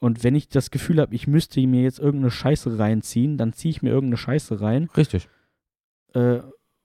Und 0.01 0.25
wenn 0.25 0.35
ich 0.35 0.49
das 0.49 0.71
Gefühl 0.71 1.01
habe, 1.01 1.15
ich 1.15 1.27
müsste 1.27 1.65
mir 1.67 1.83
jetzt 1.83 1.99
irgendeine 1.99 2.31
Scheiße 2.31 2.79
reinziehen, 2.79 3.37
dann 3.37 3.53
ziehe 3.53 3.71
ich 3.71 3.83
mir 3.83 3.91
irgendeine 3.91 4.17
Scheiße 4.17 4.61
rein. 4.61 4.89
Richtig. 4.97 5.29
Äh, 6.15 6.41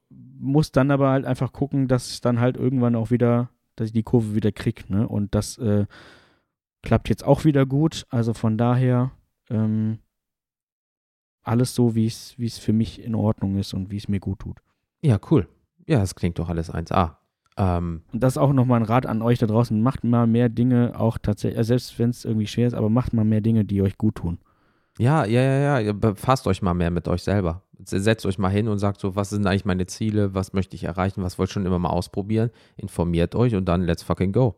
muss 0.10 0.72
dann 0.72 0.92
aber 0.92 1.10
halt 1.10 1.26
einfach 1.26 1.52
gucken, 1.52 1.88
dass 1.88 2.12
ich 2.12 2.22
dann 2.22 2.40
halt 2.40 2.58
irgendwann 2.58 2.96
auch 2.96 3.10
wieder, 3.10 3.50
dass 3.76 3.88
ich 3.88 3.94
die 3.94 4.04
Kurve 4.04 4.36
wieder 4.36 4.52
krieg, 4.52 4.90
ne? 4.90 5.08
Und 5.08 5.34
das 5.34 5.58
äh, 5.58 5.86
klappt 6.84 7.10
jetzt 7.10 7.24
auch 7.24 7.46
wieder 7.46 7.66
gut. 7.66 8.06
Also 8.10 8.34
von 8.34 8.58
daher 8.58 9.12
ähm, 9.50 10.00
alles 11.42 11.74
so, 11.74 11.96
wie 11.96 12.06
es 12.06 12.58
für 12.60 12.74
mich 12.74 13.02
in 13.02 13.16
Ordnung 13.16 13.58
ist 13.58 13.74
und 13.74 13.90
wie 13.90 13.98
es 13.98 14.08
mir 14.08 14.20
gut 14.20 14.40
tut. 14.40 14.62
Ja, 15.04 15.20
cool. 15.32 15.48
Ja, 15.86 16.00
das 16.00 16.16
klingt 16.16 16.40
doch 16.40 16.50
alles 16.50 16.72
1A. 16.74 17.18
Ähm, 17.58 18.02
Und 18.12 18.24
das 18.24 18.34
ist 18.34 18.38
auch 18.38 18.54
nochmal 18.54 18.80
ein 18.80 18.86
Rat 18.86 19.06
an 19.06 19.22
euch 19.22 19.38
da 19.38 19.46
draußen. 19.46 19.80
Macht 19.82 20.04
mal 20.04 20.26
mehr 20.26 20.50
Dinge 20.50 20.94
auch 20.98 21.18
tatsächlich, 21.18 21.60
äh, 21.60 21.64
selbst 21.64 22.00
wenn 22.00 22.10
es 22.10 22.26
irgendwie 22.26 22.48
schwer 22.48 22.68
ist, 22.68 22.74
aber 22.74 22.90
macht 22.90 23.14
mal 23.14 23.26
mehr 23.26 23.42
Dinge, 23.42 23.66
die 23.66 23.82
euch 23.82 23.98
gut 23.98 24.16
tun. 24.16 24.40
ja, 24.98 25.26
ja, 25.26 25.42
ja, 25.42 25.80
ja. 25.80 25.94
Befasst 25.94 26.48
euch 26.48 26.62
mal 26.62 26.74
mehr 26.74 26.90
mit 26.92 27.08
euch 27.08 27.22
selber. 27.24 27.62
Setzt 27.86 28.26
euch 28.26 28.38
mal 28.40 28.50
hin 28.50 28.68
und 28.70 28.80
sagt 28.80 29.02
so, 29.02 29.16
was 29.16 29.30
sind 29.30 29.46
eigentlich 29.46 29.66
meine 29.66 29.86
Ziele, 29.86 30.34
was 30.34 30.54
möchte 30.54 30.76
ich 30.76 30.86
erreichen, 30.86 31.22
was 31.22 31.38
wollt 31.38 31.50
ihr 31.50 31.54
schon 31.54 31.66
immer 31.66 31.80
mal 31.80 31.90
ausprobieren. 31.90 32.50
Informiert 32.78 33.36
euch 33.36 33.56
und 33.56 33.66
dann 33.66 33.82
let's 33.84 34.04
fucking 34.04 34.32
go. 34.32 34.56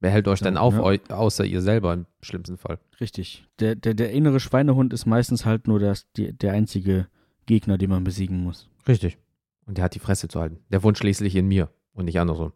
Wer 0.00 0.10
hält 0.10 0.26
euch 0.28 0.40
Ja, 0.40 0.44
denn 0.44 0.56
auf, 0.58 0.74
ja. 0.74 1.14
außer 1.16 1.44
ihr 1.44 1.62
selber 1.62 1.94
im 1.94 2.06
schlimmsten 2.20 2.58
Fall? 2.58 2.78
Richtig. 3.00 3.46
Der, 3.60 3.74
der, 3.76 3.94
der 3.94 4.10
innere 4.12 4.40
Schweinehund 4.40 4.92
ist 4.92 5.06
meistens 5.06 5.46
halt 5.46 5.68
nur 5.68 5.78
das, 5.78 6.10
die, 6.16 6.32
der 6.36 6.52
einzige 6.52 7.06
Gegner, 7.46 7.78
den 7.78 7.90
man 7.90 8.04
besiegen 8.04 8.42
muss. 8.42 8.68
Richtig. 8.88 9.16
Und 9.66 9.78
der 9.78 9.84
hat 9.84 9.94
die 9.94 10.00
Fresse 10.00 10.28
zu 10.28 10.40
halten. 10.40 10.64
Der 10.70 10.82
wohnt 10.82 10.96
schließlich 10.96 11.34
in 11.36 11.48
mir 11.48 11.70
und 11.92 12.06
nicht 12.06 12.18
andersrum. 12.18 12.52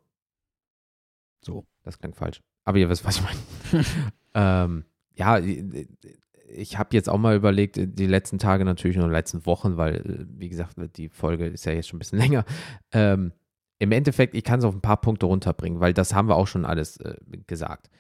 So. 1.43 1.67
Das 1.83 1.99
klingt 1.99 2.17
falsch. 2.17 2.43
Aber 2.65 2.79
ihr 2.79 2.89
wisst, 2.89 3.05
was 3.05 3.17
ich 3.17 3.23
meine. 3.23 3.85
ähm, 4.35 4.85
ja, 5.15 5.39
ich 5.39 6.79
habe 6.79 6.95
jetzt 6.95 7.09
auch 7.09 7.19
mal 7.19 7.37
überlegt, 7.37 7.77
die 7.77 8.07
letzten 8.07 8.39
Tage 8.39 8.65
natürlich 8.65 8.97
die 8.97 9.03
letzten 9.03 9.47
Wochen, 9.47 9.77
weil, 9.77 9.97
äh, 9.97 10.27
wie 10.39 10.49
gesagt, 10.49 10.77
die 10.97 11.09
Folge 11.09 11.47
ist 11.47 11.65
ja 11.65 11.73
jetzt 11.73 11.89
schon 11.89 11.97
ein 11.97 12.01
bisschen 12.01 12.19
länger. 12.21 12.45
Ähm, 12.93 13.33
Im 13.79 13.93
Endeffekt, 13.93 14.35
ich 14.35 14.45
kann 14.45 14.59
es 14.59 14.65
auf 14.65 14.75
ein 14.75 14.83
paar 14.83 15.01
Punkte 15.01 15.27
runterbringen, 15.27 15.81
weil 15.81 15.95
das 15.95 16.15
haben 16.15 16.29
wir 16.29 16.37
auch 16.37 16.47
schon 16.47 16.65
alles 16.65 16.99
äh, 16.99 17.17
gesagt. 17.47 17.91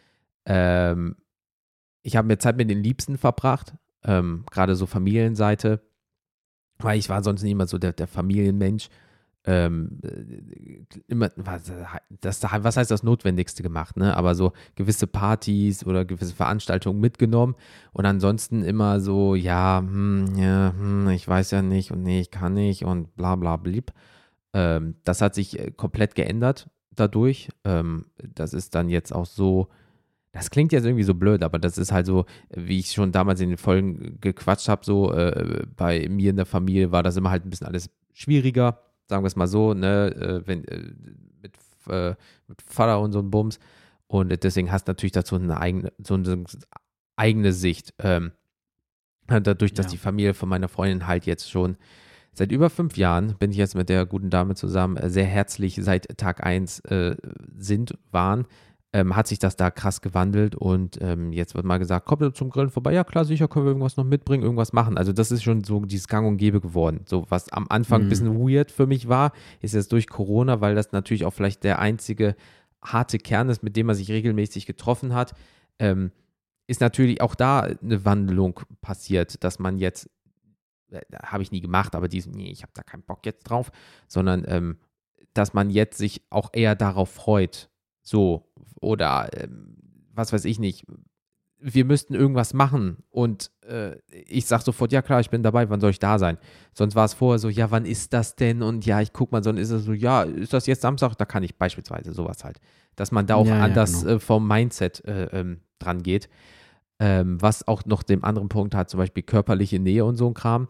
Ähm, 0.44 1.16
ich 2.02 2.16
habe 2.16 2.28
mir 2.28 2.38
Zeit 2.38 2.56
mit 2.56 2.70
den 2.70 2.82
Liebsten 2.82 3.18
verbracht, 3.18 3.74
ähm, 4.04 4.44
gerade 4.50 4.74
so 4.74 4.86
Familienseite, 4.86 5.82
weil 6.82 6.98
ich 6.98 7.09
war 7.09 7.23
sonst 7.23 7.43
nie 7.43 7.52
immer 7.52 7.66
so 7.66 7.78
der, 7.78 7.93
der 7.93 8.07
Familienmensch. 8.07 8.89
Ähm, 9.47 10.01
äh, 10.02 10.85
immer, 11.09 11.31
was, 11.36 11.73
das, 12.20 12.43
was 12.43 12.77
heißt 12.77 12.90
das 12.90 13.02
Notwendigste 13.02 13.62
gemacht, 13.62 13.97
ne? 13.97 14.15
Aber 14.15 14.35
so 14.35 14.52
gewisse 14.74 15.07
Partys 15.07 15.86
oder 15.86 16.05
gewisse 16.05 16.35
Veranstaltungen 16.35 17.01
mitgenommen 17.01 17.55
und 17.93 18.05
ansonsten 18.05 18.62
immer 18.62 19.01
so, 19.01 19.35
ja, 19.35 19.78
hm, 19.78 20.36
ja, 20.36 20.74
hm, 20.77 21.09
ich 21.09 21.27
weiß 21.27 21.52
ja 21.52 21.62
nicht 21.62 21.90
und 21.90 22.02
nee, 22.02 22.20
ich 22.20 22.31
kann 22.31 22.52
nicht 22.52 22.85
und 22.85 23.16
bla 23.16 23.35
bla 23.36 23.57
blieb. 23.57 23.93
Ähm, 24.52 24.97
das 25.05 25.23
hat 25.23 25.35
sich 25.35 25.59
äh, 25.59 25.70
komplett 25.70 26.15
geändert 26.15 26.69
dadurch. 26.94 27.48
Ähm, 27.65 28.07
das 28.19 28.52
ist 28.52 28.74
dann 28.74 28.90
jetzt 28.90 29.12
auch 29.12 29.27
so, 29.27 29.69
das 30.32 30.51
klingt 30.51 30.73
jetzt 30.73 30.85
irgendwie 30.85 31.02
so 31.05 31.15
blöd, 31.15 31.43
aber 31.43 31.59
das 31.59 31.77
ist 31.78 31.90
halt 31.93 32.07
so, 32.07 32.24
wie 32.55 32.78
ich 32.78 32.93
schon 32.93 33.11
damals 33.12 33.40
in 33.40 33.48
den 33.48 33.59
Folgen 33.59 34.19
gequatscht 34.20 34.69
habe, 34.69 34.85
so 34.85 35.12
äh, 35.12 35.65
bei 35.77 36.09
mir 36.09 36.31
in 36.31 36.36
der 36.36 36.47
Familie 36.47 36.93
war 36.93 37.02
das 37.02 37.16
immer 37.16 37.31
halt 37.31 37.44
ein 37.44 37.51
bisschen 37.51 37.66
alles 37.66 37.90
schwieriger, 38.12 38.81
sagen 39.09 39.23
wir 39.24 39.28
es 39.28 39.36
mal 39.36 39.48
so, 39.48 39.74
ne, 39.74 40.15
äh, 40.15 40.47
wenn, 40.47 40.65
äh, 40.69 40.93
mit, 41.43 41.57
äh, 41.89 42.15
mit 42.47 42.62
Vater 42.62 43.01
und 43.01 43.12
so 43.12 43.19
ein 43.19 43.31
Bums. 43.31 43.59
Und 44.07 44.43
deswegen 44.44 44.70
hast 44.73 44.86
du 44.86 44.90
natürlich 44.90 45.12
dazu 45.12 45.36
eine 45.36 45.59
eigene, 45.61 45.93
so 46.02 46.15
eine 46.15 46.44
eigene 47.16 47.52
Sicht. 47.52 47.94
Ähm, 47.98 48.32
dadurch, 49.27 49.73
dass 49.74 49.86
Ja. 49.86 49.90
die 49.93 49.98
Familie 49.98 50.35
von 50.35 50.48
meiner 50.48 50.69
Freundin 50.69 51.07
halt 51.07 51.27
jetzt 51.27 51.51
schon 51.51 51.77
seit 52.32 52.52
über 52.52 52.70
fünf 52.70 52.97
Jahren, 52.97 53.36
bin 53.39 53.51
ich 53.51 53.57
jetzt 53.57 53.74
mit 53.74 53.89
der 53.89 54.07
guten 54.07 54.31
Dame 54.31 54.55
zusammen, 54.55 54.98
sehr 55.11 55.27
herzlich 55.27 55.78
seit 55.81 56.16
Tag 56.19 56.44
1 56.44 56.81
äh, 56.81 57.16
sind, 57.57 57.98
waren, 58.11 58.47
ähm, 58.92 59.14
hat 59.14 59.28
sich 59.28 59.38
das 59.38 59.56
da 59.56 59.70
krass 59.70 60.00
gewandelt 60.00 60.56
und 60.56 60.98
ähm, 61.00 61.32
jetzt 61.32 61.54
wird 61.54 61.64
mal 61.64 61.78
gesagt, 61.78 62.06
kommt 62.06 62.36
zum 62.36 62.50
Grillen 62.50 62.70
vorbei? 62.70 62.92
Ja 62.92 63.04
klar, 63.04 63.24
sicher, 63.24 63.46
können 63.46 63.64
wir 63.64 63.70
irgendwas 63.70 63.96
noch 63.96 64.04
mitbringen, 64.04 64.42
irgendwas 64.42 64.72
machen. 64.72 64.98
Also 64.98 65.12
das 65.12 65.30
ist 65.30 65.44
schon 65.44 65.62
so 65.62 65.84
dieses 65.84 66.08
Gang 66.08 66.26
und 66.26 66.38
Gäbe 66.38 66.60
geworden. 66.60 67.02
So 67.06 67.24
was 67.28 67.52
am 67.52 67.66
Anfang 67.68 68.02
ein 68.02 68.04
Mhm. 68.06 68.08
bisschen 68.08 68.38
weird 68.40 68.72
für 68.72 68.86
mich 68.88 69.08
war, 69.08 69.32
ist 69.60 69.74
jetzt 69.74 69.92
durch 69.92 70.08
Corona, 70.08 70.60
weil 70.60 70.74
das 70.74 70.90
natürlich 70.90 71.24
auch 71.24 71.32
vielleicht 71.32 71.62
der 71.62 71.78
einzige 71.78 72.34
harte 72.82 73.18
Kern 73.18 73.48
ist, 73.48 73.62
mit 73.62 73.76
dem 73.76 73.86
man 73.86 73.94
sich 73.94 74.10
regelmäßig 74.10 74.66
getroffen 74.66 75.14
hat, 75.14 75.34
ähm, 75.78 76.10
ist 76.66 76.80
natürlich 76.80 77.20
auch 77.20 77.34
da 77.34 77.60
eine 77.60 78.04
Wandlung 78.04 78.60
passiert, 78.80 79.44
dass 79.44 79.58
man 79.58 79.78
jetzt, 79.78 80.08
äh, 80.90 81.00
habe 81.22 81.42
ich 81.42 81.52
nie 81.52 81.60
gemacht, 81.60 81.94
aber 81.94 82.08
diesen, 82.08 82.32
nee, 82.32 82.50
ich 82.50 82.62
habe 82.62 82.72
da 82.74 82.82
keinen 82.82 83.02
Bock 83.02 83.24
jetzt 83.26 83.44
drauf, 83.44 83.70
sondern 84.08 84.44
ähm, 84.48 84.78
dass 85.34 85.52
man 85.54 85.70
jetzt 85.70 85.98
sich 85.98 86.22
auch 86.30 86.50
eher 86.52 86.74
darauf 86.74 87.10
freut, 87.10 87.68
so 88.02 88.49
oder 88.81 89.28
ähm, 89.35 89.77
was 90.15 90.32
weiß 90.32 90.44
ich 90.44 90.59
nicht, 90.59 90.85
wir 91.62 91.85
müssten 91.85 92.15
irgendwas 92.15 92.55
machen 92.55 92.98
und 93.11 93.51
äh, 93.66 93.97
ich 94.09 94.47
sage 94.47 94.62
sofort, 94.62 94.93
ja 94.93 95.02
klar, 95.02 95.20
ich 95.20 95.31
bin 95.31 95.43
dabei, 95.43 95.69
wann 95.69 95.81
soll 95.81 95.90
ich 95.90 95.98
da 95.98 96.19
sein? 96.19 96.39
Sonst 96.73 96.94
war 96.94 97.05
es 97.05 97.15
vorher 97.15 97.39
so, 97.39 97.48
ja, 97.48 97.70
wann 97.70 97.85
ist 97.85 98.12
das 98.12 98.35
denn? 98.35 98.62
Und 98.62 98.86
ja, 98.86 99.01
ich 99.01 99.12
guck 99.12 99.31
mal, 99.31 99.44
sondern 99.44 99.62
ist 99.62 99.70
es 99.70 99.85
so, 99.85 99.93
ja, 99.93 100.23
ist 100.23 100.52
das 100.52 100.66
jetzt 100.66 100.82
Samstag? 100.82 101.15
Da 101.16 101.27
kann 101.27 101.43
ich 101.43 101.57
beispielsweise 101.57 102.12
sowas 102.12 102.44
halt. 102.44 102.61
Dass 102.97 103.12
man 103.12 103.27
da 103.27 103.35
auch 103.35 103.47
Ja, 103.47 103.59
ja, 103.59 103.65
anders 103.65 104.02
genau. 104.02 104.15
äh, 104.15 104.20
vom 104.20 104.48
Mindset 104.48 105.05
äh, 105.05 105.24
ähm, 105.27 105.61
dran 105.78 106.02
geht. 106.02 106.28
Ähm, 106.98 107.40
was 107.40 107.66
auch 107.69 107.85
noch 107.85 108.02
den 108.02 108.24
anderen 108.24 108.48
Punkt 108.48 108.74
hat, 108.74 108.90
zum 108.90 108.98
Beispiel 108.98 109.23
körperliche 109.23 109.78
Nähe 109.78 110.05
und 110.05 110.16
so 110.16 110.28
ein 110.28 110.35
Kram. 110.35 110.69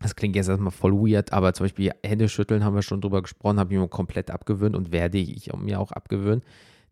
Das 0.00 0.16
klingt 0.16 0.34
jetzt 0.36 0.48
erstmal 0.48 0.72
voll 0.72 0.92
weird, 0.92 1.32
aber 1.32 1.54
zum 1.54 1.64
Beispiel 1.64 1.92
Hände 2.04 2.28
schütteln 2.28 2.64
haben 2.64 2.74
wir 2.74 2.82
schon 2.82 3.00
drüber 3.00 3.22
gesprochen, 3.22 3.58
habe 3.58 3.72
ich 3.72 3.78
mir 3.78 3.88
komplett 3.88 4.30
abgewöhnt 4.30 4.74
und 4.74 4.92
werde 4.92 5.18
ich 5.18 5.50
mir 5.54 5.78
auch 5.78 5.92
abgewöhnen. 5.92 6.42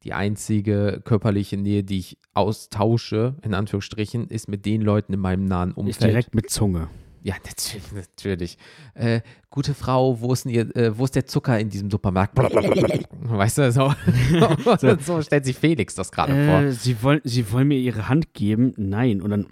Die 0.02 0.12
einzige 0.14 1.00
körperliche 1.04 1.56
Nähe, 1.56 1.84
die 1.84 1.98
ich 1.98 2.18
austausche, 2.32 3.36
in 3.42 3.54
Anführungsstrichen, 3.54 4.28
ist 4.28 4.48
mit 4.48 4.64
den 4.64 4.80
Leuten 4.80 5.12
in 5.12 5.20
meinem 5.20 5.44
nahen 5.44 5.72
Umfeld. 5.72 6.10
direkt 6.10 6.34
mit 6.34 6.48
Zunge. 6.50 6.88
Ja, 7.22 7.34
natürlich. 7.44 7.92
natürlich. 7.92 8.58
Äh, 8.94 9.20
gute 9.50 9.74
Frau, 9.74 10.20
wo 10.22 10.32
ist, 10.32 10.46
denn 10.46 10.52
ihr, 10.52 10.74
äh, 10.74 10.96
wo 10.96 11.04
ist 11.04 11.14
der 11.14 11.26
Zucker 11.26 11.58
in 11.60 11.68
diesem 11.68 11.90
Supermarkt? 11.90 12.38
weißt 12.38 13.58
du, 13.58 13.72
so, 13.72 13.92
so. 14.80 14.96
so 14.98 15.20
stellt 15.22 15.44
sich 15.44 15.56
Felix 15.58 15.94
das 15.94 16.10
gerade 16.10 16.32
vor. 16.32 16.60
Äh, 16.62 16.72
sie, 16.72 17.02
wollen, 17.02 17.20
sie 17.24 17.52
wollen 17.52 17.68
mir 17.68 17.78
ihre 17.78 18.08
Hand 18.08 18.32
geben? 18.32 18.72
Nein. 18.78 19.20
Und 19.20 19.30
dann 19.30 19.46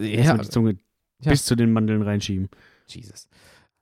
Ja. 0.00 0.38
die 0.38 0.48
Zunge 0.48 0.78
Ja. 1.20 1.30
bis 1.32 1.44
zu 1.44 1.56
den 1.56 1.72
Mandeln 1.72 2.00
reinschieben. 2.00 2.48
Jesus. 2.86 3.28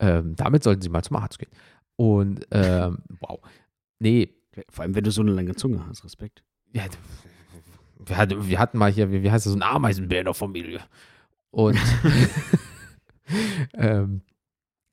Ähm, 0.00 0.34
damit 0.36 0.64
sollten 0.64 0.82
sie 0.82 0.88
mal 0.88 1.02
zum 1.04 1.16
Arzt 1.16 1.38
gehen. 1.38 1.50
Und, 1.94 2.44
ähm, 2.50 2.98
wow. 3.20 3.38
Nee, 4.00 4.30
Vor 4.70 4.82
allem, 4.82 4.94
wenn 4.94 5.04
du 5.04 5.10
so 5.10 5.22
eine 5.22 5.32
lange 5.32 5.54
Zunge 5.54 5.84
hast. 5.88 6.04
Respekt. 6.04 6.42
ja, 6.72 6.84
wir, 8.04 8.16
hatten, 8.16 8.46
wir 8.48 8.58
hatten 8.58 8.78
mal 8.78 8.90
hier, 8.92 9.10
wie, 9.10 9.22
wie 9.22 9.30
heißt 9.30 9.46
das, 9.46 9.52
so 9.52 9.58
ein 9.58 9.62
Ameisenbär 9.62 10.20
in 10.20 10.24
der 10.26 10.34
Familie. 10.34 10.80
Und 11.50 11.78
ähm, 13.74 14.22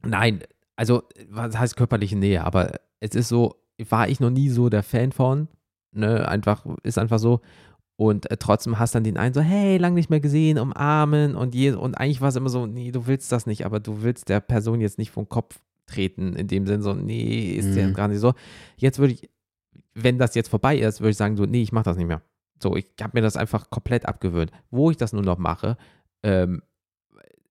nein, 0.04 0.40
also 0.76 1.04
was 1.30 1.58
heißt 1.58 1.76
körperliche 1.76 2.16
Nähe, 2.18 2.44
aber 2.44 2.72
es 3.00 3.16
ist 3.16 3.28
so, 3.30 3.56
war 3.90 4.08
ich 4.10 4.20
noch 4.20 4.30
nie 4.30 4.50
so 4.50 4.70
der 4.70 4.84
Fan 4.84 5.12
von, 5.12 5.48
ne, 5.92 6.28
einfach, 6.28 6.66
ist 6.84 6.98
einfach 6.98 7.20
so. 7.20 7.42
Und 7.96 8.30
äh, 8.32 8.38
trotzdem 8.38 8.80
hast 8.80 8.96
dann 8.96 9.04
den 9.04 9.18
einen 9.18 9.34
so, 9.34 9.42
hey, 9.42 9.78
lang 9.78 9.94
nicht 9.94 10.10
mehr 10.10 10.20
gesehen, 10.20 10.58
umarmen 10.58 11.36
und 11.36 11.54
je, 11.54 11.74
und 11.74 11.96
eigentlich 11.96 12.22
war 12.22 12.30
es 12.30 12.36
immer 12.36 12.50
so, 12.50 12.66
nee, 12.66 12.92
du 12.92 13.06
willst 13.06 13.32
das 13.32 13.46
nicht, 13.46 13.66
aber 13.66 13.80
du 13.80 14.02
willst 14.02 14.30
der 14.30 14.40
Person 14.40 14.82
jetzt 14.82 14.98
nicht 14.98 15.12
vom 15.12 15.30
Kopf 15.30 15.60
treten, 15.86 16.36
in 16.36 16.48
dem 16.48 16.66
Sinn 16.66 16.82
so, 16.82 16.94
nee, 16.94 17.52
ist 17.52 17.76
Mhm. 17.76 17.94
gar 17.94 18.08
nicht 18.08 18.20
so. 18.20 18.34
Jetzt 18.78 18.98
würde 19.00 19.14
ich, 19.14 19.30
wenn 19.96 20.18
das 20.18 20.36
jetzt 20.36 20.50
vorbei 20.50 20.78
ist, 20.78 21.02
würde 21.02 21.12
ich 21.12 21.18
sagen 21.18 21.38
so, 21.38 21.46
nee, 21.46 21.62
ich 21.62 21.72
mache 21.72 21.86
das 21.86 21.98
nicht 21.98 22.08
mehr. 22.08 22.22
So, 22.62 22.76
ich 22.76 22.88
habe 23.02 23.12
mir 23.18 23.22
das 23.22 23.38
einfach 23.38 23.70
komplett 23.70 24.06
abgewöhnt. 24.06 24.52
Wo 24.72 24.92
ich 24.92 24.98
das 24.98 25.14
nur 25.14 25.22
noch 25.22 25.38
mache, 25.38 25.78
ähm, 26.24 26.62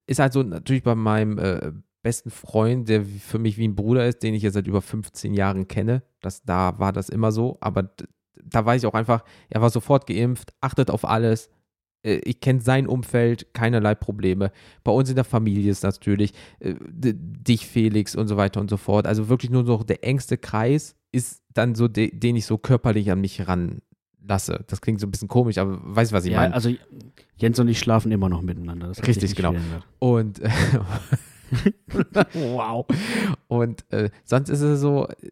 ist 0.06 0.18
halt 0.18 0.32
so 0.32 0.42
natürlich 0.42 0.82
bei 0.82 0.94
meinem 0.94 1.38
äh, 1.38 1.72
besten 2.02 2.30
Freund, 2.30 2.88
der 2.88 3.04
für 3.04 3.38
mich 3.38 3.58
wie 3.58 3.68
ein 3.68 3.76
Bruder 3.76 4.06
ist, 4.06 4.22
den 4.22 4.34
ich 4.34 4.42
jetzt 4.42 4.54
seit 4.54 4.66
über 4.66 4.82
15 4.82 5.34
Jahren 5.34 5.68
kenne. 5.68 6.02
Das, 6.20 6.42
da 6.42 6.78
war 6.78 6.92
das 6.92 7.08
immer 7.08 7.30
so, 7.30 7.58
aber 7.60 7.94
da 8.42 8.64
weiß 8.64 8.82
ich 8.82 8.86
auch 8.86 8.94
einfach, 8.94 9.24
er 9.48 9.60
war 9.60 9.70
sofort 9.70 10.06
geimpft, 10.06 10.52
achtet 10.60 10.90
auf 10.90 11.04
alles. 11.04 11.50
Äh, 12.02 12.20
Ich 12.24 12.40
kenne 12.40 12.60
sein 12.60 12.86
Umfeld, 12.86 13.52
keinerlei 13.54 13.94
Probleme. 13.94 14.52
Bei 14.84 14.92
uns 14.92 15.08
in 15.08 15.16
der 15.16 15.24
Familie 15.24 15.70
ist 15.70 15.82
natürlich 15.82 16.32
äh, 16.60 16.74
dich, 16.80 17.66
Felix 17.66 18.14
und 18.16 18.28
so 18.28 18.36
weiter 18.36 18.60
und 18.60 18.70
so 18.70 18.76
fort. 18.76 19.06
Also 19.06 19.28
wirklich 19.28 19.50
nur 19.50 19.64
so 19.64 19.82
der 19.82 20.04
engste 20.04 20.38
Kreis 20.38 20.94
ist 21.12 21.42
dann 21.52 21.74
so, 21.74 21.88
de, 21.88 22.10
den 22.14 22.36
ich 22.36 22.46
so 22.46 22.58
körperlich 22.58 23.10
an 23.10 23.20
mich 23.20 23.46
ran 23.46 23.82
lasse. 24.26 24.64
Das 24.68 24.80
klingt 24.80 25.00
so 25.00 25.06
ein 25.06 25.10
bisschen 25.10 25.28
komisch, 25.28 25.58
aber 25.58 25.78
weißt 25.82 26.12
du, 26.12 26.16
was 26.16 26.24
ich 26.24 26.32
ja, 26.32 26.38
meine? 26.38 26.54
also 26.54 26.70
Jens 27.36 27.58
und 27.58 27.68
ich 27.68 27.78
schlafen 27.78 28.12
immer 28.12 28.28
noch 28.28 28.40
miteinander. 28.40 28.92
Richtig, 29.06 29.34
genau. 29.34 29.54
Und 29.98 30.40
wow. 32.34 32.86
Und 33.48 33.84
äh, 33.92 34.10
sonst 34.24 34.48
ist 34.48 34.60
es 34.60 34.80
so, 34.80 35.08
äh, 35.08 35.30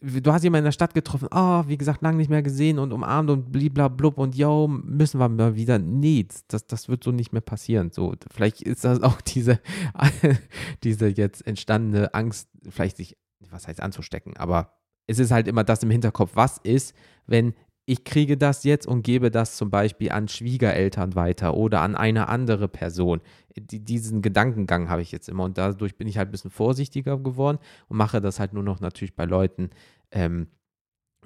du 0.00 0.32
hast 0.32 0.44
jemanden 0.44 0.62
in 0.62 0.68
der 0.68 0.72
Stadt 0.72 0.94
getroffen, 0.94 1.28
ah, 1.30 1.64
wie 1.66 1.76
gesagt, 1.76 2.02
lange 2.02 2.18
nicht 2.18 2.30
mehr 2.30 2.42
gesehen 2.42 2.78
und 2.78 2.92
umarmt 2.92 3.30
und 3.30 3.50
bliblablub 3.50 4.18
und 4.18 4.36
yo, 4.36 4.68
müssen 4.68 5.18
wir 5.18 5.28
mal 5.28 5.56
wieder. 5.56 5.78
Nee, 5.78 6.26
das, 6.48 6.66
das 6.66 6.88
wird 6.88 7.02
so 7.02 7.10
nicht 7.10 7.32
mehr 7.32 7.42
passieren. 7.42 7.90
So, 7.90 8.14
vielleicht 8.30 8.62
ist 8.62 8.84
das 8.84 9.02
auch 9.02 9.20
diese, 9.20 9.60
diese 10.84 11.08
jetzt 11.08 11.46
entstandene 11.46 12.14
Angst, 12.14 12.48
vielleicht 12.68 12.96
sich, 12.96 13.16
was 13.50 13.66
heißt 13.66 13.80
anzustecken, 13.80 14.36
aber 14.36 14.74
es 15.06 15.18
ist 15.18 15.30
halt 15.30 15.48
immer 15.48 15.64
das 15.64 15.82
im 15.82 15.90
Hinterkopf, 15.90 16.32
was 16.34 16.58
ist, 16.58 16.94
wenn 17.26 17.54
ich 17.88 18.04
kriege 18.04 18.36
das 18.36 18.64
jetzt 18.64 18.86
und 18.86 19.02
gebe 19.02 19.30
das 19.30 19.56
zum 19.56 19.70
Beispiel 19.70 20.12
an 20.12 20.28
Schwiegereltern 20.28 21.14
weiter 21.14 21.54
oder 21.54 21.80
an 21.80 21.96
eine 21.96 22.28
andere 22.28 22.68
Person. 22.68 23.22
Die, 23.56 23.82
diesen 23.82 24.20
Gedankengang 24.20 24.90
habe 24.90 25.00
ich 25.00 25.10
jetzt 25.10 25.26
immer 25.26 25.44
und 25.44 25.56
dadurch 25.56 25.96
bin 25.96 26.06
ich 26.06 26.18
halt 26.18 26.28
ein 26.28 26.32
bisschen 26.32 26.50
vorsichtiger 26.50 27.16
geworden 27.16 27.56
und 27.88 27.96
mache 27.96 28.20
das 28.20 28.40
halt 28.40 28.52
nur 28.52 28.62
noch 28.62 28.80
natürlich 28.80 29.16
bei 29.16 29.24
Leuten, 29.24 29.70
ähm, 30.10 30.48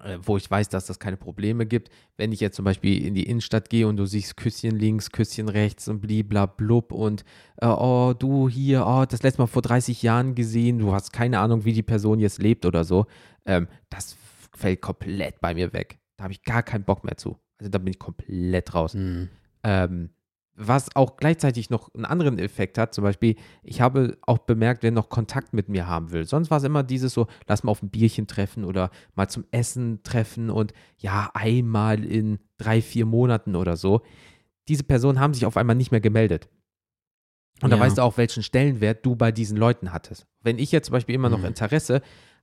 äh, 0.05 0.19
wo 0.23 0.37
ich 0.37 0.49
weiß, 0.49 0.69
dass 0.69 0.87
das 0.87 1.01
keine 1.01 1.17
Probleme 1.17 1.67
gibt. 1.67 1.91
Wenn 2.17 2.31
ich 2.31 2.39
jetzt 2.39 2.55
zum 2.55 2.65
Beispiel 2.65 3.05
in 3.05 3.15
die 3.15 3.25
Innenstadt 3.25 3.69
gehe 3.69 3.89
und 3.89 3.97
du 3.97 4.07
siehst 4.07 4.37
Küsschen 4.37 4.79
links, 4.79 5.11
Küsschen 5.11 5.49
rechts 5.49 5.89
und 5.89 6.01
bliblablub 6.01 6.93
und 6.93 7.25
äh, 7.57 7.67
oh, 7.67 8.15
du 8.17 8.49
hier, 8.49 8.87
oh, 8.87 9.05
das 9.05 9.25
letzte 9.25 9.43
Mal 9.43 9.49
vor 9.49 9.63
30 9.63 10.01
Jahren 10.05 10.37
gesehen, 10.37 10.79
du 10.79 10.93
hast 10.93 11.13
keine 11.13 11.41
Ahnung, 11.41 11.65
wie 11.65 11.73
die 11.73 11.83
Person 11.83 12.21
jetzt 12.21 12.41
lebt 12.41 12.65
oder 12.67 12.85
so, 12.85 13.07
ähm, 13.47 13.67
das 13.91 14.17
fällt 14.55 14.81
komplett 14.81 15.41
bei 15.41 15.55
mir 15.55 15.73
weg. 15.73 15.99
Da 16.23 16.25
habe 16.27 16.35
ich 16.35 16.45
gar 16.45 16.63
keinen 16.63 16.85
Bock 16.85 17.03
mehr 17.03 17.17
zu. 17.17 17.37
Also 17.59 17.69
da 17.69 17.79
bin 17.79 17.89
ich 17.89 17.99
komplett 17.99 18.75
raus. 18.77 18.95
Mhm. 18.95 19.29
Ähm, 19.65 20.11
was 20.55 20.95
auch 20.95 21.17
gleichzeitig 21.17 21.69
noch 21.69 21.93
einen 21.97 22.05
anderen 22.05 22.39
Effekt 22.39 22.79
hat, 22.79 22.95
zum 22.95 23.03
Beispiel, 23.03 23.35
ich 23.65 23.81
habe 23.81 24.19
auch 24.23 24.39
bemerkt, 24.39 24.85
wer 24.85 24.93
noch 24.93 25.09
Kontakt 25.09 25.53
mit 25.53 25.69
mir 25.69 25.89
haben 25.89 26.13
will. 26.13 26.25
Sonst 26.25 26.49
war 26.49 26.59
es 26.59 26.63
immer 26.63 26.85
dieses 26.85 27.13
so, 27.13 27.27
lass 27.49 27.65
mal 27.65 27.73
auf 27.73 27.83
ein 27.83 27.91
Bierchen 27.91 28.29
treffen 28.29 28.65
oder 28.65 28.91
mal 29.17 29.27
zum 29.27 29.47
Essen 29.51 30.05
treffen 30.05 30.49
und 30.49 30.73
ja, 30.97 31.29
einmal 31.35 32.05
in 32.05 32.39
drei, 32.57 32.83
vier 32.83 33.05
Monaten 33.05 33.57
oder 33.57 33.75
so. 33.77 34.03
Diese 34.69 34.85
Personen 34.85 35.19
haben 35.19 35.35
sich 35.35 35.45
auf 35.45 35.57
einmal 35.57 35.75
nicht 35.75 35.91
mehr 35.91 36.01
gemeldet. 36.01 36.49
Und 37.63 37.71
da 37.71 37.77
Ja. 37.79 37.83
weißt 37.83 37.99
du 37.99 38.03
auch, 38.03 38.17
welchen 38.17 38.45
Stellenwert 38.45 39.05
du 39.05 39.17
bei 39.17 39.33
diesen 39.33 39.57
Leuten 39.57 39.93
hattest. 39.93 40.29
Wenn 40.41 40.61
ich 40.61 40.71
jetzt 40.71 40.87
zum 40.87 40.93
Beispiel 40.93 41.17
immer 41.17 41.31
noch 41.31 41.41
Mhm. 41.41 41.47
Interesse, 41.47 42.01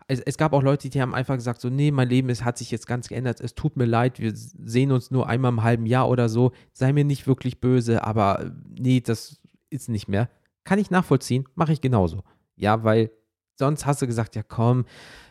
es, 0.09 0.19
es 0.21 0.37
gab 0.37 0.53
auch 0.53 0.63
Leute, 0.63 0.89
die 0.89 1.01
haben 1.01 1.13
einfach 1.13 1.35
gesagt, 1.35 1.61
so, 1.61 1.69
nee, 1.69 1.91
mein 1.91 2.09
Leben 2.09 2.29
ist, 2.29 2.43
hat 2.43 2.57
sich 2.57 2.71
jetzt 2.71 2.87
ganz 2.87 3.07
geändert, 3.07 3.39
es 3.39 3.53
tut 3.53 3.77
mir 3.77 3.85
leid, 3.85 4.19
wir 4.19 4.31
sehen 4.33 4.91
uns 4.91 5.11
nur 5.11 5.29
einmal 5.29 5.51
im 5.51 5.63
halben 5.63 5.85
Jahr 5.85 6.09
oder 6.09 6.29
so, 6.29 6.51
sei 6.73 6.91
mir 6.93 7.05
nicht 7.05 7.27
wirklich 7.27 7.61
böse, 7.61 8.03
aber 8.03 8.41
äh, 8.41 8.51
nee, 8.79 9.01
das 9.01 9.39
ist 9.69 9.87
nicht 9.87 10.07
mehr. 10.07 10.27
Kann 10.63 10.79
ich 10.79 10.89
nachvollziehen, 10.89 11.47
mache 11.53 11.73
ich 11.73 11.79
genauso. 11.79 12.23
Ja, 12.55 12.83
weil 12.83 13.11
sonst 13.55 13.85
hast 13.85 14.01
du 14.01 14.07
gesagt, 14.07 14.35
ja 14.35 14.41
komm, 14.41 14.85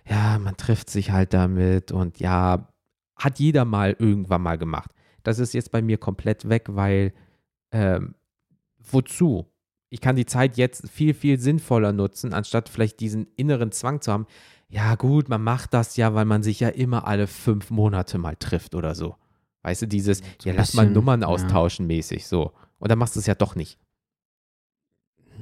ja, 0.08 0.38
man 0.38 0.56
trifft 0.56 0.90
sich 0.90 1.10
halt 1.10 1.34
damit 1.34 1.90
und 1.90 2.20
ja, 2.20 2.68
hat 3.16 3.40
jeder 3.40 3.64
mal 3.64 3.96
irgendwann 3.98 4.42
mal 4.42 4.58
gemacht. 4.58 4.92
Das 5.24 5.40
ist 5.40 5.54
jetzt 5.54 5.72
bei 5.72 5.82
mir 5.82 5.98
komplett 5.98 6.48
weg, 6.48 6.66
weil 6.68 7.12
ähm, 7.72 8.14
wozu? 8.78 9.46
Ich 9.90 10.00
kann 10.00 10.16
die 10.16 10.26
Zeit 10.26 10.56
jetzt 10.56 10.88
viel, 10.88 11.14
viel 11.14 11.40
sinnvoller 11.40 11.92
nutzen, 11.92 12.32
anstatt 12.32 12.68
vielleicht 12.68 13.00
diesen 13.00 13.26
inneren 13.36 13.72
Zwang 13.72 14.00
zu 14.00 14.12
haben. 14.12 14.26
Ja, 14.68 14.94
gut, 14.96 15.28
man 15.28 15.42
macht 15.42 15.72
das 15.72 15.96
ja, 15.96 16.14
weil 16.14 16.26
man 16.26 16.42
sich 16.42 16.60
ja 16.60 16.68
immer 16.68 17.06
alle 17.06 17.26
fünf 17.26 17.70
Monate 17.70 18.18
mal 18.18 18.36
trifft 18.36 18.74
oder 18.74 18.94
so. 18.94 19.16
Weißt 19.62 19.82
du, 19.82 19.86
dieses, 19.86 20.20
So 20.38 20.48
ja, 20.48 20.54
lass 20.54 20.74
mal 20.74 20.82
bisschen, 20.82 20.94
Nummern 20.94 21.22
ja. 21.22 21.26
austauschen 21.26 21.86
mäßig, 21.86 22.26
so. 22.26 22.52
Und 22.78 22.90
dann 22.90 22.98
machst 22.98 23.16
du 23.16 23.20
es 23.20 23.26
ja 23.26 23.34
doch 23.34 23.54
nicht. 23.54 23.78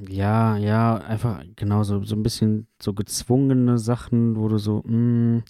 Ja, 0.09 0.57
ja, 0.57 0.97
einfach 0.97 1.43
genau 1.57 1.83
so, 1.83 2.03
so 2.03 2.15
ein 2.15 2.23
bisschen 2.23 2.67
so 2.81 2.93
gezwungene 2.93 3.79
Sachen, 3.79 4.37
wo 4.37 4.49
du 4.49 4.59
so, 4.59 4.83
mm, 4.87 5.43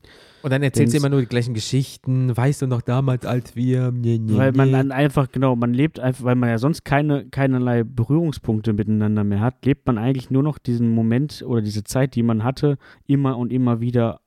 Und 0.42 0.50
dann 0.50 0.62
erzählst 0.62 0.94
du 0.94 0.98
immer 0.98 1.08
nur 1.08 1.20
die 1.20 1.26
gleichen 1.26 1.54
Geschichten. 1.54 2.36
Weißt 2.36 2.62
du 2.62 2.66
noch 2.66 2.82
damals, 2.82 3.26
als 3.26 3.56
wir. 3.56 3.90
Nee, 3.90 4.18
nee, 4.18 4.36
weil 4.36 4.52
man 4.52 4.70
dann 4.72 4.92
einfach, 4.92 5.30
genau, 5.32 5.56
man 5.56 5.74
lebt 5.74 5.98
einfach, 5.98 6.24
weil 6.24 6.36
man 6.36 6.48
ja 6.50 6.58
sonst 6.58 6.84
keine, 6.84 7.28
keinerlei 7.28 7.82
Berührungspunkte 7.82 8.72
miteinander 8.72 9.24
mehr 9.24 9.40
hat, 9.40 9.64
lebt 9.64 9.86
man 9.86 9.98
eigentlich 9.98 10.30
nur 10.30 10.42
noch 10.42 10.58
diesen 10.58 10.90
Moment 10.90 11.42
oder 11.46 11.62
diese 11.62 11.82
Zeit, 11.82 12.14
die 12.14 12.22
man 12.22 12.44
hatte, 12.44 12.78
immer 13.06 13.36
und 13.36 13.52
immer 13.52 13.80
wieder, 13.80 14.20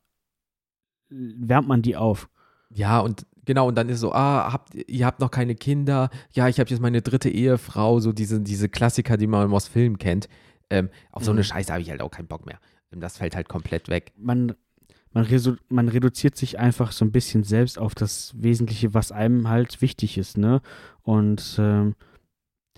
äh, 1.11 1.15
wärmt 1.37 1.67
man 1.67 1.81
die 1.81 1.95
auf. 1.95 2.29
Ja, 2.71 2.99
und 2.99 3.25
genau, 3.45 3.67
und 3.67 3.75
dann 3.75 3.89
ist 3.89 3.99
so, 3.99 4.13
ah, 4.13 4.51
habt, 4.53 4.73
ihr 4.75 5.05
habt 5.05 5.19
noch 5.19 5.31
keine 5.31 5.55
Kinder. 5.55 6.09
Ja, 6.31 6.47
ich 6.47 6.59
habe 6.59 6.69
jetzt 6.69 6.79
meine 6.81 7.01
dritte 7.01 7.29
Ehefrau, 7.29 7.99
so 7.99 8.11
diese, 8.11 8.39
diese 8.41 8.69
Klassiker, 8.69 9.17
die 9.17 9.27
man 9.27 9.51
aus 9.53 9.67
Filmen 9.67 9.97
kennt. 9.97 10.27
Ähm, 10.69 10.89
auf 11.11 11.23
so 11.23 11.31
eine 11.31 11.39
Mhm. 11.41 11.45
Scheiße 11.45 11.71
habe 11.73 11.81
ich 11.81 11.89
halt 11.89 12.01
auch 12.01 12.11
keinen 12.11 12.27
Bock 12.27 12.45
mehr. 12.45 12.59
Ähm, 12.93 12.99
Das 12.99 13.17
fällt 13.17 13.35
halt 13.35 13.49
komplett 13.49 13.89
weg. 13.89 14.13
Man, 14.17 14.53
man, 15.13 15.25
man 15.69 15.87
reduziert 15.89 16.35
sich 16.35 16.59
einfach 16.59 16.91
so 16.91 17.03
ein 17.05 17.11
bisschen 17.11 17.43
selbst 17.43 17.79
auf 17.79 17.95
das 17.95 18.33
Wesentliche, 18.37 18.93
was 18.93 19.11
einem 19.11 19.47
halt 19.49 19.81
wichtig 19.81 20.17
ist, 20.17 20.37
ne? 20.37 20.61
Und 21.01 21.55
ähm, 21.57 21.95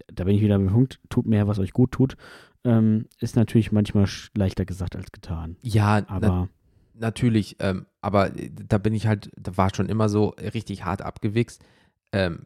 da 0.07 0.23
bin 0.23 0.35
ich 0.35 0.41
wieder 0.41 0.57
beim 0.57 0.71
Punkt, 0.71 0.99
tut 1.09 1.25
mehr, 1.27 1.47
was 1.47 1.59
euch 1.59 1.73
gut 1.73 1.91
tut. 1.91 2.15
Ähm, 2.63 3.07
ist 3.19 3.35
natürlich 3.35 3.71
manchmal 3.71 4.07
leichter 4.35 4.65
gesagt 4.65 4.95
als 4.95 5.11
getan. 5.11 5.57
Ja, 5.63 6.03
Aber 6.07 6.47
natürlich, 6.93 7.57
ähm, 7.59 7.85
aber 8.01 8.35
äh, 8.38 8.49
da 8.51 8.77
bin 8.77 8.93
ich 8.93 9.07
halt, 9.07 9.30
da 9.38 9.55
war 9.57 9.73
schon 9.73 9.89
immer 9.89 10.09
so 10.09 10.30
richtig 10.53 10.85
hart 10.85 11.01
abgewichst. 11.01 11.63
Ähm, 12.11 12.45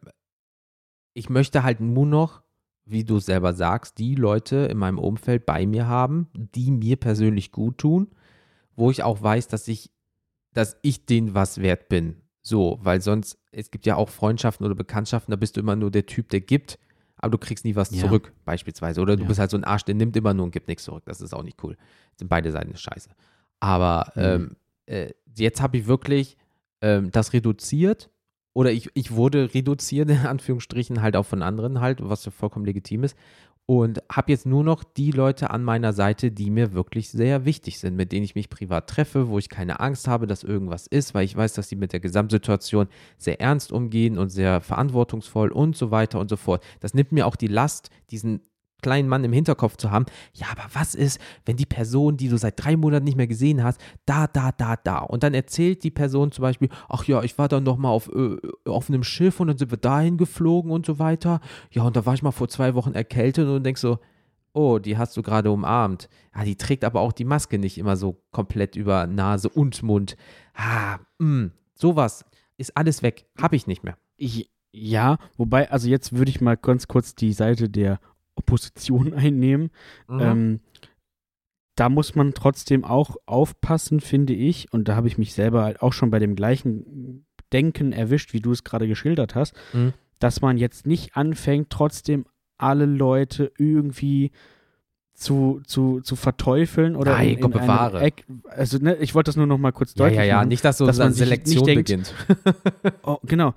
ich 1.14 1.28
möchte 1.30 1.62
halt 1.62 1.80
nur 1.80 2.06
noch, 2.06 2.42
wie 2.84 3.04
du 3.04 3.18
selber 3.18 3.52
sagst, 3.52 3.98
die 3.98 4.14
Leute 4.14 4.56
in 4.70 4.78
meinem 4.78 4.98
Umfeld 4.98 5.46
bei 5.46 5.66
mir 5.66 5.86
haben, 5.88 6.28
die 6.34 6.70
mir 6.70 6.96
persönlich 6.96 7.50
gut 7.50 7.78
tun, 7.78 8.08
wo 8.76 8.90
ich 8.90 9.02
auch 9.02 9.20
weiß, 9.22 9.48
dass 9.48 9.66
ich, 9.66 9.90
dass 10.52 10.76
ich 10.82 11.06
denen 11.06 11.34
was 11.34 11.60
wert 11.60 11.88
bin. 11.88 12.16
So, 12.42 12.78
weil 12.82 13.00
sonst, 13.00 13.38
es 13.50 13.72
gibt 13.72 13.86
ja 13.86 13.96
auch 13.96 14.08
Freundschaften 14.08 14.64
oder 14.64 14.76
Bekanntschaften, 14.76 15.32
da 15.32 15.36
bist 15.36 15.56
du 15.56 15.60
immer 15.60 15.74
nur 15.74 15.90
der 15.90 16.06
Typ, 16.06 16.28
der 16.28 16.40
gibt, 16.40 16.78
aber 17.16 17.32
du 17.32 17.38
kriegst 17.38 17.64
nie 17.64 17.74
was 17.74 17.90
Ja. 17.90 18.02
zurück, 18.02 18.32
beispielsweise. 18.44 19.00
Oder 19.00 19.16
du 19.16 19.22
Ja. 19.22 19.28
bist 19.28 19.40
halt 19.40 19.50
so 19.50 19.56
ein 19.56 19.64
Arsch, 19.64 19.84
der 19.84 19.96
nimmt 19.96 20.16
immer 20.16 20.32
nur 20.34 20.44
und 20.44 20.52
gibt 20.52 20.68
nichts 20.68 20.84
zurück. 20.84 21.02
Das 21.06 21.20
ist 21.20 21.34
auch 21.34 21.42
nicht 21.42 21.62
cool. 21.64 21.76
Sind 22.16 22.28
beide 22.28 22.52
Seiten 22.52 22.76
scheiße. 22.76 23.10
Aber 23.60 24.12
Mhm. 24.14 24.22
ähm, 24.22 24.56
äh, 24.86 25.10
jetzt 25.36 25.60
habe 25.60 25.78
ich 25.78 25.86
wirklich 25.86 26.36
ähm, 26.82 27.10
das 27.10 27.32
reduziert 27.32 28.10
oder 28.52 28.70
ich, 28.72 28.90
ich 28.94 29.12
wurde 29.12 29.52
reduziert, 29.54 30.08
in 30.10 30.26
Anführungsstrichen, 30.26 31.02
halt 31.02 31.16
auch 31.16 31.26
von 31.26 31.42
anderen 31.42 31.80
halt, 31.80 32.00
was 32.02 32.24
ja 32.24 32.30
vollkommen 32.30 32.64
legitim 32.64 33.04
ist. 33.04 33.16
Und 33.68 34.00
habe 34.12 34.30
jetzt 34.30 34.46
nur 34.46 34.62
noch 34.62 34.84
die 34.84 35.10
Leute 35.10 35.50
an 35.50 35.64
meiner 35.64 35.92
Seite, 35.92 36.30
die 36.30 36.50
mir 36.50 36.72
wirklich 36.72 37.10
sehr 37.10 37.44
wichtig 37.44 37.80
sind, 37.80 37.96
mit 37.96 38.12
denen 38.12 38.24
ich 38.24 38.36
mich 38.36 38.48
privat 38.48 38.88
treffe, 38.88 39.26
wo 39.26 39.40
ich 39.40 39.48
keine 39.48 39.80
Angst 39.80 40.06
habe, 40.06 40.28
dass 40.28 40.44
irgendwas 40.44 40.86
ist, 40.86 41.14
weil 41.14 41.24
ich 41.24 41.36
weiß, 41.36 41.54
dass 41.54 41.66
die 41.66 41.74
mit 41.74 41.92
der 41.92 41.98
Gesamtsituation 41.98 42.86
sehr 43.18 43.40
ernst 43.40 43.72
umgehen 43.72 44.18
und 44.18 44.28
sehr 44.28 44.60
verantwortungsvoll 44.60 45.50
und 45.50 45.76
so 45.76 45.90
weiter 45.90 46.20
und 46.20 46.30
so 46.30 46.36
fort. 46.36 46.62
Das 46.78 46.94
nimmt 46.94 47.10
mir 47.10 47.26
auch 47.26 47.34
die 47.34 47.48
Last, 47.48 47.90
diesen 48.12 48.40
kleinen 48.86 49.08
Mann 49.08 49.24
im 49.24 49.32
Hinterkopf 49.32 49.76
zu 49.76 49.90
haben, 49.90 50.06
ja, 50.32 50.46
aber 50.52 50.62
was 50.72 50.94
ist, 50.94 51.20
wenn 51.44 51.56
die 51.56 51.66
Person, 51.66 52.16
die 52.16 52.28
du 52.28 52.38
seit 52.38 52.62
drei 52.62 52.76
Monaten 52.76 53.04
nicht 53.04 53.16
mehr 53.16 53.26
gesehen 53.26 53.64
hast, 53.64 53.80
da, 54.04 54.28
da, 54.28 54.52
da, 54.52 54.76
da. 54.76 54.98
Und 54.98 55.24
dann 55.24 55.34
erzählt 55.34 55.82
die 55.82 55.90
Person 55.90 56.30
zum 56.30 56.42
Beispiel, 56.42 56.68
ach 56.88 57.02
ja, 57.02 57.20
ich 57.24 57.36
war 57.36 57.48
dann 57.48 57.64
noch 57.64 57.78
mal 57.78 57.88
auf, 57.88 58.08
äh, 58.14 58.36
auf 58.64 58.88
einem 58.88 59.02
Schiff 59.02 59.40
und 59.40 59.48
dann 59.48 59.58
sind 59.58 59.72
wir 59.72 59.78
dahin 59.78 60.18
geflogen 60.18 60.70
und 60.70 60.86
so 60.86 61.00
weiter. 61.00 61.40
Ja, 61.72 61.82
und 61.82 61.96
da 61.96 62.06
war 62.06 62.14
ich 62.14 62.22
mal 62.22 62.30
vor 62.30 62.46
zwei 62.48 62.76
Wochen 62.76 62.92
erkältet 62.92 63.48
und 63.48 63.64
denkst 63.64 63.80
so, 63.80 63.98
oh, 64.52 64.78
die 64.78 64.96
hast 64.96 65.16
du 65.16 65.22
gerade 65.22 65.50
umarmt. 65.50 66.08
Ja, 66.32 66.44
die 66.44 66.54
trägt 66.54 66.84
aber 66.84 67.00
auch 67.00 67.12
die 67.12 67.24
Maske 67.24 67.58
nicht 67.58 67.76
immer 67.76 67.96
so 67.96 68.22
komplett 68.30 68.76
über 68.76 69.08
Nase 69.08 69.48
und 69.48 69.82
Mund. 69.82 70.16
Ah, 70.54 70.98
mh, 71.18 71.50
sowas 71.74 72.24
ist 72.56 72.76
alles 72.76 73.02
weg. 73.02 73.26
Hab 73.36 73.52
ich 73.52 73.66
nicht 73.66 73.82
mehr. 73.82 73.98
ich, 74.16 74.48
ja, 74.78 75.16
wobei, 75.38 75.70
also 75.70 75.88
jetzt 75.88 76.12
würde 76.12 76.30
ich 76.30 76.42
mal 76.42 76.58
ganz 76.58 76.86
kurz 76.86 77.14
die 77.14 77.32
Seite 77.32 77.70
der 77.70 77.98
Opposition 78.36 79.12
einnehmen. 79.14 79.70
Mhm. 80.08 80.20
Ähm, 80.20 80.60
da 81.74 81.88
muss 81.90 82.14
man 82.14 82.32
trotzdem 82.32 82.84
auch 82.84 83.16
aufpassen, 83.26 84.00
finde 84.00 84.32
ich. 84.32 84.72
Und 84.72 84.88
da 84.88 84.96
habe 84.96 85.08
ich 85.08 85.18
mich 85.18 85.34
selber 85.34 85.64
halt 85.64 85.82
auch 85.82 85.92
schon 85.92 86.10
bei 86.10 86.18
dem 86.18 86.34
gleichen 86.34 87.26
Denken 87.52 87.92
erwischt, 87.92 88.32
wie 88.32 88.40
du 88.40 88.52
es 88.52 88.64
gerade 88.64 88.88
geschildert 88.88 89.34
hast, 89.34 89.54
Mhm. 89.72 89.92
dass 90.18 90.40
man 90.40 90.56
jetzt 90.56 90.86
nicht 90.86 91.16
anfängt, 91.16 91.68
trotzdem 91.70 92.24
alle 92.58 92.86
Leute 92.86 93.52
irgendwie 93.58 94.30
zu, 95.12 95.60
zu, 95.66 96.00
zu 96.00 96.16
verteufeln 96.16 96.96
oder 96.96 97.12
Nein, 97.12 97.36
in, 97.36 97.44
in 97.44 97.50
bewahre. 97.50 98.00
Eck, 98.00 98.24
also 98.48 98.78
ne, 98.78 98.96
ich 98.96 99.14
wollte 99.14 99.28
das 99.28 99.36
nur 99.36 99.46
noch 99.46 99.58
mal 99.58 99.72
kurz 99.72 99.94
ja, 99.94 100.04
deutlich 100.04 100.18
ja, 100.18 100.24
ja, 100.24 100.36
machen. 100.36 100.48
nicht, 100.48 100.64
dass 100.64 100.78
so 100.78 100.86
dass 100.86 100.98
man 100.98 101.12
Selektion 101.12 101.64
nicht 101.64 101.88
denkt, 101.88 102.14
beginnt. 102.34 102.96
Oh, 103.02 103.18
genau. 103.24 103.54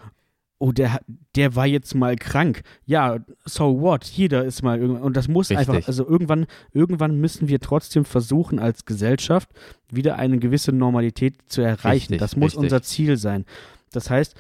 Oh, 0.62 0.74
der, 0.74 1.00
der 1.36 1.56
war 1.56 1.66
jetzt 1.66 1.96
mal 1.96 2.18
krank. 2.18 2.64
Ja, 2.86 3.20
so 3.46 3.80
what? 3.80 4.04
Jeder 4.06 4.44
ist 4.44 4.62
mal 4.62 4.78
irgendwann. 4.78 5.04
Und 5.04 5.16
das 5.16 5.30
muss 5.30 5.50
Richtig. 5.50 5.70
einfach, 5.70 5.88
also 5.88 6.06
irgendwann, 6.06 6.48
irgendwann 6.74 7.16
müssen 7.16 7.48
wir 7.48 7.62
trotzdem 7.62 8.04
versuchen, 8.04 8.60
als 8.60 8.84
Gesellschaft 8.84 9.50
wieder 9.90 10.18
eine 10.18 10.38
gewisse 10.38 10.74
Normalität 10.74 11.36
zu 11.48 11.62
erreichen. 11.62 12.14
Richtig, 12.14 12.20
das 12.20 12.36
muss 12.36 12.52
richtig. 12.52 12.64
unser 12.64 12.82
Ziel 12.82 13.16
sein. 13.16 13.46
Das 13.92 14.10
heißt, 14.10 14.36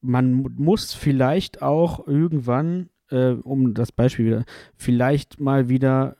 man 0.00 0.42
muss 0.56 0.92
vielleicht 0.92 1.62
auch 1.62 2.06
irgendwann, 2.06 2.90
äh, 3.10 3.30
um 3.30 3.74
das 3.74 3.92
Beispiel 3.92 4.26
wieder, 4.26 4.44
vielleicht 4.76 5.38
mal 5.38 5.68
wieder, 5.68 6.16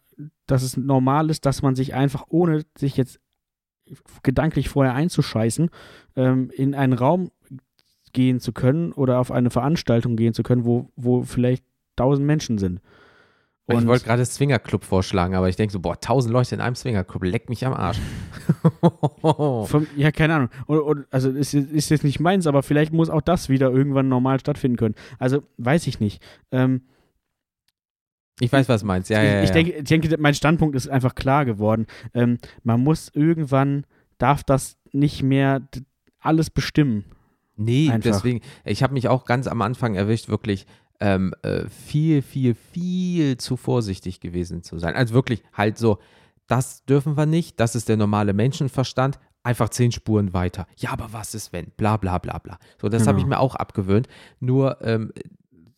dass 0.46 0.62
es 0.62 0.76
normal 0.76 1.28
ist, 1.28 1.44
dass 1.44 1.60
man 1.60 1.74
sich 1.74 1.92
einfach, 1.92 2.26
ohne 2.28 2.64
sich 2.78 2.96
jetzt 2.96 3.18
gedanklich 4.22 4.68
vorher 4.68 4.94
einzuscheißen, 4.94 5.70
ähm, 6.16 6.50
in 6.50 6.74
einen 6.74 6.94
Raum 6.94 7.30
gehen 8.14 8.40
zu 8.40 8.52
können 8.52 8.92
oder 8.92 9.18
auf 9.18 9.30
eine 9.30 9.50
Veranstaltung 9.50 10.16
gehen 10.16 10.32
zu 10.32 10.42
können, 10.42 10.64
wo, 10.64 10.90
wo 10.96 11.22
vielleicht 11.22 11.64
tausend 11.96 12.26
Menschen 12.26 12.56
sind. 12.56 12.80
ich 13.66 13.76
Und- 13.76 13.86
wollte 13.86 14.06
gerade 14.06 14.24
Swingerclub 14.24 14.84
vorschlagen, 14.84 15.34
aber 15.34 15.50
ich 15.50 15.56
denke 15.56 15.72
so, 15.72 15.80
boah, 15.80 16.00
tausend 16.00 16.32
Leute 16.32 16.54
in 16.54 16.62
einem 16.62 16.74
Swingerclub, 16.74 17.24
leck 17.24 17.50
mich 17.50 17.66
am 17.66 17.74
Arsch. 17.74 17.98
Von, 19.20 19.86
ja, 19.96 20.10
keine 20.10 20.34
Ahnung. 20.34 20.48
Und, 20.66 20.80
und, 20.80 21.06
also 21.10 21.30
ist, 21.30 21.52
ist 21.52 21.90
jetzt 21.90 22.04
nicht 22.04 22.20
meins, 22.20 22.46
aber 22.46 22.62
vielleicht 22.62 22.92
muss 22.92 23.10
auch 23.10 23.22
das 23.22 23.50
wieder 23.50 23.70
irgendwann 23.70 24.08
normal 24.08 24.40
stattfinden 24.40 24.78
können. 24.78 24.94
Also 25.18 25.42
weiß 25.58 25.86
ich 25.86 26.00
nicht. 26.00 26.22
Ähm, 26.50 26.82
ich 28.40 28.52
weiß, 28.52 28.68
was 28.68 28.80
du 28.80 28.86
meinst. 28.86 29.10
Ja, 29.10 29.22
ich, 29.22 29.28
ja, 29.28 29.34
ja. 29.36 29.42
ich, 29.44 29.50
denke, 29.50 29.72
ich 29.72 29.84
denke, 29.84 30.16
mein 30.18 30.34
Standpunkt 30.34 30.74
ist 30.74 30.88
einfach 30.88 31.14
klar 31.14 31.44
geworden. 31.44 31.86
Ähm, 32.14 32.38
man 32.62 32.82
muss 32.82 33.10
irgendwann, 33.14 33.86
darf 34.18 34.42
das 34.42 34.76
nicht 34.92 35.22
mehr 35.22 35.62
alles 36.18 36.50
bestimmen. 36.50 37.04
Nee, 37.56 37.90
Einfach. 37.90 38.10
deswegen, 38.10 38.40
ich 38.64 38.82
habe 38.82 38.94
mich 38.94 39.08
auch 39.08 39.24
ganz 39.24 39.46
am 39.46 39.62
Anfang 39.62 39.94
erwischt, 39.94 40.28
wirklich 40.28 40.66
ähm, 41.00 41.34
äh, 41.42 41.68
viel, 41.68 42.22
viel, 42.22 42.54
viel 42.54 43.36
zu 43.36 43.56
vorsichtig 43.56 44.20
gewesen 44.20 44.62
zu 44.62 44.78
sein. 44.78 44.94
Also 44.96 45.14
wirklich 45.14 45.42
halt 45.52 45.78
so, 45.78 45.98
das 46.46 46.84
dürfen 46.84 47.16
wir 47.16 47.26
nicht, 47.26 47.58
das 47.60 47.74
ist 47.74 47.88
der 47.88 47.96
normale 47.96 48.32
Menschenverstand, 48.32 49.18
einfach 49.42 49.68
zehn 49.68 49.92
Spuren 49.92 50.32
weiter. 50.32 50.66
Ja, 50.76 50.90
aber 50.92 51.08
was 51.12 51.34
ist 51.34 51.52
wenn? 51.52 51.66
Bla 51.76 51.96
bla 51.96 52.18
bla 52.18 52.38
bla. 52.38 52.58
So, 52.80 52.88
das 52.88 53.06
habe 53.06 53.18
ich 53.18 53.24
Genau. 53.24 53.36
mir 53.36 53.40
auch 53.40 53.54
abgewöhnt. 53.54 54.08
Nur, 54.40 54.78
ähm, 54.82 55.12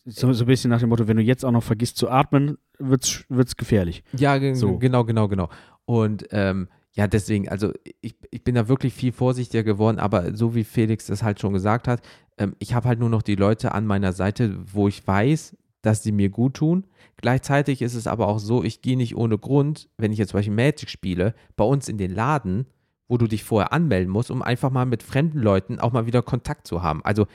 So, 0.09 0.33
so 0.33 0.45
ein 0.45 0.47
bisschen 0.47 0.71
nach 0.71 0.79
dem 0.81 0.89
Motto, 0.91 1.09
wenn 1.09 1.17
du 1.17 1.23
jetzt 1.25 1.45
auch 1.45 1.51
noch 1.51 1.65
vergisst 1.65 1.97
zu 1.97 2.09
atmen, 2.09 2.59
wird's, 2.79 3.25
wird's 3.29 3.57
gefährlich. 3.57 4.05
Ja, 4.17 4.39
So. 4.55 4.79
genau, 4.79 5.05
genau, 5.05 5.27
genau. 5.27 5.49
Und 5.85 6.27
ähm, 6.31 6.69
ja, 6.97 7.07
deswegen, 7.07 7.49
also 7.49 7.73
ich, 8.01 8.17
ich 8.31 8.43
bin 8.43 8.55
da 8.55 8.69
wirklich 8.69 8.95
viel 8.95 9.13
vorsichtiger 9.13 9.63
geworden, 9.63 9.99
aber 9.99 10.35
so 10.35 10.55
wie 10.55 10.65
Felix 10.65 11.07
das 11.07 11.23
halt 11.23 11.39
schon 11.41 11.53
gesagt 11.53 11.89
hat, 11.89 12.01
ähm, 12.39 12.57
ich 12.59 12.73
habe 12.73 12.89
halt 12.89 12.99
nur 12.99 13.11
noch 13.11 13.23
die 13.23 13.35
Leute 13.35 13.73
an 13.73 13.87
meiner 13.87 14.15
Seite, 14.15 14.57
wo 14.73 14.89
ich 14.89 15.07
weiß, 15.07 15.57
dass 15.83 16.03
sie 16.03 16.13
mir 16.13 16.31
gut 16.31 16.55
tun. 16.55 16.87
Gleichzeitig 17.19 17.83
ist 17.83 17.95
es 17.95 18.07
aber 18.07 18.29
auch 18.29 18.39
so, 18.39 18.65
ich 18.65 18.81
gehe 18.81 18.97
nicht 18.97 19.15
ohne 19.15 19.37
Grund, 19.37 19.91
wenn 19.99 20.11
ich 20.11 20.19
jetzt 20.19 20.31
zum 20.31 20.39
Beispiel 20.39 20.55
Magic 20.55 20.89
spiele, 20.89 21.35
bei 21.55 21.65
uns 21.65 21.89
in 21.89 21.99
den 21.99 22.15
Laden, 22.15 22.67
wo 23.09 23.19
du 23.19 23.27
dich 23.27 23.45
vorher 23.45 23.75
anmelden 23.75 24.11
musst, 24.11 24.31
um 24.31 24.41
einfach 24.41 24.71
mal 24.71 24.87
mit 24.87 25.03
fremden 25.03 25.39
Leuten 25.39 25.79
auch 25.79 25.93
mal 25.93 26.07
wieder 26.07 26.23
Kontakt 26.23 26.67
zu 26.67 26.83
haben. 26.83 27.05
Also 27.05 27.27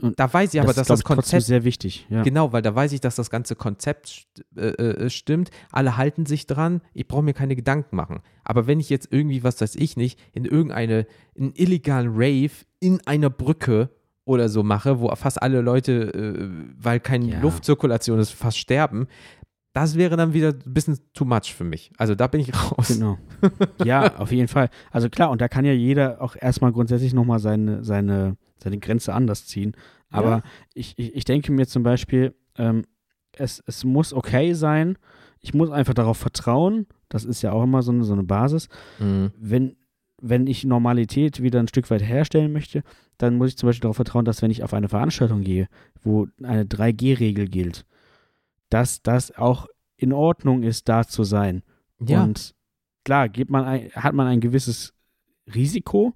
Und 0.00 0.18
da 0.18 0.32
weiß 0.32 0.54
ich 0.54 0.60
aber, 0.60 0.70
ist, 0.70 0.78
dass 0.78 0.88
das 0.88 1.04
Konzept 1.04 1.42
sehr 1.44 1.64
wichtig. 1.64 2.06
Ja. 2.08 2.22
Genau, 2.22 2.52
weil 2.52 2.62
da 2.62 2.74
weiß 2.74 2.92
ich, 2.92 3.00
dass 3.00 3.14
das 3.14 3.28
ganze 3.30 3.54
Konzept 3.54 4.06
st- 4.08 4.58
äh, 4.58 5.04
äh, 5.04 5.10
stimmt. 5.10 5.50
Alle 5.70 5.96
halten 5.96 6.24
sich 6.24 6.46
dran. 6.46 6.80
Ich 6.94 7.06
brauche 7.06 7.22
mir 7.22 7.34
keine 7.34 7.54
Gedanken 7.56 7.94
machen. 7.96 8.20
Aber 8.42 8.66
wenn 8.66 8.80
ich 8.80 8.88
jetzt 8.88 9.08
irgendwie, 9.12 9.44
was 9.44 9.60
weiß 9.60 9.76
ich 9.76 9.96
nicht, 9.96 10.18
in 10.32 10.44
irgendeine, 10.46 11.06
einen 11.38 11.52
illegalen 11.54 12.10
Rave 12.14 12.50
in 12.80 13.00
einer 13.06 13.28
Brücke 13.30 13.90
oder 14.24 14.48
so 14.48 14.62
mache, 14.62 14.98
wo 15.00 15.14
fast 15.14 15.42
alle 15.42 15.60
Leute, 15.60 15.92
äh, 16.14 16.48
weil 16.82 16.98
keine 16.98 17.26
Ja. 17.26 17.40
Luftzirkulation 17.40 18.18
ist, 18.18 18.30
fast 18.30 18.56
sterben, 18.58 19.08
das 19.74 19.96
wäre 19.96 20.16
dann 20.16 20.32
wieder 20.34 20.48
ein 20.50 20.74
bisschen 20.74 20.98
too 21.14 21.24
much 21.24 21.54
für 21.54 21.64
mich. 21.64 21.92
Also 21.98 22.14
da 22.14 22.26
bin 22.28 22.40
ich 22.40 22.52
raus. 22.72 22.88
Genau. 22.88 23.18
Ja, 23.84 24.16
auf 24.18 24.32
jeden 24.32 24.48
Fall. 24.48 24.68
Also 24.90 25.08
klar, 25.10 25.30
und 25.30 25.40
da 25.40 25.48
kann 25.48 25.64
ja 25.64 25.72
jeder 25.72 26.20
auch 26.22 26.34
erstmal 26.38 26.72
grundsätzlich 26.72 27.14
nochmal 27.14 27.38
seine, 27.40 27.82
seine, 27.84 28.36
seine 28.62 28.78
Grenze 28.78 29.12
anders 29.14 29.46
ziehen. 29.46 29.74
Aber 30.10 30.28
Ja. 30.30 30.42
ich, 30.74 30.94
ich, 30.98 31.14
ich 31.14 31.24
denke 31.24 31.52
mir 31.52 31.66
zum 31.66 31.82
Beispiel, 31.82 32.34
ähm, 32.56 32.84
es, 33.36 33.62
es 33.66 33.84
muss 33.84 34.12
okay 34.12 34.52
sein. 34.54 34.96
Ich 35.40 35.54
muss 35.54 35.70
einfach 35.70 35.94
darauf 35.94 36.18
vertrauen. 36.18 36.86
Das 37.08 37.24
ist 37.24 37.42
ja 37.42 37.52
auch 37.52 37.64
immer 37.64 37.82
so 37.82 37.92
eine, 37.92 38.04
so 38.04 38.12
eine 38.12 38.22
Basis. 38.24 38.68
Mhm. 38.98 39.30
Wenn, 39.38 39.76
wenn 40.20 40.46
ich 40.46 40.64
Normalität 40.64 41.42
wieder 41.42 41.58
ein 41.60 41.68
Stück 41.68 41.90
weit 41.90 42.02
herstellen 42.02 42.52
möchte, 42.52 42.82
dann 43.18 43.36
muss 43.36 43.48
ich 43.50 43.56
zum 43.56 43.68
Beispiel 43.68 43.82
darauf 43.82 43.96
vertrauen, 43.96 44.24
dass 44.24 44.42
wenn 44.42 44.50
ich 44.50 44.62
auf 44.62 44.74
eine 44.74 44.88
Veranstaltung 44.88 45.42
gehe, 45.42 45.68
wo 46.02 46.28
eine 46.42 46.64
3G-Regel 46.64 47.48
gilt, 47.48 47.84
dass 48.68 49.02
das 49.02 49.36
auch 49.36 49.66
in 49.96 50.12
Ordnung 50.12 50.62
ist, 50.62 50.88
da 50.88 51.06
zu 51.06 51.24
sein. 51.24 51.62
Ja, 52.00 52.22
Und 52.24 52.54
klar, 53.04 53.28
man 53.48 53.64
ein, 53.64 53.90
hat 53.94 54.14
man 54.14 54.26
ein 54.26 54.40
gewisses 54.40 54.94
Risiko, 55.54 56.14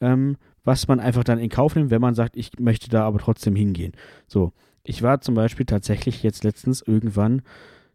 ähm, 0.00 0.36
was 0.64 0.88
man 0.88 0.98
einfach 0.98 1.24
dann 1.24 1.38
in 1.38 1.50
Kauf 1.50 1.76
nimmt, 1.76 1.90
wenn 1.90 2.00
man 2.00 2.14
sagt, 2.14 2.36
ich 2.36 2.58
möchte 2.58 2.88
da 2.88 3.04
aber 3.04 3.18
trotzdem 3.18 3.54
hingehen. 3.54 3.92
So, 4.26 4.52
ich 4.82 5.02
war 5.02 5.20
zum 5.20 5.34
Beispiel 5.34 5.66
tatsächlich 5.66 6.22
jetzt 6.22 6.42
letztens 6.44 6.82
irgendwann 6.82 7.42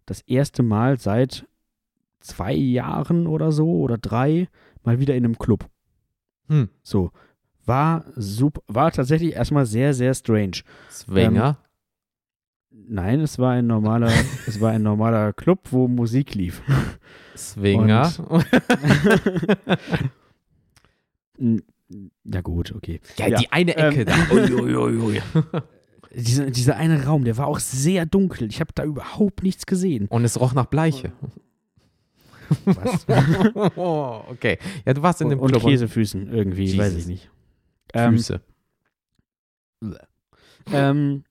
das 0.05 0.21
erste 0.21 0.63
Mal 0.63 0.99
seit 0.99 1.47
zwei 2.19 2.53
Jahren 2.53 3.27
oder 3.27 3.51
so 3.51 3.79
oder 3.79 3.97
drei 3.97 4.47
mal 4.83 4.99
wieder 4.99 5.15
in 5.15 5.25
einem 5.25 5.37
Club. 5.37 5.65
hm. 6.47 6.69
So, 6.83 7.11
war 7.65 8.05
super, 8.15 8.61
war 8.67 8.91
tatsächlich 8.91 9.33
erstmal 9.33 9.65
sehr, 9.65 9.93
sehr 9.93 10.13
strange. 10.13 10.61
Swinger. 10.89 11.57
Nein, 12.71 13.19
es 13.19 13.37
war 13.37 13.51
ein 13.51 13.67
normaler, 13.67 14.11
es 14.47 14.59
war 14.59 14.71
ein 14.71 14.81
normaler 14.81 15.33
Club, 15.33 15.67
wo 15.71 15.87
Musik 15.87 16.33
lief. 16.35 16.61
Swinger. 17.35 18.11
Ja 22.23 22.41
gut, 22.41 22.73
okay. 22.75 23.01
ja, 23.17 23.27
Ja, 23.27 23.37
die 23.39 23.51
eine 23.51 23.75
Ecke 23.75 24.01
ähm, 24.01 24.05
da. 24.05 24.15
Ui, 24.33 24.75
ui, 24.75 24.97
ui. 24.97 25.21
Dieser, 26.11 26.49
dieser 26.49 26.75
eine 26.75 27.05
Raum, 27.05 27.23
der 27.23 27.37
war 27.37 27.45
auch 27.45 27.59
sehr 27.59 28.07
dunkel. 28.07 28.49
Ich 28.49 28.59
habe 28.61 28.71
da 28.73 28.83
überhaupt 28.83 29.43
nichts 29.43 29.67
gesehen. 29.67 30.07
Und 30.07 30.25
es 30.25 30.39
roch 30.39 30.53
nach 30.53 30.65
Bleiche. 30.65 31.11
Was? 32.65 33.05
oh, 33.75 34.23
okay. 34.27 34.57
Ja, 34.87 34.95
du 34.95 35.03
warst 35.03 35.21
in 35.21 35.25
und, 35.27 35.31
dem 35.31 35.39
und 35.39 35.51
Club. 35.51 35.61
Käsefüßen 35.63 36.33
irgendwie, 36.33 36.63
Jesus. 36.63 36.79
weiß 36.79 36.95
ich 36.95 37.05
nicht. 37.05 37.29
und 37.93 38.01
Ähm, 38.01 38.11
Füße. 38.13 38.41
ähm, 40.73 41.23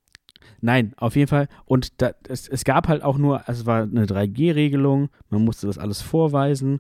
nein, 0.61 0.95
auf 0.97 1.17
jeden 1.17 1.29
Fall. 1.29 1.49
Und 1.65 2.01
da, 2.01 2.13
es, 2.29 2.47
es 2.47 2.63
gab 2.65 2.87
halt 2.87 3.03
auch 3.03 3.19
nur, 3.19 3.43
es 3.49 3.67
war 3.67 3.83
eine 3.83 4.07
3G-Regelung, 4.07 5.09
man 5.29 5.45
musste 5.45 5.67
das 5.67 5.79
alles 5.79 6.01
vorweisen 6.03 6.79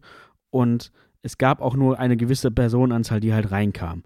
und 0.51 0.93
es 1.29 1.37
gab 1.37 1.61
auch 1.61 1.77
nur 1.77 1.99
eine 1.99 2.17
gewisse 2.17 2.51
Personenanzahl, 2.51 3.21
die 3.21 3.35
halt 3.35 3.51
reinkam. 3.51 4.03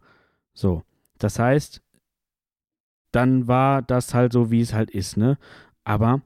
So, 0.54 0.82
das 1.18 1.38
heißt, 1.38 1.80
dann 3.12 3.46
war 3.46 3.80
das 3.80 4.12
halt 4.12 4.32
so, 4.32 4.50
wie 4.50 4.60
es 4.60 4.74
halt 4.74 4.90
ist, 4.90 5.16
ne? 5.16 5.38
Aber 5.84 6.22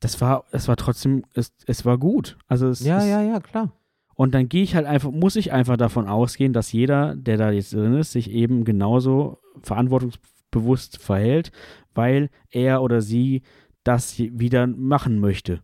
das 0.00 0.18
war, 0.22 0.44
es 0.50 0.66
war 0.66 0.76
trotzdem, 0.76 1.24
es, 1.34 1.52
es 1.66 1.84
war 1.84 1.98
gut. 1.98 2.38
Also 2.46 2.68
es, 2.68 2.80
Ja, 2.80 3.00
es, 3.00 3.06
ja, 3.06 3.20
ja, 3.20 3.38
klar. 3.40 3.70
Und 4.14 4.32
dann 4.34 4.48
gehe 4.48 4.62
ich 4.62 4.74
halt 4.74 4.86
einfach, 4.86 5.10
muss 5.10 5.36
ich 5.36 5.52
einfach 5.52 5.76
davon 5.76 6.08
ausgehen, 6.08 6.54
dass 6.54 6.72
jeder, 6.72 7.14
der 7.14 7.36
da 7.36 7.50
jetzt 7.50 7.74
drin 7.74 7.92
ist, 7.92 8.12
sich 8.12 8.30
eben 8.30 8.64
genauso 8.64 9.40
verantwortungsbewusst 9.60 11.02
verhält, 11.02 11.52
weil 11.92 12.30
er 12.48 12.80
oder 12.80 13.02
sie 13.02 13.42
das 13.84 14.18
wieder 14.18 14.66
machen 14.66 15.20
möchte. 15.20 15.60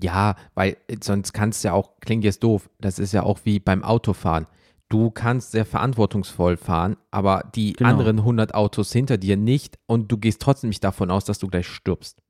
Ja, 0.00 0.36
weil 0.54 0.76
äh, 0.88 0.96
sonst 1.02 1.32
kannst 1.32 1.62
du 1.64 1.68
ja 1.68 1.74
auch, 1.74 2.00
klingt 2.00 2.24
jetzt 2.24 2.42
doof, 2.42 2.70
das 2.80 2.98
ist 2.98 3.12
ja 3.12 3.22
auch 3.22 3.40
wie 3.44 3.60
beim 3.60 3.84
Autofahren. 3.84 4.46
Du 4.88 5.10
kannst 5.10 5.52
sehr 5.52 5.64
verantwortungsvoll 5.64 6.56
fahren, 6.56 6.96
aber 7.10 7.50
die 7.54 7.72
Genau. 7.74 7.90
anderen 7.90 8.18
100 8.20 8.54
Autos 8.54 8.92
hinter 8.92 9.16
dir 9.16 9.36
nicht 9.36 9.78
und 9.86 10.10
du 10.12 10.18
gehst 10.18 10.42
trotzdem 10.42 10.68
nicht 10.68 10.84
davon 10.84 11.10
aus, 11.10 11.24
dass 11.24 11.38
du 11.38 11.46
gleich 11.48 11.66
stirbst. 11.66 12.22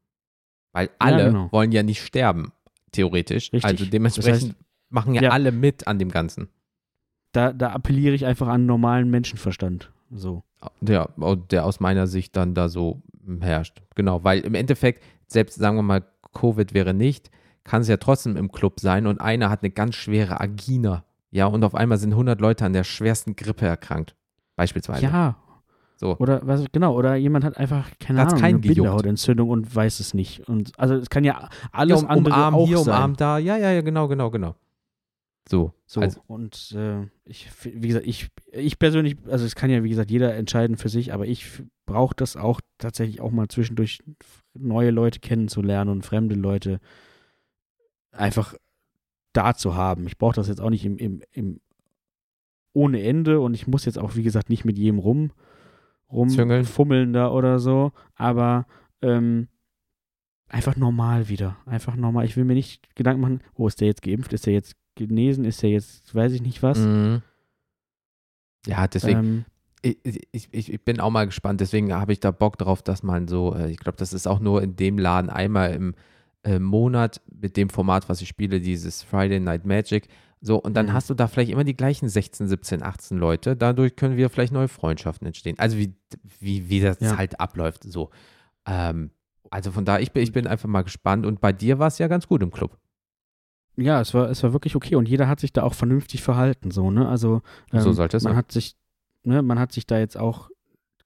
Weil 0.72 0.90
alle 0.98 1.26
genau. 1.26 1.48
wollen 1.52 1.72
ja 1.72 1.82
nicht 1.82 2.02
sterben, 2.02 2.52
theoretisch. 2.92 3.52
Richtig. 3.52 3.64
Also 3.64 3.84
dementsprechend 3.84 4.42
Das 4.42 4.50
heißt- 4.50 4.64
machen 4.90 5.14
ja, 5.14 5.22
Ja. 5.22 5.30
alle 5.30 5.50
mit 5.52 5.86
an 5.86 5.98
dem 5.98 6.10
Ganzen. 6.10 6.48
Da, 7.32 7.52
da 7.52 7.70
appelliere 7.72 8.14
ich 8.14 8.26
einfach 8.26 8.48
an 8.48 8.66
normalen 8.66 9.10
Menschenverstand. 9.10 9.90
So. 10.10 10.42
Der, 10.80 11.08
der 11.50 11.64
aus 11.64 11.80
meiner 11.80 12.06
Sicht 12.06 12.36
dann 12.36 12.54
da 12.54 12.68
so 12.68 13.02
herrscht. 13.40 13.82
Genau, 13.96 14.22
weil 14.22 14.40
im 14.40 14.54
Endeffekt, 14.54 15.02
selbst 15.26 15.56
sagen 15.58 15.76
wir 15.76 15.82
mal, 15.82 16.04
Covid 16.34 16.74
wäre 16.74 16.94
nicht, 16.94 17.30
kann 17.64 17.82
es 17.82 17.88
ja 17.88 17.96
trotzdem 17.96 18.36
im 18.36 18.50
Club 18.50 18.80
sein 18.80 19.06
und 19.06 19.20
einer 19.20 19.50
hat 19.50 19.62
eine 19.62 19.70
ganz 19.70 19.94
schwere 19.94 20.40
Agina. 20.40 21.04
Ja, 21.30 21.46
und 21.46 21.64
auf 21.64 21.74
einmal 21.74 21.98
sind 21.98 22.12
100 22.12 22.40
Leute 22.40 22.64
an 22.64 22.72
der 22.72 22.84
schwersten 22.84 23.36
Grippe 23.36 23.66
erkrankt. 23.66 24.14
Beispielsweise. 24.56 25.04
Ja. 25.04 25.36
So. 25.96 26.16
Oder 26.18 26.40
was, 26.44 26.64
genau, 26.72 26.96
oder 26.96 27.14
jemand 27.14 27.44
hat 27.44 27.56
einfach, 27.56 27.88
keine 28.00 28.20
Hat's 28.20 28.32
Ahnung, 28.32 28.44
eine 28.44 28.60
gejuckt. 28.60 28.76
Bindehautentzung 28.76 29.48
und 29.48 29.74
weiß 29.74 30.00
es 30.00 30.14
nicht. 30.14 30.48
Und 30.48 30.72
also 30.76 30.96
es 30.96 31.08
kann 31.08 31.22
ja 31.22 31.48
alles 31.70 32.00
ja, 32.00 32.06
um, 32.06 32.10
andere 32.10 32.34
umarm 32.34 32.54
auch 32.54 32.66
hier, 32.66 32.78
sein. 32.78 32.94
umarm 32.94 33.16
da. 33.16 33.38
Ja, 33.38 33.56
ja, 33.56 33.70
ja, 33.70 33.82
genau, 33.82 34.08
genau, 34.08 34.30
genau. 34.30 34.56
So. 35.48 35.72
So, 35.86 36.00
Also, 36.00 36.20
und 36.26 36.74
äh, 36.76 37.06
ich, 37.24 37.48
wie 37.64 37.88
gesagt, 37.88 38.06
ich, 38.06 38.28
ich 38.50 38.78
persönlich, 38.78 39.16
also 39.28 39.44
es 39.44 39.54
kann 39.54 39.70
ja, 39.70 39.84
wie 39.84 39.90
gesagt, 39.90 40.10
jeder 40.10 40.34
entscheiden 40.34 40.76
für 40.76 40.88
sich, 40.88 41.12
aber 41.12 41.26
ich 41.26 41.62
brauche 41.86 42.14
das 42.16 42.36
auch 42.36 42.60
tatsächlich 42.78 43.20
auch 43.20 43.30
mal 43.30 43.48
zwischendurch 43.48 44.02
neue 44.54 44.90
Leute 44.90 45.20
kennenzulernen 45.20 45.90
und 45.90 46.04
fremde 46.04 46.34
Leute 46.34 46.80
einfach 48.12 48.54
da 49.32 49.54
zu 49.54 49.74
haben. 49.74 50.06
Ich 50.06 50.18
brauche 50.18 50.36
das 50.36 50.48
jetzt 50.48 50.60
auch 50.60 50.70
nicht 50.70 50.84
im, 50.84 50.96
im, 50.98 51.22
im 51.32 51.60
ohne 52.74 53.02
Ende 53.02 53.40
und 53.40 53.54
ich 53.54 53.66
muss 53.66 53.84
jetzt 53.84 53.98
auch, 53.98 54.16
wie 54.16 54.22
gesagt, 54.22 54.48
nicht 54.48 54.64
mit 54.64 54.78
jedem 54.78 54.98
rum 54.98 55.32
rumfummeln 56.12 57.12
da 57.12 57.30
oder 57.30 57.58
so, 57.58 57.92
aber 58.14 58.66
ähm, 59.00 59.48
einfach 60.48 60.76
normal 60.76 61.28
wieder. 61.28 61.56
Einfach 61.66 61.96
normal. 61.96 62.26
Ich 62.26 62.36
will 62.36 62.44
mir 62.44 62.54
nicht 62.54 62.94
Gedanken 62.94 63.22
machen, 63.22 63.40
oh, 63.54 63.66
ist 63.66 63.80
der 63.80 63.88
jetzt 63.88 64.02
geimpft, 64.02 64.32
ist 64.32 64.46
der 64.46 64.52
jetzt 64.52 64.76
genesen, 64.94 65.44
ist 65.44 65.62
der 65.62 65.70
jetzt, 65.70 66.14
weiß 66.14 66.32
ich 66.32 66.42
nicht 66.42 66.62
was. 66.62 66.78
Mhm. 66.78 67.22
Ja, 68.66 68.86
deswegen, 68.86 69.18
ähm, 69.18 69.94
ich, 70.04 70.28
ich, 70.30 70.72
ich, 70.72 70.84
bin 70.84 71.00
auch 71.00 71.10
mal 71.10 71.26
gespannt, 71.26 71.60
deswegen 71.60 71.92
habe 71.92 72.12
ich 72.12 72.20
da 72.20 72.30
Bock 72.30 72.58
drauf, 72.58 72.82
dass 72.82 73.02
man 73.02 73.26
so, 73.26 73.54
äh, 73.54 73.70
ich 73.70 73.78
glaube, 73.78 73.96
das 73.96 74.12
ist 74.12 74.28
auch 74.28 74.38
nur 74.38 74.62
in 74.62 74.76
dem 74.76 74.98
Laden 74.98 75.30
einmal 75.30 75.72
im 75.72 75.94
äh, 76.44 76.58
Monat 76.58 77.20
mit 77.30 77.56
dem 77.56 77.68
Format, 77.68 78.08
was 78.08 78.20
ich 78.20 78.28
spiele, 78.28 78.60
dieses 78.60 79.02
Friday 79.02 79.40
Night 79.40 79.64
Magic. 79.64 80.08
So, 80.40 80.60
und 80.60 80.74
dann 80.74 80.86
mhm. 80.86 80.92
hast 80.92 81.08
du 81.08 81.14
da 81.14 81.28
vielleicht 81.28 81.52
immer 81.52 81.64
die 81.64 81.76
gleichen 81.76 82.08
16, 82.08 82.48
17, 82.48 82.82
18 82.82 83.16
Leute. 83.16 83.56
Dadurch 83.56 83.94
können 83.94 84.16
wir 84.16 84.28
vielleicht 84.28 84.52
neue 84.52 84.68
Freundschaften 84.68 85.26
entstehen. 85.26 85.58
Also 85.58 85.78
wie, 85.78 85.94
wie, 86.40 86.68
wie 86.68 86.80
das 86.80 86.98
ja. 87.00 87.16
halt 87.16 87.38
abläuft. 87.38 87.84
So. 87.84 88.10
Ähm, 88.66 89.10
also 89.50 89.70
von 89.70 89.84
da, 89.84 90.00
ich 90.00 90.12
bin, 90.12 90.22
ich 90.22 90.32
bin 90.32 90.46
einfach 90.48 90.68
mal 90.68 90.82
gespannt. 90.82 91.26
Und 91.26 91.40
bei 91.40 91.52
dir 91.52 91.78
war 91.78 91.86
es 91.86 91.98
ja 91.98 92.08
ganz 92.08 92.26
gut 92.26 92.42
im 92.42 92.50
Club. 92.50 92.76
Ja, 93.76 94.00
es 94.00 94.12
war, 94.12 94.28
es 94.30 94.42
war 94.42 94.52
wirklich 94.52 94.76
okay 94.76 94.96
und 94.96 95.08
jeder 95.08 95.28
hat 95.28 95.40
sich 95.40 95.52
da 95.52 95.62
auch 95.62 95.74
vernünftig 95.74 96.22
verhalten, 96.22 96.70
so, 96.70 96.90
ne? 96.90 97.08
Also 97.08 97.40
ähm, 97.72 97.80
so 97.80 97.92
sollte 97.92 98.18
es 98.18 98.22
man 98.22 98.32
sein. 98.32 98.36
hat 98.36 98.52
sich, 98.52 98.76
ne, 99.24 99.40
man 99.40 99.58
hat 99.58 99.72
sich 99.72 99.86
da 99.86 99.98
jetzt 99.98 100.18
auch, 100.18 100.50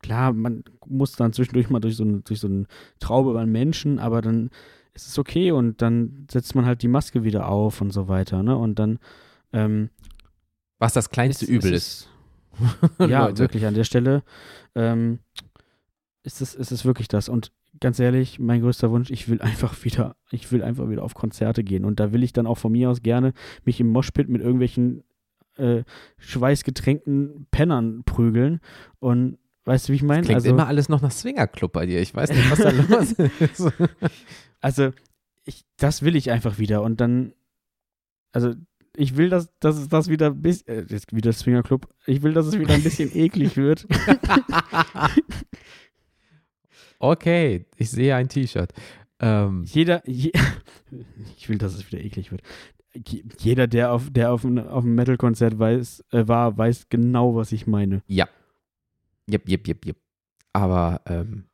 klar, 0.01 0.33
man 0.33 0.65
muss 0.85 1.13
dann 1.13 1.33
zwischendurch 1.33 1.71
mal 1.71 1.79
durch 1.79 1.97
so, 1.97 2.05
ein, 2.05 2.25
durch 2.25 2.41
so 2.41 2.49
eine 2.49 2.67
Traube 2.99 3.39
an 3.39 3.53
Menschen, 3.53 4.01
aber 4.01 4.21
dann 4.21 4.51
ist 4.97 5.06
es 5.06 5.18
okay 5.18 5.52
und 5.52 5.82
dann 5.82 6.27
setzt 6.31 6.55
man 6.55 6.66
halt 6.66 6.82
die 6.82 6.89
Maske 6.89 7.23
wieder 7.23 7.48
auf 7.48 7.81
und 7.81 7.93
so 7.93 8.09
weiter, 8.09 8.43
ne? 8.43 8.56
Und 8.56 8.78
dann 8.78 8.98
ähm, 9.52 9.90
Was 10.78 10.94
das 10.94 11.10
kleinste 11.10 11.44
ist, 11.44 11.51
Übel 11.51 11.73
ist. 11.73 12.09
ist. 12.98 13.01
ja, 13.10 13.36
wirklich 13.39 13.66
an 13.66 13.74
der 13.74 13.85
Stelle 13.85 14.23
ähm, 14.74 15.20
ist 16.23 16.40
es, 16.40 16.55
ist 16.55 16.73
es 16.73 16.85
wirklich 16.85 17.09
das. 17.09 17.28
Und 17.28 17.52
ganz 17.78 17.98
ehrlich, 17.98 18.39
mein 18.39 18.62
größter 18.62 18.90
Wunsch, 18.90 19.10
ich 19.10 19.28
will 19.28 19.40
einfach 19.43 19.85
wieder, 19.85 20.16
ich 20.31 20.51
will 20.51 20.62
einfach 20.62 20.89
wieder 20.89 21.02
auf 21.02 21.14
Konzerte 21.14 21.62
gehen. 21.62 21.85
Und 21.85 22.01
da 22.01 22.12
will 22.12 22.23
ich 22.23 22.32
dann 22.32 22.47
auch 22.47 22.59
von 22.59 22.73
mir 22.73 22.90
aus 22.90 23.02
gerne 23.02 23.32
mich 23.64 23.78
im 23.81 23.89
Moshpit 23.89 24.28
mit 24.28 24.40
irgendwelchen 24.40 25.05
äh, 25.56 25.85
schweißgetränkten 26.18 27.47
Pennern 27.51 28.02
prügeln. 28.05 28.60
Und 28.98 29.39
weißt 29.67 29.89
du, 29.89 29.93
wie 29.93 29.97
ich 29.97 30.03
meine? 30.03 30.23
Klingt 30.23 30.37
also, 30.37 30.49
immer 30.49 30.67
alles 30.67 30.89
noch 30.89 31.03
nach 31.03 31.11
Swingerclub 31.11 31.73
bei 31.73 31.85
dir. 31.87 32.01
Ich 32.01 32.15
weiß 32.15 32.31
nicht, 32.31 32.51
was 32.51 32.59
da 32.61 32.71
los 32.89 33.13
ist. 33.13 33.73
Also, 34.63 34.91
ich, 35.45 35.65
das 35.77 36.03
will 36.03 36.17
ich 36.17 36.31
einfach 36.31 36.59
wieder. 36.59 36.83
Und 36.83 37.01
dann, 37.01 37.35
also 38.33 38.55
ich 38.97 39.17
will, 39.17 39.29
dass, 39.29 39.51
dass 39.61 39.77
es 39.77 39.89
das 39.89 40.09
wieder 40.09 40.29
ein 40.29 40.43
bisschen, 40.43 40.67
äh, 40.69 40.87
jetzt 40.89 41.15
wieder 41.15 41.33
Swingerclub, 41.33 41.87
ich 42.07 42.23
will, 42.23 42.33
dass 42.33 42.47
es 42.47 42.59
wieder 42.59 42.75
ein 42.75 42.83
bisschen 42.83 43.11
eklig 43.15 43.57
wird. 43.57 43.87
okay, 46.99 47.67
ich 47.77 47.91
sehe 47.91 48.17
ein 48.17 48.29
T-Shirt. 48.29 48.73
Ähm. 49.21 49.65
Jeder, 49.67 50.03
je, 50.09 50.33
ich 51.37 51.49
will, 51.49 51.59
dass 51.59 51.75
es 51.75 51.87
wieder 51.93 52.03
eklig 52.03 52.33
wird. 52.33 52.43
Jeder, 53.39 53.67
der 53.67 53.93
auf, 53.93 54.11
der 54.11 54.33
auf, 54.33 54.45
auf 54.45 54.85
einem 54.85 54.95
Metal-Konzert 54.95 55.59
weiß, 55.59 56.05
äh, 56.13 56.27
war, 56.27 56.57
weiß 56.57 56.89
genau, 56.89 57.37
was 57.37 57.53
ich 57.53 57.67
meine. 57.67 58.03
Ja. 58.07 58.27
Jep, 59.28 59.48
jep, 59.48 59.66
jep, 59.66 59.85
jep. 59.85 59.97
Aber 60.53 61.01
ähm, 61.07 61.44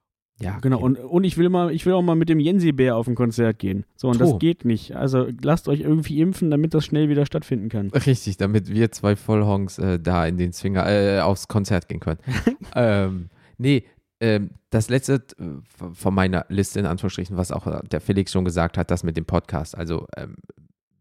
ja, 0.43 0.59
genau. 0.59 0.77
Okay. 0.77 0.85
Und, 0.85 0.99
und 0.99 1.25
ich 1.25 1.39
will 1.39 1.49
mal, 1.49 1.73
ich 1.73 1.87
will 1.87 1.93
auch 1.93 2.03
mal 2.03 2.17
mit 2.17 2.29
dem 2.29 2.41
Jensi-Bär 2.41 2.97
auf 2.97 3.07
ein 3.07 3.15
Konzert 3.15 3.59
gehen. 3.59 3.85
So, 3.97 4.09
und 4.09 4.17
oh. 4.17 4.19
das 4.19 4.39
geht 4.39 4.65
nicht. 4.65 4.97
Also 4.97 5.29
lasst 5.43 5.69
euch 5.69 5.81
irgendwie 5.81 6.21
impfen, 6.21 6.51
damit 6.51 6.75
das 6.75 6.85
schnell 6.85 7.09
wieder 7.09 7.27
stattfinden 7.27 7.69
kann. 7.69 7.91
Richtig, 7.91 8.37
damit 8.39 8.69
wir 8.69 8.91
zwei 8.91 9.15
Vollhongs 9.15 9.79
äh, 9.79 10.01
da 10.01 10.27
in 10.27 10.39
den 10.39 10.53
Zwinger, 10.53 10.87
äh, 10.89 11.21
aufs 11.21 11.49
Konzert 11.49 11.89
gehen 11.89 12.01
können. 12.01 12.19
ähm, 12.75 13.29
nee, 13.59 13.85
ähm, 14.21 14.51
das 14.71 14.89
letzte 14.89 15.15
äh, 15.15 15.93
von 15.93 16.15
meiner 16.15 16.47
Liste 16.49 16.81
in 16.81 16.87
Anführungsstrichen, 16.87 17.37
was 17.37 17.53
auch 17.53 17.83
der 17.83 18.01
Felix 18.01 18.33
schon 18.33 18.45
gesagt 18.45 18.79
hat, 18.79 18.91
das 18.91 19.05
mit 19.05 19.17
dem 19.17 19.27
Podcast. 19.27 19.77
Also 19.77 20.07
ähm, 20.17 20.37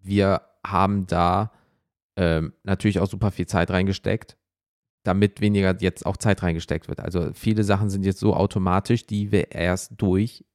wir 0.04 0.42
haben 0.66 1.08
da 1.08 1.52
ähm, 2.16 2.54
natürlich 2.64 3.00
auch 3.00 3.08
super 3.08 3.32
viel 3.32 3.48
Zeit 3.48 3.72
reingesteckt 3.72 4.38
damit 5.04 5.42
weniger 5.42 5.76
jetzt 5.80 6.06
auch 6.06 6.18
Zeit 6.18 6.44
reingesteckt 6.44 6.88
wird. 6.88 7.00
Also 7.00 7.32
viele 7.34 7.64
Sachen 7.64 7.90
sind 7.90 8.04
jetzt 8.06 8.20
so 8.20 8.36
automatisch, 8.36 9.06
die 9.06 9.32
wir 9.32 9.52
erst 9.52 9.94
durch 9.98 10.46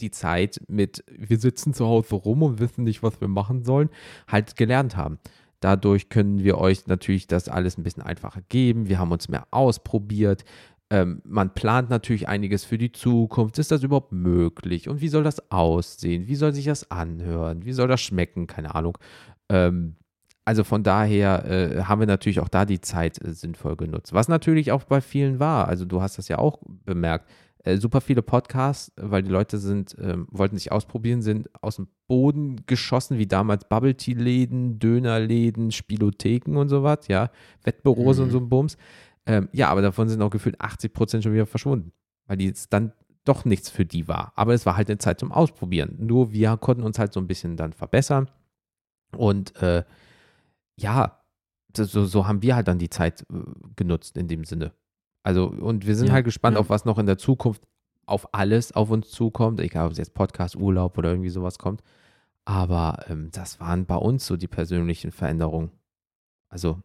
die 0.00 0.10
Zeit 0.10 0.60
mit, 0.68 1.04
wir 1.08 1.38
sitzen 1.38 1.72
zu 1.72 1.86
Hause 1.86 2.16
rum 2.16 2.42
und 2.42 2.60
wissen 2.60 2.84
nicht, 2.84 3.02
was 3.02 3.20
wir 3.20 3.28
machen 3.28 3.64
sollen, 3.64 3.88
halt 4.28 4.56
gelernt 4.56 4.96
haben. 4.96 5.18
Dadurch 5.60 6.10
können 6.10 6.44
wir 6.44 6.58
euch 6.58 6.86
natürlich 6.86 7.26
das 7.26 7.48
alles 7.48 7.78
ein 7.78 7.82
bisschen 7.82 8.02
einfacher 8.02 8.42
geben. 8.48 8.88
Wir 8.88 8.98
haben 8.98 9.12
uns 9.12 9.28
mehr 9.28 9.46
ausprobiert. 9.50 10.44
Ähm, 10.90 11.22
man 11.24 11.54
plant 11.54 11.88
natürlich 11.90 12.28
einiges 12.28 12.64
für 12.64 12.78
die 12.78 12.92
Zukunft. 12.92 13.58
Ist 13.58 13.70
das 13.70 13.82
überhaupt 13.82 14.12
möglich? 14.12 14.88
Und 14.88 15.00
wie 15.00 15.08
soll 15.08 15.24
das 15.24 15.50
aussehen? 15.50 16.28
Wie 16.28 16.36
soll 16.36 16.52
sich 16.52 16.66
das 16.66 16.90
anhören? 16.90 17.64
Wie 17.64 17.72
soll 17.72 17.88
das 17.88 18.02
schmecken? 18.02 18.46
Keine 18.46 18.74
Ahnung. 18.74 18.98
Ähm, 19.48 19.96
also 20.46 20.62
von 20.62 20.84
daher 20.84 21.44
äh, 21.44 21.82
haben 21.82 22.00
wir 22.00 22.06
natürlich 22.06 22.38
auch 22.38 22.48
da 22.48 22.64
die 22.64 22.80
Zeit 22.80 23.20
äh, 23.22 23.32
sinnvoll 23.32 23.76
genutzt. 23.76 24.12
Was 24.12 24.28
natürlich 24.28 24.70
auch 24.70 24.84
bei 24.84 25.00
vielen 25.00 25.40
war. 25.40 25.66
Also 25.66 25.84
du 25.84 26.00
hast 26.00 26.18
das 26.18 26.28
ja 26.28 26.38
auch 26.38 26.60
bemerkt. 26.84 27.28
Äh, 27.64 27.78
super 27.78 28.00
viele 28.00 28.22
Podcasts, 28.22 28.92
weil 28.96 29.24
die 29.24 29.30
Leute 29.30 29.58
sind, 29.58 29.96
ähm, 30.00 30.28
wollten 30.30 30.56
sich 30.56 30.70
ausprobieren, 30.70 31.20
sind 31.20 31.50
aus 31.62 31.76
dem 31.76 31.88
Boden 32.06 32.64
geschossen, 32.66 33.18
wie 33.18 33.26
damals 33.26 33.68
Bubble 33.68 33.96
Tea 33.96 34.14
Läden, 34.14 34.78
Dönerläden, 34.78 35.72
Spielotheken 35.72 36.56
und 36.56 36.68
so 36.68 36.84
was, 36.84 37.08
ja, 37.08 37.30
Wettbüros 37.64 38.18
mhm. 38.18 38.22
und 38.22 38.30
so 38.30 38.38
ein 38.38 38.48
Bums. 38.48 38.76
Ähm, 39.26 39.48
ja, 39.50 39.68
aber 39.68 39.82
davon 39.82 40.08
sind 40.08 40.22
auch 40.22 40.30
gefühlt 40.30 40.60
80 40.60 40.92
Prozent 40.92 41.24
schon 41.24 41.32
wieder 41.32 41.46
verschwunden, 41.46 41.90
weil 42.28 42.36
die 42.36 42.46
jetzt 42.46 42.72
dann 42.72 42.92
doch 43.24 43.44
nichts 43.44 43.68
für 43.68 43.84
die 43.84 44.06
war. 44.06 44.32
Aber 44.36 44.54
es 44.54 44.64
war 44.64 44.76
halt 44.76 44.88
eine 44.88 44.98
Zeit 44.98 45.18
zum 45.18 45.32
Ausprobieren. 45.32 45.96
Nur 45.98 46.30
wir 46.30 46.56
konnten 46.58 46.84
uns 46.84 47.00
halt 47.00 47.12
so 47.12 47.18
ein 47.18 47.26
bisschen 47.26 47.56
dann 47.56 47.72
verbessern 47.72 48.30
und 49.16 49.60
äh, 49.60 49.82
ja, 50.78 51.22
so, 51.76 52.04
so 52.04 52.26
haben 52.26 52.42
wir 52.42 52.56
halt 52.56 52.68
dann 52.68 52.78
die 52.78 52.90
Zeit 52.90 53.22
äh, 53.32 53.36
genutzt 53.76 54.16
in 54.16 54.28
dem 54.28 54.44
Sinne. 54.44 54.72
Also, 55.22 55.46
und 55.48 55.86
wir 55.86 55.96
sind 55.96 56.08
ja, 56.08 56.12
halt 56.14 56.24
gespannt, 56.24 56.54
ja. 56.54 56.60
auf 56.60 56.70
was 56.70 56.84
noch 56.84 56.98
in 56.98 57.06
der 57.06 57.18
Zukunft 57.18 57.62
auf 58.06 58.32
alles 58.32 58.72
auf 58.72 58.90
uns 58.90 59.10
zukommt, 59.10 59.60
egal 59.60 59.86
ob 59.86 59.92
es 59.92 59.98
jetzt 59.98 60.14
Podcast, 60.14 60.56
Urlaub 60.56 60.96
oder 60.96 61.10
irgendwie 61.10 61.30
sowas 61.30 61.58
kommt. 61.58 61.82
Aber 62.44 63.04
ähm, 63.08 63.30
das 63.32 63.58
waren 63.58 63.86
bei 63.86 63.96
uns 63.96 64.24
so 64.24 64.36
die 64.36 64.46
persönlichen 64.46 65.10
Veränderungen. 65.10 65.72
Also 66.48 66.80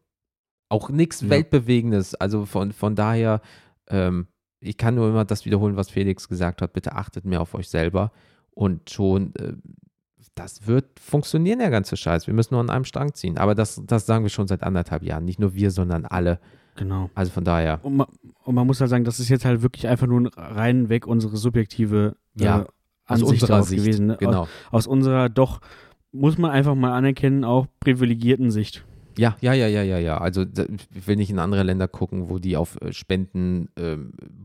auch 0.69 0.89
nichts 0.89 1.21
ja. 1.21 1.29
Weltbewegendes. 1.29 2.15
Also 2.15 2.45
von, 2.45 2.71
von 2.71 2.95
daher, 2.95 3.41
ähm, 3.87 4.27
ich 4.59 4.77
kann 4.77 4.95
nur 4.95 5.09
immer 5.09 5.25
das 5.25 5.45
wiederholen, 5.45 5.75
was 5.75 5.91
Felix 5.91 6.27
gesagt 6.27 6.63
hat. 6.63 6.73
Bitte 6.73 6.93
achtet 6.93 7.25
mehr 7.25 7.41
auf 7.41 7.53
euch 7.53 7.69
selber 7.69 8.11
und 8.51 8.89
schon 8.89 9.35
äh, 9.35 9.53
das 10.35 10.65
wird 10.67 10.99
funktionieren, 10.99 11.59
der 11.59 11.69
ganze 11.69 11.97
Scheiß. 11.97 12.27
Wir 12.27 12.33
müssen 12.33 12.53
nur 12.53 12.61
an 12.61 12.69
einem 12.69 12.85
Strang 12.85 13.13
ziehen. 13.13 13.37
Aber 13.37 13.55
das, 13.55 13.81
das 13.85 14.05
sagen 14.05 14.23
wir 14.23 14.29
schon 14.29 14.47
seit 14.47 14.63
anderthalb 14.63 15.03
Jahren. 15.03 15.25
Nicht 15.25 15.39
nur 15.39 15.53
wir, 15.53 15.71
sondern 15.71 16.05
alle. 16.05 16.39
Genau. 16.75 17.09
Also 17.15 17.31
von 17.31 17.43
daher. 17.43 17.79
Und 17.83 17.97
man, 17.97 18.07
und 18.43 18.55
man 18.55 18.65
muss 18.65 18.79
halt 18.79 18.89
sagen, 18.89 19.03
das 19.03 19.19
ist 19.19 19.29
jetzt 19.29 19.45
halt 19.45 19.61
wirklich 19.61 19.87
einfach 19.87 20.07
nur 20.07 20.31
rein 20.35 20.89
weg 20.89 21.05
unsere 21.05 21.35
subjektive 21.37 22.15
äh, 22.39 22.43
ja, 22.43 22.65
aus 23.07 23.21
unserer 23.23 23.63
Sicht 23.63 23.83
gewesen. 23.83 24.07
Ne? 24.07 24.17
Genau. 24.19 24.43
Aus, 24.43 24.49
aus 24.71 24.87
unserer 24.87 25.29
doch, 25.29 25.59
muss 26.11 26.37
man 26.37 26.51
einfach 26.51 26.75
mal 26.75 26.93
anerkennen, 26.93 27.43
auch 27.43 27.67
privilegierten 27.79 28.51
Sicht. 28.51 28.85
Ja, 29.17 29.35
ja, 29.41 29.53
ja, 29.53 29.67
ja, 29.67 29.83
ja, 29.83 29.97
ja. 29.97 30.17
Also 30.17 30.43
ich 30.43 31.07
will 31.07 31.15
nicht 31.15 31.29
in 31.29 31.39
andere 31.39 31.63
Länder 31.63 31.87
gucken, 31.87 32.29
wo 32.29 32.39
die 32.39 32.57
auf 32.57 32.79
äh, 32.81 32.93
Spenden, 32.93 33.69
äh, 33.75 33.97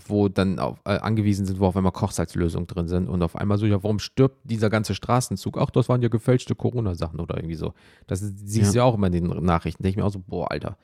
wo 0.06 0.28
dann 0.28 0.59
auf, 0.59 0.78
äh, 0.84 0.98
angewiesen 0.98 1.47
sind, 1.47 1.60
wo 1.60 1.66
auf 1.66 1.76
einmal 1.76 1.93
Kochsalzlösungen 1.93 2.66
drin 2.66 2.88
sind 2.88 3.09
und 3.09 3.22
auf 3.22 3.36
einmal 3.36 3.59
so, 3.59 3.66
ja, 3.66 3.82
warum 3.82 3.98
stirbt 3.98 4.38
dieser 4.44 4.70
ganze 4.70 4.94
Straßenzug? 4.94 5.59
Ach, 5.59 5.70
das 5.70 5.88
waren 5.88 6.02
ja 6.02 6.09
gefälschte 6.09 6.55
Corona-Sachen 6.55 7.20
oder 7.20 7.36
irgendwie 7.36 7.55
so. 7.55 7.74
Das 8.06 8.20
siehst 8.20 8.74
du 8.74 8.78
ja. 8.78 8.84
ja 8.84 8.90
auch 8.90 8.94
immer 8.94 9.09
in 9.09 9.12
den 9.12 9.26
Nachrichten. 9.44 9.82
Denke 9.82 9.90
ich 9.93 9.97
mir 9.97 10.05
auch 10.05 10.12
so, 10.12 10.22
boah, 10.26 10.51
Alter. 10.51 10.76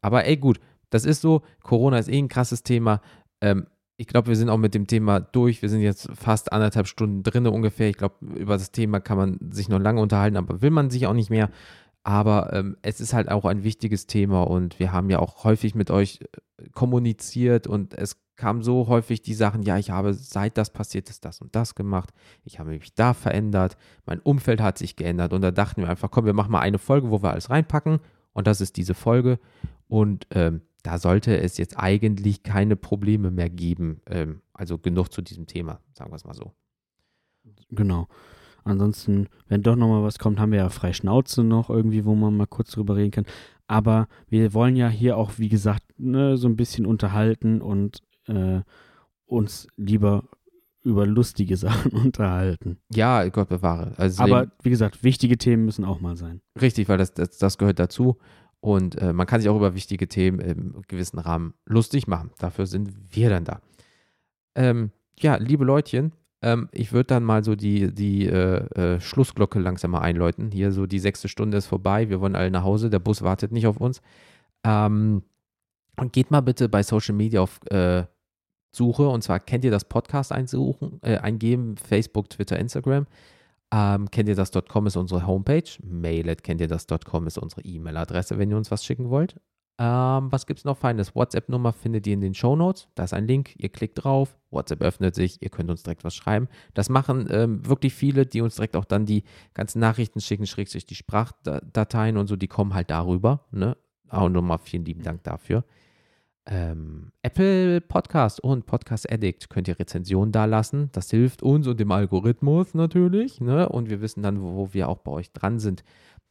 Aber 0.00 0.24
ey, 0.24 0.36
gut, 0.36 0.60
das 0.90 1.04
ist 1.04 1.20
so. 1.20 1.42
Corona 1.62 1.98
ist 1.98 2.08
eh 2.08 2.18
ein 2.18 2.28
krasses 2.28 2.62
Thema. 2.62 3.00
Ähm, 3.40 3.66
ich 3.96 4.06
glaube, 4.06 4.28
wir 4.28 4.36
sind 4.36 4.48
auch 4.48 4.58
mit 4.58 4.74
dem 4.74 4.86
Thema 4.86 5.20
durch. 5.20 5.62
Wir 5.62 5.68
sind 5.68 5.80
jetzt 5.80 6.08
fast 6.14 6.52
anderthalb 6.52 6.88
Stunden 6.88 7.22
drin 7.22 7.46
ungefähr. 7.46 7.88
Ich 7.88 7.96
glaube, 7.96 8.16
über 8.34 8.54
das 8.54 8.72
Thema 8.72 9.00
kann 9.00 9.16
man 9.16 9.38
sich 9.52 9.68
noch 9.68 9.78
lange 9.78 10.00
unterhalten, 10.00 10.36
aber 10.36 10.62
will 10.62 10.70
man 10.70 10.90
sich 10.90 11.06
auch 11.06 11.12
nicht 11.12 11.30
mehr. 11.30 11.50
Aber 12.04 12.52
ähm, 12.52 12.76
es 12.82 13.00
ist 13.00 13.14
halt 13.14 13.30
auch 13.30 13.46
ein 13.46 13.64
wichtiges 13.64 14.06
Thema 14.06 14.42
und 14.42 14.78
wir 14.78 14.92
haben 14.92 15.08
ja 15.08 15.18
auch 15.18 15.42
häufig 15.44 15.74
mit 15.74 15.90
euch 15.90 16.20
äh, 16.20 16.68
kommuniziert 16.70 17.66
und 17.66 17.94
es 17.94 18.20
kam 18.36 18.62
so 18.62 18.88
häufig 18.88 19.22
die 19.22 19.32
Sachen, 19.32 19.62
ja, 19.62 19.78
ich 19.78 19.90
habe 19.90 20.12
seit 20.12 20.58
das 20.58 20.70
passiert 20.70 21.08
ist 21.08 21.24
das 21.24 21.40
und 21.40 21.56
das 21.56 21.74
gemacht, 21.74 22.10
ich 22.44 22.58
habe 22.58 22.70
mich 22.70 22.94
da 22.94 23.14
verändert, 23.14 23.78
mein 24.04 24.20
Umfeld 24.20 24.60
hat 24.60 24.76
sich 24.76 24.96
geändert 24.96 25.32
und 25.32 25.40
da 25.40 25.50
dachten 25.50 25.80
wir 25.80 25.88
einfach, 25.88 26.10
komm, 26.10 26.26
wir 26.26 26.34
machen 26.34 26.52
mal 26.52 26.60
eine 26.60 26.78
Folge, 26.78 27.10
wo 27.10 27.22
wir 27.22 27.30
alles 27.30 27.48
reinpacken 27.48 28.00
und 28.34 28.46
das 28.46 28.60
ist 28.60 28.76
diese 28.76 28.94
Folge 28.94 29.38
und 29.88 30.26
ähm, 30.30 30.60
da 30.82 30.98
sollte 30.98 31.38
es 31.38 31.56
jetzt 31.56 31.78
eigentlich 31.78 32.42
keine 32.42 32.76
Probleme 32.76 33.30
mehr 33.30 33.48
geben, 33.48 34.02
ähm, 34.06 34.42
also 34.52 34.76
genug 34.76 35.08
zu 35.10 35.22
diesem 35.22 35.46
Thema, 35.46 35.80
sagen 35.94 36.10
wir 36.10 36.16
es 36.16 36.24
mal 36.24 36.34
so. 36.34 36.52
Genau. 37.70 38.08
Ansonsten, 38.64 39.28
wenn 39.48 39.62
doch 39.62 39.76
nochmal 39.76 40.02
was 40.02 40.18
kommt, 40.18 40.40
haben 40.40 40.52
wir 40.52 40.58
ja 40.58 40.68
frei 40.70 40.92
Schnauze 40.92 41.44
noch 41.44 41.70
irgendwie, 41.70 42.04
wo 42.04 42.14
man 42.14 42.36
mal 42.36 42.46
kurz 42.46 42.70
drüber 42.70 42.96
reden 42.96 43.10
kann. 43.10 43.26
Aber 43.66 44.08
wir 44.28 44.54
wollen 44.54 44.76
ja 44.76 44.88
hier 44.88 45.16
auch, 45.16 45.32
wie 45.38 45.48
gesagt, 45.48 45.82
ne, 45.98 46.36
so 46.36 46.48
ein 46.48 46.56
bisschen 46.56 46.86
unterhalten 46.86 47.60
und 47.60 48.00
äh, 48.26 48.60
uns 49.26 49.68
lieber 49.76 50.24
über 50.82 51.06
lustige 51.06 51.56
Sachen 51.58 51.92
unterhalten. 51.92 52.78
Ja, 52.92 53.26
Gott 53.28 53.48
bewahre. 53.48 53.92
Also 53.96 54.22
Aber 54.22 54.52
wie 54.62 54.70
gesagt, 54.70 55.02
wichtige 55.02 55.38
Themen 55.38 55.64
müssen 55.64 55.84
auch 55.84 56.00
mal 56.00 56.16
sein. 56.16 56.40
Richtig, 56.60 56.88
weil 56.88 56.98
das, 56.98 57.12
das, 57.14 57.38
das 57.38 57.58
gehört 57.58 57.78
dazu. 57.78 58.18
Und 58.60 58.96
äh, 58.96 59.12
man 59.12 59.26
kann 59.26 59.40
sich 59.42 59.50
auch 59.50 59.56
über 59.56 59.74
wichtige 59.74 60.08
Themen 60.08 60.38
im 60.40 60.82
gewissen 60.88 61.18
Rahmen 61.18 61.52
lustig 61.66 62.06
machen. 62.06 62.30
Dafür 62.38 62.64
sind 62.64 62.94
wir 63.10 63.28
dann 63.28 63.44
da. 63.44 63.60
Ähm, 64.54 64.90
ja, 65.18 65.36
liebe 65.36 65.64
Leutchen, 65.64 66.12
ähm, 66.44 66.68
ich 66.72 66.92
würde 66.92 67.06
dann 67.06 67.24
mal 67.24 67.42
so 67.42 67.56
die, 67.56 67.92
die 67.94 68.26
äh, 68.26 68.66
äh, 68.96 69.00
Schlussglocke 69.00 69.58
langsam 69.58 69.92
mal 69.92 70.00
einläuten. 70.00 70.50
Hier 70.50 70.72
so 70.72 70.86
die 70.86 70.98
sechste 70.98 71.26
Stunde 71.28 71.56
ist 71.56 71.66
vorbei. 71.66 72.10
Wir 72.10 72.20
wollen 72.20 72.36
alle 72.36 72.50
nach 72.50 72.64
Hause. 72.64 72.90
Der 72.90 72.98
Bus 72.98 73.22
wartet 73.22 73.50
nicht 73.50 73.66
auf 73.66 73.78
uns. 73.78 74.02
Ähm, 74.62 75.22
und 75.96 76.12
geht 76.12 76.30
mal 76.30 76.42
bitte 76.42 76.68
bei 76.68 76.82
Social 76.82 77.14
Media 77.14 77.40
auf 77.40 77.60
äh, 77.70 78.04
Suche. 78.72 79.08
Und 79.08 79.24
zwar 79.24 79.40
kennt 79.40 79.64
ihr 79.64 79.70
das 79.70 79.86
Podcast 79.86 80.32
einsuchen, 80.32 81.00
äh, 81.02 81.16
eingeben, 81.16 81.78
Facebook, 81.78 82.28
Twitter, 82.28 82.58
Instagram. 82.58 83.06
Ähm, 83.72 84.10
kennt 84.10 84.28
ihr 84.28 84.36
das.com 84.36 84.86
ist 84.86 84.96
unsere 84.96 85.26
Homepage. 85.26 85.70
Mail 85.82 86.28
at 86.28 86.44
kennt 86.44 86.60
ihr 86.60 86.68
das.com 86.68 87.26
ist 87.26 87.38
unsere 87.38 87.62
E-Mail-Adresse, 87.62 88.38
wenn 88.38 88.50
ihr 88.50 88.58
uns 88.58 88.70
was 88.70 88.84
schicken 88.84 89.08
wollt. 89.08 89.40
Ähm, 89.76 90.30
was 90.30 90.46
gibt 90.46 90.60
es 90.60 90.64
noch 90.64 90.76
Feines? 90.76 91.16
WhatsApp-Nummer 91.16 91.72
findet 91.72 92.06
ihr 92.06 92.14
in 92.14 92.20
den 92.20 92.34
Show 92.34 92.54
Notes. 92.54 92.88
Da 92.94 93.04
ist 93.04 93.12
ein 93.12 93.26
Link, 93.26 93.54
ihr 93.58 93.70
klickt 93.70 94.04
drauf, 94.04 94.36
WhatsApp 94.50 94.82
öffnet 94.82 95.16
sich, 95.16 95.42
ihr 95.42 95.50
könnt 95.50 95.68
uns 95.68 95.82
direkt 95.82 96.04
was 96.04 96.14
schreiben. 96.14 96.48
Das 96.74 96.88
machen 96.88 97.26
ähm, 97.30 97.66
wirklich 97.66 97.92
viele, 97.92 98.24
die 98.24 98.40
uns 98.40 98.54
direkt 98.54 98.76
auch 98.76 98.84
dann 98.84 99.04
die 99.04 99.24
ganzen 99.52 99.80
Nachrichten 99.80 100.20
schicken, 100.20 100.46
schrägstrich 100.46 100.86
die 100.86 100.94
Sprachdateien 100.94 102.16
und 102.16 102.28
so, 102.28 102.36
die 102.36 102.46
kommen 102.46 102.74
halt 102.74 102.90
darüber. 102.90 103.46
Ne? 103.50 103.76
Auch 104.08 104.28
nochmal 104.28 104.58
vielen 104.58 104.84
lieben 104.84 105.02
Dank 105.02 105.24
dafür. 105.24 105.64
Ähm, 106.46 107.10
Apple 107.22 107.80
Podcast 107.80 108.38
und 108.38 108.66
Podcast 108.66 109.10
Addict 109.10 109.48
könnt 109.48 109.66
ihr 109.66 109.78
Rezensionen 109.78 110.30
da 110.30 110.44
lassen. 110.44 110.90
Das 110.92 111.10
hilft 111.10 111.42
uns 111.42 111.66
und 111.66 111.80
dem 111.80 111.90
Algorithmus 111.90 112.74
natürlich. 112.74 113.40
Ne? 113.40 113.68
Und 113.68 113.88
wir 113.88 114.00
wissen 114.02 114.22
dann, 114.22 114.40
wo 114.40 114.72
wir 114.72 114.88
auch 114.88 114.98
bei 114.98 115.10
euch 115.10 115.32
dran 115.32 115.58
sind, 115.58 115.82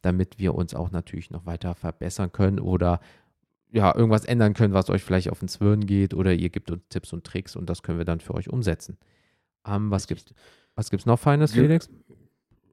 damit 0.02 0.38
wir 0.38 0.54
uns 0.54 0.74
auch 0.74 0.90
natürlich 0.90 1.30
noch 1.30 1.46
weiter 1.46 1.74
verbessern 1.74 2.30
können 2.30 2.60
oder 2.60 3.00
ja, 3.70 3.94
irgendwas 3.94 4.24
ändern 4.24 4.54
können, 4.54 4.74
was 4.74 4.90
euch 4.90 5.02
vielleicht 5.02 5.30
auf 5.30 5.40
den 5.40 5.48
Zwirn 5.48 5.86
geht 5.86 6.14
oder 6.14 6.32
ihr 6.32 6.50
gebt 6.50 6.70
uns 6.70 6.82
Tipps 6.88 7.12
und 7.12 7.24
Tricks 7.24 7.56
und 7.56 7.68
das 7.68 7.82
können 7.82 7.98
wir 7.98 8.04
dann 8.04 8.20
für 8.20 8.34
euch 8.34 8.48
umsetzen. 8.48 8.98
Ähm, 9.66 9.90
was 9.90 10.06
gibt's, 10.06 10.34
was 10.74 10.90
gibt's 10.90 11.06
noch 11.06 11.18
Feines, 11.18 11.52
Felix? 11.52 11.88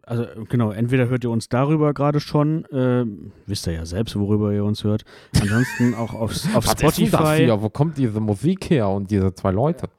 Also 0.03 0.25
genau, 0.49 0.71
entweder 0.71 1.07
hört 1.09 1.23
ihr 1.23 1.29
uns 1.29 1.47
darüber 1.47 1.93
gerade 1.93 2.19
schon, 2.19 2.65
ähm, 2.71 3.31
wisst 3.45 3.67
ihr 3.67 3.73
ja 3.73 3.85
selbst, 3.85 4.15
worüber 4.17 4.51
ihr 4.51 4.65
uns 4.65 4.83
hört. 4.83 5.03
Ansonsten 5.39 5.93
auch 5.97 6.13
auf, 6.13 6.31
auf 6.55 6.65
Was 6.65 6.65
ist 6.65 6.81
denn 6.81 6.87
das 6.87 6.95
Spotify. 6.95 7.37
hier? 7.37 7.61
Wo 7.61 7.69
kommt 7.69 7.97
diese 7.97 8.19
Musik 8.19 8.69
her 8.69 8.89
und 8.89 9.11
diese 9.11 9.33
zwei 9.33 9.51
Leute? 9.51 9.89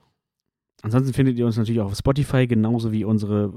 Ansonsten 0.83 1.13
findet 1.13 1.39
ihr 1.39 1.47
uns 1.47 1.57
natürlich 1.57 1.81
auch 1.81 1.87
auf 1.87 1.97
Spotify, 1.97 2.49
genauso 2.49 2.91
wie 2.91 3.05
unsere 3.05 3.53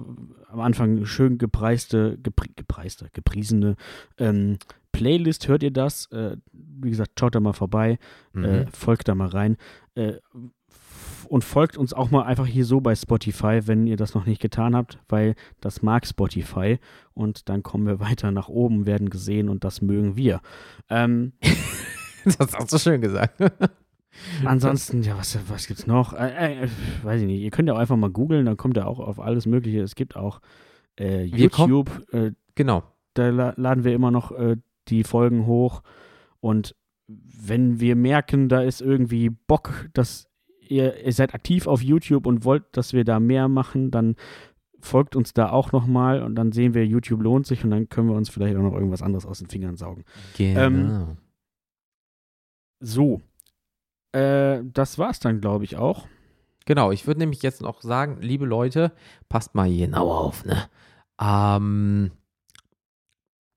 am 0.47 0.59
Anfang 0.59 1.05
schön 1.05 1.39
gepreiste, 1.39 2.19
gepri 2.21 2.51
gepreiste, 2.55 3.09
gepriesene 3.13 3.75
ähm, 4.19 4.59
Playlist. 4.95 5.47
Hört 5.47 5.63
ihr 5.63 5.71
das? 5.71 6.05
Äh, 6.11 6.37
wie 6.53 6.89
gesagt, 6.89 7.19
schaut 7.19 7.35
da 7.35 7.39
mal 7.39 7.53
vorbei, 7.53 7.97
Mhm. 8.33 8.43
äh, 8.45 8.65
folgt 8.71 9.07
da 9.07 9.15
mal 9.15 9.27
rein. 9.27 9.57
Äh, 9.95 10.13
und 11.27 11.43
folgt 11.43 11.75
uns 11.75 11.91
auch 11.91 12.11
mal 12.11 12.21
einfach 12.23 12.45
hier 12.45 12.65
so 12.65 12.81
bei 12.81 12.93
Spotify, 12.95 13.61
wenn 13.65 13.87
ihr 13.87 13.97
das 13.97 14.13
noch 14.13 14.27
nicht 14.27 14.39
getan 14.41 14.75
habt, 14.75 14.99
weil 15.09 15.33
das 15.59 15.81
mag 15.81 16.05
Spotify 16.05 16.77
und 17.15 17.49
dann 17.49 17.63
kommen 17.63 17.87
wir 17.87 17.99
weiter 18.11 18.31
nach 18.31 18.47
oben, 18.47 18.85
werden 18.85 19.09
gesehen 19.09 19.49
und 19.49 19.63
das 19.63 19.81
mögen 19.81 20.15
wir. 20.15 20.39
Ähm, 20.89 21.33
das 22.25 22.53
hast 22.53 22.71
du 22.73 22.77
schön 22.77 23.01
gesagt. 23.01 23.39
Ansonsten, 24.45 25.01
ja, 25.03 25.17
was, 25.17 25.37
was 25.49 25.67
gibt's 25.67 25.87
noch? 25.87 26.13
Äh, 26.13 26.63
äh, 26.63 26.67
weiß 27.03 27.21
ich 27.21 27.27
nicht. 27.27 27.41
Ihr 27.41 27.51
könnt 27.51 27.67
ja 27.67 27.73
auch 27.75 27.79
einfach 27.79 27.97
mal 27.97 28.09
googeln, 28.09 28.45
dann 28.45 28.55
kommt 28.57 28.77
ihr 28.77 28.87
auch 28.87 28.99
auf 28.99 29.19
alles 29.19 29.45
Mögliche. 29.45 29.81
Es 29.81 29.95
gibt 29.95 30.15
auch 30.15 30.39
äh, 30.95 31.25
Wir 31.31 31.49
kommen- 31.49 31.73
YouTube, 31.73 32.13
äh, 32.13 32.31
genau. 32.55 32.83
da 33.13 33.29
la 33.29 33.53
laden 33.57 33.83
wir 33.83 33.93
immer 33.93 34.11
noch 34.11 34.31
äh, 34.31 34.55
die 34.89 35.03
Folgen 35.03 35.45
hoch. 35.45 35.81
Und 36.39 36.75
wenn 37.07 37.79
wir 37.79 37.95
merken, 37.95 38.49
da 38.49 38.61
ist 38.61 38.81
irgendwie 38.81 39.29
Bock, 39.29 39.89
dass 39.93 40.27
ihr, 40.59 41.05
ihr 41.05 41.13
seid 41.13 41.33
aktiv 41.33 41.67
auf 41.67 41.81
YouTube 41.81 42.25
und 42.25 42.45
wollt, 42.45 42.63
dass 42.71 42.93
wir 42.93 43.03
da 43.03 43.19
mehr 43.19 43.47
machen, 43.47 43.91
dann 43.91 44.15
folgt 44.79 45.15
uns 45.15 45.33
da 45.33 45.49
auch 45.49 45.71
nochmal 45.71 46.21
und 46.21 46.35
dann 46.35 46.51
sehen 46.51 46.73
wir, 46.73 46.85
YouTube 46.85 47.21
lohnt 47.21 47.47
sich 47.47 47.63
und 47.63 47.71
dann 47.71 47.89
können 47.89 48.09
wir 48.09 48.15
uns 48.15 48.29
vielleicht 48.29 48.55
auch 48.55 48.61
noch 48.61 48.73
irgendwas 48.73 49.01
anderes 49.01 49.25
aus 49.25 49.39
den 49.39 49.49
Fingern 49.49 49.75
saugen. 49.75 50.03
Genau. 50.37 51.17
So. 52.79 53.21
Äh, 54.11 54.61
das 54.63 54.97
war's 54.99 55.19
dann, 55.19 55.41
glaube 55.41 55.63
ich, 55.63 55.77
auch. 55.77 56.07
Genau, 56.65 56.91
ich 56.91 57.05
würde 57.05 57.19
nämlich 57.19 57.41
jetzt 57.43 57.61
noch 57.61 57.81
sagen, 57.81 58.21
liebe 58.21 58.45
Leute, 58.45 58.91
passt 59.29 59.55
mal 59.55 59.71
genau 59.71 60.11
auf, 60.11 60.45
ne? 60.45 60.69
Ähm, 61.19 62.11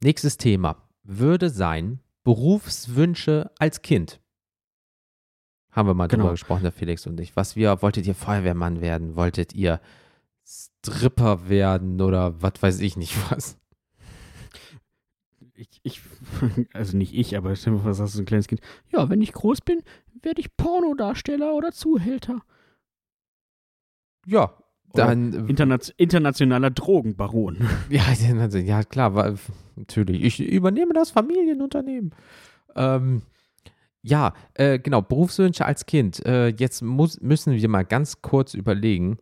nächstes 0.03 0.37
Thema 0.37 0.88
würde 1.09 1.49
sein 1.51 2.01
Berufswünsche 2.23 3.51
als 3.59 3.81
Kind. 3.83 4.21
Haben 5.71 5.89
wir 5.89 5.95
mal 5.95 6.07
Genau. 6.09 6.25
drüber 6.25 6.33
gesprochen, 6.33 6.63
der 6.63 6.73
Felix 6.73 7.07
und 7.07 7.19
ich. 7.19 7.35
Was 7.35 7.57
wir, 7.57 7.81
wolltet 7.83 8.07
ihr 8.07 8.15
Feuerwehrmann 8.15 8.81
werden? 8.81 9.17
Wolltet 9.17 9.55
ihr 9.55 9.81
Stripper 10.45 11.49
werden 11.49 12.01
oder 12.01 12.41
was 12.43 12.61
weiß 12.61 12.81
ich 12.81 12.97
nicht 12.97 13.15
was? 13.31 13.59
Ich, 15.55 15.81
ich, 15.83 16.03
also 16.73 16.97
nicht 16.97 17.15
ich, 17.15 17.37
aber 17.37 17.57
stell 17.57 17.73
dir 17.73 17.79
mal 17.79 17.83
vor, 17.85 17.95
sagst 17.95 18.15
du 18.15 18.19
so 18.19 18.23
ein 18.23 18.27
kleines 18.27 18.47
Kind. 18.49 18.61
Ja, 18.93 19.09
wenn 19.09 19.23
ich 19.23 19.33
groß 19.33 19.61
bin, 19.63 19.83
werde 20.23 20.41
ich 20.41 20.57
Pornodarsteller 20.57 21.55
oder 21.55 21.73
Zuhälter. 21.73 22.43
Ja, 24.27 24.53
dann. 24.95 25.49
Interna 25.49 25.79
internationaler 25.97 26.71
Drogenbaron. 26.71 27.59
Ja, 27.91 28.03
ja 28.13 28.83
klar, 28.85 29.15
war, 29.15 29.35
natürlich. 29.77 30.23
Ich 30.23 30.41
übernehme 30.41 30.93
das 30.93 31.11
Familienunternehmen. 31.11 32.15
Ähm, 32.77 33.23
ja, 34.03 34.33
äh, 34.55 34.79
genau, 34.79 35.03
Berufswünsche 35.03 35.67
als 35.67 35.87
Kind. 35.87 36.25
Äh, 36.25 36.49
jetzt 36.49 36.83
muss, 36.83 37.21
müssen 37.21 37.55
wir 37.55 37.69
mal 37.69 37.85
ganz 37.85 38.23
kurz 38.23 38.55
überlegen. 38.55 39.19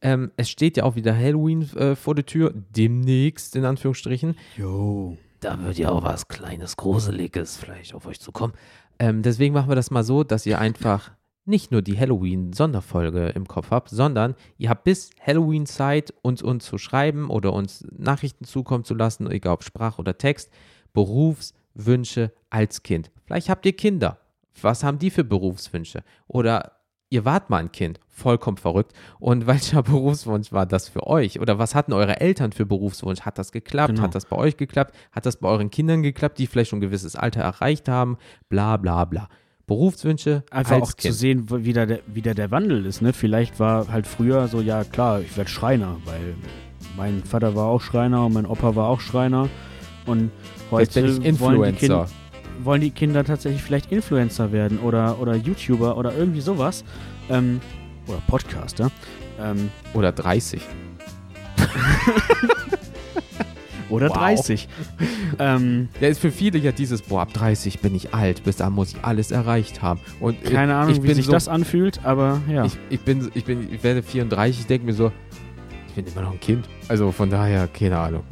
Ähm, 0.00 0.30
es 0.36 0.50
steht 0.50 0.76
ja 0.76 0.84
auch 0.84 0.94
wieder 0.94 1.16
Halloween 1.16 1.62
äh, 1.76 1.96
vor 1.96 2.14
der 2.14 2.26
Tür, 2.26 2.52
demnächst 2.54 3.56
in 3.56 3.64
Anführungsstrichen. 3.64 4.36
Jo. 4.56 5.16
Da 5.40 5.62
wird 5.62 5.78
ja 5.78 5.90
auch 5.90 6.02
was 6.02 6.28
Kleines, 6.28 6.76
Gruseliges 6.76 7.56
vielleicht 7.56 7.94
auf 7.94 8.06
euch 8.06 8.20
zukommen. 8.20 8.54
Ähm, 8.98 9.22
deswegen 9.22 9.54
machen 9.54 9.68
wir 9.70 9.76
das 9.76 9.90
mal 9.90 10.04
so, 10.04 10.24
dass 10.24 10.46
ihr 10.46 10.58
einfach 10.58 11.12
nicht 11.46 11.70
nur 11.70 11.82
die 11.82 11.98
Halloween-Sonderfolge 11.98 13.28
im 13.28 13.46
Kopf 13.46 13.70
habt, 13.70 13.90
sondern 13.90 14.34
ihr 14.58 14.68
habt 14.68 14.84
bis 14.84 15.10
Halloween 15.24 15.66
Zeit, 15.66 16.12
uns, 16.22 16.42
uns 16.42 16.64
zu 16.64 16.78
schreiben 16.78 17.30
oder 17.30 17.52
uns 17.52 17.86
Nachrichten 17.96 18.44
zukommen 18.44 18.84
zu 18.84 18.94
lassen, 18.94 19.30
egal 19.30 19.54
ob 19.54 19.64
Sprach 19.64 19.98
oder 19.98 20.18
Text, 20.18 20.50
Berufswünsche 20.92 22.32
als 22.50 22.82
Kind. 22.82 23.10
Vielleicht 23.24 23.48
habt 23.48 23.66
ihr 23.66 23.74
Kinder. 23.74 24.18
Was 24.60 24.82
haben 24.82 24.98
die 24.98 25.10
für 25.10 25.24
Berufswünsche? 25.24 26.02
Oder 26.26 26.72
ihr 27.10 27.24
wart 27.24 27.50
mal 27.50 27.58
ein 27.58 27.72
Kind, 27.72 28.00
vollkommen 28.08 28.56
verrückt. 28.56 28.92
Und 29.18 29.46
welcher 29.46 29.82
Berufswunsch 29.82 30.52
war 30.52 30.66
das 30.66 30.88
für 30.88 31.06
euch? 31.06 31.40
Oder 31.40 31.58
was 31.58 31.74
hatten 31.74 31.92
eure 31.92 32.20
Eltern 32.20 32.52
für 32.52 32.66
Berufswunsch? 32.66 33.20
Hat 33.20 33.38
das 33.38 33.52
geklappt? 33.52 33.90
Genau. 33.90 34.02
Hat 34.02 34.14
das 34.14 34.26
bei 34.26 34.36
euch 34.36 34.56
geklappt? 34.56 34.94
Hat 35.12 35.26
das 35.26 35.36
bei 35.36 35.48
euren 35.48 35.70
Kindern 35.70 36.02
geklappt, 36.02 36.38
die 36.38 36.46
vielleicht 36.46 36.70
schon 36.70 36.78
ein 36.78 36.82
gewisses 36.82 37.16
Alter 37.16 37.40
erreicht 37.40 37.88
haben? 37.88 38.16
Bla 38.48 38.76
bla 38.76 39.04
bla. 39.04 39.28
Berufswünsche 39.66 40.44
Einfach 40.50 40.76
als 40.76 40.82
auch 40.82 40.96
Kind. 40.96 41.12
zu 41.12 41.18
sehen, 41.18 41.46
wie 41.50 41.72
da, 41.72 41.86
der, 41.86 42.00
wie 42.06 42.22
da 42.22 42.34
der 42.34 42.50
Wandel 42.50 42.86
ist. 42.86 43.02
Ne? 43.02 43.12
Vielleicht 43.12 43.58
war 43.58 43.88
halt 43.88 44.06
früher 44.06 44.48
so, 44.48 44.60
ja 44.60 44.84
klar, 44.84 45.20
ich 45.20 45.36
werde 45.36 45.50
Schreiner, 45.50 45.96
weil 46.04 46.34
mein 46.96 47.22
Vater 47.24 47.54
war 47.56 47.66
auch 47.66 47.80
Schreiner 47.80 48.26
und 48.26 48.32
mein 48.32 48.46
Opa 48.46 48.76
war 48.76 48.88
auch 48.88 49.00
Schreiner. 49.00 49.48
Und 50.06 50.30
heute 50.70 51.18
wollen 51.40 51.62
die, 51.64 51.72
kind, 51.72 51.94
wollen 52.62 52.80
die 52.80 52.90
Kinder 52.90 53.24
tatsächlich 53.24 53.62
vielleicht 53.62 53.90
Influencer 53.90 54.52
werden 54.52 54.78
oder, 54.78 55.18
oder 55.20 55.34
YouTuber 55.34 55.96
oder 55.96 56.14
irgendwie 56.14 56.40
sowas. 56.40 56.84
Ähm, 57.28 57.60
oder 58.06 58.22
Podcaster. 58.28 58.90
Ähm, 59.38 59.70
Oder 59.94 60.12
30. 60.12 60.62
oder 63.90 64.08
Wow. 64.10 64.16
30. 64.16 64.68
ähm, 65.38 65.88
Ja, 66.00 66.08
ist 66.08 66.20
für 66.20 66.30
viele 66.30 66.58
ja 66.58 66.72
dieses, 66.72 67.02
boah, 67.02 67.22
ab 67.22 67.32
30 67.32 67.80
bin 67.80 67.94
ich 67.94 68.14
alt, 68.14 68.44
bis 68.44 68.56
dahin 68.56 68.74
muss 68.74 68.92
ich 68.92 69.04
alles 69.04 69.30
erreicht 69.30 69.82
haben. 69.82 70.00
Und 70.20 70.42
keine 70.44 70.74
Ahnung, 70.76 70.94
ich 70.94 71.02
wie 71.02 71.14
sich 71.14 71.26
so, 71.26 71.32
das 71.32 71.48
anfühlt, 71.48 72.04
aber 72.04 72.40
ja. 72.50 72.64
Ich, 72.64 72.78
ich, 72.90 73.00
bin, 73.00 73.30
ich, 73.34 73.44
bin, 73.44 73.72
ich 73.72 73.82
werde 73.82 74.02
34, 74.02 74.60
ich 74.60 74.66
denke 74.66 74.86
mir 74.86 74.92
so, 74.94 75.12
ich 75.88 75.94
bin 75.94 76.06
immer 76.06 76.22
noch 76.22 76.32
ein 76.32 76.40
Kind. 76.40 76.68
Also 76.88 77.12
von 77.12 77.30
daher, 77.30 77.68
keine 77.68 77.98
Ahnung. 77.98 78.22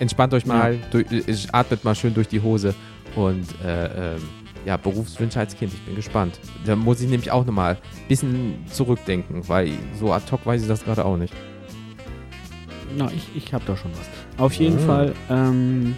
Entspannt 0.00 0.32
euch 0.34 0.46
mal, 0.46 0.78
durch, 0.90 1.10
äh, 1.10 1.22
atmet 1.52 1.84
mal 1.84 1.94
schön 1.94 2.14
durch 2.14 2.28
die 2.28 2.40
Hose 2.40 2.74
und 3.16 3.46
äh, 3.64 4.14
ähm, 4.14 4.22
ja, 4.64 4.76
Berufswünsche 4.76 5.38
als 5.40 5.56
Kind, 5.56 5.72
ich 5.72 5.80
bin 5.82 5.94
gespannt. 5.96 6.38
Da 6.66 6.76
muss 6.76 7.00
ich 7.00 7.08
nämlich 7.08 7.30
auch 7.30 7.44
nochmal 7.44 7.74
ein 7.74 8.08
bisschen 8.08 8.64
zurückdenken, 8.70 9.48
weil 9.48 9.72
so 9.98 10.12
ad 10.12 10.30
hoc 10.30 10.44
weiß 10.44 10.62
ich 10.62 10.68
das 10.68 10.84
gerade 10.84 11.04
auch 11.04 11.16
nicht. 11.16 11.32
Na, 12.96 13.10
ich, 13.10 13.28
ich 13.34 13.52
habe 13.52 13.64
da 13.66 13.76
schon 13.76 13.90
was. 13.92 14.08
Auf 14.38 14.52
jeden 14.54 14.78
Oh. 14.78 14.86
Fall, 14.86 15.14
ähm, 15.28 15.94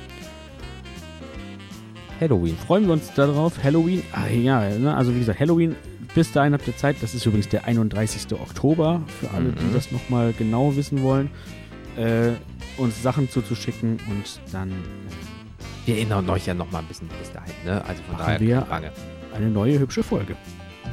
Halloween. 2.20 2.56
freuen 2.56 2.86
wir 2.86 2.92
uns 2.94 3.12
darauf. 3.14 3.62
Halloween, 3.62 4.02
ah, 4.12 4.26
ja, 4.28 4.68
ne, 4.78 4.94
also 4.94 5.14
wie 5.14 5.20
gesagt, 5.20 5.40
Halloween, 5.40 5.74
bis 6.14 6.32
dahin 6.32 6.52
habt 6.52 6.66
ihr 6.66 6.76
Zeit. 6.76 6.96
Das 7.00 7.14
ist 7.14 7.24
übrigens 7.24 7.48
der 7.48 7.64
31. 7.64 8.32
Oktober, 8.38 9.00
für 9.20 9.30
alle, 9.30 9.52
die 9.52 9.64
Mhm. 9.64 9.72
das 9.72 9.90
nochmal 9.92 10.34
genau 10.36 10.74
wissen 10.76 11.02
wollen, 11.02 11.30
äh, 11.96 12.32
uns 12.76 13.02
Sachen 13.02 13.28
zuzuschicken 13.30 13.98
und 14.10 14.40
dann 14.52 14.72
Wir 15.86 15.96
erinnern 15.96 16.28
euch 16.28 16.46
ja 16.46 16.52
noch 16.54 16.70
mal 16.70 16.80
ein 16.80 16.84
bisschen 16.86 17.08
bis 17.18 17.32
dahin, 17.32 17.54
ne? 17.64 17.82
Also 17.86 18.02
von 18.02 18.16
daher 18.18 18.38
wir. 18.38 18.56
keine 18.58 18.66
Bange. 18.70 18.92
eine 19.34 19.48
neue 19.50 19.78
hübsche 19.78 20.02
Folge. 20.02 20.36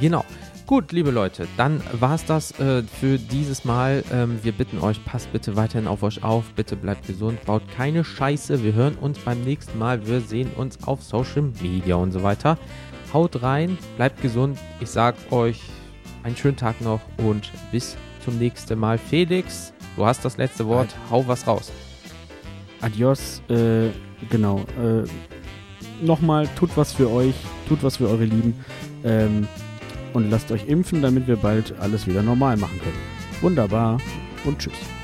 Genau. 0.00 0.24
Gut, 0.68 0.92
liebe 0.92 1.10
Leute, 1.10 1.48
dann 1.56 1.82
war 1.98 2.14
es 2.14 2.26
das 2.26 2.60
äh, 2.60 2.82
für 2.82 3.16
dieses 3.16 3.64
Mal. 3.64 4.04
Ähm, 4.12 4.38
wir 4.42 4.52
bitten 4.52 4.80
euch, 4.80 5.02
passt 5.02 5.32
bitte 5.32 5.56
weiterhin 5.56 5.88
auf 5.88 6.02
euch 6.02 6.22
auf. 6.22 6.44
Bitte 6.56 6.76
bleibt 6.76 7.06
gesund, 7.06 7.42
baut 7.46 7.62
keine 7.74 8.04
Scheiße. 8.04 8.62
Wir 8.62 8.74
hören 8.74 8.94
uns 8.96 9.18
beim 9.18 9.40
nächsten 9.40 9.78
Mal. 9.78 10.06
Wir 10.06 10.20
sehen 10.20 10.50
uns 10.58 10.86
auf 10.86 11.02
Social 11.02 11.50
Media 11.62 11.94
und 11.94 12.12
so 12.12 12.22
weiter. 12.22 12.58
Haut 13.14 13.42
rein, 13.42 13.78
bleibt 13.96 14.20
gesund. 14.20 14.58
Ich 14.78 14.90
sag 14.90 15.14
euch 15.32 15.62
einen 16.22 16.36
schönen 16.36 16.58
Tag 16.58 16.82
noch 16.82 17.00
und 17.16 17.50
bis 17.72 17.96
zum 18.22 18.38
nächsten 18.38 18.78
Mal. 18.78 18.98
Felix, 18.98 19.72
du 19.96 20.04
hast 20.04 20.22
das 20.22 20.36
letzte 20.36 20.66
Wort. 20.66 20.94
Hau 21.10 21.26
was 21.26 21.46
raus. 21.46 21.72
Adios, 22.82 23.40
äh, 23.48 23.88
genau. 24.28 24.66
Äh, 24.78 25.08
Nochmal, 26.04 26.46
tut 26.56 26.76
was 26.76 26.92
für 26.92 27.10
euch, 27.10 27.34
tut 27.68 27.82
was 27.82 27.96
für 27.96 28.08
eure 28.08 28.24
Lieben 28.24 28.54
ähm, 29.02 29.48
und 30.12 30.30
lasst 30.30 30.50
euch 30.50 30.66
impfen, 30.66 31.02
damit 31.02 31.26
wir 31.26 31.36
bald 31.36 31.74
alles 31.80 32.06
wieder 32.06 32.22
normal 32.22 32.56
machen 32.56 32.78
können. 32.80 32.98
Wunderbar 33.40 33.98
und 34.44 34.58
tschüss. 34.58 34.97